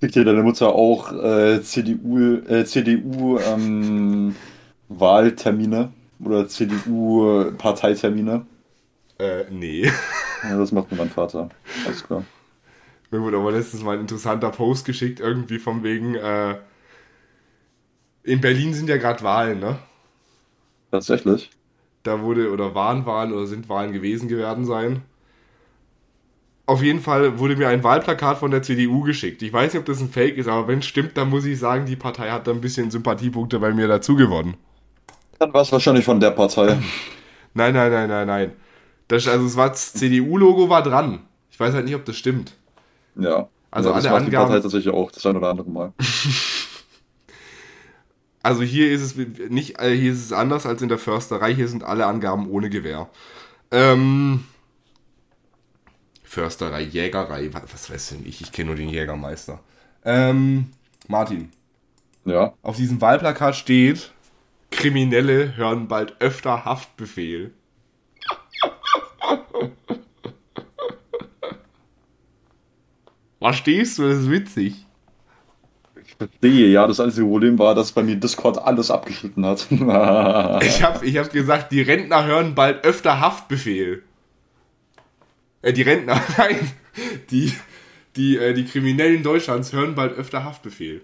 Kriegt 0.00 0.14
dir 0.14 0.24
deine 0.24 0.42
Mutter 0.42 0.74
auch 0.74 1.12
äh, 1.12 1.62
CDU, 1.62 2.36
äh, 2.48 2.64
CDU 2.64 3.38
ähm, 3.38 4.34
Wahltermine 4.88 5.92
oder 6.24 6.48
CDU 6.48 7.52
Parteitermine? 7.56 8.46
Äh, 9.18 9.44
nee. 9.50 9.90
Ja, 10.42 10.56
das 10.56 10.72
macht 10.72 10.90
nur 10.90 10.96
mein 10.96 11.10
Vater. 11.10 11.50
Alles 11.84 12.02
klar. 12.02 12.24
Mir 13.10 13.20
wurde 13.20 13.36
aber 13.36 13.52
letztens 13.52 13.82
mal 13.82 13.92
ein 13.96 14.00
interessanter 14.00 14.48
Post 14.48 14.86
geschickt, 14.86 15.20
irgendwie 15.20 15.58
von 15.58 15.82
wegen, 15.82 16.14
äh, 16.14 16.56
in 18.22 18.40
Berlin 18.40 18.72
sind 18.72 18.88
ja 18.88 18.96
gerade 18.96 19.22
Wahlen, 19.22 19.60
ne? 19.60 19.78
Tatsächlich. 20.90 21.50
Da 22.04 22.22
wurde, 22.22 22.50
oder 22.52 22.74
waren 22.74 23.04
Wahlen 23.04 23.34
oder 23.34 23.46
sind 23.46 23.68
Wahlen 23.68 23.92
gewesen 23.92 24.28
geworden 24.28 24.64
sein. 24.64 25.02
Auf 26.70 26.84
jeden 26.84 27.00
Fall 27.00 27.40
wurde 27.40 27.56
mir 27.56 27.66
ein 27.66 27.82
Wahlplakat 27.82 28.38
von 28.38 28.52
der 28.52 28.62
CDU 28.62 29.00
geschickt. 29.02 29.42
Ich 29.42 29.52
weiß 29.52 29.72
nicht, 29.72 29.80
ob 29.80 29.86
das 29.86 30.00
ein 30.00 30.08
Fake 30.08 30.36
ist, 30.36 30.46
aber 30.46 30.68
wenn 30.68 30.78
es 30.78 30.86
stimmt, 30.86 31.16
dann 31.16 31.28
muss 31.28 31.44
ich 31.44 31.58
sagen, 31.58 31.84
die 31.84 31.96
Partei 31.96 32.30
hat 32.30 32.46
da 32.46 32.52
ein 32.52 32.60
bisschen 32.60 32.92
Sympathiepunkte 32.92 33.58
bei 33.58 33.74
mir 33.74 33.88
dazu 33.88 34.14
gewonnen. 34.14 34.54
Dann 35.40 35.52
war 35.52 35.62
es 35.62 35.72
wahrscheinlich 35.72 36.04
von 36.04 36.20
der 36.20 36.30
Partei. 36.30 36.78
Nein, 37.54 37.74
nein, 37.74 37.90
nein, 37.90 38.08
nein, 38.08 38.26
nein. 38.28 38.52
Das, 39.08 39.26
also 39.26 39.44
es 39.46 39.56
war 39.56 39.70
das 39.70 39.94
CDU-Logo 39.94 40.68
war 40.68 40.84
dran. 40.84 41.18
Ich 41.50 41.58
weiß 41.58 41.74
halt 41.74 41.86
nicht, 41.86 41.96
ob 41.96 42.04
das 42.04 42.14
stimmt. 42.16 42.54
Ja. 43.16 43.48
Also 43.72 43.88
ja, 43.88 43.96
das 43.96 44.06
alle 44.06 44.14
macht 44.14 44.22
die 44.30 44.36
Angaben- 44.36 44.50
Partei 44.50 44.62
tatsächlich 44.62 44.94
auch, 44.94 45.10
das 45.10 45.26
ein 45.26 45.36
oder 45.36 45.48
andere 45.48 45.68
Mal. 45.68 45.92
Also 48.42 48.62
hier 48.62 48.90
ist 48.92 49.02
es 49.02 49.16
nicht, 49.50 49.80
äh, 49.80 49.94
hier 49.94 50.12
ist 50.12 50.24
es 50.24 50.32
anders 50.32 50.64
als 50.66 50.80
in 50.82 50.88
der 50.88 50.98
Försterei. 50.98 51.52
Hier 51.54 51.66
sind 51.68 51.82
alle 51.84 52.06
Angaben 52.06 52.48
ohne 52.48 52.70
Gewehr. 52.70 53.08
Ähm, 53.70 54.44
Försterei, 56.30 56.82
Jägerei, 56.82 57.50
was, 57.52 57.62
was 57.72 57.90
weiß 57.90 58.08
denn 58.10 58.24
ich? 58.24 58.40
Ich 58.40 58.52
kenne 58.52 58.68
nur 58.68 58.76
den 58.76 58.88
Jägermeister. 58.88 59.58
Ähm, 60.04 60.66
Martin. 61.08 61.50
Ja. 62.24 62.54
Auf 62.62 62.76
diesem 62.76 63.00
Wahlplakat 63.00 63.56
steht, 63.56 64.12
Kriminelle 64.70 65.56
hören 65.56 65.88
bald 65.88 66.20
öfter 66.20 66.64
Haftbefehl. 66.64 67.52
Verstehst 73.40 73.98
du? 73.98 74.08
Das 74.08 74.18
ist 74.18 74.30
witzig. 74.30 74.86
Ich 76.04 76.14
verstehe, 76.14 76.68
ja. 76.68 76.86
Das 76.86 77.00
einzige 77.00 77.26
Problem 77.26 77.58
war, 77.58 77.74
dass 77.74 77.90
bei 77.90 78.04
mir 78.04 78.14
Discord 78.14 78.56
alles 78.56 78.92
abgeschnitten 78.92 79.44
hat. 79.44 79.66
Ich 80.62 80.80
habe 80.84 81.04
ich 81.04 81.18
hab 81.18 81.32
gesagt, 81.32 81.72
die 81.72 81.82
Rentner 81.82 82.24
hören 82.24 82.54
bald 82.54 82.84
öfter 82.84 83.18
Haftbefehl. 83.18 84.04
Äh, 85.62 85.72
die 85.72 85.82
Rentner, 85.82 86.22
nein. 86.38 86.70
Die, 87.30 87.52
die, 88.16 88.36
äh, 88.36 88.54
die 88.54 88.64
Kriminellen 88.64 89.22
Deutschlands 89.22 89.72
hören 89.72 89.94
bald 89.94 90.16
öfter 90.16 90.44
Haftbefehl. 90.44 91.02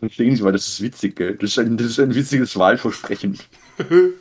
Verstehen 0.00 0.34
Sie, 0.34 0.42
weil 0.42 0.52
das 0.52 0.66
ist 0.66 0.82
witzig, 0.82 1.16
gell? 1.16 1.36
Das 1.36 1.50
ist 1.50 1.58
ein, 1.58 1.76
das 1.76 1.86
ist 1.86 2.00
ein 2.00 2.14
witziges 2.14 2.56
Wahlversprechen. 2.58 3.38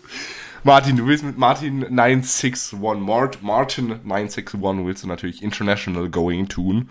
Martin, 0.64 0.98
du 0.98 1.08
willst 1.08 1.24
mit 1.24 1.38
Martin 1.38 1.80
961, 1.80 2.80
Mart, 2.80 3.42
Martin 3.42 3.88
961 4.04 4.54
willst 4.86 5.04
du 5.04 5.08
natürlich 5.08 5.44
International 5.44 6.10
Going 6.10 6.48
tun. 6.48 6.90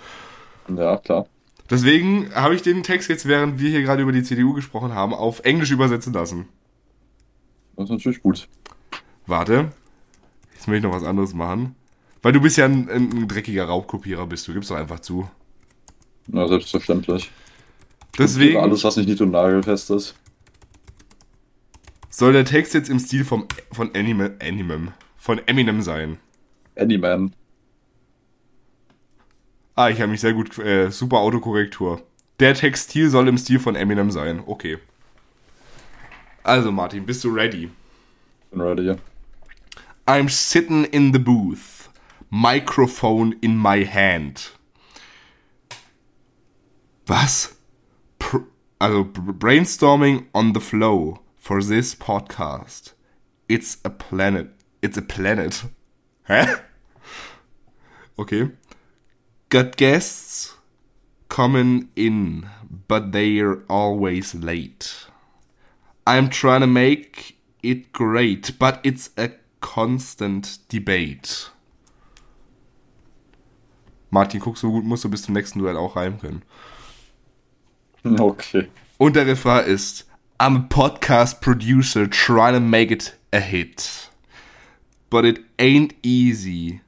Ja, 0.69 0.97
klar. 0.97 1.27
Deswegen 1.71 2.35
habe 2.35 2.55
ich 2.55 2.63
den 2.63 2.83
Text 2.83 3.09
jetzt, 3.09 3.27
während 3.27 3.59
wir 3.59 3.71
hier 3.71 3.83
gerade 3.83 4.03
über 4.03 4.13
die 4.13 4.23
CDU 4.23 4.53
gesprochen 4.53 4.95
haben, 4.95 5.15
auf 5.15 5.41
Englisch 5.41 5.71
übersetzen 5.71 6.13
lassen. 6.13 6.49
Das 7.77 7.87
ist 7.87 7.91
natürlich 7.91 8.23
gut. 8.23 8.49
Warte. 9.27 9.73
Jetzt 10.55 10.67
möchte 10.69 10.87
ich 10.87 10.93
noch 10.93 10.99
was 10.99 11.07
anderes 11.07 11.35
machen. 11.35 11.75
Weil 12.23 12.33
du 12.33 12.41
bist 12.41 12.57
ja 12.57 12.65
ein, 12.65 12.89
ein 12.89 13.29
dreckiger 13.29 13.65
Raubkopierer, 13.67 14.27
bist 14.27 14.49
du. 14.49 14.55
Gibst 14.55 14.71
doch 14.71 14.77
einfach 14.77 15.01
zu. 15.01 15.29
Na, 16.27 16.49
selbstverständlich. 16.49 17.31
Deswegen 18.17 18.59
Alles, 18.59 18.83
was 18.85 18.97
nicht 18.97 19.09
nied- 19.09 19.21
und 19.21 19.33
nagelfest 19.33 19.91
ist. 19.91 20.15
soll 22.09 22.33
der 22.33 22.45
Text 22.45 22.73
jetzt 22.75 22.89
im 22.89 22.99
Stil 22.99 23.25
vom, 23.25 23.47
von 23.73 23.95
Anime, 23.95 24.37
Animem, 24.41 24.93
von 25.17 25.41
Eminem 25.47 25.83
sein. 25.83 26.19
Anyman. 26.77 27.35
Ah, 29.75 29.91
ich 29.91 30.01
habe 30.01 30.11
mich 30.13 30.21
sehr 30.21 30.33
gut, 30.33 30.57
äh, 30.59 30.91
super 30.91 31.19
Autokorrektur. 31.19 32.01
Der 32.41 32.55
Textil 32.55 33.11
soll 33.11 33.27
im 33.29 33.37
Stil 33.39 33.59
von 33.59 33.75
Eminem 33.75 34.11
sein. 34.11 34.43
Okay. 34.47 34.79
Also 36.45 36.71
Martin, 36.71 37.05
bist 37.05 37.25
du 37.25 37.31
ready? 37.35 37.71
Bin 38.51 38.61
ready. 38.61 38.95
I'm 40.07 40.29
sitting 40.29 40.85
in 40.87 41.13
the 41.13 41.19
booth. 41.19 41.89
Microphone 42.31 43.39
in 43.41 43.57
my 43.57 43.85
hand. 43.85 44.49
Was? 47.09 47.55
Pr 48.19 48.39
also 48.81 49.05
brainstorming 49.05 50.27
on 50.35 50.53
the 50.53 50.61
flow 50.61 51.21
for 51.37 51.63
this 51.63 51.95
podcast. 51.95 52.93
It's 53.49 53.79
a 53.85 53.91
planet. 53.91 54.49
It's 54.83 54.99
a 54.99 55.03
planet. 55.03 55.65
Okay. 58.17 58.49
Got 59.49 59.77
guests 59.77 60.55
coming 61.29 61.89
in, 61.97 62.49
but 62.87 63.11
they're 63.11 63.63
always 63.69 64.37
late. 64.37 65.07
I'm 66.07 66.29
trying 66.29 66.61
to 66.61 66.69
make 66.69 67.39
it 67.63 67.93
great, 67.93 68.57
but 68.59 68.81
it's 68.85 69.11
a 69.17 69.33
constant 69.65 70.61
debate. 70.71 71.51
Martin, 74.11 74.41
guck 74.41 74.59
so 74.59 74.71
gut, 74.71 74.85
musst 74.85 75.05
du 75.05 75.09
bis 75.09 75.23
zum 75.23 75.33
nächsten 75.33 75.59
Duell 75.59 75.77
auch 75.77 75.97
reimen 75.97 76.21
können. 76.21 76.43
Okay. 78.21 78.69
Und 78.99 79.17
der 79.17 79.27
Refrain 79.27 79.65
ist 79.65 80.07
I'm 80.39 80.57
a 80.57 80.67
podcast 80.69 81.41
producer 81.41 82.07
trying 82.07 82.53
to 82.53 82.61
make 82.61 82.93
it 82.93 83.17
a 83.33 83.41
hit. 83.41 84.11
But 85.09 85.25
it 85.25 85.41
ain't 85.59 85.95
easy 86.03 86.83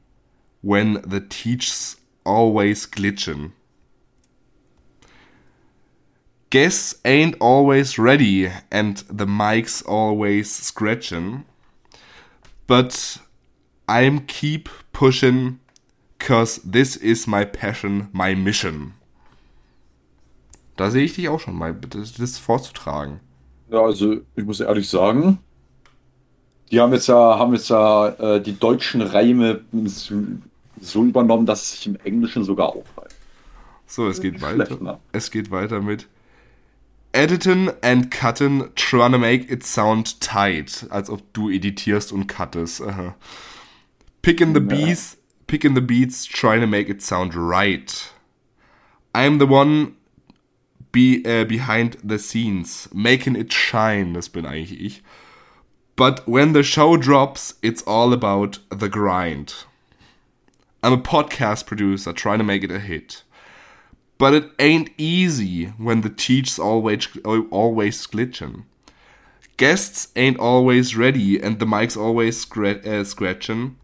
when 0.61 1.01
the 1.07 1.20
teach's 1.20 1.97
always 2.27 2.86
glitchin'. 2.86 3.53
Guess 6.51 7.01
ain't 7.07 7.40
always 7.40 7.98
ready 7.98 8.51
and 8.70 9.03
the 9.09 9.27
mic's 9.27 9.81
always 9.81 10.51
scratchin'. 10.51 11.44
But 12.67 13.21
I'm 13.89 14.27
keep 14.27 14.69
pushin' 14.93 15.61
cause 16.19 16.61
this 16.65 16.97
is 16.97 17.27
my 17.27 17.45
passion, 17.45 18.09
my 18.13 18.35
mission. 18.35 18.95
Da 20.77 20.91
sehe 20.91 21.05
ich 21.05 21.15
dich 21.15 21.29
auch 21.29 21.41
schon 21.41 21.57
mal, 21.57 21.75
das, 21.75 22.15
das 22.15 22.39
vorzutragen. 22.39 23.21
Ja, 23.71 23.81
also 23.81 24.17
ich 24.35 24.45
muss 24.45 24.61
ehrlich 24.61 24.89
sagen, 24.89 25.39
die 26.71 26.81
haben 26.81 26.93
jetzt 26.93 27.07
ja, 27.07 27.39
haben 27.39 27.55
jetzt 27.55 27.71
ja 27.71 28.09
äh, 28.09 28.43
die 28.43 28.59
deutschen 28.59 29.01
Reime 29.03 29.65
so 30.81 31.05
übernommen, 31.05 31.47
dass 31.47 31.63
es 31.63 31.73
sich 31.73 31.87
im 31.87 31.97
Englischen 32.05 32.45
sogar 32.45 32.69
aufreimt. 32.71 33.15
So, 33.87 34.09
es 34.09 34.21
geht 34.21 34.35
Nicht 34.35 34.43
weiter. 34.43 34.67
schlecht, 34.67 34.83
ne? 34.83 34.99
Es 35.13 35.31
geht 35.31 35.51
weiter 35.51 35.81
mit 35.81 36.09
Editin 37.17 37.75
and 37.83 38.11
cutten, 38.11 38.75
trying 38.75 39.13
to 39.13 39.19
make 39.19 39.51
it 39.51 39.65
sound 39.65 40.21
tight. 40.21 40.85
Als 40.91 41.09
ob 41.09 41.23
du 41.33 41.49
editierst 41.49 42.13
und 42.13 42.27
cuttest. 42.27 42.83
Aha. 42.83 43.15
Picking 44.21 44.53
the 44.53 44.61
beats, 44.61 45.17
picking 45.47 45.75
the 45.75 45.81
beats, 45.81 46.27
trying 46.27 46.61
to 46.61 46.67
make 46.67 46.91
it 46.91 47.01
sound 47.01 47.35
right. 47.35 48.13
I'm 49.15 49.39
the 49.39 49.47
one 49.47 49.97
be, 50.93 51.23
äh, 51.25 51.45
behind 51.45 51.97
the 52.05 52.19
scenes, 52.19 52.91
making 52.93 53.35
it 53.35 53.51
shine. 53.51 54.13
Das 54.13 54.29
bin 54.29 54.45
eigentlich 54.45 54.79
ich. 54.79 55.03
But 55.97 56.29
when 56.29 56.53
the 56.53 56.63
show 56.63 56.99
drops, 56.99 57.55
it's 57.63 57.83
all 57.87 58.13
about 58.13 58.59
the 58.69 58.91
grind. 58.91 59.65
I'm 60.83 60.93
a 60.93 60.99
podcast 60.99 61.65
producer 61.65 62.13
trying 62.13 62.39
to 62.39 62.45
make 62.45 62.63
it 62.63 62.71
a 62.71 62.79
hit. 62.79 63.23
But 64.19 64.35
it 64.35 64.51
ain't 64.59 64.91
easy 64.97 65.67
when 65.79 66.01
the 66.01 66.11
teach's 66.11 66.59
always 66.59 67.07
always 67.25 68.07
glitching. 68.07 68.65
Guests 69.57 70.09
ain't 70.17 70.39
always 70.39 70.97
ready 70.97 71.41
and 71.41 71.59
the 71.59 71.67
mic's 71.67 71.97
always 71.97 72.45
scra- 72.45 72.85
uh, 72.87 73.05
scratching. 73.05 73.77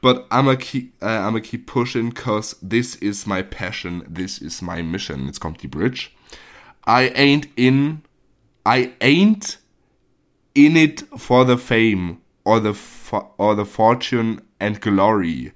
But 0.00 0.26
I'ma 0.30 0.54
keep, 0.58 0.94
uh, 1.02 1.06
I'ma 1.06 1.40
keep 1.42 1.66
pushing 1.66 2.12
cause 2.12 2.54
this 2.62 2.94
is 2.96 3.26
my 3.26 3.42
passion, 3.42 4.04
this 4.08 4.40
is 4.40 4.62
my 4.62 4.80
mission. 4.82 5.26
Jetzt 5.26 5.40
kommt 5.40 5.68
Bridge. 5.70 6.14
I 6.84 7.08
ain't 7.08 7.48
in, 7.56 8.02
I 8.64 8.92
ain't 9.00 9.58
in 10.54 10.76
it 10.76 11.02
for 11.18 11.44
the 11.44 11.58
fame 11.58 12.18
or 12.44 12.60
the 12.60 12.74
fo- 12.74 13.30
or 13.38 13.54
the 13.56 13.64
fortune 13.64 14.40
and 14.60 14.80
glory. 14.80 15.52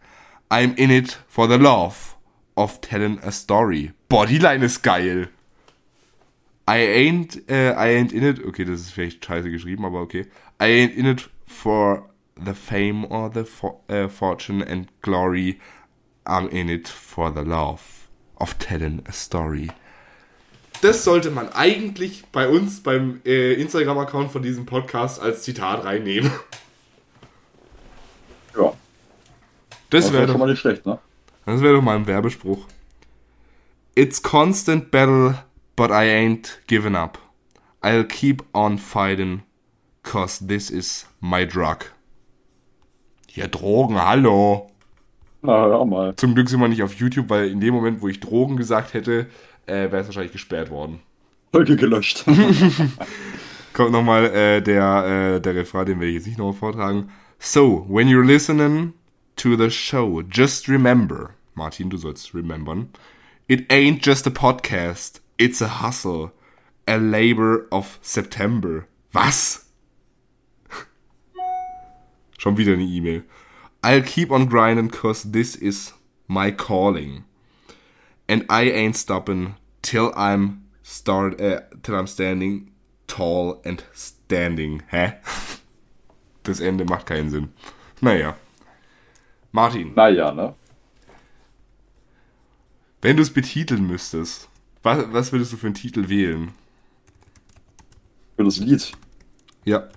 I'm 0.50 0.74
in 0.76 0.90
it 0.90 1.18
for 1.28 1.46
the 1.46 1.58
love 1.58 2.16
of 2.56 2.80
telling 2.80 3.18
a 3.22 3.32
story. 3.32 3.92
Bodyline 4.12 4.62
ist 4.62 4.82
geil. 4.82 5.30
I 6.68 6.74
ain't, 6.74 7.48
äh, 7.48 7.70
I 7.70 7.96
ain't 7.96 8.12
in 8.12 8.22
it. 8.22 8.44
Okay, 8.44 8.66
das 8.66 8.82
ist 8.82 8.90
vielleicht 8.90 9.24
scheiße 9.24 9.50
geschrieben, 9.50 9.86
aber 9.86 10.02
okay. 10.02 10.26
I 10.60 10.64
ain't 10.64 10.94
in 10.94 11.06
it 11.06 11.30
for 11.46 12.10
the 12.36 12.52
fame 12.52 13.06
or 13.06 13.30
the 13.32 13.44
for, 13.44 13.80
äh, 13.88 14.10
fortune 14.10 14.62
and 14.68 14.88
glory. 15.00 15.58
I'm 16.26 16.50
in 16.50 16.68
it 16.68 16.88
for 16.88 17.32
the 17.34 17.40
love 17.40 17.80
of 18.36 18.52
telling 18.58 19.02
a 19.08 19.12
story. 19.12 19.68
Das 20.82 21.04
sollte 21.04 21.30
man 21.30 21.48
eigentlich 21.48 22.24
bei 22.32 22.48
uns 22.48 22.82
beim 22.82 23.22
äh, 23.24 23.54
Instagram-Account 23.54 24.30
von 24.30 24.42
diesem 24.42 24.66
Podcast 24.66 25.22
als 25.22 25.42
Zitat 25.42 25.84
reinnehmen. 25.84 26.30
Ja, 28.54 28.74
Das 29.88 30.04
das 30.04 30.12
wäre 30.12 30.26
doch 30.26 30.36
mal 30.36 30.50
nicht 30.50 30.58
schlecht, 30.58 30.84
ne? 30.84 30.98
Das 31.46 31.62
wäre 31.62 31.76
doch 31.76 31.82
mal 31.82 31.96
ein 31.96 32.06
Werbespruch. 32.06 32.66
It's 33.94 34.18
constant 34.18 34.90
battle, 34.90 35.34
but 35.76 35.90
I 35.90 36.04
ain't 36.04 36.60
given 36.66 36.94
up. 36.96 37.18
I'll 37.82 38.04
keep 38.04 38.42
on 38.54 38.78
fighting, 38.78 39.42
cause 40.02 40.38
this 40.38 40.70
is 40.70 41.04
my 41.20 41.44
drug. 41.44 41.84
Ja, 43.34 43.48
Drogen, 43.48 43.96
hallo. 43.96 44.70
Na, 45.42 45.66
hör 45.66 45.84
mal. 45.84 46.16
Zum 46.16 46.34
Glück 46.34 46.48
sind 46.48 46.60
wir 46.60 46.68
nicht 46.68 46.82
auf 46.82 46.94
YouTube, 46.94 47.28
weil 47.28 47.48
in 47.50 47.60
dem 47.60 47.74
Moment, 47.74 48.00
wo 48.00 48.08
ich 48.08 48.20
Drogen 48.20 48.56
gesagt 48.56 48.94
hätte, 48.94 49.26
äh, 49.66 49.90
wäre 49.90 49.98
es 49.98 50.06
wahrscheinlich 50.06 50.32
gesperrt 50.32 50.70
worden. 50.70 51.00
Folge 51.52 51.76
gelöscht. 51.76 52.24
Kommt 53.74 53.92
nochmal 53.92 54.24
äh, 54.26 54.62
der, 54.62 55.34
äh, 55.36 55.40
der 55.40 55.54
Refrain, 55.54 55.84
den 55.84 56.00
werde 56.00 56.08
ich 56.08 56.16
jetzt 56.16 56.26
nicht 56.26 56.38
nochmal 56.38 56.54
vortragen. 56.54 57.10
So, 57.38 57.84
when 57.90 58.08
you're 58.08 58.24
listening 58.24 58.94
to 59.36 59.54
the 59.54 59.70
show, 59.70 60.22
just 60.22 60.66
remember, 60.66 61.34
Martin, 61.54 61.90
du 61.90 61.98
sollst 61.98 62.34
remembern, 62.34 62.88
it 63.48 63.66
ain't 63.70 64.02
just 64.02 64.26
a 64.26 64.30
podcast, 64.30 65.20
It's 65.38 65.60
a 65.60 65.68
hustle. 65.68 66.32
A 66.86 66.98
labor 66.98 67.66
of 67.72 67.98
September. 68.02 68.86
Was? 69.14 69.64
Schon 72.38 72.56
wieder 72.56 72.72
eine 72.74 72.82
E-Mail. 72.84 73.22
I'll 73.82 74.02
keep 74.02 74.30
on 74.30 74.46
grinding 74.46 74.88
cause 74.90 75.24
this 75.32 75.56
is 75.56 75.92
my 76.28 76.50
calling. 76.52 77.24
And 78.28 78.44
I 78.48 78.70
ain't 78.70 78.96
stopping 78.96 79.56
till 79.82 80.12
I'm 80.16 80.62
start 80.82 81.40
äh, 81.40 81.60
till 81.82 81.96
I'm 81.96 82.06
standing 82.06 82.70
tall 83.06 83.60
and 83.64 83.84
standing. 83.92 84.82
Hä? 84.92 85.18
Das 86.44 86.60
Ende 86.60 86.84
macht 86.84 87.06
keinen 87.06 87.30
Sinn. 87.30 87.52
Naja. 88.00 88.34
Martin, 89.52 89.94
Naja, 89.94 90.32
ne? 90.32 90.54
Wenn 93.02 93.16
du 93.16 93.22
es 93.22 93.32
betiteln 93.32 93.86
müsstest, 93.86 94.48
was, 94.82 95.12
was 95.12 95.32
würdest 95.32 95.52
du 95.52 95.56
für 95.56 95.66
einen 95.66 95.74
Titel 95.74 96.08
wählen? 96.08 96.52
Für 98.36 98.44
das 98.44 98.56
Lied. 98.58 98.92
Ja. 99.64 99.88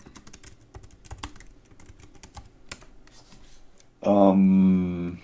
Ähm, 4.01 5.19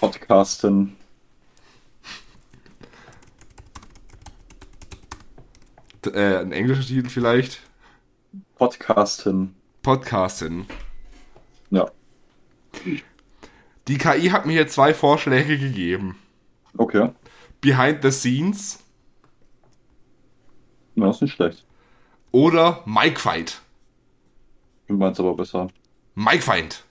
Podcasten. 0.00 0.96
Äh, 6.06 6.38
ein 6.38 6.52
englischer 6.52 6.82
Titel 6.86 7.08
vielleicht? 7.08 7.60
Podcasten. 8.56 9.54
Podcasten. 9.82 10.66
Ja. 11.70 11.90
Die 13.88 13.96
KI 13.98 14.28
hat 14.30 14.46
mir 14.46 14.52
hier 14.52 14.68
zwei 14.68 14.92
Vorschläge 14.94 15.58
gegeben. 15.58 16.16
Okay. 16.76 17.10
Behind 17.60 18.02
the 18.02 18.10
Scenes 18.10 18.78
Ja, 20.94 21.10
ist 21.10 21.22
nicht 21.22 21.34
schlecht. 21.34 21.64
oder 22.30 22.82
Mike 22.86 23.18
Fight. 23.18 23.60
Du 24.86 24.94
meinst 24.96 25.18
aber 25.20 25.34
besser. 25.34 25.68
Mike 26.14 26.42
Fight. 26.42 26.84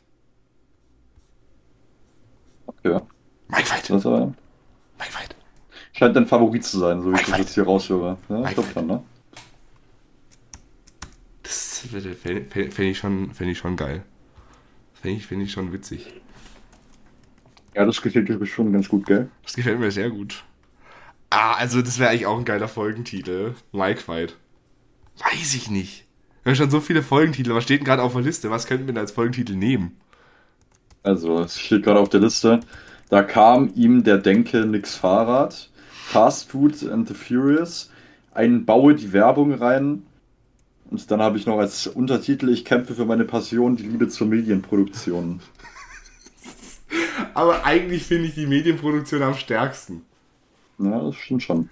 Okay. 2.66 3.00
Mike 3.48 3.66
Fight. 3.66 3.90
Das 3.90 4.06
äh, 4.06 4.10
Mike 4.10 5.12
Fight. 5.12 5.36
scheint 5.94 6.16
dein 6.16 6.28
Favorit 6.28 6.64
zu 6.64 6.80
sein, 6.80 7.02
so 7.02 7.12
wie 7.12 7.16
ich 7.16 7.22
Mike 7.22 7.32
das 7.32 7.40
jetzt 7.40 7.54
hier 7.56 7.64
raushöre. 7.64 8.18
Ja, 8.30 8.36
Mike 8.38 8.50
ich 8.50 8.54
glaube 8.56 8.70
schon, 8.74 8.88
ne? 8.88 9.04
Das 11.44 11.80
fände 11.80 12.16
fänd 12.16 12.80
ich, 12.80 12.98
schon- 12.98 13.32
fänd 13.34 13.52
ich 13.52 13.58
schon 13.58 13.76
geil. 13.78 14.04
Fände 14.94 15.18
ich, 15.18 15.28
fänd 15.28 15.44
ich 15.44 15.52
schon 15.52 15.72
witzig. 15.72 16.14
Ja, 17.78 17.86
das 17.86 18.02
gefällt 18.02 18.28
dir 18.28 18.44
schon 18.48 18.74
ganz 18.74 18.90
gut, 18.90 19.06
gell? 19.06 19.30
Das 19.44 19.54
gefällt 19.54 19.80
mir 19.80 19.92
sehr 19.92 20.10
gut. 20.10 20.44
Ah, 21.30 21.54
also 21.54 21.84
das 21.84 22.00
wäre 22.00 22.10
eigentlich 22.10 22.26
auch 22.26 22.40
ein 22.40 22.44
geiler 22.44 22.68
Folgentitel. 22.68 23.54
Mike 23.72 24.02
Fight. 24.02 24.36
Weiß 25.20 25.54
ich 25.54 25.70
nicht. 25.70 26.06
Wir 26.42 26.52
haben 26.52 26.58
schon 26.58 26.72
so 26.72 26.80
viele 26.80 27.04
Folgentitel. 27.04 27.54
Was 27.54 27.66
steht 27.66 27.82
denn 27.82 27.86
gerade 27.86 28.02
auf 28.02 28.14
der 28.14 28.24
Liste? 28.24 28.50
Was 28.50 28.66
könnten 28.66 28.88
wir 28.88 28.96
denn 28.96 29.02
als 29.02 29.12
Folgentitel 29.12 29.54
nehmen? 29.54 29.96
Also, 31.04 31.42
es 31.42 31.60
steht 31.60 31.84
gerade 31.84 32.00
auf 32.00 32.10
der 32.10 32.22
Liste. 32.22 32.62
Da 33.10 33.22
kam 33.22 33.72
ihm 33.76 34.04
der 34.04 34.18
Denke 34.18 34.66
nix 34.66 34.96
Fahrrad, 34.96 35.70
Fast 35.92 36.50
Food 36.50 36.84
and 36.90 37.08
the 37.08 37.14
Furious, 37.14 37.92
ein 38.34 38.66
Baue 38.66 38.96
die 38.96 39.14
Werbung 39.14 39.54
rein. 39.54 40.02
Und 40.90 41.12
dann 41.12 41.22
habe 41.22 41.38
ich 41.38 41.46
noch 41.46 41.60
als 41.60 41.86
Untertitel, 41.86 42.50
ich 42.50 42.66
kämpfe 42.66 42.96
für 42.96 43.06
meine 43.06 43.26
Passion, 43.26 43.76
die 43.76 43.84
Liebe 43.84 44.08
zur 44.08 44.26
Medienproduktion. 44.26 45.42
Aber 47.34 47.66
eigentlich 47.66 48.04
finde 48.04 48.28
ich 48.28 48.36
die 48.36 48.48
Medienproduktion 48.48 49.22
am 49.24 49.34
stärksten. 49.34 50.04
Ja, 50.80 51.00
das 51.00 51.16
stimmt 51.16 51.44
schon. 51.44 51.70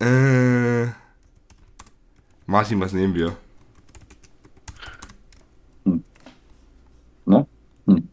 Äh. 0.00 0.86
Martin, 2.46 2.80
was 2.80 2.92
nehmen 2.92 3.14
wir? 3.14 3.36
Ne? 5.84 7.46
Hm. 7.86 8.08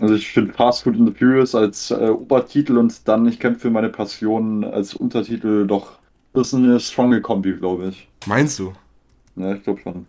Also 0.00 0.14
ich 0.14 0.32
finde 0.32 0.52
Fast 0.52 0.82
Food 0.82 0.96
and 0.96 1.08
the 1.08 1.14
Furious 1.14 1.54
als 1.54 1.92
äh, 1.92 2.08
Obertitel 2.08 2.76
und 2.76 3.06
dann 3.06 3.26
ich 3.26 3.38
kämpfe 3.38 3.60
für 3.60 3.70
meine 3.70 3.88
Passion 3.88 4.64
als 4.64 4.94
Untertitel 4.94 5.66
doch. 5.66 5.98
Das 6.32 6.48
ist 6.48 6.54
eine 6.54 6.80
stronge 6.80 7.20
Kombi, 7.20 7.52
glaube 7.52 7.88
ich. 7.88 8.08
Meinst 8.26 8.58
du? 8.58 8.72
Ja, 9.36 9.54
ich 9.54 9.62
glaube 9.62 9.80
schon. 9.80 10.06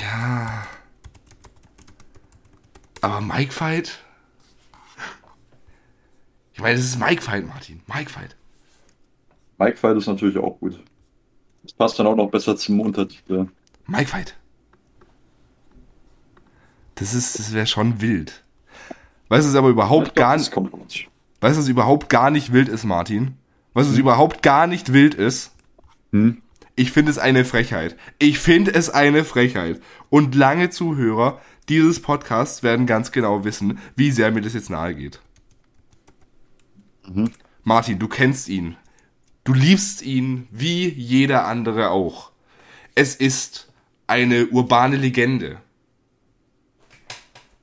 Ja. 0.00 0.66
Aber 3.06 3.20
Mike 3.20 3.52
Fight? 3.52 4.00
Ich 6.52 6.60
meine, 6.60 6.74
es 6.74 6.84
ist 6.84 6.98
Mike 6.98 7.22
Fight, 7.22 7.46
Martin. 7.46 7.80
Mike 7.86 8.10
Fight. 8.10 8.34
Mike 9.58 9.76
Fight 9.76 9.96
ist 9.96 10.08
natürlich 10.08 10.36
auch 10.38 10.58
gut. 10.58 10.80
Das 11.62 11.72
passt 11.72 12.00
dann 12.00 12.08
auch 12.08 12.16
noch 12.16 12.28
besser 12.28 12.56
zum 12.56 12.80
Untertitel. 12.80 13.46
Mike 13.86 14.08
Fight. 14.08 14.36
Das 16.96 17.14
ist, 17.14 17.38
das 17.38 17.54
wäre 17.54 17.68
schon 17.68 18.00
wild. 18.00 18.42
Weißt 19.28 19.46
du, 19.46 19.50
was 19.50 19.56
aber 19.56 19.68
überhaupt 19.68 20.16
glaub, 20.16 20.16
gar 20.16 20.36
nicht, 20.36 20.50
kommt 20.50 20.72
weißt 20.72 21.56
du, 21.56 21.60
was 21.60 21.68
überhaupt 21.68 22.08
gar 22.08 22.32
nicht 22.32 22.52
wild 22.52 22.68
ist, 22.68 22.82
Martin? 22.82 23.36
Weißt 23.74 23.88
du, 23.88 23.92
was 23.92 23.98
überhaupt 23.98 24.42
gar 24.42 24.66
nicht 24.66 24.92
wild 24.92 25.14
ist? 25.14 25.54
Hm? 26.10 26.42
Ich 26.74 26.90
finde 26.90 27.10
es 27.10 27.18
eine 27.18 27.44
Frechheit. 27.44 27.96
Ich 28.18 28.40
finde 28.40 28.74
es 28.74 28.90
eine 28.90 29.24
Frechheit. 29.24 29.80
Und 30.10 30.34
lange 30.34 30.70
Zuhörer 30.70 31.40
dieses 31.68 32.00
Podcasts 32.00 32.62
werden 32.62 32.86
ganz 32.86 33.12
genau 33.12 33.44
wissen, 33.44 33.78
wie 33.96 34.10
sehr 34.10 34.30
mir 34.30 34.40
das 34.40 34.54
jetzt 34.54 34.70
nahe 34.70 34.94
geht. 34.94 35.20
Mhm. 37.06 37.32
Martin, 37.64 37.98
du 37.98 38.08
kennst 38.08 38.48
ihn. 38.48 38.76
Du 39.44 39.52
liebst 39.52 40.02
ihn 40.02 40.48
wie 40.50 40.88
jeder 40.88 41.46
andere 41.46 41.90
auch. 41.90 42.32
Es 42.94 43.14
ist 43.14 43.72
eine 44.06 44.46
urbane 44.46 44.96
Legende. 44.96 45.60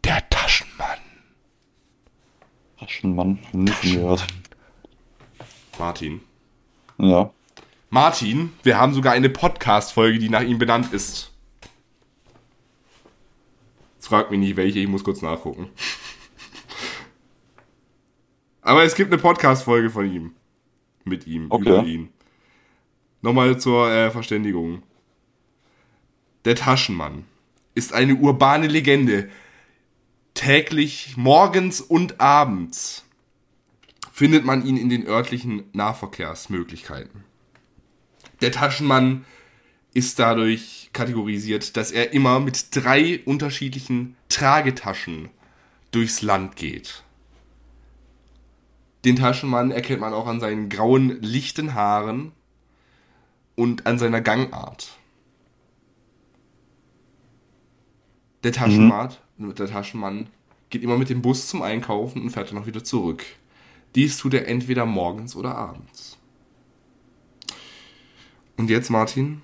Der 0.03 0.29
Taschenmann. 0.29 0.99
Taschenmann, 2.79 3.39
von 3.51 3.65
gehört. 3.65 4.27
Martin. 5.79 6.21
Ja. 6.97 7.31
Martin, 7.89 8.53
wir 8.63 8.77
haben 8.77 8.93
sogar 8.93 9.13
eine 9.13 9.29
Podcast-Folge, 9.29 10.19
die 10.19 10.29
nach 10.29 10.41
ihm 10.41 10.59
benannt 10.59 10.93
ist. 10.93 11.32
Fragt 14.13 14.29
mich 14.29 14.39
nicht 14.39 14.57
welche, 14.57 14.77
ich 14.77 14.87
muss 14.87 15.03
kurz 15.03 15.23
nachgucken. 15.23 15.69
Aber 18.61 18.83
es 18.83 18.93
gibt 18.93 19.11
eine 19.11 19.19
Podcast-Folge 19.19 19.89
von 19.89 20.05
ihm. 20.05 20.35
Mit 21.03 21.25
ihm, 21.25 21.47
Okay. 21.49 21.63
über 21.67 21.83
ihn. 21.83 22.09
Nochmal 23.23 23.59
zur 23.59 23.89
äh, 23.89 24.11
Verständigung. 24.11 24.83
Der 26.45 26.53
Taschenmann 26.53 27.25
ist 27.73 27.91
eine 27.91 28.13
urbane 28.13 28.67
Legende. 28.67 29.31
Täglich, 30.35 31.17
morgens 31.17 31.81
und 31.81 32.21
abends 32.21 33.05
findet 34.11 34.45
man 34.45 34.63
ihn 34.63 34.77
in 34.77 34.89
den 34.89 35.07
örtlichen 35.07 35.63
Nahverkehrsmöglichkeiten. 35.73 37.23
Der 38.41 38.51
Taschenmann 38.51 39.25
ist 39.95 40.19
dadurch 40.19 40.82
kategorisiert, 40.93 41.75
dass 41.75 41.91
er 41.91 42.13
immer 42.13 42.39
mit 42.39 42.75
drei 42.75 43.21
unterschiedlichen 43.25 44.15
Tragetaschen 44.29 45.29
durchs 45.91 46.21
Land 46.21 46.55
geht. 46.55 47.03
Den 49.05 49.15
Taschenmann 49.17 49.71
erkennt 49.71 49.99
man 49.99 50.13
auch 50.13 50.27
an 50.27 50.39
seinen 50.39 50.69
grauen, 50.69 51.21
lichten 51.21 51.73
Haaren 51.73 52.31
und 53.55 53.85
an 53.85 53.99
seiner 53.99 54.21
Gangart. 54.21 54.97
Der 58.43 58.51
Taschenmann, 58.51 59.13
der 59.37 59.67
Taschenmann 59.67 60.27
geht 60.69 60.83
immer 60.83 60.97
mit 60.97 61.09
dem 61.09 61.21
Bus 61.21 61.47
zum 61.47 61.61
Einkaufen 61.61 62.21
und 62.21 62.29
fährt 62.31 62.51
dann 62.51 62.57
auch 62.57 62.65
wieder 62.65 62.83
zurück. 62.83 63.23
Dies 63.95 64.17
tut 64.17 64.33
er 64.33 64.47
entweder 64.47 64.85
morgens 64.85 65.35
oder 65.35 65.55
abends. 65.55 66.17
Und 68.57 68.69
jetzt, 68.69 68.89
Martin, 68.89 69.41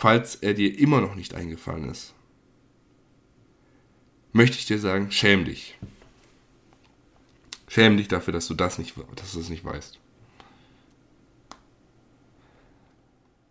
falls 0.00 0.36
er 0.36 0.54
dir 0.54 0.78
immer 0.78 1.02
noch 1.02 1.14
nicht 1.14 1.34
eingefallen 1.34 1.90
ist, 1.90 2.14
möchte 4.32 4.56
ich 4.56 4.64
dir 4.64 4.78
sagen, 4.78 5.10
schäm 5.10 5.44
dich. 5.44 5.76
Schäm 7.68 7.98
dich 7.98 8.08
dafür, 8.08 8.32
dass 8.32 8.48
du 8.48 8.54
das 8.54 8.78
nicht, 8.78 8.94
dass 9.16 9.32
du 9.32 9.38
das 9.38 9.50
nicht 9.50 9.62
weißt. 9.62 9.98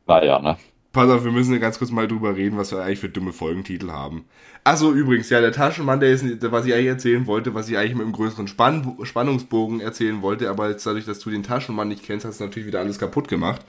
Naja, 0.07 0.39
ne? 0.39 0.57
Pass 0.91 1.07
auf, 1.11 1.23
wir 1.23 1.31
müssen 1.31 1.59
ganz 1.59 1.77
kurz 1.77 1.91
mal 1.91 2.07
drüber 2.07 2.35
reden, 2.35 2.57
was 2.57 2.71
wir 2.71 2.81
eigentlich 2.81 2.99
für 2.99 3.09
dumme 3.09 3.31
Folgentitel 3.31 3.91
haben. 3.91 4.25
Achso, 4.63 4.91
übrigens, 4.91 5.29
ja, 5.29 5.41
der 5.41 5.51
Taschenmann, 5.51 5.99
der 5.99 6.09
ist, 6.09 6.23
was 6.51 6.65
ich 6.65 6.73
eigentlich 6.73 6.87
erzählen 6.87 7.27
wollte, 7.27 7.53
was 7.53 7.69
ich 7.69 7.77
eigentlich 7.77 7.93
mit 7.93 8.05
einem 8.05 8.13
größeren 8.13 8.47
Spann 8.47 8.97
Spannungsbogen 9.03 9.81
erzählen 9.81 10.23
wollte, 10.23 10.49
aber 10.49 10.71
jetzt 10.71 10.83
dadurch, 10.87 11.05
dass 11.05 11.19
du 11.19 11.29
den 11.29 11.43
Taschenmann 11.43 11.89
nicht 11.89 12.01
kennst, 12.01 12.25
hast 12.25 12.39
du 12.39 12.45
natürlich 12.45 12.65
wieder 12.65 12.79
alles 12.79 12.97
kaputt 12.97 13.27
gemacht. 13.27 13.63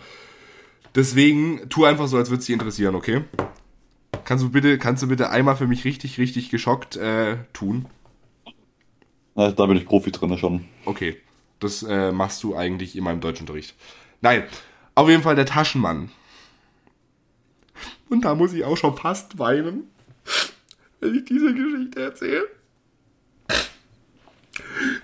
Deswegen, 0.95 1.69
tu 1.69 1.85
einfach 1.85 2.09
so, 2.09 2.17
als 2.17 2.31
würde 2.31 2.41
es 2.41 2.47
dich 2.47 2.53
interessieren, 2.53 2.95
okay? 2.95 3.25
Kannst 4.25 4.45
du 4.45 4.51
bitte, 4.51 4.79
kannst 4.79 5.03
du 5.03 5.09
bitte 5.09 5.31
einmal 5.31 5.57
für 5.57 5.67
mich 5.67 5.85
richtig, 5.85 6.19
richtig 6.19 6.51
geschockt 6.51 6.97
äh, 6.97 7.37
tun? 7.53 7.87
Ja, 9.37 9.53
da 9.53 9.67
bin 9.67 9.77
ich 9.77 9.87
Profi 9.87 10.11
drin 10.11 10.37
schon. 10.37 10.67
Okay, 10.85 11.17
das 11.61 11.83
äh, 11.83 12.13
machst 12.13 12.43
du 12.43 12.57
eigentlich 12.57 12.97
in 12.97 13.05
meinem 13.05 13.21
Deutschunterricht. 13.21 13.75
Nein, 14.21 14.45
auf 14.95 15.09
jeden 15.09 15.23
Fall 15.23 15.37
der 15.37 15.47
Taschenmann. 15.47 16.11
Und 18.09 18.25
da 18.25 18.35
muss 18.35 18.53
ich 18.53 18.65
auch 18.65 18.77
schon 18.77 18.97
fast 18.97 19.39
weinen, 19.39 19.85
wenn 21.01 21.15
ich 21.15 21.25
diese 21.25 21.55
Geschichte 21.55 22.03
erzähle. 22.03 22.49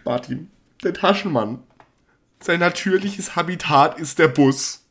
Martin, 0.05 0.51
der 0.83 0.93
Taschenmann. 0.93 1.63
Sein 2.41 2.61
natürliches 2.61 3.35
Habitat 3.35 3.99
ist 3.99 4.19
der 4.19 4.29
Bus. 4.29 4.86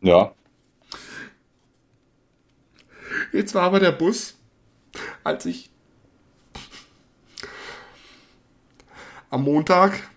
Ja. 0.00 0.32
Jetzt 3.32 3.54
war 3.54 3.62
aber 3.62 3.80
der 3.80 3.92
Bus, 3.92 4.36
als 5.24 5.44
ich 5.46 5.70
am 9.30 9.44
Montag 9.44 10.08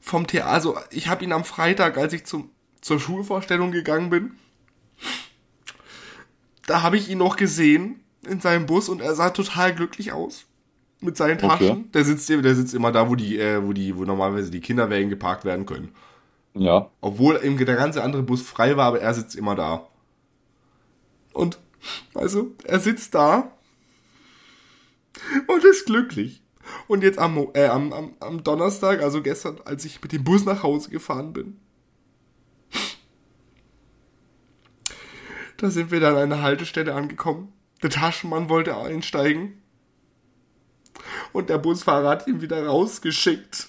vom 0.00 0.26
Theater, 0.26 0.50
also 0.50 0.78
ich 0.90 1.08
habe 1.08 1.24
ihn 1.24 1.32
am 1.32 1.44
Freitag, 1.44 1.98
als 1.98 2.12
ich 2.12 2.24
zum, 2.24 2.50
zur 2.80 3.00
Schulvorstellung 3.00 3.72
gegangen 3.72 4.10
bin, 4.10 4.38
da 6.66 6.82
habe 6.82 6.96
ich 6.96 7.08
ihn 7.08 7.18
noch 7.18 7.36
gesehen 7.36 8.04
in 8.26 8.40
seinem 8.40 8.66
Bus 8.66 8.88
und 8.88 9.00
er 9.00 9.14
sah 9.14 9.30
total 9.30 9.74
glücklich 9.74 10.12
aus 10.12 10.46
mit 11.00 11.16
seinen 11.16 11.38
Taschen. 11.38 11.70
Okay. 11.70 11.84
Der 11.94 12.04
sitzt 12.04 12.28
der 12.28 12.54
sitzt 12.54 12.74
immer 12.74 12.92
da, 12.92 13.08
wo 13.08 13.14
die 13.14 13.38
äh, 13.38 13.64
wo 13.64 13.72
die 13.72 13.96
wo 13.96 14.04
normalerweise 14.04 14.50
die 14.50 14.60
Kinderwägen 14.60 15.08
geparkt 15.08 15.44
werden 15.44 15.66
können. 15.66 15.94
Ja. 16.54 16.90
Obwohl 17.00 17.40
eben 17.42 17.56
der 17.56 17.76
ganze 17.76 18.02
andere 18.02 18.22
Bus 18.22 18.42
frei 18.42 18.76
war, 18.76 18.86
aber 18.86 19.00
er 19.00 19.14
sitzt 19.14 19.36
immer 19.36 19.54
da. 19.54 19.86
Und 21.32 21.58
also, 22.14 22.54
er 22.64 22.80
sitzt 22.80 23.14
da 23.14 23.52
und 25.46 25.64
ist 25.64 25.86
glücklich. 25.86 26.42
Und 26.86 27.02
jetzt 27.02 27.18
am, 27.18 27.48
äh, 27.54 27.66
am, 27.66 27.92
am, 27.92 28.14
am 28.20 28.42
Donnerstag, 28.42 29.02
also 29.02 29.22
gestern, 29.22 29.60
als 29.64 29.84
ich 29.84 30.02
mit 30.02 30.12
dem 30.12 30.24
Bus 30.24 30.44
nach 30.44 30.62
Hause 30.62 30.90
gefahren 30.90 31.32
bin, 31.32 31.60
da 35.56 35.70
sind 35.70 35.90
wir 35.90 36.00
dann 36.00 36.14
an 36.14 36.32
einer 36.32 36.42
Haltestelle 36.42 36.94
angekommen. 36.94 37.52
Der 37.82 37.90
Taschenmann 37.90 38.48
wollte 38.48 38.76
einsteigen. 38.76 39.62
Und 41.32 41.48
der 41.50 41.58
Busfahrer 41.58 42.08
hat 42.08 42.26
ihn 42.26 42.40
wieder 42.40 42.66
rausgeschickt. 42.66 43.68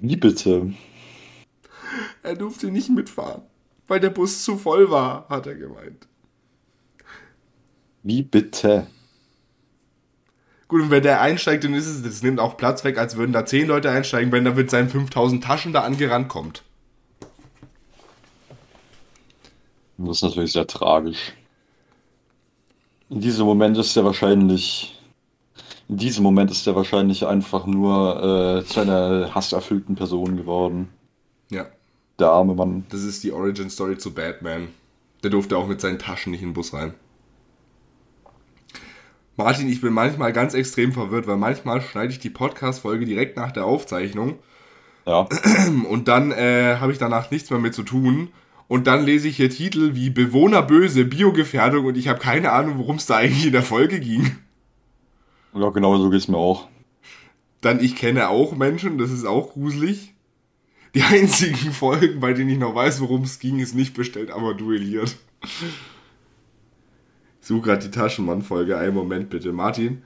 Wie 0.00 0.16
bitte? 0.16 0.72
Er 2.22 2.36
durfte 2.36 2.70
nicht 2.70 2.88
mitfahren, 2.88 3.42
weil 3.88 4.00
der 4.00 4.10
Bus 4.10 4.44
zu 4.44 4.56
voll 4.56 4.90
war, 4.90 5.28
hat 5.28 5.46
er 5.46 5.54
gemeint. 5.54 6.06
Wie 8.02 8.22
bitte? 8.22 8.86
Gut, 10.68 10.82
und 10.82 10.90
wenn 10.90 11.02
der 11.02 11.20
einsteigt, 11.20 11.64
dann 11.64 11.74
ist 11.74 11.86
es, 11.86 12.02
das 12.02 12.22
nimmt 12.22 12.40
auch 12.40 12.56
Platz 12.56 12.82
weg, 12.84 12.96
als 12.96 13.16
würden 13.16 13.32
da 13.32 13.44
zehn 13.44 13.68
Leute 13.68 13.90
einsteigen, 13.90 14.32
wenn 14.32 14.46
er 14.46 14.54
mit 14.54 14.70
seinen 14.70 14.88
5000 14.88 15.44
Taschen 15.44 15.72
da 15.72 15.82
angerannt 15.82 16.28
kommt. 16.28 16.62
Das 19.98 20.16
ist 20.16 20.22
natürlich 20.22 20.52
sehr 20.52 20.66
tragisch. 20.66 21.34
In 23.10 23.20
diesem 23.20 23.44
Moment 23.44 23.76
ist 23.76 23.94
er 23.96 24.04
wahrscheinlich. 24.04 24.98
In 25.88 25.96
diesem 25.96 26.22
Moment 26.22 26.50
ist 26.50 26.66
er 26.66 26.74
wahrscheinlich 26.74 27.26
einfach 27.26 27.66
nur 27.66 28.60
äh, 28.60 28.64
zu 28.64 28.80
einer 28.80 29.34
hasserfüllten 29.34 29.94
Person 29.94 30.36
geworden. 30.36 30.88
Ja. 31.50 31.66
Der 32.18 32.28
arme 32.28 32.54
Mann. 32.54 32.84
Das 32.90 33.02
ist 33.02 33.24
die 33.24 33.32
Origin 33.32 33.70
Story 33.70 33.98
zu 33.98 34.14
Batman. 34.14 34.68
Der 35.22 35.30
durfte 35.30 35.56
auch 35.56 35.66
mit 35.66 35.80
seinen 35.80 35.98
Taschen 35.98 36.32
nicht 36.32 36.42
in 36.42 36.48
den 36.48 36.54
Bus 36.54 36.72
rein. 36.72 36.94
Martin, 39.36 39.68
ich 39.68 39.80
bin 39.80 39.92
manchmal 39.92 40.32
ganz 40.32 40.54
extrem 40.54 40.92
verwirrt, 40.92 41.26
weil 41.26 41.36
manchmal 41.36 41.80
schneide 41.80 42.12
ich 42.12 42.18
die 42.18 42.30
Podcast-Folge 42.30 43.06
direkt 43.06 43.36
nach 43.36 43.50
der 43.50 43.64
Aufzeichnung. 43.64 44.38
Ja. 45.06 45.26
Und 45.88 46.08
dann 46.08 46.32
äh, 46.32 46.76
habe 46.80 46.92
ich 46.92 46.98
danach 46.98 47.30
nichts 47.30 47.50
mehr 47.50 47.58
mit 47.58 47.74
zu 47.74 47.82
tun. 47.82 48.28
Und 48.68 48.86
dann 48.86 49.04
lese 49.04 49.28
ich 49.28 49.36
hier 49.36 49.50
Titel 49.50 49.94
wie 49.94 50.10
Bewohner 50.10 50.62
böse, 50.62 51.04
Biogefährdung 51.04 51.84
und 51.84 51.98
ich 51.98 52.08
habe 52.08 52.18
keine 52.18 52.52
Ahnung, 52.52 52.78
worum 52.78 52.96
es 52.96 53.04
da 53.04 53.16
eigentlich 53.16 53.44
in 53.44 53.52
der 53.52 53.62
Folge 53.62 54.00
ging. 54.00 54.38
Ja, 55.54 55.70
genau 55.70 55.96
so 55.98 56.10
es 56.12 56.28
mir 56.28 56.36
auch. 56.36 56.68
Dann 57.60 57.80
ich 57.80 57.96
kenne 57.96 58.28
auch 58.28 58.56
Menschen, 58.56 58.98
das 58.98 59.10
ist 59.10 59.24
auch 59.24 59.52
gruselig. 59.52 60.14
Die 60.94 61.02
einzigen 61.10 61.72
Folgen, 61.72 62.20
bei 62.20 62.32
denen 62.32 62.50
ich 62.50 62.58
noch 62.58 62.74
weiß, 62.74 63.00
worum 63.00 63.22
es 63.22 63.38
ging, 63.38 63.58
ist 63.58 63.74
nicht 63.74 63.94
bestellt, 63.94 64.30
aber 64.30 64.54
duelliert. 64.54 65.16
Ich 67.40 67.48
suche 67.48 67.62
gerade 67.62 67.84
die 67.84 67.90
Taschenmann-Folge. 67.90 68.76
Einen 68.76 68.94
Moment 68.94 69.30
bitte. 69.30 69.52
Martin, 69.52 70.02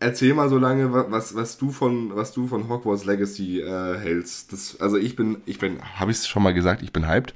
erzähl 0.00 0.34
mal 0.34 0.48
so 0.48 0.58
lange, 0.58 0.92
was, 0.92 1.34
was, 1.34 1.58
du, 1.58 1.70
von, 1.70 2.14
was 2.14 2.32
du 2.32 2.46
von 2.46 2.68
Hogwarts 2.68 3.04
Legacy 3.04 3.60
äh, 3.60 3.98
hältst. 3.98 4.52
Das, 4.52 4.80
also 4.80 4.96
ich 4.96 5.16
bin, 5.16 5.38
ich 5.46 5.58
bin, 5.58 5.80
habe 5.82 6.10
ich 6.10 6.18
es 6.18 6.28
schon 6.28 6.42
mal 6.42 6.54
gesagt, 6.54 6.82
ich 6.82 6.92
bin 6.92 7.06
hyped. 7.06 7.34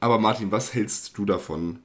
Aber 0.00 0.18
Martin, 0.18 0.50
was 0.52 0.74
hältst 0.74 1.16
du 1.16 1.24
davon? 1.24 1.78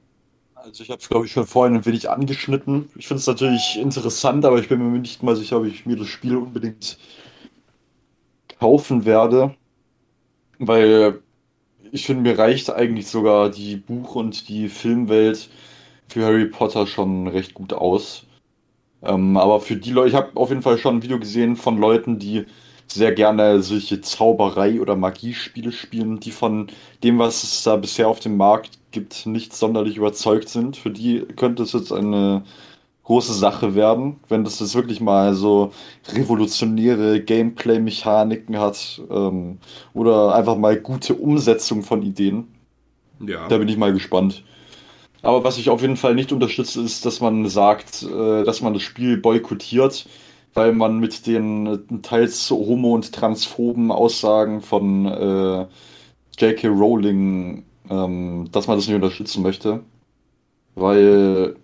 Also 0.62 0.82
ich 0.82 0.90
habe 0.90 1.00
es, 1.00 1.08
glaube 1.08 1.24
ich, 1.24 1.32
schon 1.32 1.46
vorhin 1.46 1.76
ein 1.76 1.86
wenig 1.86 2.10
angeschnitten. 2.10 2.90
Ich 2.96 3.08
finde 3.08 3.20
es 3.20 3.26
natürlich 3.26 3.78
interessant, 3.80 4.44
aber 4.44 4.58
ich 4.58 4.68
bin 4.68 4.78
mir 4.92 4.98
nicht 4.98 5.22
mal 5.22 5.34
sicher, 5.34 5.56
ob 5.58 5.64
ich 5.64 5.86
mir 5.86 5.96
das 5.96 6.08
Spiel 6.08 6.36
unbedingt 6.36 6.98
kaufen 8.58 9.06
werde. 9.06 9.54
Weil 10.58 11.22
ich 11.92 12.06
finde, 12.06 12.22
mir 12.22 12.38
reicht 12.38 12.70
eigentlich 12.70 13.06
sogar 13.08 13.50
die 13.50 13.76
Buch- 13.76 14.16
und 14.16 14.48
die 14.48 14.68
Filmwelt 14.68 15.48
für 16.08 16.24
Harry 16.24 16.46
Potter 16.46 16.86
schon 16.86 17.26
recht 17.28 17.54
gut 17.54 17.72
aus. 17.72 18.26
Ähm, 19.02 19.36
aber 19.38 19.60
für 19.60 19.76
die 19.76 19.92
Leute, 19.92 20.10
ich 20.10 20.14
habe 20.14 20.36
auf 20.36 20.50
jeden 20.50 20.62
Fall 20.62 20.78
schon 20.78 20.96
ein 20.96 21.02
Video 21.02 21.18
gesehen 21.18 21.56
von 21.56 21.78
Leuten, 21.78 22.18
die 22.18 22.46
sehr 22.86 23.12
gerne 23.14 23.62
solche 23.62 24.02
Zauberei- 24.02 24.80
oder 24.80 24.96
Magiespiele 24.96 25.72
spielen, 25.72 26.20
die 26.20 26.32
von 26.32 26.68
dem, 27.02 27.18
was 27.18 27.44
es 27.44 27.62
da 27.62 27.76
bisher 27.76 28.08
auf 28.08 28.20
dem 28.20 28.36
Markt 28.36 28.79
gibt, 28.90 29.26
nicht 29.26 29.54
sonderlich 29.54 29.96
überzeugt 29.96 30.48
sind. 30.48 30.76
Für 30.76 30.90
die 30.90 31.20
könnte 31.36 31.62
es 31.62 31.72
jetzt 31.72 31.92
eine 31.92 32.44
große 33.04 33.34
Sache 33.34 33.74
werden, 33.74 34.20
wenn 34.28 34.44
das 34.44 34.60
jetzt 34.60 34.74
wirklich 34.74 35.00
mal 35.00 35.34
so 35.34 35.72
revolutionäre 36.12 37.20
Gameplay-Mechaniken 37.20 38.58
hat 38.58 39.02
ähm, 39.10 39.58
oder 39.94 40.34
einfach 40.34 40.56
mal 40.56 40.76
gute 40.76 41.14
Umsetzung 41.14 41.82
von 41.82 42.02
Ideen. 42.02 42.46
Ja. 43.18 43.48
Da 43.48 43.58
bin 43.58 43.68
ich 43.68 43.76
mal 43.76 43.92
gespannt. 43.92 44.44
Aber 45.22 45.44
was 45.44 45.58
ich 45.58 45.68
auf 45.68 45.82
jeden 45.82 45.96
Fall 45.96 46.14
nicht 46.14 46.32
unterstütze, 46.32 46.80
ist, 46.82 47.04
dass 47.04 47.20
man 47.20 47.48
sagt, 47.48 48.02
äh, 48.04 48.44
dass 48.44 48.62
man 48.62 48.74
das 48.74 48.82
Spiel 48.82 49.16
boykottiert, 49.16 50.06
weil 50.54 50.72
man 50.72 50.98
mit 50.98 51.26
den 51.26 51.66
äh, 51.66 51.78
teils 52.02 52.50
homo- 52.50 52.94
und 52.94 53.12
transphoben 53.12 53.90
Aussagen 53.90 54.60
von 54.60 55.06
äh, 55.06 55.66
J.K. 56.38 56.68
Rowling, 56.68 57.64
ähm, 57.90 58.48
dass 58.52 58.66
man 58.66 58.78
das 58.78 58.86
nicht 58.86 58.96
unterstützen 58.96 59.42
möchte. 59.42 59.80
Weil 60.76 61.56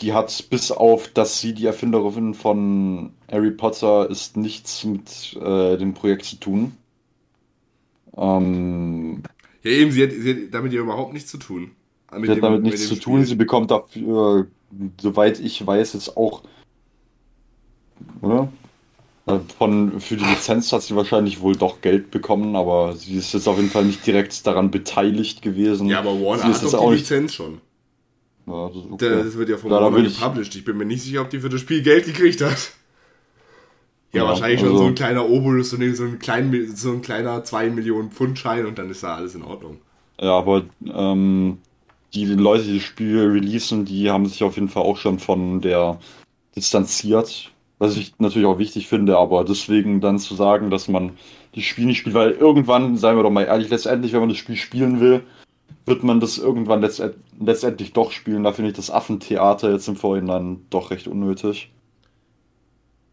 die 0.00 0.12
hat 0.14 0.46
bis 0.50 0.72
auf, 0.72 1.08
dass 1.08 1.40
sie 1.40 1.52
die 1.52 1.66
Erfinderin 1.66 2.34
von 2.34 3.12
Harry 3.30 3.50
Potter 3.50 4.08
ist, 4.10 4.36
nichts 4.36 4.84
mit 4.84 5.38
äh, 5.40 5.76
dem 5.76 5.94
Projekt 5.94 6.24
zu 6.24 6.36
tun. 6.36 6.72
Ähm, 8.16 9.22
ja, 9.62 9.70
eben, 9.70 9.92
sie 9.92 10.02
hat, 10.02 10.10
sie 10.10 10.30
hat 10.30 10.54
damit 10.54 10.72
ja 10.72 10.80
überhaupt 10.80 11.12
nichts 11.12 11.30
zu 11.30 11.38
tun. 11.38 11.70
Mit 12.12 12.26
sie 12.26 12.32
hat 12.32 12.42
damit 12.42 12.62
nichts 12.62 12.88
zu 12.88 12.96
tun. 12.96 13.24
Sie 13.24 13.36
bekommt 13.36 13.70
dafür, 13.70 14.48
soweit 15.00 15.38
ich 15.38 15.64
weiß, 15.64 15.92
jetzt 15.92 16.16
auch. 16.16 16.42
Oder? 18.22 18.50
Äh, 19.26 19.38
von, 19.58 20.00
für 20.00 20.16
die 20.16 20.24
Lizenz 20.24 20.72
hat 20.72 20.82
sie 20.82 20.96
wahrscheinlich 20.96 21.40
wohl 21.40 21.54
doch 21.54 21.80
Geld 21.80 22.10
bekommen, 22.10 22.56
aber 22.56 22.94
sie 22.94 23.16
ist 23.16 23.32
jetzt 23.32 23.46
auf 23.46 23.56
jeden 23.56 23.70
Fall 23.70 23.84
nicht 23.84 24.04
direkt 24.06 24.46
daran 24.46 24.70
beteiligt 24.70 25.42
gewesen. 25.42 25.88
Ja, 25.88 26.00
aber 26.00 26.20
Warner 26.20 26.44
hat 26.44 26.62
doch 26.62 26.90
die 26.90 26.96
Lizenz 26.96 27.34
schon. 27.34 27.60
Ja, 28.46 28.68
das, 28.68 28.82
okay. 28.90 29.22
das, 29.24 29.36
wird 29.36 29.48
ja 29.48 29.56
von 29.56 29.70
ja, 29.70 29.80
Warner 29.80 30.02
gepublished. 30.02 30.56
Ich 30.56 30.64
bin 30.64 30.76
mir 30.76 30.84
nicht 30.84 31.02
sicher, 31.02 31.22
ob 31.22 31.30
die 31.30 31.38
für 31.38 31.48
das 31.48 31.60
Spiel 31.60 31.82
Geld 31.82 32.06
gekriegt 32.06 32.40
hat. 32.40 32.72
Ja, 34.12 34.22
ja 34.22 34.28
wahrscheinlich 34.28 34.60
also, 34.60 34.72
schon 34.72 34.78
so 34.78 34.86
ein 34.86 34.94
kleiner 34.96 35.28
Obolus, 35.28 35.70
so 35.70 35.76
ein, 35.76 36.18
klein, 36.18 36.72
so 36.74 36.90
ein 36.90 37.02
kleiner 37.02 37.44
2 37.44 37.70
Millionen 37.70 38.10
Pfund 38.10 38.38
Schein 38.38 38.66
und 38.66 38.78
dann 38.78 38.90
ist 38.90 39.04
da 39.04 39.14
alles 39.14 39.36
in 39.36 39.42
Ordnung. 39.42 39.78
Ja, 40.20 40.36
aber 40.36 40.64
ähm, 40.92 41.58
die 42.12 42.26
Leute, 42.26 42.64
die 42.64 42.78
das 42.78 42.86
Spiel 42.86 43.18
releasen, 43.18 43.84
die 43.84 44.10
haben 44.10 44.26
sich 44.26 44.42
auf 44.42 44.56
jeden 44.56 44.68
Fall 44.68 44.82
auch 44.82 44.96
schon 44.96 45.18
von 45.18 45.60
der 45.60 45.98
distanziert, 46.54 47.51
was 47.82 47.96
ich 47.96 48.14
natürlich 48.20 48.46
auch 48.46 48.58
wichtig 48.58 48.86
finde, 48.86 49.18
aber 49.18 49.44
deswegen 49.44 50.00
dann 50.00 50.20
zu 50.20 50.36
sagen, 50.36 50.70
dass 50.70 50.86
man 50.86 51.14
das 51.52 51.64
Spiel 51.64 51.86
nicht 51.86 51.98
spielt, 51.98 52.14
weil 52.14 52.30
irgendwann, 52.30 52.96
seien 52.96 53.16
wir 53.16 53.24
doch 53.24 53.30
mal 53.30 53.42
ehrlich, 53.42 53.70
letztendlich, 53.70 54.12
wenn 54.12 54.20
man 54.20 54.28
das 54.28 54.38
Spiel 54.38 54.54
spielen 54.54 55.00
will, 55.00 55.24
wird 55.84 56.04
man 56.04 56.20
das 56.20 56.38
irgendwann 56.38 56.80
letzt 56.80 57.02
letztendlich 57.40 57.92
doch 57.92 58.12
spielen. 58.12 58.44
Da 58.44 58.52
finde 58.52 58.70
ich 58.70 58.76
das 58.76 58.92
Affentheater 58.92 59.72
jetzt 59.72 59.88
im 59.88 59.96
Vorhinein 59.96 60.64
doch 60.70 60.92
recht 60.92 61.08
unnötig. 61.08 61.72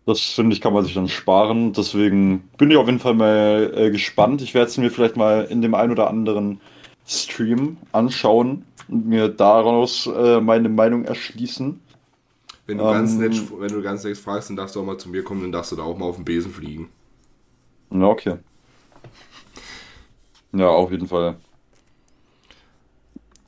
Das 0.05 0.21
finde 0.21 0.53
ich, 0.53 0.61
kann 0.61 0.73
man 0.73 0.85
sich 0.85 0.93
dann 0.93 1.07
sparen. 1.07 1.73
Deswegen 1.73 2.47
bin 2.59 2.69
ich 2.69 2.77
auf 2.77 2.85
jeden 2.85 2.99
Fall 2.99 3.15
mal 3.15 3.73
äh, 3.75 3.89
gespannt. 3.89 4.43
Ich 4.43 4.53
werde 4.53 4.67
es 4.67 4.77
mir 4.77 4.91
vielleicht 4.91 5.17
mal 5.17 5.45
in 5.45 5.63
dem 5.63 5.73
ein 5.73 5.89
oder 5.89 6.11
anderen 6.11 6.61
Stream 7.07 7.77
anschauen 7.91 8.65
und 8.87 9.07
mir 9.07 9.29
daraus 9.29 10.05
äh, 10.05 10.39
meine 10.39 10.69
Meinung 10.69 11.05
erschließen. 11.05 11.79
Wenn 12.69 12.77
du, 12.77 12.83
ganz 12.83 13.15
nett, 13.15 13.35
wenn 13.59 13.71
du 13.71 13.81
ganz 13.81 14.03
nett 14.03 14.15
fragst, 14.15 14.49
dann 14.49 14.55
darfst 14.55 14.75
du 14.75 14.81
auch 14.81 14.85
mal 14.85 14.99
zu 14.99 15.09
mir 15.09 15.23
kommen, 15.23 15.41
dann 15.41 15.51
darfst 15.51 15.71
du 15.71 15.75
da 15.75 15.81
auch 15.81 15.97
mal 15.97 16.05
auf 16.05 16.17
den 16.17 16.25
Besen 16.25 16.51
fliegen. 16.51 16.89
Ja, 17.91 18.05
okay. 18.05 18.37
Ja, 20.51 20.67
auf 20.69 20.91
jeden 20.91 21.07
Fall. 21.07 21.37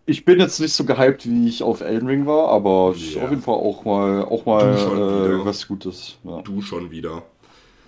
Ich 0.08 0.26
bin 0.26 0.40
jetzt 0.40 0.60
nicht 0.60 0.74
so 0.74 0.84
gehypt, 0.86 1.28
wie 1.30 1.48
ich 1.48 1.62
auf 1.62 1.82
Elden 1.82 2.08
Ring 2.08 2.26
war, 2.26 2.50
aber 2.50 2.96
Ja. 2.98 3.24
auf 3.24 3.30
jeden 3.30 3.44
Fall 3.44 3.54
auch 3.54 3.86
mal, 3.86 4.24
auch 4.26 4.46
mal 4.46 4.74
äh, 4.74 5.46
was 5.46 5.68
Gutes. 5.68 6.18
Ja. 6.24 6.42
Du 6.42 6.62
schon 6.64 6.90
wieder. 6.90 7.22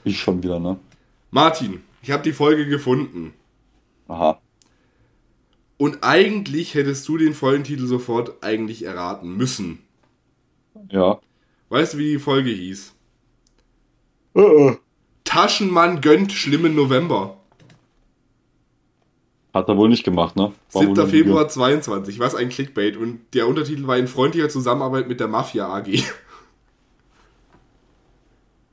Ich 0.04 0.20
schon 0.20 0.44
wieder, 0.44 0.60
ne? 0.60 0.78
Martin, 1.32 1.82
ich 2.04 2.12
habe 2.12 2.22
die 2.22 2.34
Folge 2.34 2.68
gefunden. 2.68 3.34
Aha. 4.08 4.40
Und 5.78 6.04
eigentlich 6.04 6.76
hättest 6.76 7.08
du 7.08 7.18
den 7.18 7.34
Folgentitel 7.34 7.88
sofort 7.88 8.44
eigentlich 8.44 8.84
erraten 8.84 9.36
müssen. 9.36 9.80
Ja. 10.92 11.20
Weißt 11.70 11.94
du, 11.94 11.98
wie 11.98 12.12
die 12.14 12.20
Folge 12.20 12.50
hieß? 12.50 12.94
Äh, 14.36 14.42
äh. 14.42 14.78
Taschenmann 15.24 16.02
gönnt 16.02 16.32
schlimmen 16.32 16.76
November. 16.76 17.38
Hat 19.54 19.70
er 19.70 19.78
wohl 19.78 19.90
nicht 19.90 20.04
gemacht, 20.04 20.36
ne? 20.36 20.52
War 20.72 20.82
7. 20.82 20.96
wohl 20.96 21.04
ein 21.04 21.10
Februar 21.10 21.48
22. 21.48 22.20
Was 22.20 22.36
ein 22.36 22.50
Clickbait. 22.50 22.98
Und 22.98 23.22
der 23.34 23.48
Untertitel 23.48 23.86
war 23.86 23.98
in 23.98 24.08
freundlicher 24.08 24.50
Zusammenarbeit 24.50 25.08
mit 25.08 25.20
der 25.20 25.28
Mafia 25.28 25.68
AG. 25.68 25.88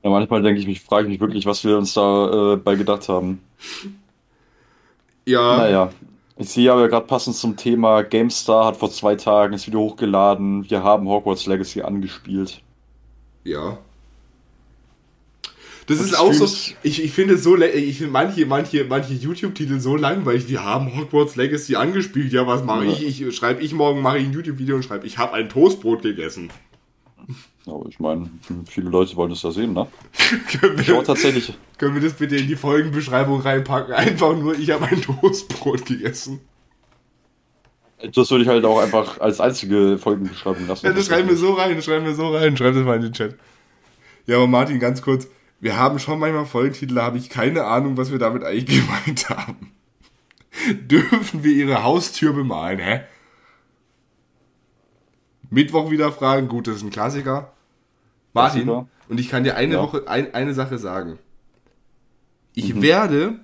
Ja, 0.03 0.09
manchmal 0.09 0.41
denke 0.43 0.61
ich 0.61 0.67
mich, 0.67 0.81
frage 0.81 1.07
ich 1.07 1.11
mich 1.11 1.21
wirklich, 1.21 1.45
was 1.45 1.63
wir 1.63 1.77
uns 1.77 1.93
da 1.93 2.55
äh, 2.55 2.57
bei 2.57 2.75
gedacht 2.75 3.09
haben. 3.11 3.43
Ja, 5.27 5.59
Naja. 5.59 5.91
Ich 6.41 6.49
sehe 6.49 6.73
aber 6.73 6.89
gerade 6.89 7.07
passend 7.07 7.37
zum 7.37 7.57
Thema, 7.57 8.03
GameStar 8.03 8.65
hat 8.65 8.79
vor 8.79 8.91
zwei 8.91 9.15
Tagen 9.15 9.53
das 9.53 9.67
Video 9.67 9.81
hochgeladen. 9.81 10.69
Wir 10.71 10.83
haben 10.83 11.07
Hogwarts 11.07 11.47
Legacy 11.47 11.83
angespielt. 11.83 12.63
ja. 13.45 13.79
Das 15.87 15.99
Und 15.99 16.05
ist 16.07 16.15
auch 16.15 16.33
so, 16.33 16.45
ich, 16.85 17.03
ich 17.03 17.11
finde 17.11 17.37
so, 17.37 17.57
ich 17.57 17.99
finde 17.99 18.13
manche, 18.13 18.47
manche, 18.47 18.85
manche 18.85 19.13
YouTube-Titel 19.13 19.81
so 19.81 19.97
langweilig. 19.97 20.49
Wir 20.49 20.63
haben 20.65 20.97
Hogwarts 20.97 21.35
Legacy 21.35 21.75
angespielt. 21.75 22.33
Ja, 22.33 22.47
was 22.47 22.63
mache 22.65 22.85
Ja. 22.85 22.93
ich? 22.93 23.21
Ich 23.23 23.37
schreibe 23.37 23.61
ich 23.61 23.73
morgen, 23.73 24.01
mache 24.01 24.19
ich 24.19 24.27
ein 24.27 24.33
YouTube-Video 24.33 24.77
und 24.77 24.85
schreibe, 24.85 25.07
ich 25.07 25.19
habe 25.19 25.33
ein 25.35 25.49
Toastbrot 25.49 26.03
gegessen. 26.03 26.51
Aber 27.67 27.87
ich 27.89 28.01
meine, 28.01 28.31
viele 28.67 28.89
Leute 28.89 29.15
wollen 29.17 29.31
das 29.31 29.43
ja 29.43 29.51
sehen, 29.51 29.75
ne? 29.75 29.87
können, 30.61 30.79
wir, 30.79 31.05
tatsächlich. 31.05 31.53
können 31.79 31.95
wir 31.95 32.01
das 32.03 32.15
bitte 32.15 32.37
in 32.37 32.49
die 32.49 32.57
Folgenbeschreibung 32.57 33.41
reinpacken? 33.41 33.95
Einfach 33.95 34.35
nur, 34.35 34.59
ich 34.59 34.71
habe 34.71 34.87
ein 34.87 35.03
Toastbrot 35.03 35.85
gegessen. 35.85 36.41
Das 38.15 38.31
würde 38.31 38.45
ich 38.45 38.49
halt 38.49 38.65
auch 38.65 38.81
einfach 38.81 39.21
als 39.21 39.41
einzige 39.41 39.99
Folgenbeschreibung 39.99 40.67
lassen. 40.67 40.87
Ja, 40.87 40.93
das 40.93 41.07
schreiben 41.07 41.29
wir 41.29 41.37
so 41.37 41.53
rein, 41.53 41.77
das 41.77 41.85
schreiben 41.85 42.07
wir 42.07 42.15
so 42.15 42.35
rein, 42.35 42.57
schreib 42.57 42.75
das 42.75 42.85
mal 42.85 42.97
in 42.97 43.03
den 43.03 43.13
Chat. 43.13 43.37
Ja, 44.27 44.37
aber 44.37 44.47
Martin, 44.47 44.81
ganz 44.81 45.03
kurz, 45.03 45.29
wir 45.61 45.77
haben 45.77 45.99
schon 45.99 46.19
manchmal 46.19 46.47
Folgentitel, 46.47 46.95
da 46.95 47.03
habe 47.03 47.19
ich 47.19 47.29
keine 47.29 47.65
Ahnung, 47.65 47.99
was 47.99 48.11
wir 48.11 48.19
damit 48.19 48.43
eigentlich 48.43 48.81
gemeint 48.87 49.29
haben. 49.29 49.73
Dürfen 50.81 51.45
wir 51.45 51.53
ihre 51.53 51.83
Haustür 51.83 52.33
bemalen, 52.33 52.79
hä? 52.79 53.01
Mittwoch 55.51 55.91
wieder 55.91 56.13
fragen, 56.13 56.49
gut, 56.49 56.67
das 56.67 56.77
ist 56.77 56.83
ein 56.83 56.91
Klassiker. 56.91 57.53
Martin, 58.33 58.65
Klassiker. 58.65 58.89
und 59.09 59.21
ich 59.21 59.29
kann 59.29 59.45
dir 59.45 59.57
eine 59.57 59.75
Ja. 59.75 59.83
Woche, 59.83 60.07
ein, 60.09 60.33
eine 60.35 60.55
Sache 60.55 60.79
sagen. 60.79 61.19
Ich 62.55 62.75
Mhm. 62.75 62.83
werde 62.83 63.41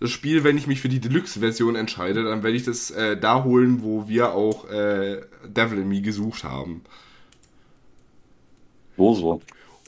das 0.00 0.10
Spiel, 0.10 0.42
wenn 0.44 0.58
ich 0.58 0.66
mich 0.66 0.80
für 0.80 0.88
die 0.88 1.00
Deluxe-Version 1.00 1.76
entscheide, 1.76 2.24
dann 2.24 2.42
werde 2.42 2.56
ich 2.56 2.64
das 2.64 2.90
äh, 2.90 3.16
da 3.16 3.44
holen, 3.44 3.82
wo 3.82 4.08
wir 4.08 4.32
auch 4.34 4.68
äh, 4.68 5.22
Devil 5.46 5.78
in 5.78 5.88
Me 5.88 6.00
gesucht 6.02 6.42
haben. 6.44 6.82
So, 8.96 9.14
so. 9.14 9.40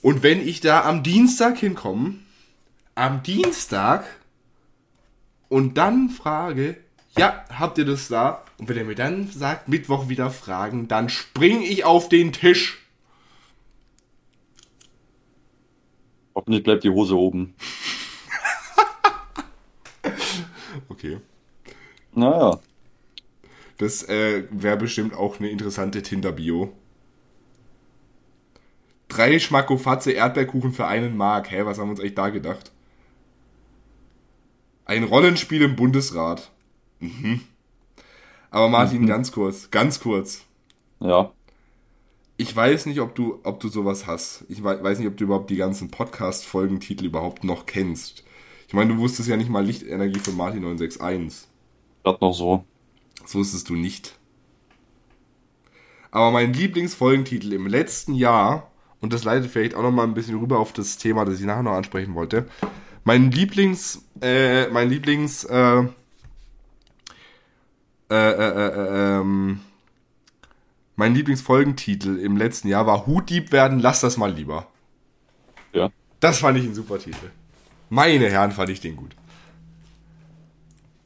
Und 0.03 0.23
wenn 0.23 0.47
ich 0.47 0.61
da 0.61 0.85
am 0.85 1.03
Dienstag 1.03 1.59
hinkomme, 1.59 2.15
am 2.95 3.23
Dienstag, 3.23 4.05
und 5.49 5.77
dann 5.79 6.11
frage, 6.11 6.77
ja, 7.17 7.45
habt 7.51 7.79
ihr 7.79 7.85
das 7.85 8.09
da? 8.09 8.45
Und 8.59 8.69
wenn 8.69 8.77
er 8.77 8.85
mir 8.85 8.95
dann 8.95 9.29
sagt, 9.29 9.69
Mittwoch 9.69 10.09
wieder 10.09 10.31
fragen, 10.31 10.89
dann 10.89 11.09
spring 11.09 11.63
ich 11.63 11.85
auf 11.85 12.09
den 12.09 12.33
Tisch. 12.33 12.81
Hoffentlich 16.35 16.65
bleibt 16.65 16.85
die 16.85 16.91
Hose 16.91 17.17
oben. 17.17 17.55
Okay. 20.89 21.19
Naja. 22.13 22.61
Das 23.79 24.03
äh, 24.09 24.45
wäre 24.51 24.77
bestimmt 24.77 25.15
auch 25.15 25.39
eine 25.39 25.49
interessante 25.49 26.03
Tinder-Bio. 26.03 26.73
Drei 29.09 29.39
Schmackofatze 29.39 30.13
Erdbeerkuchen 30.13 30.73
für 30.73 30.87
einen 30.87 31.17
Mark. 31.17 31.51
Hä, 31.51 31.65
was 31.65 31.79
haben 31.79 31.89
wir 31.89 31.93
uns 31.93 32.01
eigentlich 32.01 32.15
da 32.15 32.29
gedacht? 32.31 32.73
Ein 34.85 35.05
Rollenspiel 35.05 35.63
im 35.63 35.77
Bundesrat. 35.77 36.51
Mhm. 37.01 37.41
Aber 38.51 38.69
Martin, 38.69 39.07
ganz 39.07 39.33
kurz, 39.33 39.71
ganz 39.71 40.01
kurz. 40.01 40.45
Ja. 41.01 41.33
Ich 42.37 42.55
weiß 42.55 42.87
nicht, 42.87 43.01
ob 43.01 43.15
du, 43.15 43.41
ob 43.45 43.61
du 43.61 43.69
sowas 43.69 44.07
hast. 44.07 44.45
Ich 44.49 44.63
wei- 44.65 44.83
weiß 44.83 44.99
nicht, 44.99 45.09
ob 45.09 45.17
du 45.17 45.25
überhaupt 45.25 45.51
die 45.51 45.57
ganzen 45.57 45.91
Podcast-Folgentitel 45.91 47.05
überhaupt 47.07 47.45
noch 47.45 47.67
kennst. 47.67 48.25
Ich 48.67 48.75
meine, 48.75 48.95
du 48.95 48.99
wusstest 48.99 49.29
ja 49.29 49.37
nicht 49.37 49.51
mal 49.51 49.65
Lichtenergie 49.65 50.19
von 50.19 50.37
Martin 50.37 50.63
961. 50.63 51.49
Das 52.03 52.21
noch 52.21 52.33
so. 52.33 52.65
Das 53.23 53.35
wusstest 53.35 53.69
du 53.69 53.75
nicht. 53.75 54.19
Aber 56.11 56.31
mein 56.31 56.53
Lieblingsfolgentitel 56.53 57.53
im 57.53 57.67
letzten 57.67 58.15
Jahr, 58.15 58.71
und 59.01 59.13
das 59.13 59.25
leitet 59.25 59.51
vielleicht 59.51 59.75
auch 59.75 59.83
noch 59.83 59.91
mal 59.91 60.05
ein 60.05 60.15
bisschen 60.15 60.39
rüber 60.39 60.59
auf 60.59 60.73
das 60.73 60.97
Thema, 60.97 61.25
das 61.25 61.41
ich 61.41 61.47
nachher 61.47 61.63
noch 61.63 61.73
ansprechen 61.73 62.15
wollte. 62.15 62.47
Mein 63.05 63.31
Lieblings, 63.31 64.05
äh, 64.23 64.69
mein 64.69 64.89
Lieblings, 64.89 65.45
äh, 65.45 65.83
äh, 68.11 68.15
äh, 68.15 68.69
äh, 68.69 69.19
ähm, 69.21 69.61
mein 70.97 71.15
Lieblingsfolgentitel 71.15 72.19
im 72.19 72.37
letzten 72.37 72.69
Jahr 72.69 72.87
war 72.87 73.07
Hutdieb 73.07 73.53
werden, 73.53 73.81
lass 73.81 74.01
das 74.01 74.17
mal 74.17 74.33
lieber. 74.33 74.67
Ja. 75.73 75.91
Das 76.21 76.39
fand 76.39 76.59
ich 76.59 76.65
ein 76.65 76.75
super 76.75 76.99
Titel. 76.99 77.31
Meine 77.91 78.29
Herren, 78.31 78.53
fand 78.53 78.71
ich 78.71 78.81
den 78.81 78.97
gut. 78.97 79.17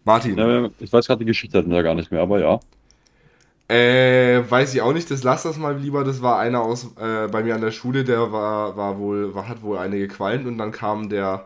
Martin. 0.04 0.38
ja 0.38 0.70
ich 0.78 0.92
weiß 0.92 1.06
gerade 1.06 1.20
die 1.20 1.26
Geschichte 1.26 1.64
ja 1.66 1.82
gar 1.82 1.94
nicht 1.94 2.10
mehr, 2.10 2.22
aber 2.22 2.40
ja. 2.40 2.60
Äh, 3.68 4.50
weiß 4.50 4.72
ich 4.74 4.80
auch 4.80 4.94
nicht, 4.94 5.10
das 5.10 5.22
lass 5.22 5.42
das 5.42 5.58
mal 5.58 5.76
lieber. 5.76 6.02
Das 6.02 6.22
war 6.22 6.38
einer 6.38 6.62
aus 6.62 6.84
äh, 6.98 7.28
bei 7.28 7.42
mir 7.42 7.54
an 7.54 7.60
der 7.60 7.70
Schule, 7.70 8.04
der 8.04 8.32
war, 8.32 8.76
war 8.76 8.98
wohl, 8.98 9.34
war, 9.34 9.46
hat 9.46 9.62
wohl 9.62 9.76
eine 9.76 9.98
gequalmt 9.98 10.46
und 10.46 10.56
dann 10.56 10.72
kam 10.72 11.10
der, 11.10 11.44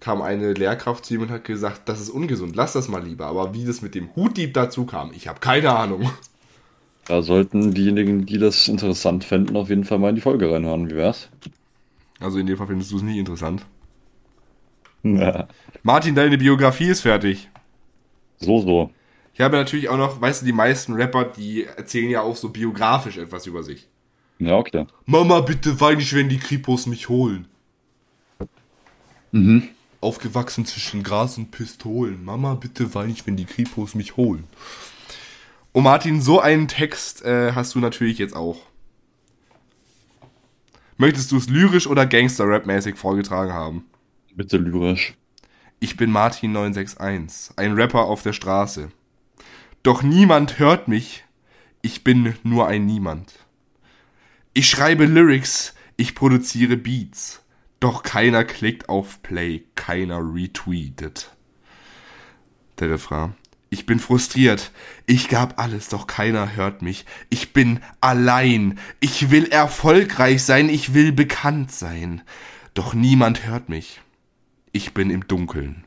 kam 0.00 0.22
eine 0.22 0.54
Lehrkraft 0.54 1.04
zu 1.04 1.14
ihm 1.14 1.22
und 1.22 1.30
hat 1.30 1.44
gesagt, 1.44 1.82
das 1.88 2.00
ist 2.00 2.10
ungesund, 2.10 2.56
lass 2.56 2.72
das 2.72 2.88
mal 2.88 3.04
lieber. 3.04 3.26
Aber 3.26 3.54
wie 3.54 3.64
das 3.64 3.82
mit 3.82 3.94
dem 3.94 4.14
Hutdieb 4.16 4.54
dazu 4.54 4.86
kam, 4.86 5.12
ich 5.12 5.28
habe 5.28 5.40
keine 5.40 5.70
Ahnung. 5.76 6.10
Da 7.06 7.22
sollten 7.22 7.72
diejenigen, 7.74 8.24
die 8.24 8.38
das 8.38 8.68
interessant 8.68 9.24
fänden, 9.24 9.56
auf 9.56 9.68
jeden 9.68 9.84
Fall 9.84 9.98
mal 9.98 10.10
in 10.10 10.14
die 10.14 10.20
Folge 10.20 10.50
reinhören. 10.50 10.88
Wie 10.88 10.96
wär's? 10.96 11.28
Also 12.20 12.38
in 12.38 12.46
dem 12.46 12.56
Fall 12.56 12.66
findest 12.66 12.92
du 12.92 12.96
es 12.96 13.02
nie 13.02 13.18
interessant. 13.18 13.64
Martin, 15.82 16.14
deine 16.14 16.38
Biografie 16.38 16.88
ist 16.88 17.00
fertig. 17.00 17.48
So, 18.38 18.60
so. 18.60 18.90
Ich 19.34 19.40
habe 19.40 19.56
natürlich 19.56 19.88
auch 19.88 19.96
noch, 19.96 20.20
weißt 20.20 20.42
du, 20.42 20.46
die 20.46 20.52
meisten 20.52 20.92
Rapper, 20.92 21.24
die 21.24 21.64
erzählen 21.64 22.10
ja 22.10 22.20
auch 22.20 22.36
so 22.36 22.50
biografisch 22.50 23.16
etwas 23.16 23.46
über 23.46 23.62
sich. 23.62 23.88
Ja, 24.38 24.56
okay. 24.56 24.86
Mama, 25.06 25.40
bitte 25.40 25.80
wein 25.80 25.98
nicht, 25.98 26.14
wenn 26.14 26.28
die 26.28 26.38
Kripos 26.38 26.86
mich 26.86 27.08
holen. 27.08 27.46
Mhm. 29.32 29.68
Aufgewachsen 30.00 30.64
zwischen 30.64 31.02
Gras 31.02 31.36
und 31.36 31.50
Pistolen. 31.50 32.24
Mama, 32.24 32.54
bitte 32.54 32.94
wein 32.94 33.08
nicht, 33.08 33.26
wenn 33.26 33.36
die 33.36 33.44
Kripos 33.44 33.94
mich 33.94 34.16
holen. 34.16 34.44
Und 35.72 35.84
Martin, 35.84 36.20
so 36.20 36.40
einen 36.40 36.68
Text 36.68 37.22
äh, 37.24 37.52
hast 37.52 37.74
du 37.74 37.78
natürlich 37.78 38.18
jetzt 38.18 38.34
auch. 38.34 38.58
Möchtest 40.96 41.32
du 41.32 41.36
es 41.36 41.48
lyrisch 41.48 41.86
oder 41.86 42.06
Gangster-Rap-mäßig 42.06 42.96
vorgetragen 42.96 43.52
haben? 43.52 43.84
Bitte 44.34 44.58
lyrisch. 44.58 45.14
Ich 45.78 45.96
bin 45.96 46.10
Martin 46.10 46.52
961, 46.52 47.56
ein 47.56 47.72
Rapper 47.72 48.02
auf 48.02 48.22
der 48.22 48.34
Straße. 48.34 48.90
Doch 49.82 50.02
niemand 50.02 50.58
hört 50.58 50.88
mich, 50.88 51.24
ich 51.80 52.04
bin 52.04 52.34
nur 52.42 52.66
ein 52.66 52.84
Niemand. 52.84 53.32
Ich 54.52 54.68
schreibe 54.68 55.06
Lyrics, 55.06 55.74
ich 55.96 56.14
produziere 56.14 56.76
Beats, 56.76 57.39
doch 57.80 58.02
keiner 58.02 58.44
klickt 58.44 58.88
auf 58.88 59.22
Play, 59.22 59.64
keiner 59.74 60.18
retweetet. 60.18 61.34
Der 62.78 62.90
Refrain. 62.90 63.34
Ich 63.72 63.86
bin 63.86 64.00
frustriert, 64.00 64.72
ich 65.06 65.28
gab 65.28 65.60
alles, 65.60 65.88
doch 65.88 66.08
keiner 66.08 66.56
hört 66.56 66.82
mich. 66.82 67.06
Ich 67.28 67.52
bin 67.52 67.80
allein, 68.00 68.80
ich 68.98 69.30
will 69.30 69.46
erfolgreich 69.46 70.42
sein, 70.42 70.68
ich 70.68 70.92
will 70.92 71.12
bekannt 71.12 71.70
sein, 71.70 72.22
doch 72.74 72.94
niemand 72.94 73.46
hört 73.46 73.68
mich. 73.68 74.00
Ich 74.72 74.92
bin 74.92 75.08
im 75.10 75.26
Dunkeln. 75.26 75.84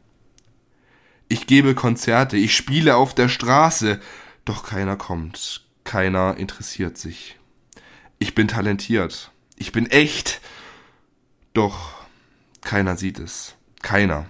Ich 1.27 1.45
gebe 1.45 1.75
Konzerte, 1.75 2.37
ich 2.37 2.55
spiele 2.55 2.95
auf 2.95 3.13
der 3.13 3.27
Straße, 3.27 3.99
doch 4.45 4.63
keiner 4.63 4.95
kommt, 4.95 5.65
keiner 5.83 6.37
interessiert 6.37 6.97
sich. 6.97 7.37
Ich 8.17 8.33
bin 8.33 8.47
talentiert, 8.47 9.31
Ich 9.57 9.71
bin 9.73 9.87
echt. 9.87 10.41
Doch 11.53 12.05
keiner 12.61 12.97
sieht 12.97 13.19
es. 13.19 13.55
Keiner 13.81 14.25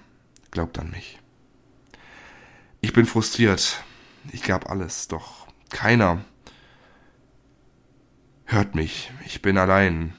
glaubt 0.51 0.77
an 0.79 0.89
mich. 0.89 1.19
Ich 2.81 2.93
bin 2.93 3.05
frustriert. 3.05 3.83
Ich 4.31 4.43
gab 4.43 4.69
alles, 4.69 5.07
doch 5.07 5.47
keiner 5.69 6.23
hört 8.45 8.75
mich. 8.75 9.11
Ich 9.25 9.41
bin 9.41 9.57
allein. 9.57 10.13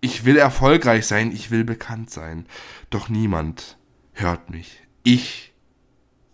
Ich 0.00 0.24
will 0.24 0.36
erfolgreich 0.36 1.06
sein, 1.06 1.30
ich 1.30 1.50
will 1.50 1.64
bekannt 1.64 2.10
sein, 2.10 2.46
doch 2.90 3.08
niemand 3.08 3.78
hört 4.12 4.50
mich. 4.50 4.82
Ich 5.04 5.52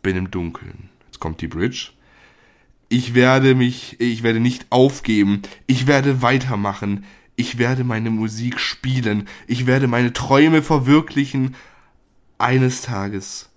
bin 0.03 0.17
im 0.17 0.31
Dunkeln. 0.31 0.89
Jetzt 1.07 1.21
kommt 1.21 1.41
die 1.43 1.49
Bridge. 1.49 1.91
Ich 2.89 3.15
werde 3.15 3.55
mich, 3.55 4.01
ich 4.01 4.23
werde 4.23 4.41
nicht 4.41 4.67
aufgeben. 4.71 5.43
Ich 5.67 5.87
werde 5.87 6.23
weitermachen. 6.23 7.05
Ich 7.39 7.57
werde 7.57 7.85
meine 7.85 8.11
Musik 8.11 8.59
spielen. 8.59 9.29
Ich 9.47 9.65
werde 9.67 9.87
meine 9.87 10.13
Träume 10.13 10.61
verwirklichen. 10.61 11.55
Eines 12.37 12.83
Tages 12.83 13.51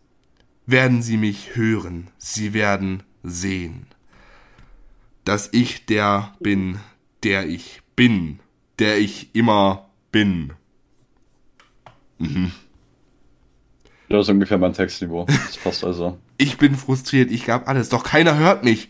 werden 0.68 1.02
sie 1.02 1.18
mich 1.18 1.56
hören. 1.56 2.12
Sie 2.20 2.54
werden 2.54 3.02
sehen, 3.24 3.88
dass 5.26 5.50
ich 5.52 5.88
der 5.88 6.36
bin, 6.40 6.80
der 7.24 7.48
ich 7.48 7.82
bin, 7.96 8.40
der 8.78 9.00
ich 9.00 9.34
immer 9.34 9.90
bin. 10.12 10.54
Mhm. 12.20 12.52
Das 14.10 14.28
ist 14.28 14.30
ungefähr 14.30 14.60
mein 14.60 14.74
Textniveau. 14.74 15.26
Das 15.26 15.58
passt 15.58 15.84
also. 15.84 16.20
ich 16.38 16.60
bin 16.60 16.76
frustriert, 16.76 17.32
ich 17.32 17.48
gab 17.48 17.68
alles, 17.68 17.90
doch 17.90 18.04
keiner 18.04 18.38
hört 18.38 18.64
mich. 18.64 18.90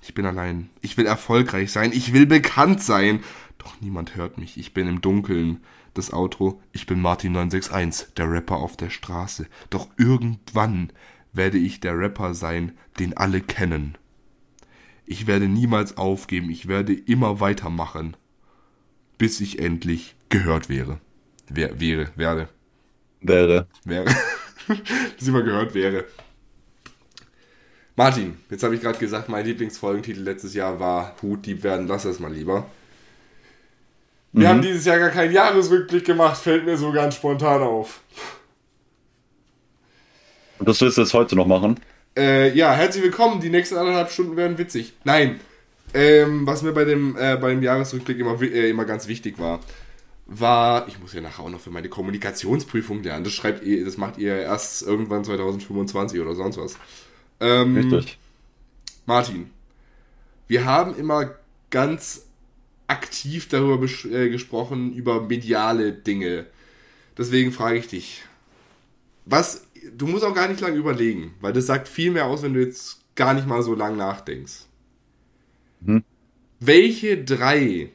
Ich 0.00 0.14
bin 0.14 0.24
allein. 0.26 0.70
Ich 0.80 0.96
will 0.96 1.06
erfolgreich 1.06 1.72
sein, 1.72 1.92
ich 1.92 2.14
will 2.14 2.24
bekannt 2.24 2.82
sein. 2.82 3.20
Doch 3.64 3.80
niemand 3.80 4.14
hört 4.14 4.36
mich, 4.36 4.58
ich 4.58 4.74
bin 4.74 4.86
im 4.86 5.00
Dunkeln. 5.00 5.60
Das 5.94 6.12
Outro, 6.12 6.60
ich 6.72 6.86
bin 6.86 7.00
Martin 7.00 7.32
961, 7.32 8.14
der 8.14 8.30
Rapper 8.30 8.56
auf 8.56 8.76
der 8.76 8.90
Straße. 8.90 9.46
Doch 9.70 9.88
irgendwann 9.96 10.92
werde 11.32 11.56
ich 11.56 11.80
der 11.80 11.98
Rapper 11.98 12.34
sein, 12.34 12.72
den 12.98 13.16
alle 13.16 13.40
kennen. 13.40 13.96
Ich 15.06 15.26
werde 15.26 15.48
niemals 15.48 15.96
aufgeben, 15.96 16.50
ich 16.50 16.68
werde 16.68 16.92
immer 16.92 17.40
weitermachen, 17.40 18.16
bis 19.18 19.40
ich 19.40 19.60
endlich 19.60 20.16
gehört 20.28 20.68
wäre. 20.68 21.00
Wer, 21.48 21.80
wäre, 21.80 22.10
werde. 22.16 22.48
Wäre. 23.20 23.68
Wäre. 23.84 24.04
bis 24.66 25.26
ich 25.26 25.32
mal 25.32 25.44
gehört 25.44 25.74
wäre. 25.74 26.04
Martin, 27.96 28.36
jetzt 28.50 28.62
habe 28.62 28.74
ich 28.74 28.80
gerade 28.80 28.98
gesagt, 28.98 29.28
mein 29.28 29.46
Lieblingsfolgentitel 29.46 30.20
letztes 30.20 30.54
Jahr 30.54 30.80
war 30.80 31.14
Hutdieb 31.22 31.62
werden, 31.62 31.86
lass 31.86 32.04
es 32.04 32.18
mal 32.18 32.32
lieber. 32.32 32.68
Wir 34.34 34.48
mhm. 34.48 34.50
haben 34.50 34.62
dieses 34.62 34.84
Jahr 34.84 34.98
gar 34.98 35.10
keinen 35.10 35.32
Jahresrückblick 35.32 36.04
gemacht, 36.04 36.36
fällt 36.36 36.64
mir 36.64 36.76
so 36.76 36.90
ganz 36.90 37.14
spontan 37.14 37.62
auf. 37.62 38.00
Und 40.58 40.68
das 40.68 40.80
willst 40.80 40.98
du 40.98 41.02
jetzt 41.02 41.14
heute 41.14 41.36
noch 41.36 41.46
machen? 41.46 41.78
Äh, 42.16 42.52
ja, 42.52 42.72
herzlich 42.72 43.04
willkommen. 43.04 43.40
Die 43.40 43.48
nächsten 43.48 43.76
anderthalb 43.76 44.10
Stunden 44.10 44.36
werden 44.36 44.58
witzig. 44.58 44.94
Nein. 45.04 45.38
Ähm, 45.94 46.48
was 46.48 46.62
mir 46.62 46.72
bei 46.72 46.84
dem, 46.84 47.16
äh, 47.16 47.36
beim 47.36 47.62
Jahresrückblick 47.62 48.18
immer, 48.18 48.42
äh, 48.42 48.70
immer 48.70 48.84
ganz 48.84 49.06
wichtig 49.06 49.38
war, 49.38 49.60
war, 50.26 50.88
ich 50.88 50.98
muss 50.98 51.12
ja 51.12 51.20
nachher 51.20 51.44
auch 51.44 51.50
noch 51.50 51.60
für 51.60 51.70
meine 51.70 51.88
Kommunikationsprüfung 51.88 53.04
lernen. 53.04 53.22
Das 53.22 53.34
schreibt 53.34 53.62
ihr, 53.62 53.84
das 53.84 53.98
macht 53.98 54.18
ihr 54.18 54.36
erst 54.36 54.82
irgendwann 54.82 55.22
2025 55.22 56.18
oder 56.18 56.34
sonst 56.34 56.56
was. 56.56 56.76
Ähm, 57.38 57.76
Richtig. 57.76 58.18
Martin, 59.06 59.50
wir 60.48 60.64
haben 60.64 60.96
immer 60.96 61.36
ganz 61.70 62.24
aktiv 62.86 63.48
darüber 63.48 63.82
äh, 63.84 64.28
gesprochen, 64.28 64.92
über 64.94 65.22
mediale 65.22 65.92
Dinge. 65.92 66.46
Deswegen 67.16 67.52
frage 67.52 67.78
ich 67.78 67.88
dich, 67.88 68.22
was 69.24 69.66
du 69.96 70.06
musst 70.06 70.24
auch 70.24 70.34
gar 70.34 70.48
nicht 70.48 70.60
lange 70.60 70.76
überlegen, 70.76 71.34
weil 71.40 71.52
das 71.52 71.66
sagt 71.66 71.88
viel 71.88 72.10
mehr 72.10 72.26
aus, 72.26 72.42
wenn 72.42 72.54
du 72.54 72.60
jetzt 72.60 73.00
gar 73.14 73.34
nicht 73.34 73.46
mal 73.46 73.62
so 73.62 73.74
lang 73.74 73.96
nachdenkst. 73.96 74.66
Hm. 75.84 76.02
Welche 76.60 77.22
drei 77.22 77.90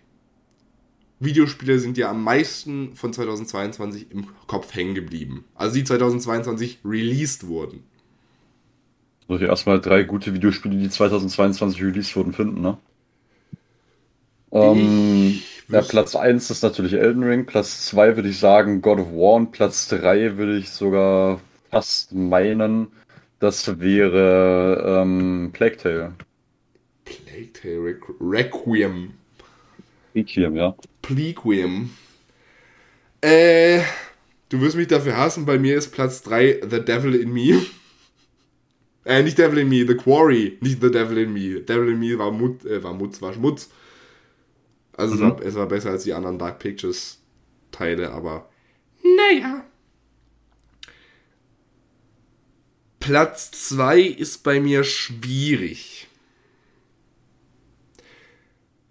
Videospiele 1.19 1.79
sind 1.79 1.97
dir 1.97 2.09
am 2.09 2.23
meisten 2.23 2.95
von 2.95 3.11
2022 3.11 4.11
im 4.11 4.27
Kopf 4.47 4.73
hängen 4.73 4.95
geblieben? 4.95 5.45
Also 5.55 5.75
die 5.75 5.83
2022 5.83 6.79
released 6.85 7.47
wurden. 7.47 7.83
Soll 9.27 9.37
ich 9.37 9.43
erstmal 9.43 9.79
drei 9.79 10.03
gute 10.03 10.33
Videospiele, 10.33 10.77
die 10.77 10.89
2022 10.89 11.83
released 11.83 12.15
wurden, 12.15 12.33
finden, 12.33 12.61
ne? 12.61 12.77
Ähm, 14.51 15.43
ja, 15.69 15.81
Platz 15.81 16.15
1 16.15 16.49
ist 16.49 16.63
natürlich 16.63 16.93
Elden 16.93 17.23
Ring, 17.23 17.45
Platz 17.45 17.85
2 17.87 18.15
würde 18.15 18.29
ich 18.29 18.39
sagen 18.39 18.81
God 18.81 18.99
of 18.99 19.07
War 19.13 19.35
und 19.35 19.51
Platz 19.51 19.87
3 19.87 20.37
würde 20.37 20.57
ich 20.57 20.69
sogar 20.71 21.41
fast 21.69 22.13
meinen, 22.13 22.87
das 23.39 23.79
wäre 23.79 25.01
ähm, 25.03 25.51
Plague 25.53 25.77
Tale. 25.77 26.15
Plague 27.03 27.51
Tale 27.51 27.77
Requ 27.83 28.13
Requiem. 28.21 29.17
Requiem, 30.15 30.55
ja. 30.55 30.75
Plequiem. 31.01 31.89
Äh, 33.21 33.81
du 34.49 34.61
wirst 34.61 34.75
mich 34.77 34.87
dafür 34.87 35.17
hassen, 35.17 35.45
bei 35.45 35.59
mir 35.59 35.77
ist 35.77 35.91
Platz 35.91 36.21
3 36.23 36.61
The 36.69 36.83
Devil 36.83 37.15
in 37.15 37.31
Me. 37.33 37.65
äh, 39.05 39.23
nicht 39.23 39.37
Devil 39.37 39.59
in 39.59 39.69
Me, 39.69 39.85
The 39.87 39.95
Quarry, 39.95 40.57
nicht 40.61 40.81
The 40.81 40.91
Devil 40.91 41.17
in 41.17 41.33
Me. 41.33 41.61
Devil 41.61 41.89
in 41.89 41.99
Me 41.99 42.17
war, 42.17 42.31
Mut, 42.31 42.65
äh, 42.65 42.83
war 42.83 42.93
Mutz, 42.93 43.21
war 43.21 43.33
Schmutz. 43.33 43.69
Also 44.99 45.15
mhm. 45.15 45.21
es, 45.21 45.29
war, 45.29 45.41
es 45.41 45.55
war 45.55 45.65
besser 45.67 45.89
als 45.91 46.03
die 46.03 46.13
anderen 46.13 46.37
Dark 46.37 46.59
Pictures 46.59 47.21
Teile, 47.71 48.11
aber 48.11 48.49
naja. 49.01 49.65
Platz 52.99 53.51
2 53.51 54.01
ist 54.01 54.43
bei 54.43 54.59
mir 54.59 54.83
schwierig. 54.83 56.07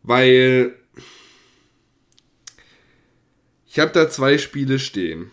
Weil 0.02 0.74
ich 3.66 3.78
habe 3.78 3.92
da 3.92 4.08
zwei 4.08 4.38
Spiele 4.38 4.78
stehen. 4.78 5.30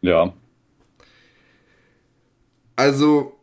Ja. 0.00 0.34
Also 2.74 3.38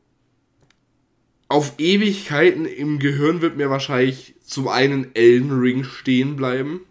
auf 1.48 1.76
Ewigkeiten 1.78 2.66
im 2.66 3.00
Gehirn 3.00 3.42
wird 3.42 3.56
mir 3.56 3.70
wahrscheinlich 3.70 4.35
zum 4.46 4.68
einen 4.68 5.14
Elden 5.16 5.60
Ring 5.60 5.84
stehen 5.84 6.36
bleiben. 6.36 6.82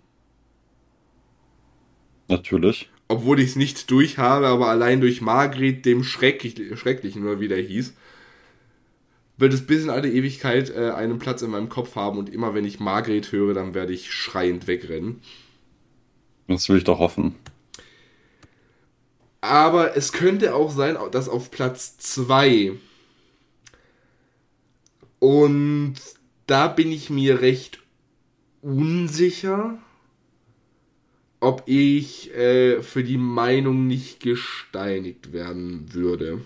Natürlich 2.29 2.89
obwohl 3.09 3.41
ich 3.41 3.51
es 3.51 3.57
nicht 3.57 3.91
durch 3.91 4.19
habe, 4.19 4.47
aber 4.47 4.69
allein 4.69 5.01
durch 5.01 5.21
Margret, 5.21 5.85
dem 5.85 6.05
Schrecklich, 6.05 6.79
Schrecklichen, 6.79 7.23
oder 7.25 7.41
wie 7.41 7.49
der 7.49 7.61
hieß, 7.61 7.95
wird 9.37 9.53
es 9.53 9.67
bis 9.67 9.85
in 9.85 9.91
alle 9.91 10.11
Ewigkeit 10.11 10.71
äh, 10.71 10.91
einen 10.91 11.19
Platz 11.19 11.43
in 11.43 11.51
meinem 11.51 11.69
Kopf 11.69 11.97
haben 11.97 12.19
und 12.19 12.33
immer 12.33 12.55
wenn 12.55 12.65
ich 12.65 12.81
Margret 12.81 13.33
höre, 13.33 13.53
dann 13.55 13.75
werde 13.75 13.93
ich 13.93 14.13
schreiend 14.13 14.67
wegrennen. 14.67 15.21
Das 16.47 16.69
will 16.69 16.79
ich 16.79 16.85
doch 16.85 16.99
hoffen. 16.99 17.35
Aber 19.41 19.97
es 19.97 20.13
könnte 20.13 20.55
auch 20.55 20.71
sein, 20.71 20.97
dass 21.11 21.29
auf 21.29 21.51
Platz 21.51 21.99
2 21.99 22.73
und 25.19 25.95
da 26.47 26.69
bin 26.69 26.93
ich 26.93 27.11
mir 27.11 27.41
recht 27.41 27.81
unsicher 28.63 29.79
ob 31.45 31.63
ich 31.67 32.35
äh, 32.35 32.83
für 32.83 33.05
die 33.05 33.19
Meinung 33.19 33.87
nicht 33.87 34.21
gesteinigt 34.21 35.35
werden 35.35 35.93
würde. 35.93 36.41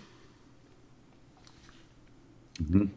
Mhm. 2.58 2.90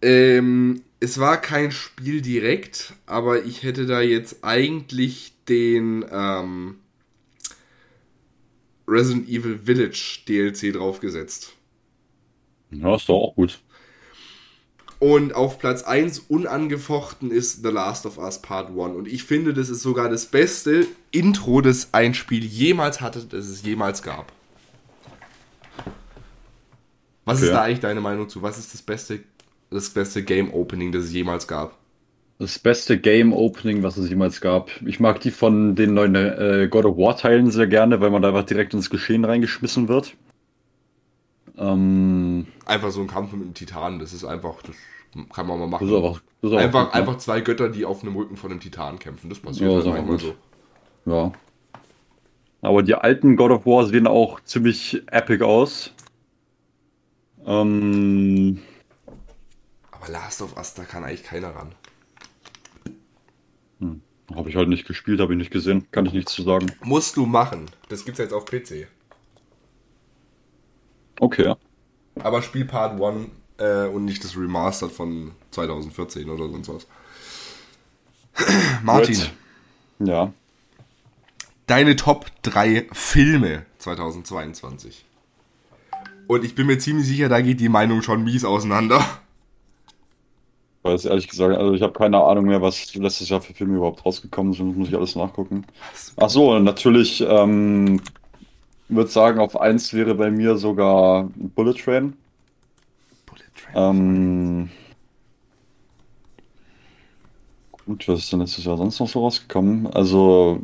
Ähm, 0.00 0.82
es 1.00 1.18
war 1.18 1.40
kein 1.40 1.72
Spiel 1.72 2.22
direkt, 2.22 2.94
aber 3.06 3.44
ich 3.44 3.64
hätte 3.64 3.86
da 3.86 4.00
jetzt 4.00 4.44
eigentlich 4.44 5.32
den 5.48 6.04
ähm, 6.10 6.76
Resident 8.86 9.28
Evil 9.28 9.58
Village 9.58 10.20
DLC 10.28 10.72
draufgesetzt. 10.72 11.54
Ja, 12.70 12.94
ist 12.94 13.08
doch 13.08 13.16
auch 13.16 13.34
gut. 13.34 13.60
Und 15.02 15.34
auf 15.34 15.58
Platz 15.58 15.82
1 15.82 16.20
unangefochten 16.28 17.32
ist 17.32 17.64
The 17.64 17.70
Last 17.70 18.06
of 18.06 18.18
Us 18.18 18.40
Part 18.40 18.68
1. 18.68 18.94
Und 18.94 19.08
ich 19.08 19.24
finde, 19.24 19.52
das 19.52 19.68
ist 19.68 19.82
sogar 19.82 20.08
das 20.08 20.26
beste 20.26 20.86
Intro, 21.10 21.60
das 21.60 21.88
ein 21.90 22.14
Spiel 22.14 22.44
jemals 22.44 23.00
hatte, 23.00 23.24
das 23.24 23.48
es 23.48 23.64
jemals 23.64 24.04
gab. 24.04 24.30
Was 27.24 27.38
okay. 27.38 27.46
ist 27.46 27.52
da 27.52 27.62
eigentlich 27.62 27.80
deine 27.80 28.00
Meinung 28.00 28.28
zu? 28.28 28.42
Was 28.42 28.60
ist 28.60 28.74
das 28.74 28.82
beste, 28.82 29.18
das 29.70 29.90
beste 29.90 30.22
Game 30.22 30.54
Opening, 30.54 30.92
das 30.92 31.02
es 31.02 31.12
jemals 31.12 31.48
gab? 31.48 31.76
Das 32.38 32.60
beste 32.60 32.96
Game 32.96 33.32
Opening, 33.32 33.82
was 33.82 33.96
es 33.96 34.08
jemals 34.08 34.40
gab. 34.40 34.70
Ich 34.86 35.00
mag 35.00 35.20
die 35.20 35.32
von 35.32 35.74
den 35.74 35.94
neuen 35.94 36.14
äh, 36.14 36.68
God 36.70 36.84
of 36.84 36.96
War 36.96 37.16
Teilen 37.16 37.50
sehr 37.50 37.66
gerne, 37.66 38.00
weil 38.00 38.10
man 38.10 38.22
da 38.22 38.28
einfach 38.28 38.44
direkt 38.44 38.72
ins 38.72 38.88
Geschehen 38.88 39.24
reingeschmissen 39.24 39.88
wird. 39.88 40.14
Ähm, 41.58 42.46
Einfach 42.66 42.92
so 42.92 43.00
ein 43.00 43.08
Kampf 43.08 43.32
mit 43.32 43.42
einem 43.42 43.54
Titan, 43.54 43.98
das 43.98 44.12
ist 44.12 44.24
einfach, 44.24 44.62
das 44.62 44.76
kann 45.32 45.46
man 45.46 45.58
mal 45.58 45.66
machen. 45.66 45.88
ist 45.88 45.94
einfach, 45.94 46.20
gut, 46.40 46.94
ne? 46.94 46.94
einfach 46.94 47.18
zwei 47.18 47.40
Götter, 47.40 47.68
die 47.68 47.84
auf 47.84 48.02
einem 48.02 48.16
Rücken 48.16 48.36
von 48.36 48.50
einem 48.50 48.60
Titan 48.60 48.98
kämpfen. 48.98 49.28
Das 49.28 49.38
passiert 49.38 49.70
Ja, 49.70 49.76
halt 49.76 49.86
auch 49.86 49.92
manchmal 49.92 50.18
so. 50.18 50.34
Ja. 51.04 51.32
Aber 52.62 52.82
die 52.82 52.94
alten 52.94 53.36
God 53.36 53.50
of 53.50 53.66
War 53.66 53.86
sehen 53.86 54.06
auch 54.06 54.40
ziemlich 54.40 55.02
epic 55.10 55.44
aus. 55.44 55.92
Ähm, 57.44 58.60
Aber 59.90 60.08
Last 60.12 60.42
of 60.42 60.56
Us, 60.56 60.74
da 60.74 60.84
kann 60.84 61.04
eigentlich 61.04 61.24
keiner 61.24 61.54
ran. 61.54 61.74
habe 64.34 64.48
ich 64.48 64.56
halt 64.56 64.68
nicht 64.68 64.86
gespielt, 64.86 65.20
habe 65.20 65.32
ich 65.34 65.38
nicht 65.38 65.50
gesehen. 65.50 65.86
Kann 65.90 66.06
ich 66.06 66.12
nichts 66.12 66.32
zu 66.32 66.42
sagen. 66.42 66.72
Musst 66.82 67.16
du 67.16 67.26
machen. 67.26 67.66
Das 67.88 68.04
gibt's 68.04 68.18
jetzt 68.18 68.32
auf 68.32 68.44
PC. 68.46 68.86
Okay. 71.20 71.54
Aber 72.20 72.42
Spiel 72.42 72.64
Part 72.64 73.00
1 73.00 73.28
äh, 73.62 73.86
und 73.86 74.04
nicht 74.04 74.24
das 74.24 74.36
Remastered 74.36 74.90
von 74.92 75.30
2014 75.52 76.28
oder 76.28 76.48
sonst 76.48 76.68
was. 76.68 76.86
Martin, 78.82 79.14
Gut. 79.14 80.08
Ja. 80.08 80.32
deine 81.66 81.96
Top 81.96 82.26
3 82.42 82.88
Filme 82.92 83.64
2022. 83.78 85.04
Und 86.26 86.44
ich 86.44 86.54
bin 86.54 86.66
mir 86.66 86.78
ziemlich 86.78 87.06
sicher, 87.06 87.28
da 87.28 87.40
geht 87.40 87.60
die 87.60 87.68
Meinung 87.68 88.02
schon 88.02 88.24
mies 88.24 88.44
auseinander. 88.44 89.04
Weiß 90.82 91.04
ehrlich 91.04 91.28
gesagt, 91.28 91.56
also 91.56 91.74
ich 91.74 91.82
habe 91.82 91.92
keine 91.92 92.24
Ahnung 92.24 92.46
mehr, 92.46 92.60
was 92.60 92.92
letztes 92.94 93.28
Jahr 93.28 93.40
für 93.40 93.54
Filme 93.54 93.76
überhaupt 93.76 94.04
rausgekommen 94.04 94.52
sind. 94.52 94.76
Muss 94.76 94.88
ich 94.88 94.96
alles 94.96 95.14
nachgucken. 95.14 95.64
Ach 96.16 96.28
so, 96.30 96.58
natürlich, 96.58 97.20
ähm, 97.20 98.00
würde 98.88 99.10
sagen, 99.10 99.38
auf 99.38 99.60
1 99.60 99.94
wäre 99.94 100.14
bei 100.16 100.30
mir 100.30 100.56
sogar 100.56 101.28
Bullet 101.36 101.74
Train. 101.74 102.16
Ähm, 103.74 104.70
gut, 107.86 108.06
was 108.08 108.20
ist 108.20 108.32
denn 108.32 108.40
letztes 108.40 108.64
Jahr 108.64 108.76
sonst 108.76 109.00
noch 109.00 109.08
so 109.08 109.20
rausgekommen? 109.20 109.86
Also 109.88 110.60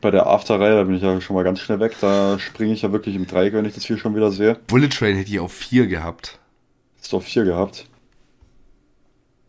bei 0.00 0.10
der 0.10 0.26
After-Reihe, 0.26 0.76
da 0.76 0.84
bin 0.84 0.96
ich 0.96 1.02
ja 1.02 1.20
schon 1.20 1.36
mal 1.36 1.44
ganz 1.44 1.60
schnell 1.60 1.80
weg. 1.80 1.96
Da 2.00 2.38
springe 2.38 2.72
ich 2.72 2.82
ja 2.82 2.92
wirklich 2.92 3.16
im 3.16 3.26
Dreieck, 3.26 3.54
wenn 3.54 3.64
ich 3.64 3.74
das 3.74 3.84
hier 3.84 3.98
schon 3.98 4.14
wieder 4.14 4.30
sehe. 4.30 4.58
Bullet 4.66 4.88
Train 4.88 5.16
hätte 5.16 5.30
ich 5.30 5.40
auf 5.40 5.52
4 5.52 5.86
gehabt. 5.86 6.38
Ist 7.00 7.12
doch 7.12 7.22
4 7.22 7.44
gehabt. 7.44 7.86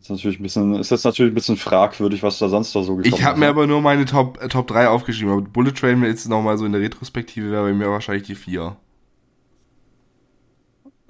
Ist 0.00 0.10
natürlich 0.10 0.38
ein 0.38 0.42
bisschen, 0.44 0.74
ist 0.76 0.90
jetzt 0.90 1.04
natürlich 1.04 1.32
ein 1.32 1.34
bisschen 1.34 1.56
fragwürdig, 1.56 2.22
was 2.22 2.38
da 2.38 2.48
sonst 2.48 2.74
da 2.76 2.82
so 2.82 2.94
gekommen 2.94 3.12
Ich 3.12 3.24
habe 3.24 3.40
mir 3.40 3.48
aber 3.48 3.66
nur 3.66 3.80
meine 3.80 4.04
Top, 4.04 4.40
äh, 4.40 4.48
Top 4.48 4.68
3 4.68 4.88
aufgeschrieben. 4.88 5.32
Aber 5.32 5.42
Bullet 5.42 5.72
Train 5.72 6.02
jetzt 6.04 6.28
nochmal 6.28 6.56
so 6.58 6.64
in 6.64 6.72
der 6.72 6.80
Retrospektive 6.80 7.50
wäre 7.50 7.64
bei 7.64 7.72
mir 7.72 7.90
wahrscheinlich 7.90 8.24
die 8.24 8.36
4. 8.36 8.76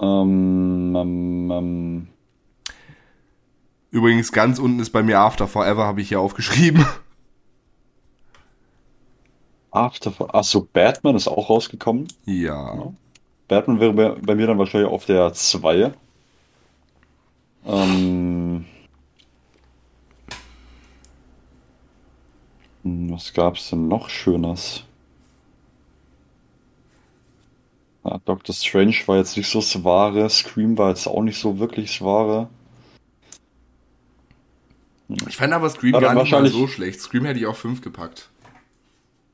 Ähm, 0.00 0.94
ähm, 0.96 1.50
ähm, 1.50 2.08
Übrigens, 3.90 4.30
ganz 4.30 4.58
unten 4.58 4.80
ist 4.80 4.90
bei 4.90 5.02
mir 5.02 5.18
After 5.18 5.48
Forever, 5.48 5.84
habe 5.84 6.02
ich 6.02 6.08
hier 6.08 6.20
aufgeschrieben. 6.20 6.84
After, 9.70 10.12
ach 10.32 10.44
so, 10.44 10.68
Batman 10.70 11.16
ist 11.16 11.28
auch 11.28 11.48
rausgekommen. 11.48 12.08
Ja. 12.24 12.92
Batman 13.48 13.80
wäre 13.80 13.92
bei, 13.92 14.08
bei 14.10 14.34
mir 14.34 14.46
dann 14.48 14.58
wahrscheinlich 14.58 14.90
auf 14.90 15.06
der 15.06 15.32
2. 15.32 15.92
Ähm, 17.66 18.64
hm, 22.82 23.12
was 23.12 23.32
gab's 23.32 23.70
denn 23.70 23.88
noch 23.88 24.08
Schönes? 24.08 24.84
Ja, 28.06 28.20
Doctor 28.24 28.54
Strange 28.54 28.96
war 29.06 29.16
jetzt 29.16 29.36
nicht 29.36 29.50
so 29.50 29.58
das 29.58 29.82
Wahre, 29.82 30.30
Scream 30.30 30.78
war 30.78 30.90
jetzt 30.90 31.06
auch 31.08 31.22
nicht 31.22 31.40
so 31.40 31.58
wirklich 31.58 31.98
das 31.98 32.04
Wahre. 32.04 32.48
Ich 35.28 35.36
fand 35.36 35.52
aber 35.52 35.68
Scream 35.70 35.94
Ja, 35.94 36.00
gar 36.00 36.14
nicht 36.14 36.30
mal 36.30 36.46
so 36.46 36.68
schlecht. 36.68 37.00
Scream 37.00 37.24
hätte 37.24 37.40
ich 37.40 37.46
auf 37.46 37.58
5 37.58 37.80
gepackt. 37.80 38.28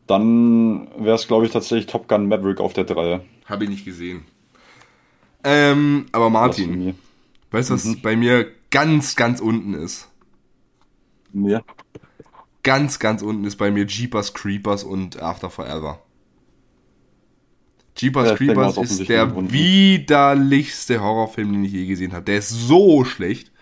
Dann 0.07 0.89
wäre 0.99 1.17
es, 1.17 1.27
glaube 1.27 1.47
ich, 1.47 1.53
tatsächlich 1.53 1.87
Top 1.87 2.09
Gun 2.09 2.29
Maverick 2.29 2.61
auf 2.61 2.73
der 2.73 2.85
3. 2.85 3.21
Habe 3.47 3.65
ich 3.65 3.71
nicht 3.71 3.85
gesehen. 3.85 4.25
Ähm, 5.45 6.07
aber 6.13 6.31
Martin, 6.31 6.95
weißt 7.51 7.71
du, 7.71 7.75
was 7.75 7.97
bei 8.01 8.17
mir 8.17 8.47
ganz, 8.71 9.17
ganz 9.17 9.41
unten 9.41 9.75
ist? 9.75 10.09
Ja. 11.33 11.63
Ganz, 12.63 12.99
ganz 12.99 13.23
unten 13.23 13.45
ist 13.45 13.57
bei 13.57 13.71
mir 13.71 13.87
Jeepers 13.87 14.35
Creepers 14.35 14.85
und 14.85 15.21
After 15.21 15.51
Forever. 15.51 16.01
Jeepers 17.97 18.31
Ja, 18.31 18.37
Creepers 18.37 18.77
ist 18.79 19.09
der 19.09 19.27
Grund. 19.27 19.53
widerlichste 19.53 21.01
Horrorfilm, 21.03 21.53
den 21.53 21.65
ich 21.65 21.73
je 21.73 21.87
gesehen 21.87 22.13
habe. 22.13 22.25
Der 22.25 22.39
ist 22.39 22.49
so 22.51 23.05
schlecht. 23.05 23.53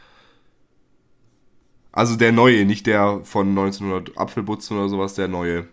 Also 1.92 2.16
der 2.16 2.30
neue, 2.32 2.64
nicht 2.64 2.86
der 2.86 3.20
von 3.24 3.48
1900 3.48 4.16
Apfelbutzen 4.16 4.78
oder 4.78 4.88
sowas, 4.88 5.14
der 5.14 5.28
neue. 5.28 5.66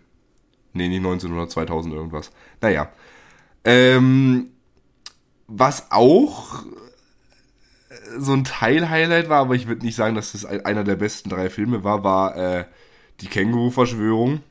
Nee, 0.74 0.88
nicht 0.90 0.98
1900, 0.98 1.52
2000 1.52 1.94
irgendwas. 1.94 2.32
Naja. 2.62 2.92
Ähm, 3.64 4.50
was 5.48 5.92
auch 5.92 6.64
so 8.18 8.34
ein 8.34 8.44
Teil-Highlight 8.44 9.30
war, 9.30 9.42
aber 9.42 9.56
ich 9.56 9.68
würde 9.68 9.86
nicht 9.86 9.96
sagen, 9.96 10.16
dass 10.16 10.32
das 10.32 10.46
ein- 10.46 10.66
einer 10.66 10.84
der 10.84 10.96
besten 10.96 11.30
drei 11.30 11.50
Filme 11.50 11.84
war, 11.84 12.04
war 12.04 12.36
äh, 12.36 12.66
die 13.22 13.28
Känguru-Verschwörung. 13.28 14.42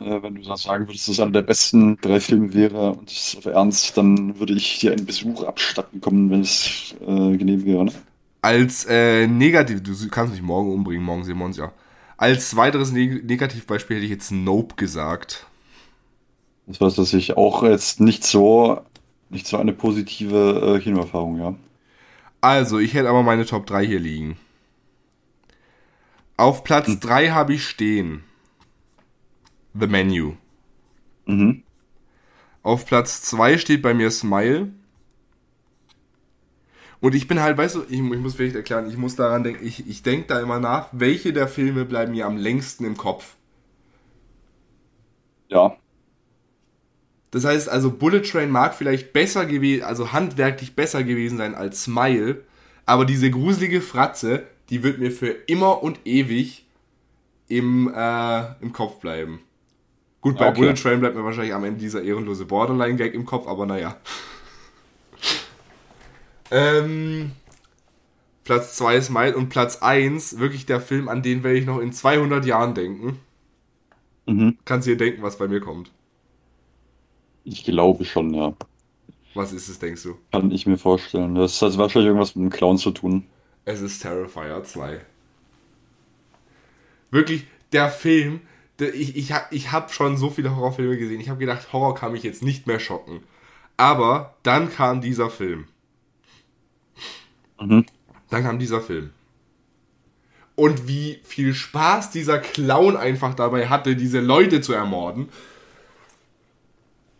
Äh, 0.00 0.22
wenn 0.22 0.36
du 0.36 0.42
das 0.42 0.62
sagen 0.62 0.86
würdest, 0.86 1.08
dass 1.08 1.14
es 1.14 1.20
einer 1.20 1.32
der 1.32 1.42
besten 1.42 1.96
drei 2.00 2.20
Filme 2.20 2.54
wäre 2.54 2.92
und 2.92 3.10
das 3.10 3.34
ist 3.34 3.38
auf 3.38 3.46
Ernst, 3.46 3.96
dann 3.96 4.38
würde 4.38 4.54
ich 4.54 4.78
dir 4.78 4.92
einen 4.92 5.06
Besuch 5.06 5.42
abstatten 5.42 6.00
kommen, 6.00 6.30
wenn 6.30 6.42
es 6.42 6.94
äh, 7.00 7.36
genehm 7.36 7.64
wäre. 7.64 7.84
Ne? 7.86 7.92
Als 8.40 8.84
äh, 8.84 9.26
negativ, 9.26 9.82
du 9.82 9.92
kannst 10.08 10.32
mich 10.32 10.42
morgen 10.42 10.72
umbringen, 10.72 11.04
morgen 11.04 11.24
sehen 11.24 11.38
wir 11.38 11.44
uns 11.44 11.56
ja. 11.56 11.72
Als 12.16 12.56
weiteres 12.56 12.92
Neg 12.92 13.24
Negativbeispiel 13.24 13.96
hätte 13.96 14.04
ich 14.04 14.12
jetzt 14.12 14.30
Nope 14.30 14.76
gesagt. 14.76 15.46
Das 16.66 16.80
heißt, 16.80 16.98
dass 16.98 17.14
ich 17.14 17.36
auch 17.36 17.62
jetzt 17.62 18.00
nicht 18.00 18.24
so, 18.24 18.80
nicht 19.30 19.46
so 19.46 19.56
eine 19.56 19.72
positive 19.72 20.76
äh, 20.76 20.80
Kinoerfahrung, 20.80 21.38
ja. 21.38 21.54
Also, 22.40 22.78
ich 22.78 22.94
hätte 22.94 23.08
aber 23.08 23.24
meine 23.24 23.46
Top 23.46 23.66
3 23.66 23.84
hier 23.84 23.98
liegen. 23.98 24.36
Auf 26.36 26.62
Platz 26.62 27.00
3 27.00 27.30
habe 27.30 27.54
ich 27.54 27.66
stehen 27.66 28.22
The 29.78 29.86
Menu. 29.86 30.34
Mhm. 31.26 31.62
Auf 32.62 32.86
Platz 32.86 33.22
2 33.22 33.58
steht 33.58 33.82
bei 33.82 33.94
mir 33.94 34.10
Smile. 34.12 34.68
Und 37.00 37.14
ich 37.14 37.28
bin 37.28 37.40
halt, 37.40 37.56
weißt 37.56 37.76
du, 37.76 37.82
ich, 37.88 37.92
ich 38.00 38.00
muss 38.00 38.34
vielleicht 38.34 38.56
erklären, 38.56 38.88
ich 38.88 38.96
muss 38.96 39.14
daran 39.16 39.42
denken, 39.44 39.64
ich, 39.66 39.88
ich 39.88 40.02
denke 40.02 40.26
da 40.28 40.40
immer 40.40 40.58
nach, 40.60 40.88
welche 40.92 41.32
der 41.32 41.46
Filme 41.48 41.84
bleiben 41.84 42.12
mir 42.12 42.26
am 42.26 42.36
längsten 42.36 42.84
im 42.84 42.96
Kopf. 42.96 43.34
Ja, 45.48 45.78
Das 47.30 47.44
heißt 47.44 47.68
also, 47.68 47.90
Bullet 47.90 48.22
Train 48.22 48.50
mag 48.50 48.74
vielleicht 48.74 49.12
besser 49.12 49.44
gewesen, 49.46 49.84
also 49.84 50.12
handwerklich 50.12 50.74
besser 50.74 51.04
gewesen 51.04 51.38
sein 51.38 51.54
als 51.54 51.84
Smile, 51.84 52.42
aber 52.86 53.04
diese 53.04 53.30
gruselige 53.30 53.80
Fratze, 53.82 54.44
die 54.70 54.82
wird 54.82 54.98
mir 54.98 55.12
für 55.12 55.28
immer 55.46 55.82
und 55.82 56.00
ewig 56.06 56.66
im, 57.48 57.92
äh, 57.94 58.54
im 58.62 58.72
Kopf 58.72 59.00
bleiben. 59.00 59.40
Gut, 60.28 60.36
bei 60.38 60.48
Okay. 60.48 60.60
Bullet 60.60 60.74
Train 60.74 61.00
bleibt 61.00 61.16
mir 61.16 61.24
wahrscheinlich 61.24 61.54
am 61.54 61.64
Ende 61.64 61.80
dieser 61.80 62.02
ehrenlose 62.02 62.44
Borderline-Gag 62.44 63.14
im 63.14 63.24
Kopf, 63.24 63.46
aber 63.48 63.64
naja. 63.64 63.96
ähm, 66.50 67.32
Platz 68.44 68.76
2 68.76 68.96
ist 68.96 69.06
Smile 69.06 69.36
und 69.36 69.48
Platz 69.48 69.76
1, 69.82 70.38
wirklich 70.38 70.66
der 70.66 70.80
Film, 70.82 71.08
an 71.08 71.22
den 71.22 71.42
werde 71.44 71.58
ich 71.58 71.66
noch 71.66 71.78
in 71.78 71.92
200 71.92 72.44
Jahren 72.44 72.74
denken. 72.74 73.20
mhm. 74.26 74.58
Kannst 74.64 74.86
dir 74.86 74.96
denken, 74.96 75.22
was 75.22 75.38
bei 75.38 75.48
mir 75.48 75.60
kommt. 75.60 75.90
ich 77.44 77.64
glaube 77.64 78.04
schon, 78.04 78.32
ja. 78.34 78.54
Was 79.34 79.52
ist 79.52 79.68
es, 79.68 79.78
denkst 79.78 80.02
du? 80.02 80.18
Kann 80.32 80.50
ich 80.50 80.66
mir 80.66 80.78
vorstellen. 80.78 81.34
Das 81.34 81.60
hat 81.62 81.76
wahrscheinlich 81.78 82.08
irgendwas 82.08 82.34
mit 82.34 82.44
dem 82.44 82.50
Clown 82.50 82.78
zu 82.78 82.90
tun. 82.90 83.26
Es 83.64 83.80
ist 83.80 84.00
Terrifier 84.02 84.64
2. 84.64 85.00
Wirklich, 87.10 87.46
der 87.72 87.88
Film, 87.90 88.40
ich, 88.80 89.16
ich 89.16 89.32
habe 89.32 89.46
ich 89.50 89.72
hab 89.72 89.92
schon 89.92 90.16
so 90.16 90.30
viele 90.30 90.54
Horrorfilme 90.54 90.96
gesehen. 90.96 91.20
Ich 91.20 91.28
habe 91.28 91.40
gedacht, 91.40 91.72
Horror 91.72 91.94
kann 91.94 92.12
mich 92.12 92.22
jetzt 92.22 92.42
nicht 92.42 92.66
mehr 92.66 92.80
schocken. 92.80 93.22
Aber 93.76 94.34
dann 94.42 94.70
kam 94.70 95.00
dieser 95.00 95.30
Film. 95.30 95.66
Mhm. 97.60 97.86
Dann 98.30 98.42
kam 98.42 98.58
dieser 98.58 98.80
Film. 98.80 99.10
Und 100.54 100.88
wie 100.88 101.20
viel 101.22 101.54
Spaß 101.54 102.10
dieser 102.10 102.38
Clown 102.38 102.96
einfach 102.96 103.34
dabei 103.34 103.68
hatte, 103.68 103.94
diese 103.94 104.20
Leute 104.20 104.60
zu 104.60 104.72
ermorden. 104.72 105.28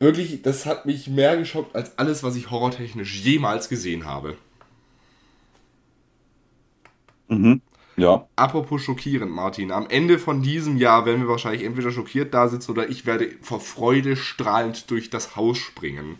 Wirklich, 0.00 0.42
das 0.42 0.66
hat 0.66 0.86
mich 0.86 1.08
mehr 1.08 1.36
geschockt 1.36 1.74
als 1.74 1.98
alles, 1.98 2.22
was 2.22 2.36
ich 2.36 2.50
horrortechnisch 2.50 3.20
jemals 3.20 3.68
gesehen 3.68 4.04
habe. 4.04 4.36
Mhm. 7.28 7.60
Ja, 7.98 8.28
Apropos 8.36 8.80
schockierend, 8.80 9.32
Martin. 9.32 9.72
Am 9.72 9.90
Ende 9.90 10.20
von 10.20 10.40
diesem 10.40 10.76
Jahr 10.76 11.04
werden 11.04 11.22
wir 11.22 11.28
wahrscheinlich 11.28 11.64
entweder 11.64 11.90
schockiert 11.90 12.32
da 12.32 12.46
sitzen 12.46 12.70
oder 12.70 12.88
ich 12.88 13.06
werde 13.06 13.32
vor 13.42 13.58
Freude 13.58 14.14
strahlend 14.14 14.88
durch 14.92 15.10
das 15.10 15.34
Haus 15.34 15.58
springen. 15.58 16.18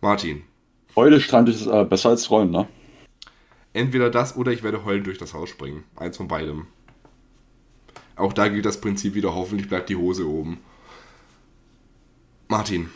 Martin. 0.00 0.44
Freudestrand 0.94 1.50
ist 1.50 1.66
äh, 1.66 1.84
besser 1.84 2.08
als 2.08 2.22
Träumen, 2.22 2.50
ne? 2.50 2.66
Entweder 3.74 4.08
das 4.08 4.34
oder 4.34 4.50
ich 4.50 4.62
werde 4.62 4.82
heulen 4.86 5.04
durch 5.04 5.18
das 5.18 5.34
Haus 5.34 5.50
springen. 5.50 5.84
Eins 5.94 6.16
von 6.16 6.26
beidem. 6.26 6.68
Auch 8.16 8.32
da 8.32 8.48
gilt 8.48 8.64
das 8.64 8.80
Prinzip 8.80 9.14
wieder, 9.14 9.34
hoffentlich 9.34 9.68
bleibt 9.68 9.90
die 9.90 9.96
Hose 9.96 10.26
oben. 10.26 10.60
Martin. 12.48 12.88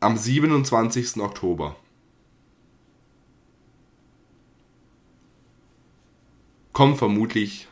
Am 0.00 0.16
27. 0.16 1.18
Oktober 1.18 1.76
kommt 6.80 6.96
vermutlich 6.96 7.68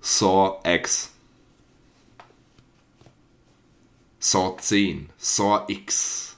Saw 0.00 0.58
X. 0.64 1.14
Saw 4.18 4.56
10, 4.58 5.10
Saw 5.16 5.62
X. 5.68 6.36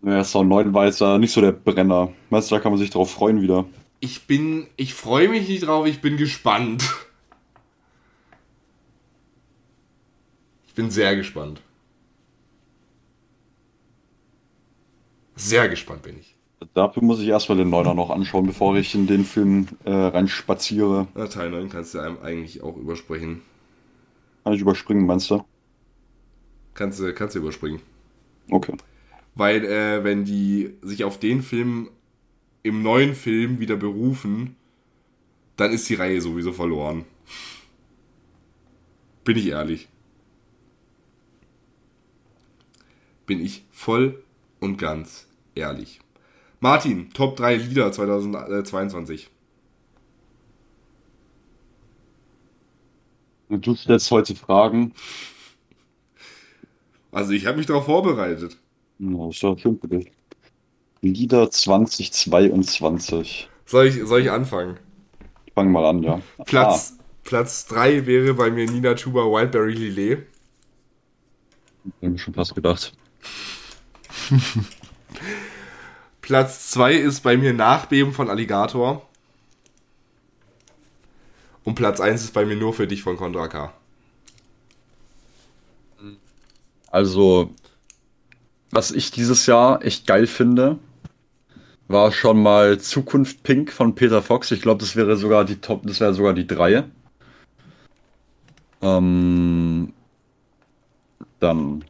Ja, 0.00 0.24
Saw 0.24 0.42
9 0.42 0.72
war 0.72 0.86
jetzt 0.86 1.02
ja 1.02 1.18
nicht 1.18 1.32
so 1.32 1.42
der 1.42 1.52
Brenner. 1.52 2.14
Meinst 2.30 2.50
du, 2.50 2.54
da 2.54 2.62
kann 2.62 2.72
man 2.72 2.78
sich 2.78 2.88
drauf 2.88 3.10
freuen 3.10 3.42
wieder? 3.42 3.66
Ich 4.00 4.26
bin, 4.26 4.68
ich 4.78 4.94
freue 4.94 5.28
mich 5.28 5.46
nicht 5.46 5.66
drauf, 5.66 5.86
ich 5.86 6.00
bin 6.00 6.16
gespannt. 6.16 6.90
Ich 10.66 10.72
bin 10.72 10.90
sehr 10.90 11.14
gespannt. 11.14 11.60
Sehr 15.36 15.68
gespannt 15.68 16.00
bin 16.00 16.18
ich. 16.18 16.34
Dafür 16.74 17.02
muss 17.02 17.20
ich 17.20 17.28
erstmal 17.28 17.58
den 17.58 17.70
Neuner 17.70 17.94
noch 17.94 18.10
anschauen, 18.10 18.46
bevor 18.46 18.76
ich 18.76 18.94
in 18.94 19.06
den 19.06 19.24
Film 19.24 19.66
äh, 19.84 19.92
reinspaziere. 19.92 21.08
Na, 21.14 21.26
Teil 21.26 21.50
9 21.50 21.68
kannst 21.68 21.94
du 21.94 22.00
einem 22.00 22.18
eigentlich 22.22 22.62
auch 22.62 22.76
überspringen. 22.76 23.42
Kann 24.44 24.54
ich 24.54 24.60
überspringen, 24.60 25.06
meinst 25.06 25.30
du? 25.30 25.44
Kannst 26.74 27.00
du, 27.00 27.12
kannst 27.14 27.34
du 27.34 27.40
überspringen. 27.40 27.80
Okay. 28.50 28.74
Weil, 29.34 29.64
äh, 29.64 30.04
wenn 30.04 30.24
die 30.24 30.74
sich 30.82 31.04
auf 31.04 31.18
den 31.18 31.42
Film 31.42 31.88
im 32.62 32.82
neuen 32.82 33.14
Film 33.14 33.60
wieder 33.60 33.76
berufen, 33.76 34.56
dann 35.56 35.72
ist 35.72 35.88
die 35.88 35.94
Reihe 35.94 36.20
sowieso 36.20 36.52
verloren. 36.52 37.04
Bin 39.24 39.36
ich 39.36 39.48
ehrlich. 39.48 39.88
Bin 43.26 43.40
ich 43.40 43.64
voll 43.70 44.22
und 44.60 44.78
ganz 44.78 45.28
ehrlich. 45.54 46.00
Martin, 46.62 47.10
Top 47.12 47.36
3 47.36 47.56
Lieder 47.56 47.90
2022. 47.90 49.28
Du 53.48 53.74
stellst 53.74 54.08
heute 54.12 54.36
Fragen. 54.36 54.94
Also 57.10 57.32
ich 57.32 57.46
habe 57.46 57.56
mich 57.56 57.66
darauf 57.66 57.86
vorbereitet. 57.86 58.58
Ja, 59.00 59.28
ist 59.28 59.42
ja 59.42 59.58
schön 59.58 59.80
für 59.80 59.88
dich. 59.88 60.12
Lieder 61.00 61.50
2022. 61.50 63.50
Soll 63.66 63.88
ich, 63.88 64.00
soll 64.04 64.20
ich 64.20 64.30
anfangen? 64.30 64.78
Ich 65.46 65.54
fange 65.54 65.70
mal 65.70 65.84
an, 65.84 66.04
ja. 66.04 66.22
Platz, 66.46 66.94
ah. 66.96 67.02
Platz 67.24 67.66
3 67.66 68.06
wäre 68.06 68.34
bei 68.34 68.52
mir 68.52 68.70
Nina 68.70 68.94
Chuba 68.94 69.22
Wildberry 69.22 69.74
Lillet. 69.74 70.28
Hab 72.00 72.14
ich 72.14 72.22
schon 72.22 72.34
fast 72.34 72.54
gedacht. 72.54 72.96
Platz 76.22 76.70
2 76.70 76.94
ist 76.94 77.20
bei 77.20 77.36
mir 77.36 77.52
Nachbeben 77.52 78.12
von 78.12 78.30
Alligator. 78.30 79.06
Und 81.64 81.74
Platz 81.74 82.00
1 82.00 82.22
ist 82.22 82.32
bei 82.32 82.46
mir 82.46 82.56
nur 82.56 82.72
für 82.72 82.86
dich 82.86 83.02
von 83.02 83.16
Contra 83.16 83.48
K. 83.48 83.72
Also, 86.90 87.50
was 88.70 88.92
ich 88.92 89.10
dieses 89.10 89.46
Jahr 89.46 89.84
echt 89.84 90.06
geil 90.06 90.26
finde, 90.28 90.78
war 91.88 92.12
schon 92.12 92.40
mal 92.40 92.78
Zukunft 92.78 93.42
Pink 93.42 93.72
von 93.72 93.94
Peter 93.94 94.22
Fox. 94.22 94.50
Ich 94.52 94.62
glaube, 94.62 94.80
das 94.80 94.94
wäre 94.94 95.16
sogar 95.16 95.44
die 95.44 95.60
Top, 95.60 95.82
das 95.84 96.00
wäre 96.00 96.14
sogar 96.14 96.34
die 96.34 96.46
3. 96.46 96.84
Ähm, 98.80 99.92
dann 101.40 101.84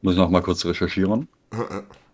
muss 0.00 0.14
ich 0.14 0.18
noch 0.18 0.30
mal 0.30 0.42
kurz 0.42 0.64
recherchieren. 0.64 1.28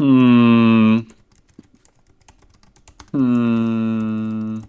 Hm. 0.00 1.06
Hm. 3.12 4.62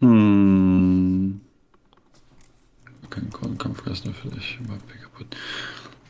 Hm. 0.00 1.40
Kein 3.10 3.58
Kampfgeist 3.58 4.06
natürlich 4.06 4.58
kaputt. 5.02 5.36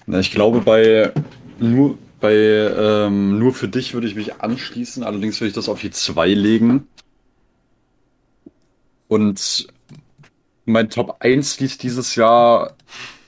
Na, 0.07 0.21
ich 0.21 0.31
glaube, 0.31 0.61
bei 0.61 1.13
nur 1.59 1.99
bei 2.21 2.35
ähm, 2.35 3.37
nur 3.41 3.53
für 3.53 3.67
dich 3.67 3.95
würde 3.95 4.07
ich 4.07 4.15
mich 4.15 4.41
anschließen, 4.41 5.03
allerdings 5.03 5.41
würde 5.41 5.49
ich 5.49 5.55
das 5.55 5.69
auf 5.69 5.81
die 5.81 5.91
2 5.91 6.29
legen. 6.29 6.87
Und 9.09 9.67
mein 10.65 10.89
Top 10.89 11.17
1 11.21 11.61
Lied 11.61 11.83
dieses 11.83 12.15
Jahr 12.15 12.75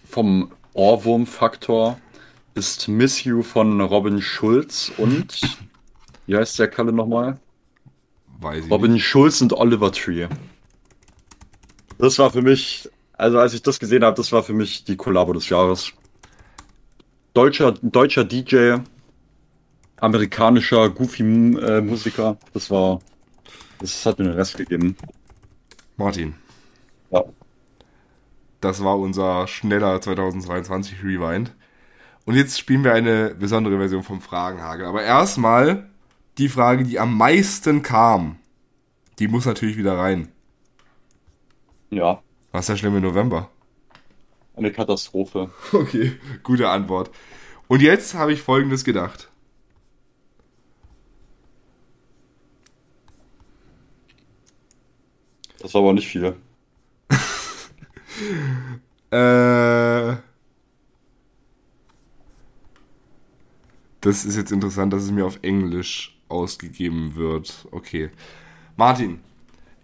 vom 0.09 0.53
Ohrwurm-Faktor 0.73 1.99
ist 2.55 2.89
Miss 2.89 3.25
You 3.25 3.43
von 3.43 3.81
Robin 3.81 4.23
Schulz 4.23 4.91
und 4.97 5.41
wie 6.27 6.37
heißt 6.37 6.59
der 6.59 6.69
Kalle 6.69 6.93
nochmal? 6.93 7.39
Weiß 8.41 8.65
ich 8.65 8.71
Robin 8.71 8.95
nicht. 8.95 9.05
Schulz 9.05 9.41
und 9.41 9.53
Oliver 9.53 9.93
Tree. 9.93 10.29
Das 11.99 12.19
war 12.19 12.31
für 12.31 12.43
mich, 12.43 12.89
also 13.15 13.39
als 13.39 13.55
ich 13.55 13.63
das 13.63 13.79
gesehen 13.79 14.05
habe, 14.05 14.17
das 14.17 14.33
war 14.33 14.43
für 14.43 14.55
mich 14.55 14.85
die 14.85 14.97
Kollabo 14.97 15.33
des 15.33 15.49
Jahres. 15.49 15.93
Deutscher, 17.35 17.73
deutscher 17.83 18.25
DJ, 18.25 18.77
amerikanischer 19.99 20.89
Goofy-Musiker, 20.89 22.39
das 22.55 22.71
war, 22.71 23.01
das 23.79 24.07
hat 24.07 24.19
mir 24.19 24.27
den 24.27 24.35
Rest 24.35 24.57
gegeben. 24.57 24.97
Martin. 25.97 26.35
Ja. 27.17 27.25
Das 28.61 28.83
war 28.83 28.99
unser 28.99 29.47
schneller 29.47 30.01
2022 30.01 31.03
Rewind. 31.05 31.55
Und 32.25 32.35
jetzt 32.35 32.59
spielen 32.59 32.83
wir 32.85 32.93
eine 32.95 33.35
besondere 33.35 33.79
Version 33.79 34.03
vom 34.03 34.21
Fragenhagel. 34.21 34.87
Aber 34.87 35.03
erstmal 35.03 35.89
die 36.39 36.49
Frage, 36.49 36.85
die 36.85 36.99
am 36.99 37.17
meisten 37.17 37.83
kam. 37.83 38.39
Die 39.19 39.29
muss 39.29 39.47
natürlich 39.47 39.77
wieder 39.77 39.97
rein. 39.99 40.29
Ja, 41.91 42.23
Was 42.53 42.63
ist 42.65 42.69
der 42.71 42.77
schlimme 42.77 43.01
November? 43.01 43.51
eine 44.57 44.73
Katastrophe. 44.73 45.51
Okay, 45.73 46.19
gute 46.43 46.69
Antwort. 46.69 47.11
Und 47.69 47.83
jetzt 47.83 48.15
habe 48.15 48.33
ich 48.33 48.41
folgendes 48.43 48.85
gedacht. 48.85 49.31
Das 55.59 55.75
war 55.75 55.83
aber 55.83 55.93
nicht 55.93 56.09
viel. 56.09 56.37
Äh, 59.11 60.17
das 64.01 64.25
ist 64.25 64.37
jetzt 64.37 64.53
interessant, 64.53 64.93
dass 64.93 65.03
es 65.05 65.11
mir 65.11 65.27
auf 65.27 65.39
Englisch 65.43 66.17
ausgegeben 66.29 67.15
wird. 67.17 67.67
Okay. 67.71 68.11
Martin, 68.77 69.21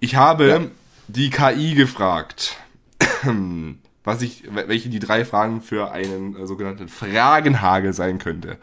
ich 0.00 0.16
habe 0.16 0.48
Ja. 0.48 0.60
die 1.08 1.30
KI 1.30 1.74
gefragt, 1.74 2.56
was 4.04 4.22
ich, 4.22 4.44
welche 4.52 4.88
die 4.88 4.98
drei 4.98 5.24
Fragen 5.24 5.60
für 5.62 5.92
einen 5.92 6.36
äh, 6.36 6.46
sogenannten 6.46 6.88
Fragenhagel 6.88 7.92
sein 7.92 8.18
könnte. 8.18 8.58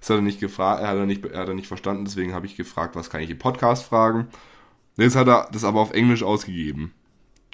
Das 0.00 0.08
hat 0.08 0.16
er 0.16 0.22
nicht 0.22 0.40
gefragt, 0.40 0.82
hat 0.82 0.96
er 0.96 1.04
nicht, 1.06 1.22
hat 1.24 1.48
er 1.48 1.54
nicht 1.54 1.68
verstanden, 1.68 2.06
deswegen 2.06 2.32
habe 2.32 2.46
ich 2.46 2.56
gefragt, 2.56 2.96
was 2.96 3.10
kann 3.10 3.20
ich 3.20 3.28
im 3.30 3.38
Podcast 3.38 3.84
fragen. 3.84 4.28
Jetzt 4.96 5.14
hat 5.14 5.28
er 5.28 5.48
das 5.52 5.62
aber 5.64 5.80
auf 5.80 5.92
Englisch 5.92 6.22
ausgegeben. 6.22 6.94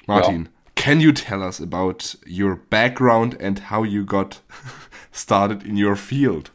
Martin, 0.05 0.47
can 0.77 1.01
you 1.01 1.11
tell 1.11 1.43
us 1.43 1.59
about 1.59 2.15
your 2.25 2.55
background 2.69 3.35
and 3.41 3.59
how 3.69 3.83
you 3.83 4.05
got 4.05 4.39
started 5.11 5.63
in 5.63 5.75
your 5.75 5.97
field? 5.97 6.51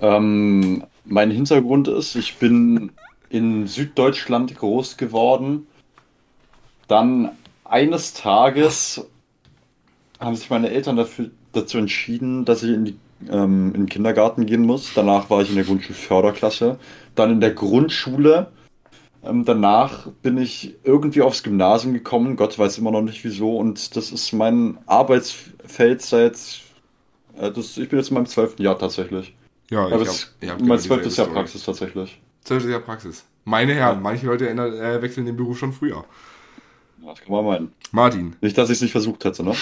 Ähm, 0.00 0.84
mein 1.04 1.30
Hintergrund 1.30 1.88
ist, 1.88 2.14
ich 2.14 2.38
bin 2.38 2.92
in 3.28 3.66
Süddeutschland 3.66 4.56
groß 4.56 4.96
geworden. 4.96 5.66
Dann 6.86 7.32
eines 7.64 8.14
Tages 8.14 9.06
haben 10.18 10.36
sich 10.36 10.48
meine 10.48 10.70
Eltern 10.70 10.96
dafür, 10.96 11.30
dazu 11.52 11.78
entschieden, 11.78 12.44
dass 12.44 12.62
ich 12.62 12.70
in, 12.70 12.84
die, 12.86 12.96
ähm, 13.28 13.74
in 13.74 13.82
den 13.82 13.88
Kindergarten 13.88 14.46
gehen 14.46 14.62
muss. 14.62 14.92
Danach 14.94 15.28
war 15.28 15.42
ich 15.42 15.50
in 15.50 15.56
der 15.56 15.64
Grundschulförderklasse. 15.64 16.78
Dann 17.14 17.32
in 17.32 17.40
der 17.40 17.52
Grundschule. 17.52 18.52
Ähm, 19.28 19.44
danach 19.44 20.08
bin 20.22 20.38
ich 20.38 20.74
irgendwie 20.84 21.22
aufs 21.22 21.42
Gymnasium 21.42 21.92
gekommen. 21.92 22.36
Gott 22.36 22.58
weiß 22.58 22.78
immer 22.78 22.90
noch 22.90 23.02
nicht 23.02 23.22
wieso. 23.24 23.56
Und 23.56 23.94
das 23.96 24.10
ist 24.10 24.32
mein 24.32 24.78
Arbeitsfeld 24.86 26.00
seit. 26.02 26.36
Äh, 27.36 27.50
das, 27.52 27.76
ich 27.76 27.88
bin 27.88 27.98
jetzt 27.98 28.08
in 28.08 28.14
meinem 28.14 28.26
zwölften 28.26 28.62
Jahr 28.62 28.78
tatsächlich. 28.78 29.34
Ja, 29.70 29.84
Aber 29.86 29.96
ich 30.02 30.08
es 30.08 30.22
hab- 30.24 30.30
ich 30.42 30.48
mein 30.48 30.58
genau 30.58 30.76
zwölftes 30.78 31.16
Jahr 31.16 31.26
Story. 31.26 31.40
Praxis 31.40 31.62
tatsächlich. 31.64 32.20
Zwölftes 32.44 32.70
Jahr 32.70 32.80
Praxis. 32.80 33.24
Meine 33.44 33.74
Herren, 33.74 34.00
manche 34.02 34.26
Leute 34.26 34.48
ändern, 34.48 34.72
äh, 34.74 35.02
wechseln 35.02 35.26
den 35.26 35.36
Beruf 35.36 35.58
schon 35.58 35.72
früher. 35.72 36.04
Ja, 37.02 37.08
Das 37.10 37.20
kann 37.20 37.32
man 37.32 37.44
meinen. 37.44 37.72
Martin, 37.92 38.36
Nicht, 38.40 38.56
dass 38.56 38.68
ich 38.70 38.76
es 38.76 38.82
nicht 38.82 38.92
versucht 38.92 39.24
hätte, 39.24 39.42
ne? 39.44 39.54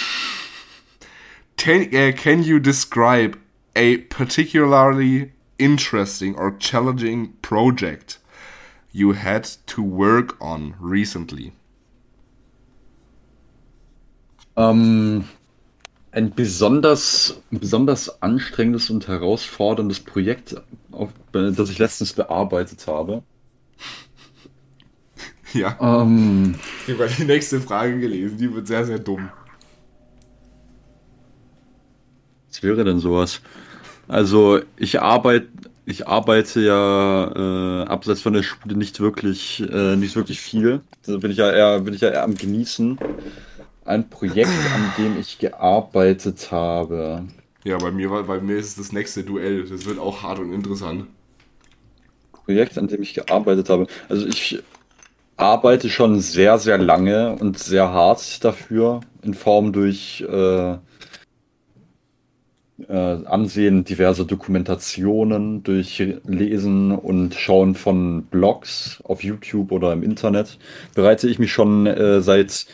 can, 1.57 1.83
äh, 1.93 2.13
can 2.13 2.43
you 2.43 2.59
describe 2.59 3.39
a 3.77 3.97
particularly 4.09 5.33
interesting 5.59 6.35
or 6.37 6.57
challenging 6.59 7.33
project 7.43 8.21
you 8.97 9.13
had 9.13 9.45
to 9.67 9.83
work 9.83 10.41
on 10.41 10.75
recently? 10.81 11.53
Ähm, 14.57 15.25
ein 16.13 16.35
besonders, 16.35 17.43
besonders 17.51 18.23
anstrengendes 18.23 18.91
und 18.91 19.07
herausforderndes 19.09 20.01
Projekt, 20.01 20.57
auf, 20.93 21.11
das 21.33 21.71
ich 21.71 21.79
letztens 21.79 22.13
bearbeitet 22.15 22.87
habe. 22.87 23.23
Ja, 25.53 25.79
Ähm, 25.81 26.57
ich 26.87 26.95
habe 26.95 27.09
die 27.19 27.25
nächste 27.25 27.61
Frage 27.61 27.99
gelesen, 28.01 28.39
die 28.39 28.53
wird 28.53 28.67
sehr, 28.67 28.85
sehr 28.85 28.99
dumm. 28.99 29.31
was 32.49 32.63
wäre 32.63 32.85
denn 32.85 32.99
sowas? 32.99 33.41
Also 34.09 34.61
ich 34.77 35.01
arbeite, 35.01 35.49
ich 35.87 36.09
arbeite 36.09 36.61
ja 36.61 37.83
äh, 37.85 37.87
abseits 37.87 38.21
von 38.23 38.33
der 38.35 38.43
Schule 38.43 38.77
nicht 38.77 39.01
wirklich, 39.01 39.61
äh, 39.71 39.97
nicht 39.97 40.17
wirklich 40.17 40.41
viel. 40.41 40.83
Da 41.07 41.17
bin 41.19 41.31
ich 41.31 41.39
ja 41.39 41.51
eher, 41.53 41.81
bin 41.81 41.95
ich 41.95 42.01
ja 42.01 42.11
eher 42.11 42.25
am 42.25 42.35
Genießen. 42.37 42.99
Ein 43.85 44.11
Projekt, 44.11 44.71
an 44.75 44.93
dem 44.99 45.19
ich 45.19 45.39
gearbeitet 45.39 46.53
habe. 46.53 47.25
Ja, 47.65 47.77
bei 47.79 47.91
mir, 47.91 48.11
war- 48.11 48.23
bei 48.25 48.41
mir 48.41 48.57
ist 48.57 48.69
es 48.69 48.77
das 48.77 48.93
nächste 48.93 49.23
Duell. 49.25 49.65
Das 49.69 49.85
wird 49.85 49.99
auch 49.99 50.23
hart 50.23 50.39
und 50.39 50.53
interessant. 50.55 51.07
Projekt, 52.33 52.79
an 52.79 52.89
dem 52.89 53.03
ich 53.03 53.15
gearbeitet 53.15 53.69
habe. 53.71 53.87
Also 54.09 54.27
ich 54.27 54.63
arbeite 55.37 55.91
schon 55.91 56.21
sehr, 56.21 56.59
sehr 56.59 56.79
lange 56.79 57.37
und 57.37 57.59
sehr 57.59 57.91
hart 57.93 58.45
dafür, 58.45 59.01
in 59.23 59.35
Form 59.35 59.73
durch 59.73 60.23
äh, 60.23 60.79
äh, 62.89 62.93
Ansehen 62.93 63.85
diverser 63.85 64.25
Dokumentationen, 64.25 65.63
durch 65.63 65.99
Lesen 66.25 66.93
und 66.93 67.35
Schauen 67.35 67.75
von 67.75 68.25
Blogs 68.25 69.01
auf 69.05 69.23
YouTube 69.23 69.73
oder 69.73 69.93
im 69.93 70.03
Internet, 70.03 70.59
bereite 70.95 71.29
ich 71.29 71.39
mich 71.39 71.53
schon 71.53 71.87
äh, 71.87 72.21
seit 72.21 72.67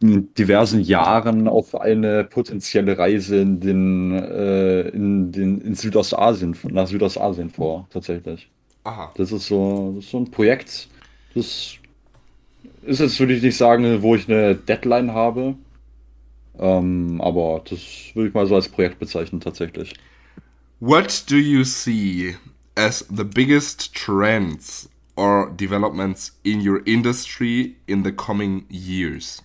diversen 0.00 0.80
Jahren 0.80 1.48
auf 1.48 1.74
eine 1.74 2.24
potenzielle 2.24 2.98
Reise 2.98 3.40
in 3.40 3.60
den, 3.60 4.12
äh, 4.12 4.88
in 4.88 5.32
den 5.32 5.60
in 5.60 5.74
Südostasien, 5.74 6.56
nach 6.70 6.86
Südostasien 6.86 7.50
vor, 7.50 7.88
tatsächlich. 7.90 8.48
Aha. 8.84 9.12
Das 9.16 9.32
ist 9.32 9.46
so, 9.48 9.92
das 9.96 10.04
ist 10.04 10.10
so 10.10 10.18
ein 10.18 10.30
Projekt. 10.30 10.88
Das 11.34 11.78
ist 12.82 13.00
jetzt, 13.00 13.18
würde 13.18 13.34
ich 13.34 13.42
nicht 13.42 13.56
sagen, 13.56 14.02
wo 14.02 14.14
ich 14.14 14.28
eine 14.28 14.54
Deadline 14.54 15.12
habe. 15.12 15.56
Ähm, 16.58 17.20
aber 17.20 17.62
das 17.68 17.80
würde 18.14 18.28
ich 18.28 18.34
mal 18.34 18.46
so 18.46 18.54
als 18.54 18.68
Projekt 18.68 18.98
bezeichnen, 18.98 19.40
tatsächlich. 19.40 19.94
What 20.80 21.24
do 21.28 21.36
you 21.36 21.64
see 21.64 22.36
as 22.76 23.06
the 23.10 23.24
biggest 23.24 23.94
trends 23.94 24.88
or 25.16 25.50
developments 25.50 26.38
in 26.44 26.66
your 26.66 26.80
industry 26.86 27.76
in 27.86 28.04
the 28.04 28.12
coming 28.12 28.64
years? 28.70 29.42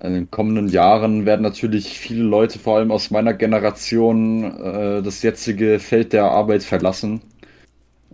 In 0.00 0.12
den 0.12 0.30
kommenden 0.30 0.68
Jahren 0.68 1.24
werden 1.24 1.42
natürlich 1.42 1.98
viele 1.98 2.22
Leute, 2.22 2.58
vor 2.58 2.76
allem 2.76 2.90
aus 2.90 3.10
meiner 3.10 3.32
Generation, 3.32 4.44
äh, 4.44 5.02
das 5.02 5.22
jetzige 5.22 5.78
Feld 5.78 6.12
der 6.12 6.24
Arbeit 6.24 6.62
verlassen. 6.62 7.22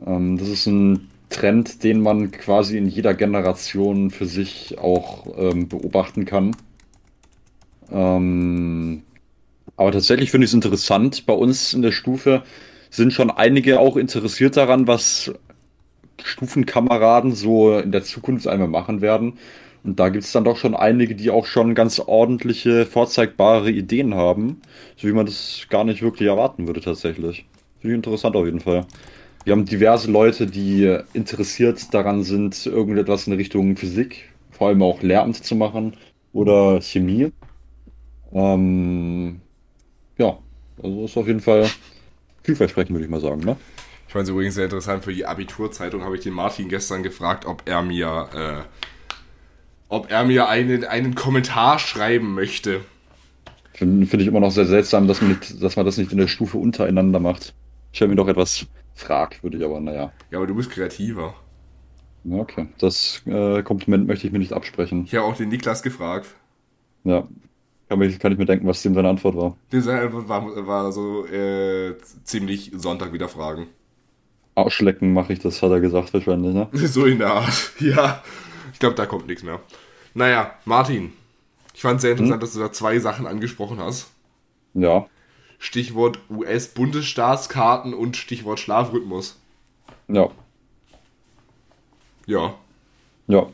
Ähm, 0.06 0.38
das 0.38 0.48
ist 0.48 0.66
ein 0.66 1.08
Trend, 1.28 1.82
den 1.82 2.00
man 2.00 2.30
quasi 2.30 2.78
in 2.78 2.86
jeder 2.86 3.14
Generation 3.14 4.10
für 4.10 4.26
sich 4.26 4.78
auch 4.78 5.26
ähm, 5.36 5.68
beobachten 5.68 6.24
kann. 6.24 6.54
Ähm, 7.92 9.02
aber 9.76 9.92
tatsächlich 9.92 10.30
finde 10.30 10.44
ich 10.44 10.50
es 10.50 10.54
interessant. 10.54 11.26
Bei 11.26 11.34
uns 11.34 11.74
in 11.74 11.82
der 11.82 11.92
Stufe 11.92 12.42
sind 12.90 13.12
schon 13.12 13.30
einige 13.30 13.80
auch 13.80 13.96
interessiert 13.96 14.56
daran, 14.56 14.86
was 14.86 15.32
Stufenkameraden 16.22 17.32
so 17.34 17.78
in 17.78 17.92
der 17.92 18.04
Zukunft 18.04 18.46
einmal 18.46 18.68
machen 18.68 19.00
werden. 19.00 19.38
Und 19.84 19.98
da 19.98 20.08
gibt 20.10 20.24
es 20.24 20.32
dann 20.32 20.44
doch 20.44 20.56
schon 20.56 20.76
einige, 20.76 21.14
die 21.16 21.30
auch 21.30 21.46
schon 21.46 21.74
ganz 21.74 21.98
ordentliche, 21.98 22.86
vorzeigbare 22.86 23.70
Ideen 23.70 24.14
haben, 24.14 24.60
so 24.96 25.08
wie 25.08 25.12
man 25.12 25.26
das 25.26 25.66
gar 25.70 25.84
nicht 25.84 26.02
wirklich 26.02 26.28
erwarten 26.28 26.66
würde 26.68 26.80
tatsächlich. 26.80 27.46
Finde 27.80 27.94
ich 27.94 27.98
interessant 27.98 28.36
auf 28.36 28.44
jeden 28.44 28.60
Fall. 28.60 28.86
Wir 29.44 29.52
haben 29.52 29.64
diverse 29.64 30.08
Leute, 30.10 30.46
die 30.46 30.98
interessiert 31.14 31.92
daran 31.92 32.22
sind, 32.22 32.64
irgendetwas 32.66 33.26
in 33.26 33.32
Richtung 33.32 33.76
Physik, 33.76 34.30
vor 34.52 34.68
allem 34.68 34.82
auch 34.82 35.02
Lehramt 35.02 35.44
zu 35.44 35.56
machen 35.56 35.94
oder 36.32 36.80
Chemie. 36.80 37.32
Ähm, 38.32 39.40
ja, 40.18 40.38
also 40.82 41.04
ist 41.04 41.16
auf 41.16 41.26
jeden 41.26 41.40
Fall 41.40 41.68
vielversprechend, 42.42 42.94
würde 42.94 43.04
ich 43.04 43.10
mal 43.10 43.20
sagen, 43.20 43.40
ne? 43.40 43.56
Ich 44.06 44.12
fand 44.12 44.24
es 44.24 44.30
übrigens 44.30 44.54
sehr 44.54 44.64
interessant, 44.64 45.04
für 45.04 45.14
die 45.14 45.24
Abiturzeitung 45.24 46.02
habe 46.04 46.16
ich 46.16 46.22
den 46.22 46.34
Martin 46.34 46.68
gestern 46.68 47.02
gefragt, 47.02 47.46
ob 47.46 47.62
er 47.66 47.82
mir, 47.82 48.28
äh, 48.34 48.62
ob 49.88 50.10
er 50.10 50.24
mir 50.24 50.48
einen, 50.48 50.84
einen 50.84 51.14
Kommentar 51.14 51.78
schreiben 51.78 52.34
möchte. 52.34 52.80
Finde 53.72 54.06
find 54.06 54.22
ich 54.22 54.28
immer 54.28 54.40
noch 54.40 54.50
sehr 54.50 54.66
seltsam, 54.66 55.08
dass 55.08 55.22
man, 55.22 55.30
nicht, 55.30 55.62
dass 55.62 55.76
man 55.76 55.86
das 55.86 55.96
nicht 55.96 56.12
in 56.12 56.18
der 56.18 56.28
Stufe 56.28 56.58
untereinander 56.58 57.20
macht. 57.20 57.54
Stell 57.92 58.08
mir 58.08 58.16
doch 58.16 58.28
etwas 58.28 58.66
fragwürdig, 58.94 59.64
aber 59.64 59.80
naja. 59.80 60.12
Ja, 60.30 60.38
aber 60.38 60.46
du 60.46 60.54
bist 60.54 60.70
kreativer. 60.70 61.34
Ja, 62.24 62.36
Okay, 62.36 62.68
das 62.78 63.22
äh, 63.26 63.62
Kompliment 63.62 64.06
möchte 64.06 64.26
ich 64.26 64.32
mir 64.32 64.38
nicht 64.38 64.52
absprechen. 64.52 65.04
Ich 65.06 65.14
habe 65.14 65.24
auch 65.24 65.36
den 65.36 65.48
Niklas 65.48 65.82
gefragt. 65.82 66.28
Ja, 67.04 67.26
kann, 67.92 67.98
mich, 67.98 68.18
kann 68.18 68.32
ich 68.32 68.38
mir 68.38 68.46
denken, 68.46 68.66
was 68.66 68.82
dem 68.82 68.94
seine 68.94 69.08
Antwort 69.10 69.36
war. 69.36 69.56
Seine 69.70 70.00
Antwort 70.00 70.28
war, 70.28 70.66
war 70.66 70.92
so 70.92 71.26
äh, 71.26 71.94
ziemlich 72.24 72.72
Sonntag 72.74 73.12
wieder 73.12 73.28
Fragen. 73.28 73.66
Ausschlecken 74.54 75.12
mache 75.12 75.34
ich 75.34 75.40
das, 75.40 75.62
hat 75.62 75.70
er 75.70 75.80
gesagt 75.80 76.12
wahrscheinlich, 76.14 76.54
ne? 76.54 76.68
So 76.72 77.04
in 77.04 77.18
der 77.18 77.32
Art. 77.34 77.72
Ja, 77.80 78.22
ich 78.72 78.78
glaube, 78.78 78.94
da 78.94 79.04
kommt 79.06 79.26
nichts 79.26 79.42
mehr. 79.42 79.60
Naja, 80.14 80.54
Martin, 80.64 81.12
ich 81.74 81.82
fand 81.82 81.96
es 81.96 82.02
sehr 82.02 82.12
interessant, 82.12 82.42
dass 82.42 82.54
du 82.54 82.60
da 82.60 82.72
zwei 82.72 82.98
Sachen 82.98 83.26
angesprochen 83.26 83.78
hast. 83.78 84.10
Ja, 84.74 85.06
Stichwort 85.58 86.18
US-Bundesstaatskarten 86.30 87.94
und 87.94 88.16
Stichwort 88.16 88.58
Schlafrhythmus. 88.58 89.38
ja, 90.08 90.30
Ja, 92.26 92.54
ja. 93.28 93.46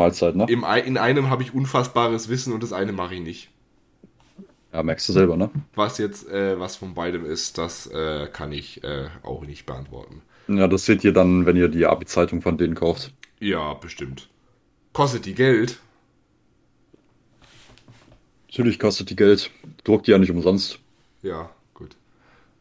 Mahlzeit, 0.00 0.36
ne? 0.36 0.46
im, 0.48 0.64
in 0.84 0.96
einem 0.96 1.30
habe 1.30 1.42
ich 1.42 1.54
unfassbares 1.54 2.28
Wissen 2.28 2.52
und 2.52 2.62
das 2.62 2.72
eine 2.72 2.92
mache 2.92 3.14
ich 3.14 3.20
nicht. 3.20 3.50
Ja, 4.72 4.82
merkst 4.82 5.08
du 5.08 5.12
selber, 5.12 5.36
ne? 5.36 5.50
Was 5.74 5.98
jetzt 5.98 6.28
äh, 6.28 6.58
was 6.58 6.76
von 6.76 6.94
beidem 6.94 7.24
ist, 7.24 7.58
das 7.58 7.86
äh, 7.88 8.28
kann 8.32 8.52
ich 8.52 8.84
äh, 8.84 9.08
auch 9.22 9.44
nicht 9.44 9.66
beantworten. 9.66 10.22
Ja, 10.48 10.68
das 10.68 10.84
seht 10.84 11.04
ihr 11.04 11.12
dann, 11.12 11.44
wenn 11.44 11.56
ihr 11.56 11.68
die 11.68 11.86
Abi-Zeitung 11.86 12.40
von 12.40 12.56
denen 12.56 12.74
kauft. 12.74 13.12
Ja, 13.40 13.74
bestimmt. 13.74 14.28
Kostet 14.92 15.26
die 15.26 15.34
Geld? 15.34 15.80
Natürlich 18.48 18.78
kostet 18.78 19.10
die 19.10 19.16
Geld. 19.16 19.50
Druckt 19.84 20.06
die 20.06 20.12
ja 20.12 20.18
nicht 20.18 20.30
umsonst. 20.30 20.78
Ja, 21.22 21.50
gut. 21.74 21.96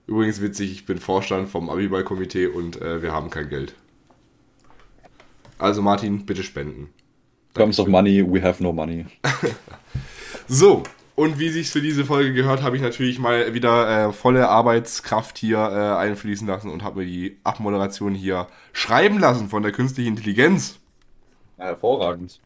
Übrigens 0.08 0.42
witzig, 0.42 0.72
ich 0.72 0.86
bin 0.86 1.00
Vorstand 1.00 1.50
vom 1.50 1.70
Abiball-Komitee 1.70 2.48
und 2.48 2.82
äh, 2.82 3.02
wir 3.02 3.12
haben 3.12 3.30
kein 3.30 3.50
Geld. 3.50 3.74
Also 5.58 5.82
Martin, 5.82 6.26
bitte 6.26 6.44
spenden. 6.44 6.90
Comes 7.54 7.80
of 7.80 7.88
money, 7.88 8.24
we 8.24 8.42
have 8.42 8.62
no 8.62 8.72
money. 8.72 9.06
So, 10.52 10.82
und 11.14 11.38
wie 11.38 11.50
sich's 11.50 11.70
für 11.70 11.82
diese 11.82 12.06
Folge 12.06 12.34
gehört, 12.34 12.64
habe 12.64 12.76
ich 12.76 12.82
natürlich 12.82 13.20
mal 13.20 13.54
wieder 13.54 14.08
äh, 14.08 14.14
volle 14.14 14.50
Arbeitskraft 14.50 15.38
hier 15.38 15.58
äh, 15.60 15.98
einfließen 15.98 16.48
lassen 16.48 16.72
und 16.72 16.82
habe 16.82 17.02
mir 17.02 17.06
die 17.06 17.38
Abmoderation 17.44 18.16
hier 18.16 18.48
schreiben 18.74 19.20
lassen 19.20 19.48
von 19.48 19.62
der 19.62 19.72
künstlichen 19.72 20.10
Intelligenz. 20.10 20.80
Ja, 21.60 21.66
hervorragend. 21.66 22.40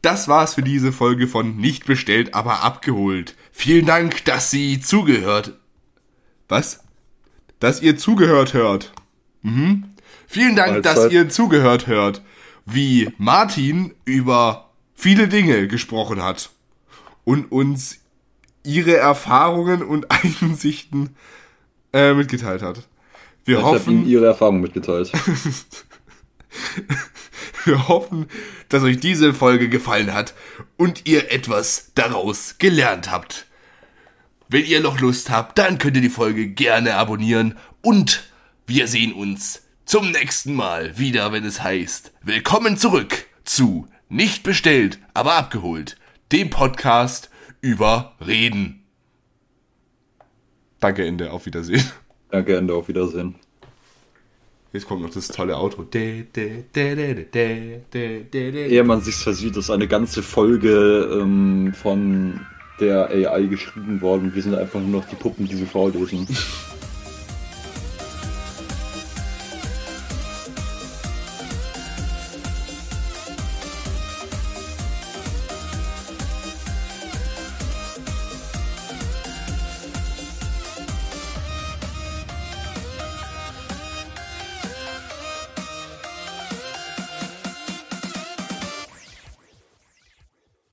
Das 0.00 0.28
war's 0.28 0.54
für 0.54 0.62
diese 0.62 0.92
Folge 0.92 1.26
von 1.26 1.56
Nicht 1.56 1.86
bestellt, 1.86 2.34
aber 2.34 2.62
abgeholt. 2.62 3.34
Vielen 3.50 3.86
Dank, 3.86 4.24
dass 4.26 4.52
Sie 4.52 4.80
zugehört. 4.80 5.54
Was? 6.48 6.84
Dass 7.58 7.82
ihr 7.82 7.96
zugehört 7.96 8.54
hört. 8.54 8.92
Mhm. 9.42 9.86
Vielen 10.28 10.54
Dank, 10.54 10.84
dass 10.84 10.96
Mahlzeit. 10.96 11.12
ihr 11.12 11.28
zugehört 11.30 11.86
hört, 11.88 12.22
wie 12.70 13.12
Martin 13.18 13.94
über 14.04 14.70
viele 14.94 15.28
Dinge 15.28 15.68
gesprochen 15.68 16.22
hat 16.22 16.50
und 17.24 17.50
uns 17.50 17.98
ihre 18.64 18.96
Erfahrungen 18.96 19.82
und 19.82 20.06
Einsichten 20.42 21.16
äh, 21.92 22.12
mitgeteilt 22.14 22.62
hat. 22.62 22.88
Wir 23.44 23.58
Ich 23.58 23.64
hoffen, 23.64 24.06
Ihre 24.06 24.26
Erfahrung 24.26 24.60
mitgeteilt. 24.60 25.10
Wir 27.64 27.88
hoffen, 27.88 28.26
dass 28.68 28.82
euch 28.82 29.00
diese 29.00 29.32
Folge 29.32 29.68
gefallen 29.68 30.12
hat 30.12 30.34
und 30.76 31.06
ihr 31.06 31.32
etwas 31.32 31.92
daraus 31.94 32.56
gelernt 32.58 33.10
habt. 33.10 33.46
wenn 34.50 34.64
ihr 34.64 34.80
noch 34.80 35.00
Lust 35.00 35.30
habt, 35.30 35.58
dann 35.58 35.78
könnt 35.78 35.96
ihr 35.96 36.02
die 36.02 36.08
Folge 36.08 36.48
gerne 36.48 36.96
abonnieren 36.96 37.56
und 37.82 38.24
wir 38.66 38.86
sehen 38.86 39.12
uns 39.12 39.62
zum 39.88 40.10
nächsten 40.10 40.54
Mal 40.54 40.98
wieder, 40.98 41.32
wenn 41.32 41.46
es 41.46 41.62
heißt, 41.62 42.12
willkommen 42.22 42.76
zurück 42.76 43.24
zu 43.44 43.86
Nicht 44.10 44.42
bestellt, 44.42 44.98
aber 45.14 45.36
abgeholt, 45.36 45.96
dem 46.30 46.50
Podcast 46.50 47.30
über 47.62 48.12
Reden. 48.24 48.84
Danke, 50.78 51.06
Ende. 51.06 51.32
Auf 51.32 51.46
Wiedersehen. 51.46 51.82
Danke, 52.30 52.58
Ende. 52.58 52.74
Auf 52.74 52.88
Wiedersehen. 52.88 53.36
Jetzt 54.74 54.86
kommt 54.86 55.00
noch 55.00 55.08
das 55.08 55.28
tolle 55.28 55.56
Auto. 55.56 55.86
Ehe 57.94 58.84
man 58.84 59.00
sich 59.00 59.14
versieht, 59.16 59.56
ist 59.56 59.70
eine 59.70 59.88
ganze 59.88 60.22
Folge 60.22 61.18
ähm, 61.18 61.72
von 61.72 62.46
der 62.78 63.08
AI 63.08 63.44
geschrieben 63.44 64.02
worden. 64.02 64.34
Wir 64.34 64.42
sind 64.42 64.54
einfach 64.54 64.80
nur 64.80 65.00
noch 65.00 65.08
die 65.08 65.16
Puppen, 65.16 65.48
die 65.48 65.56
sie 65.56 65.64
vorlesen. 65.64 66.28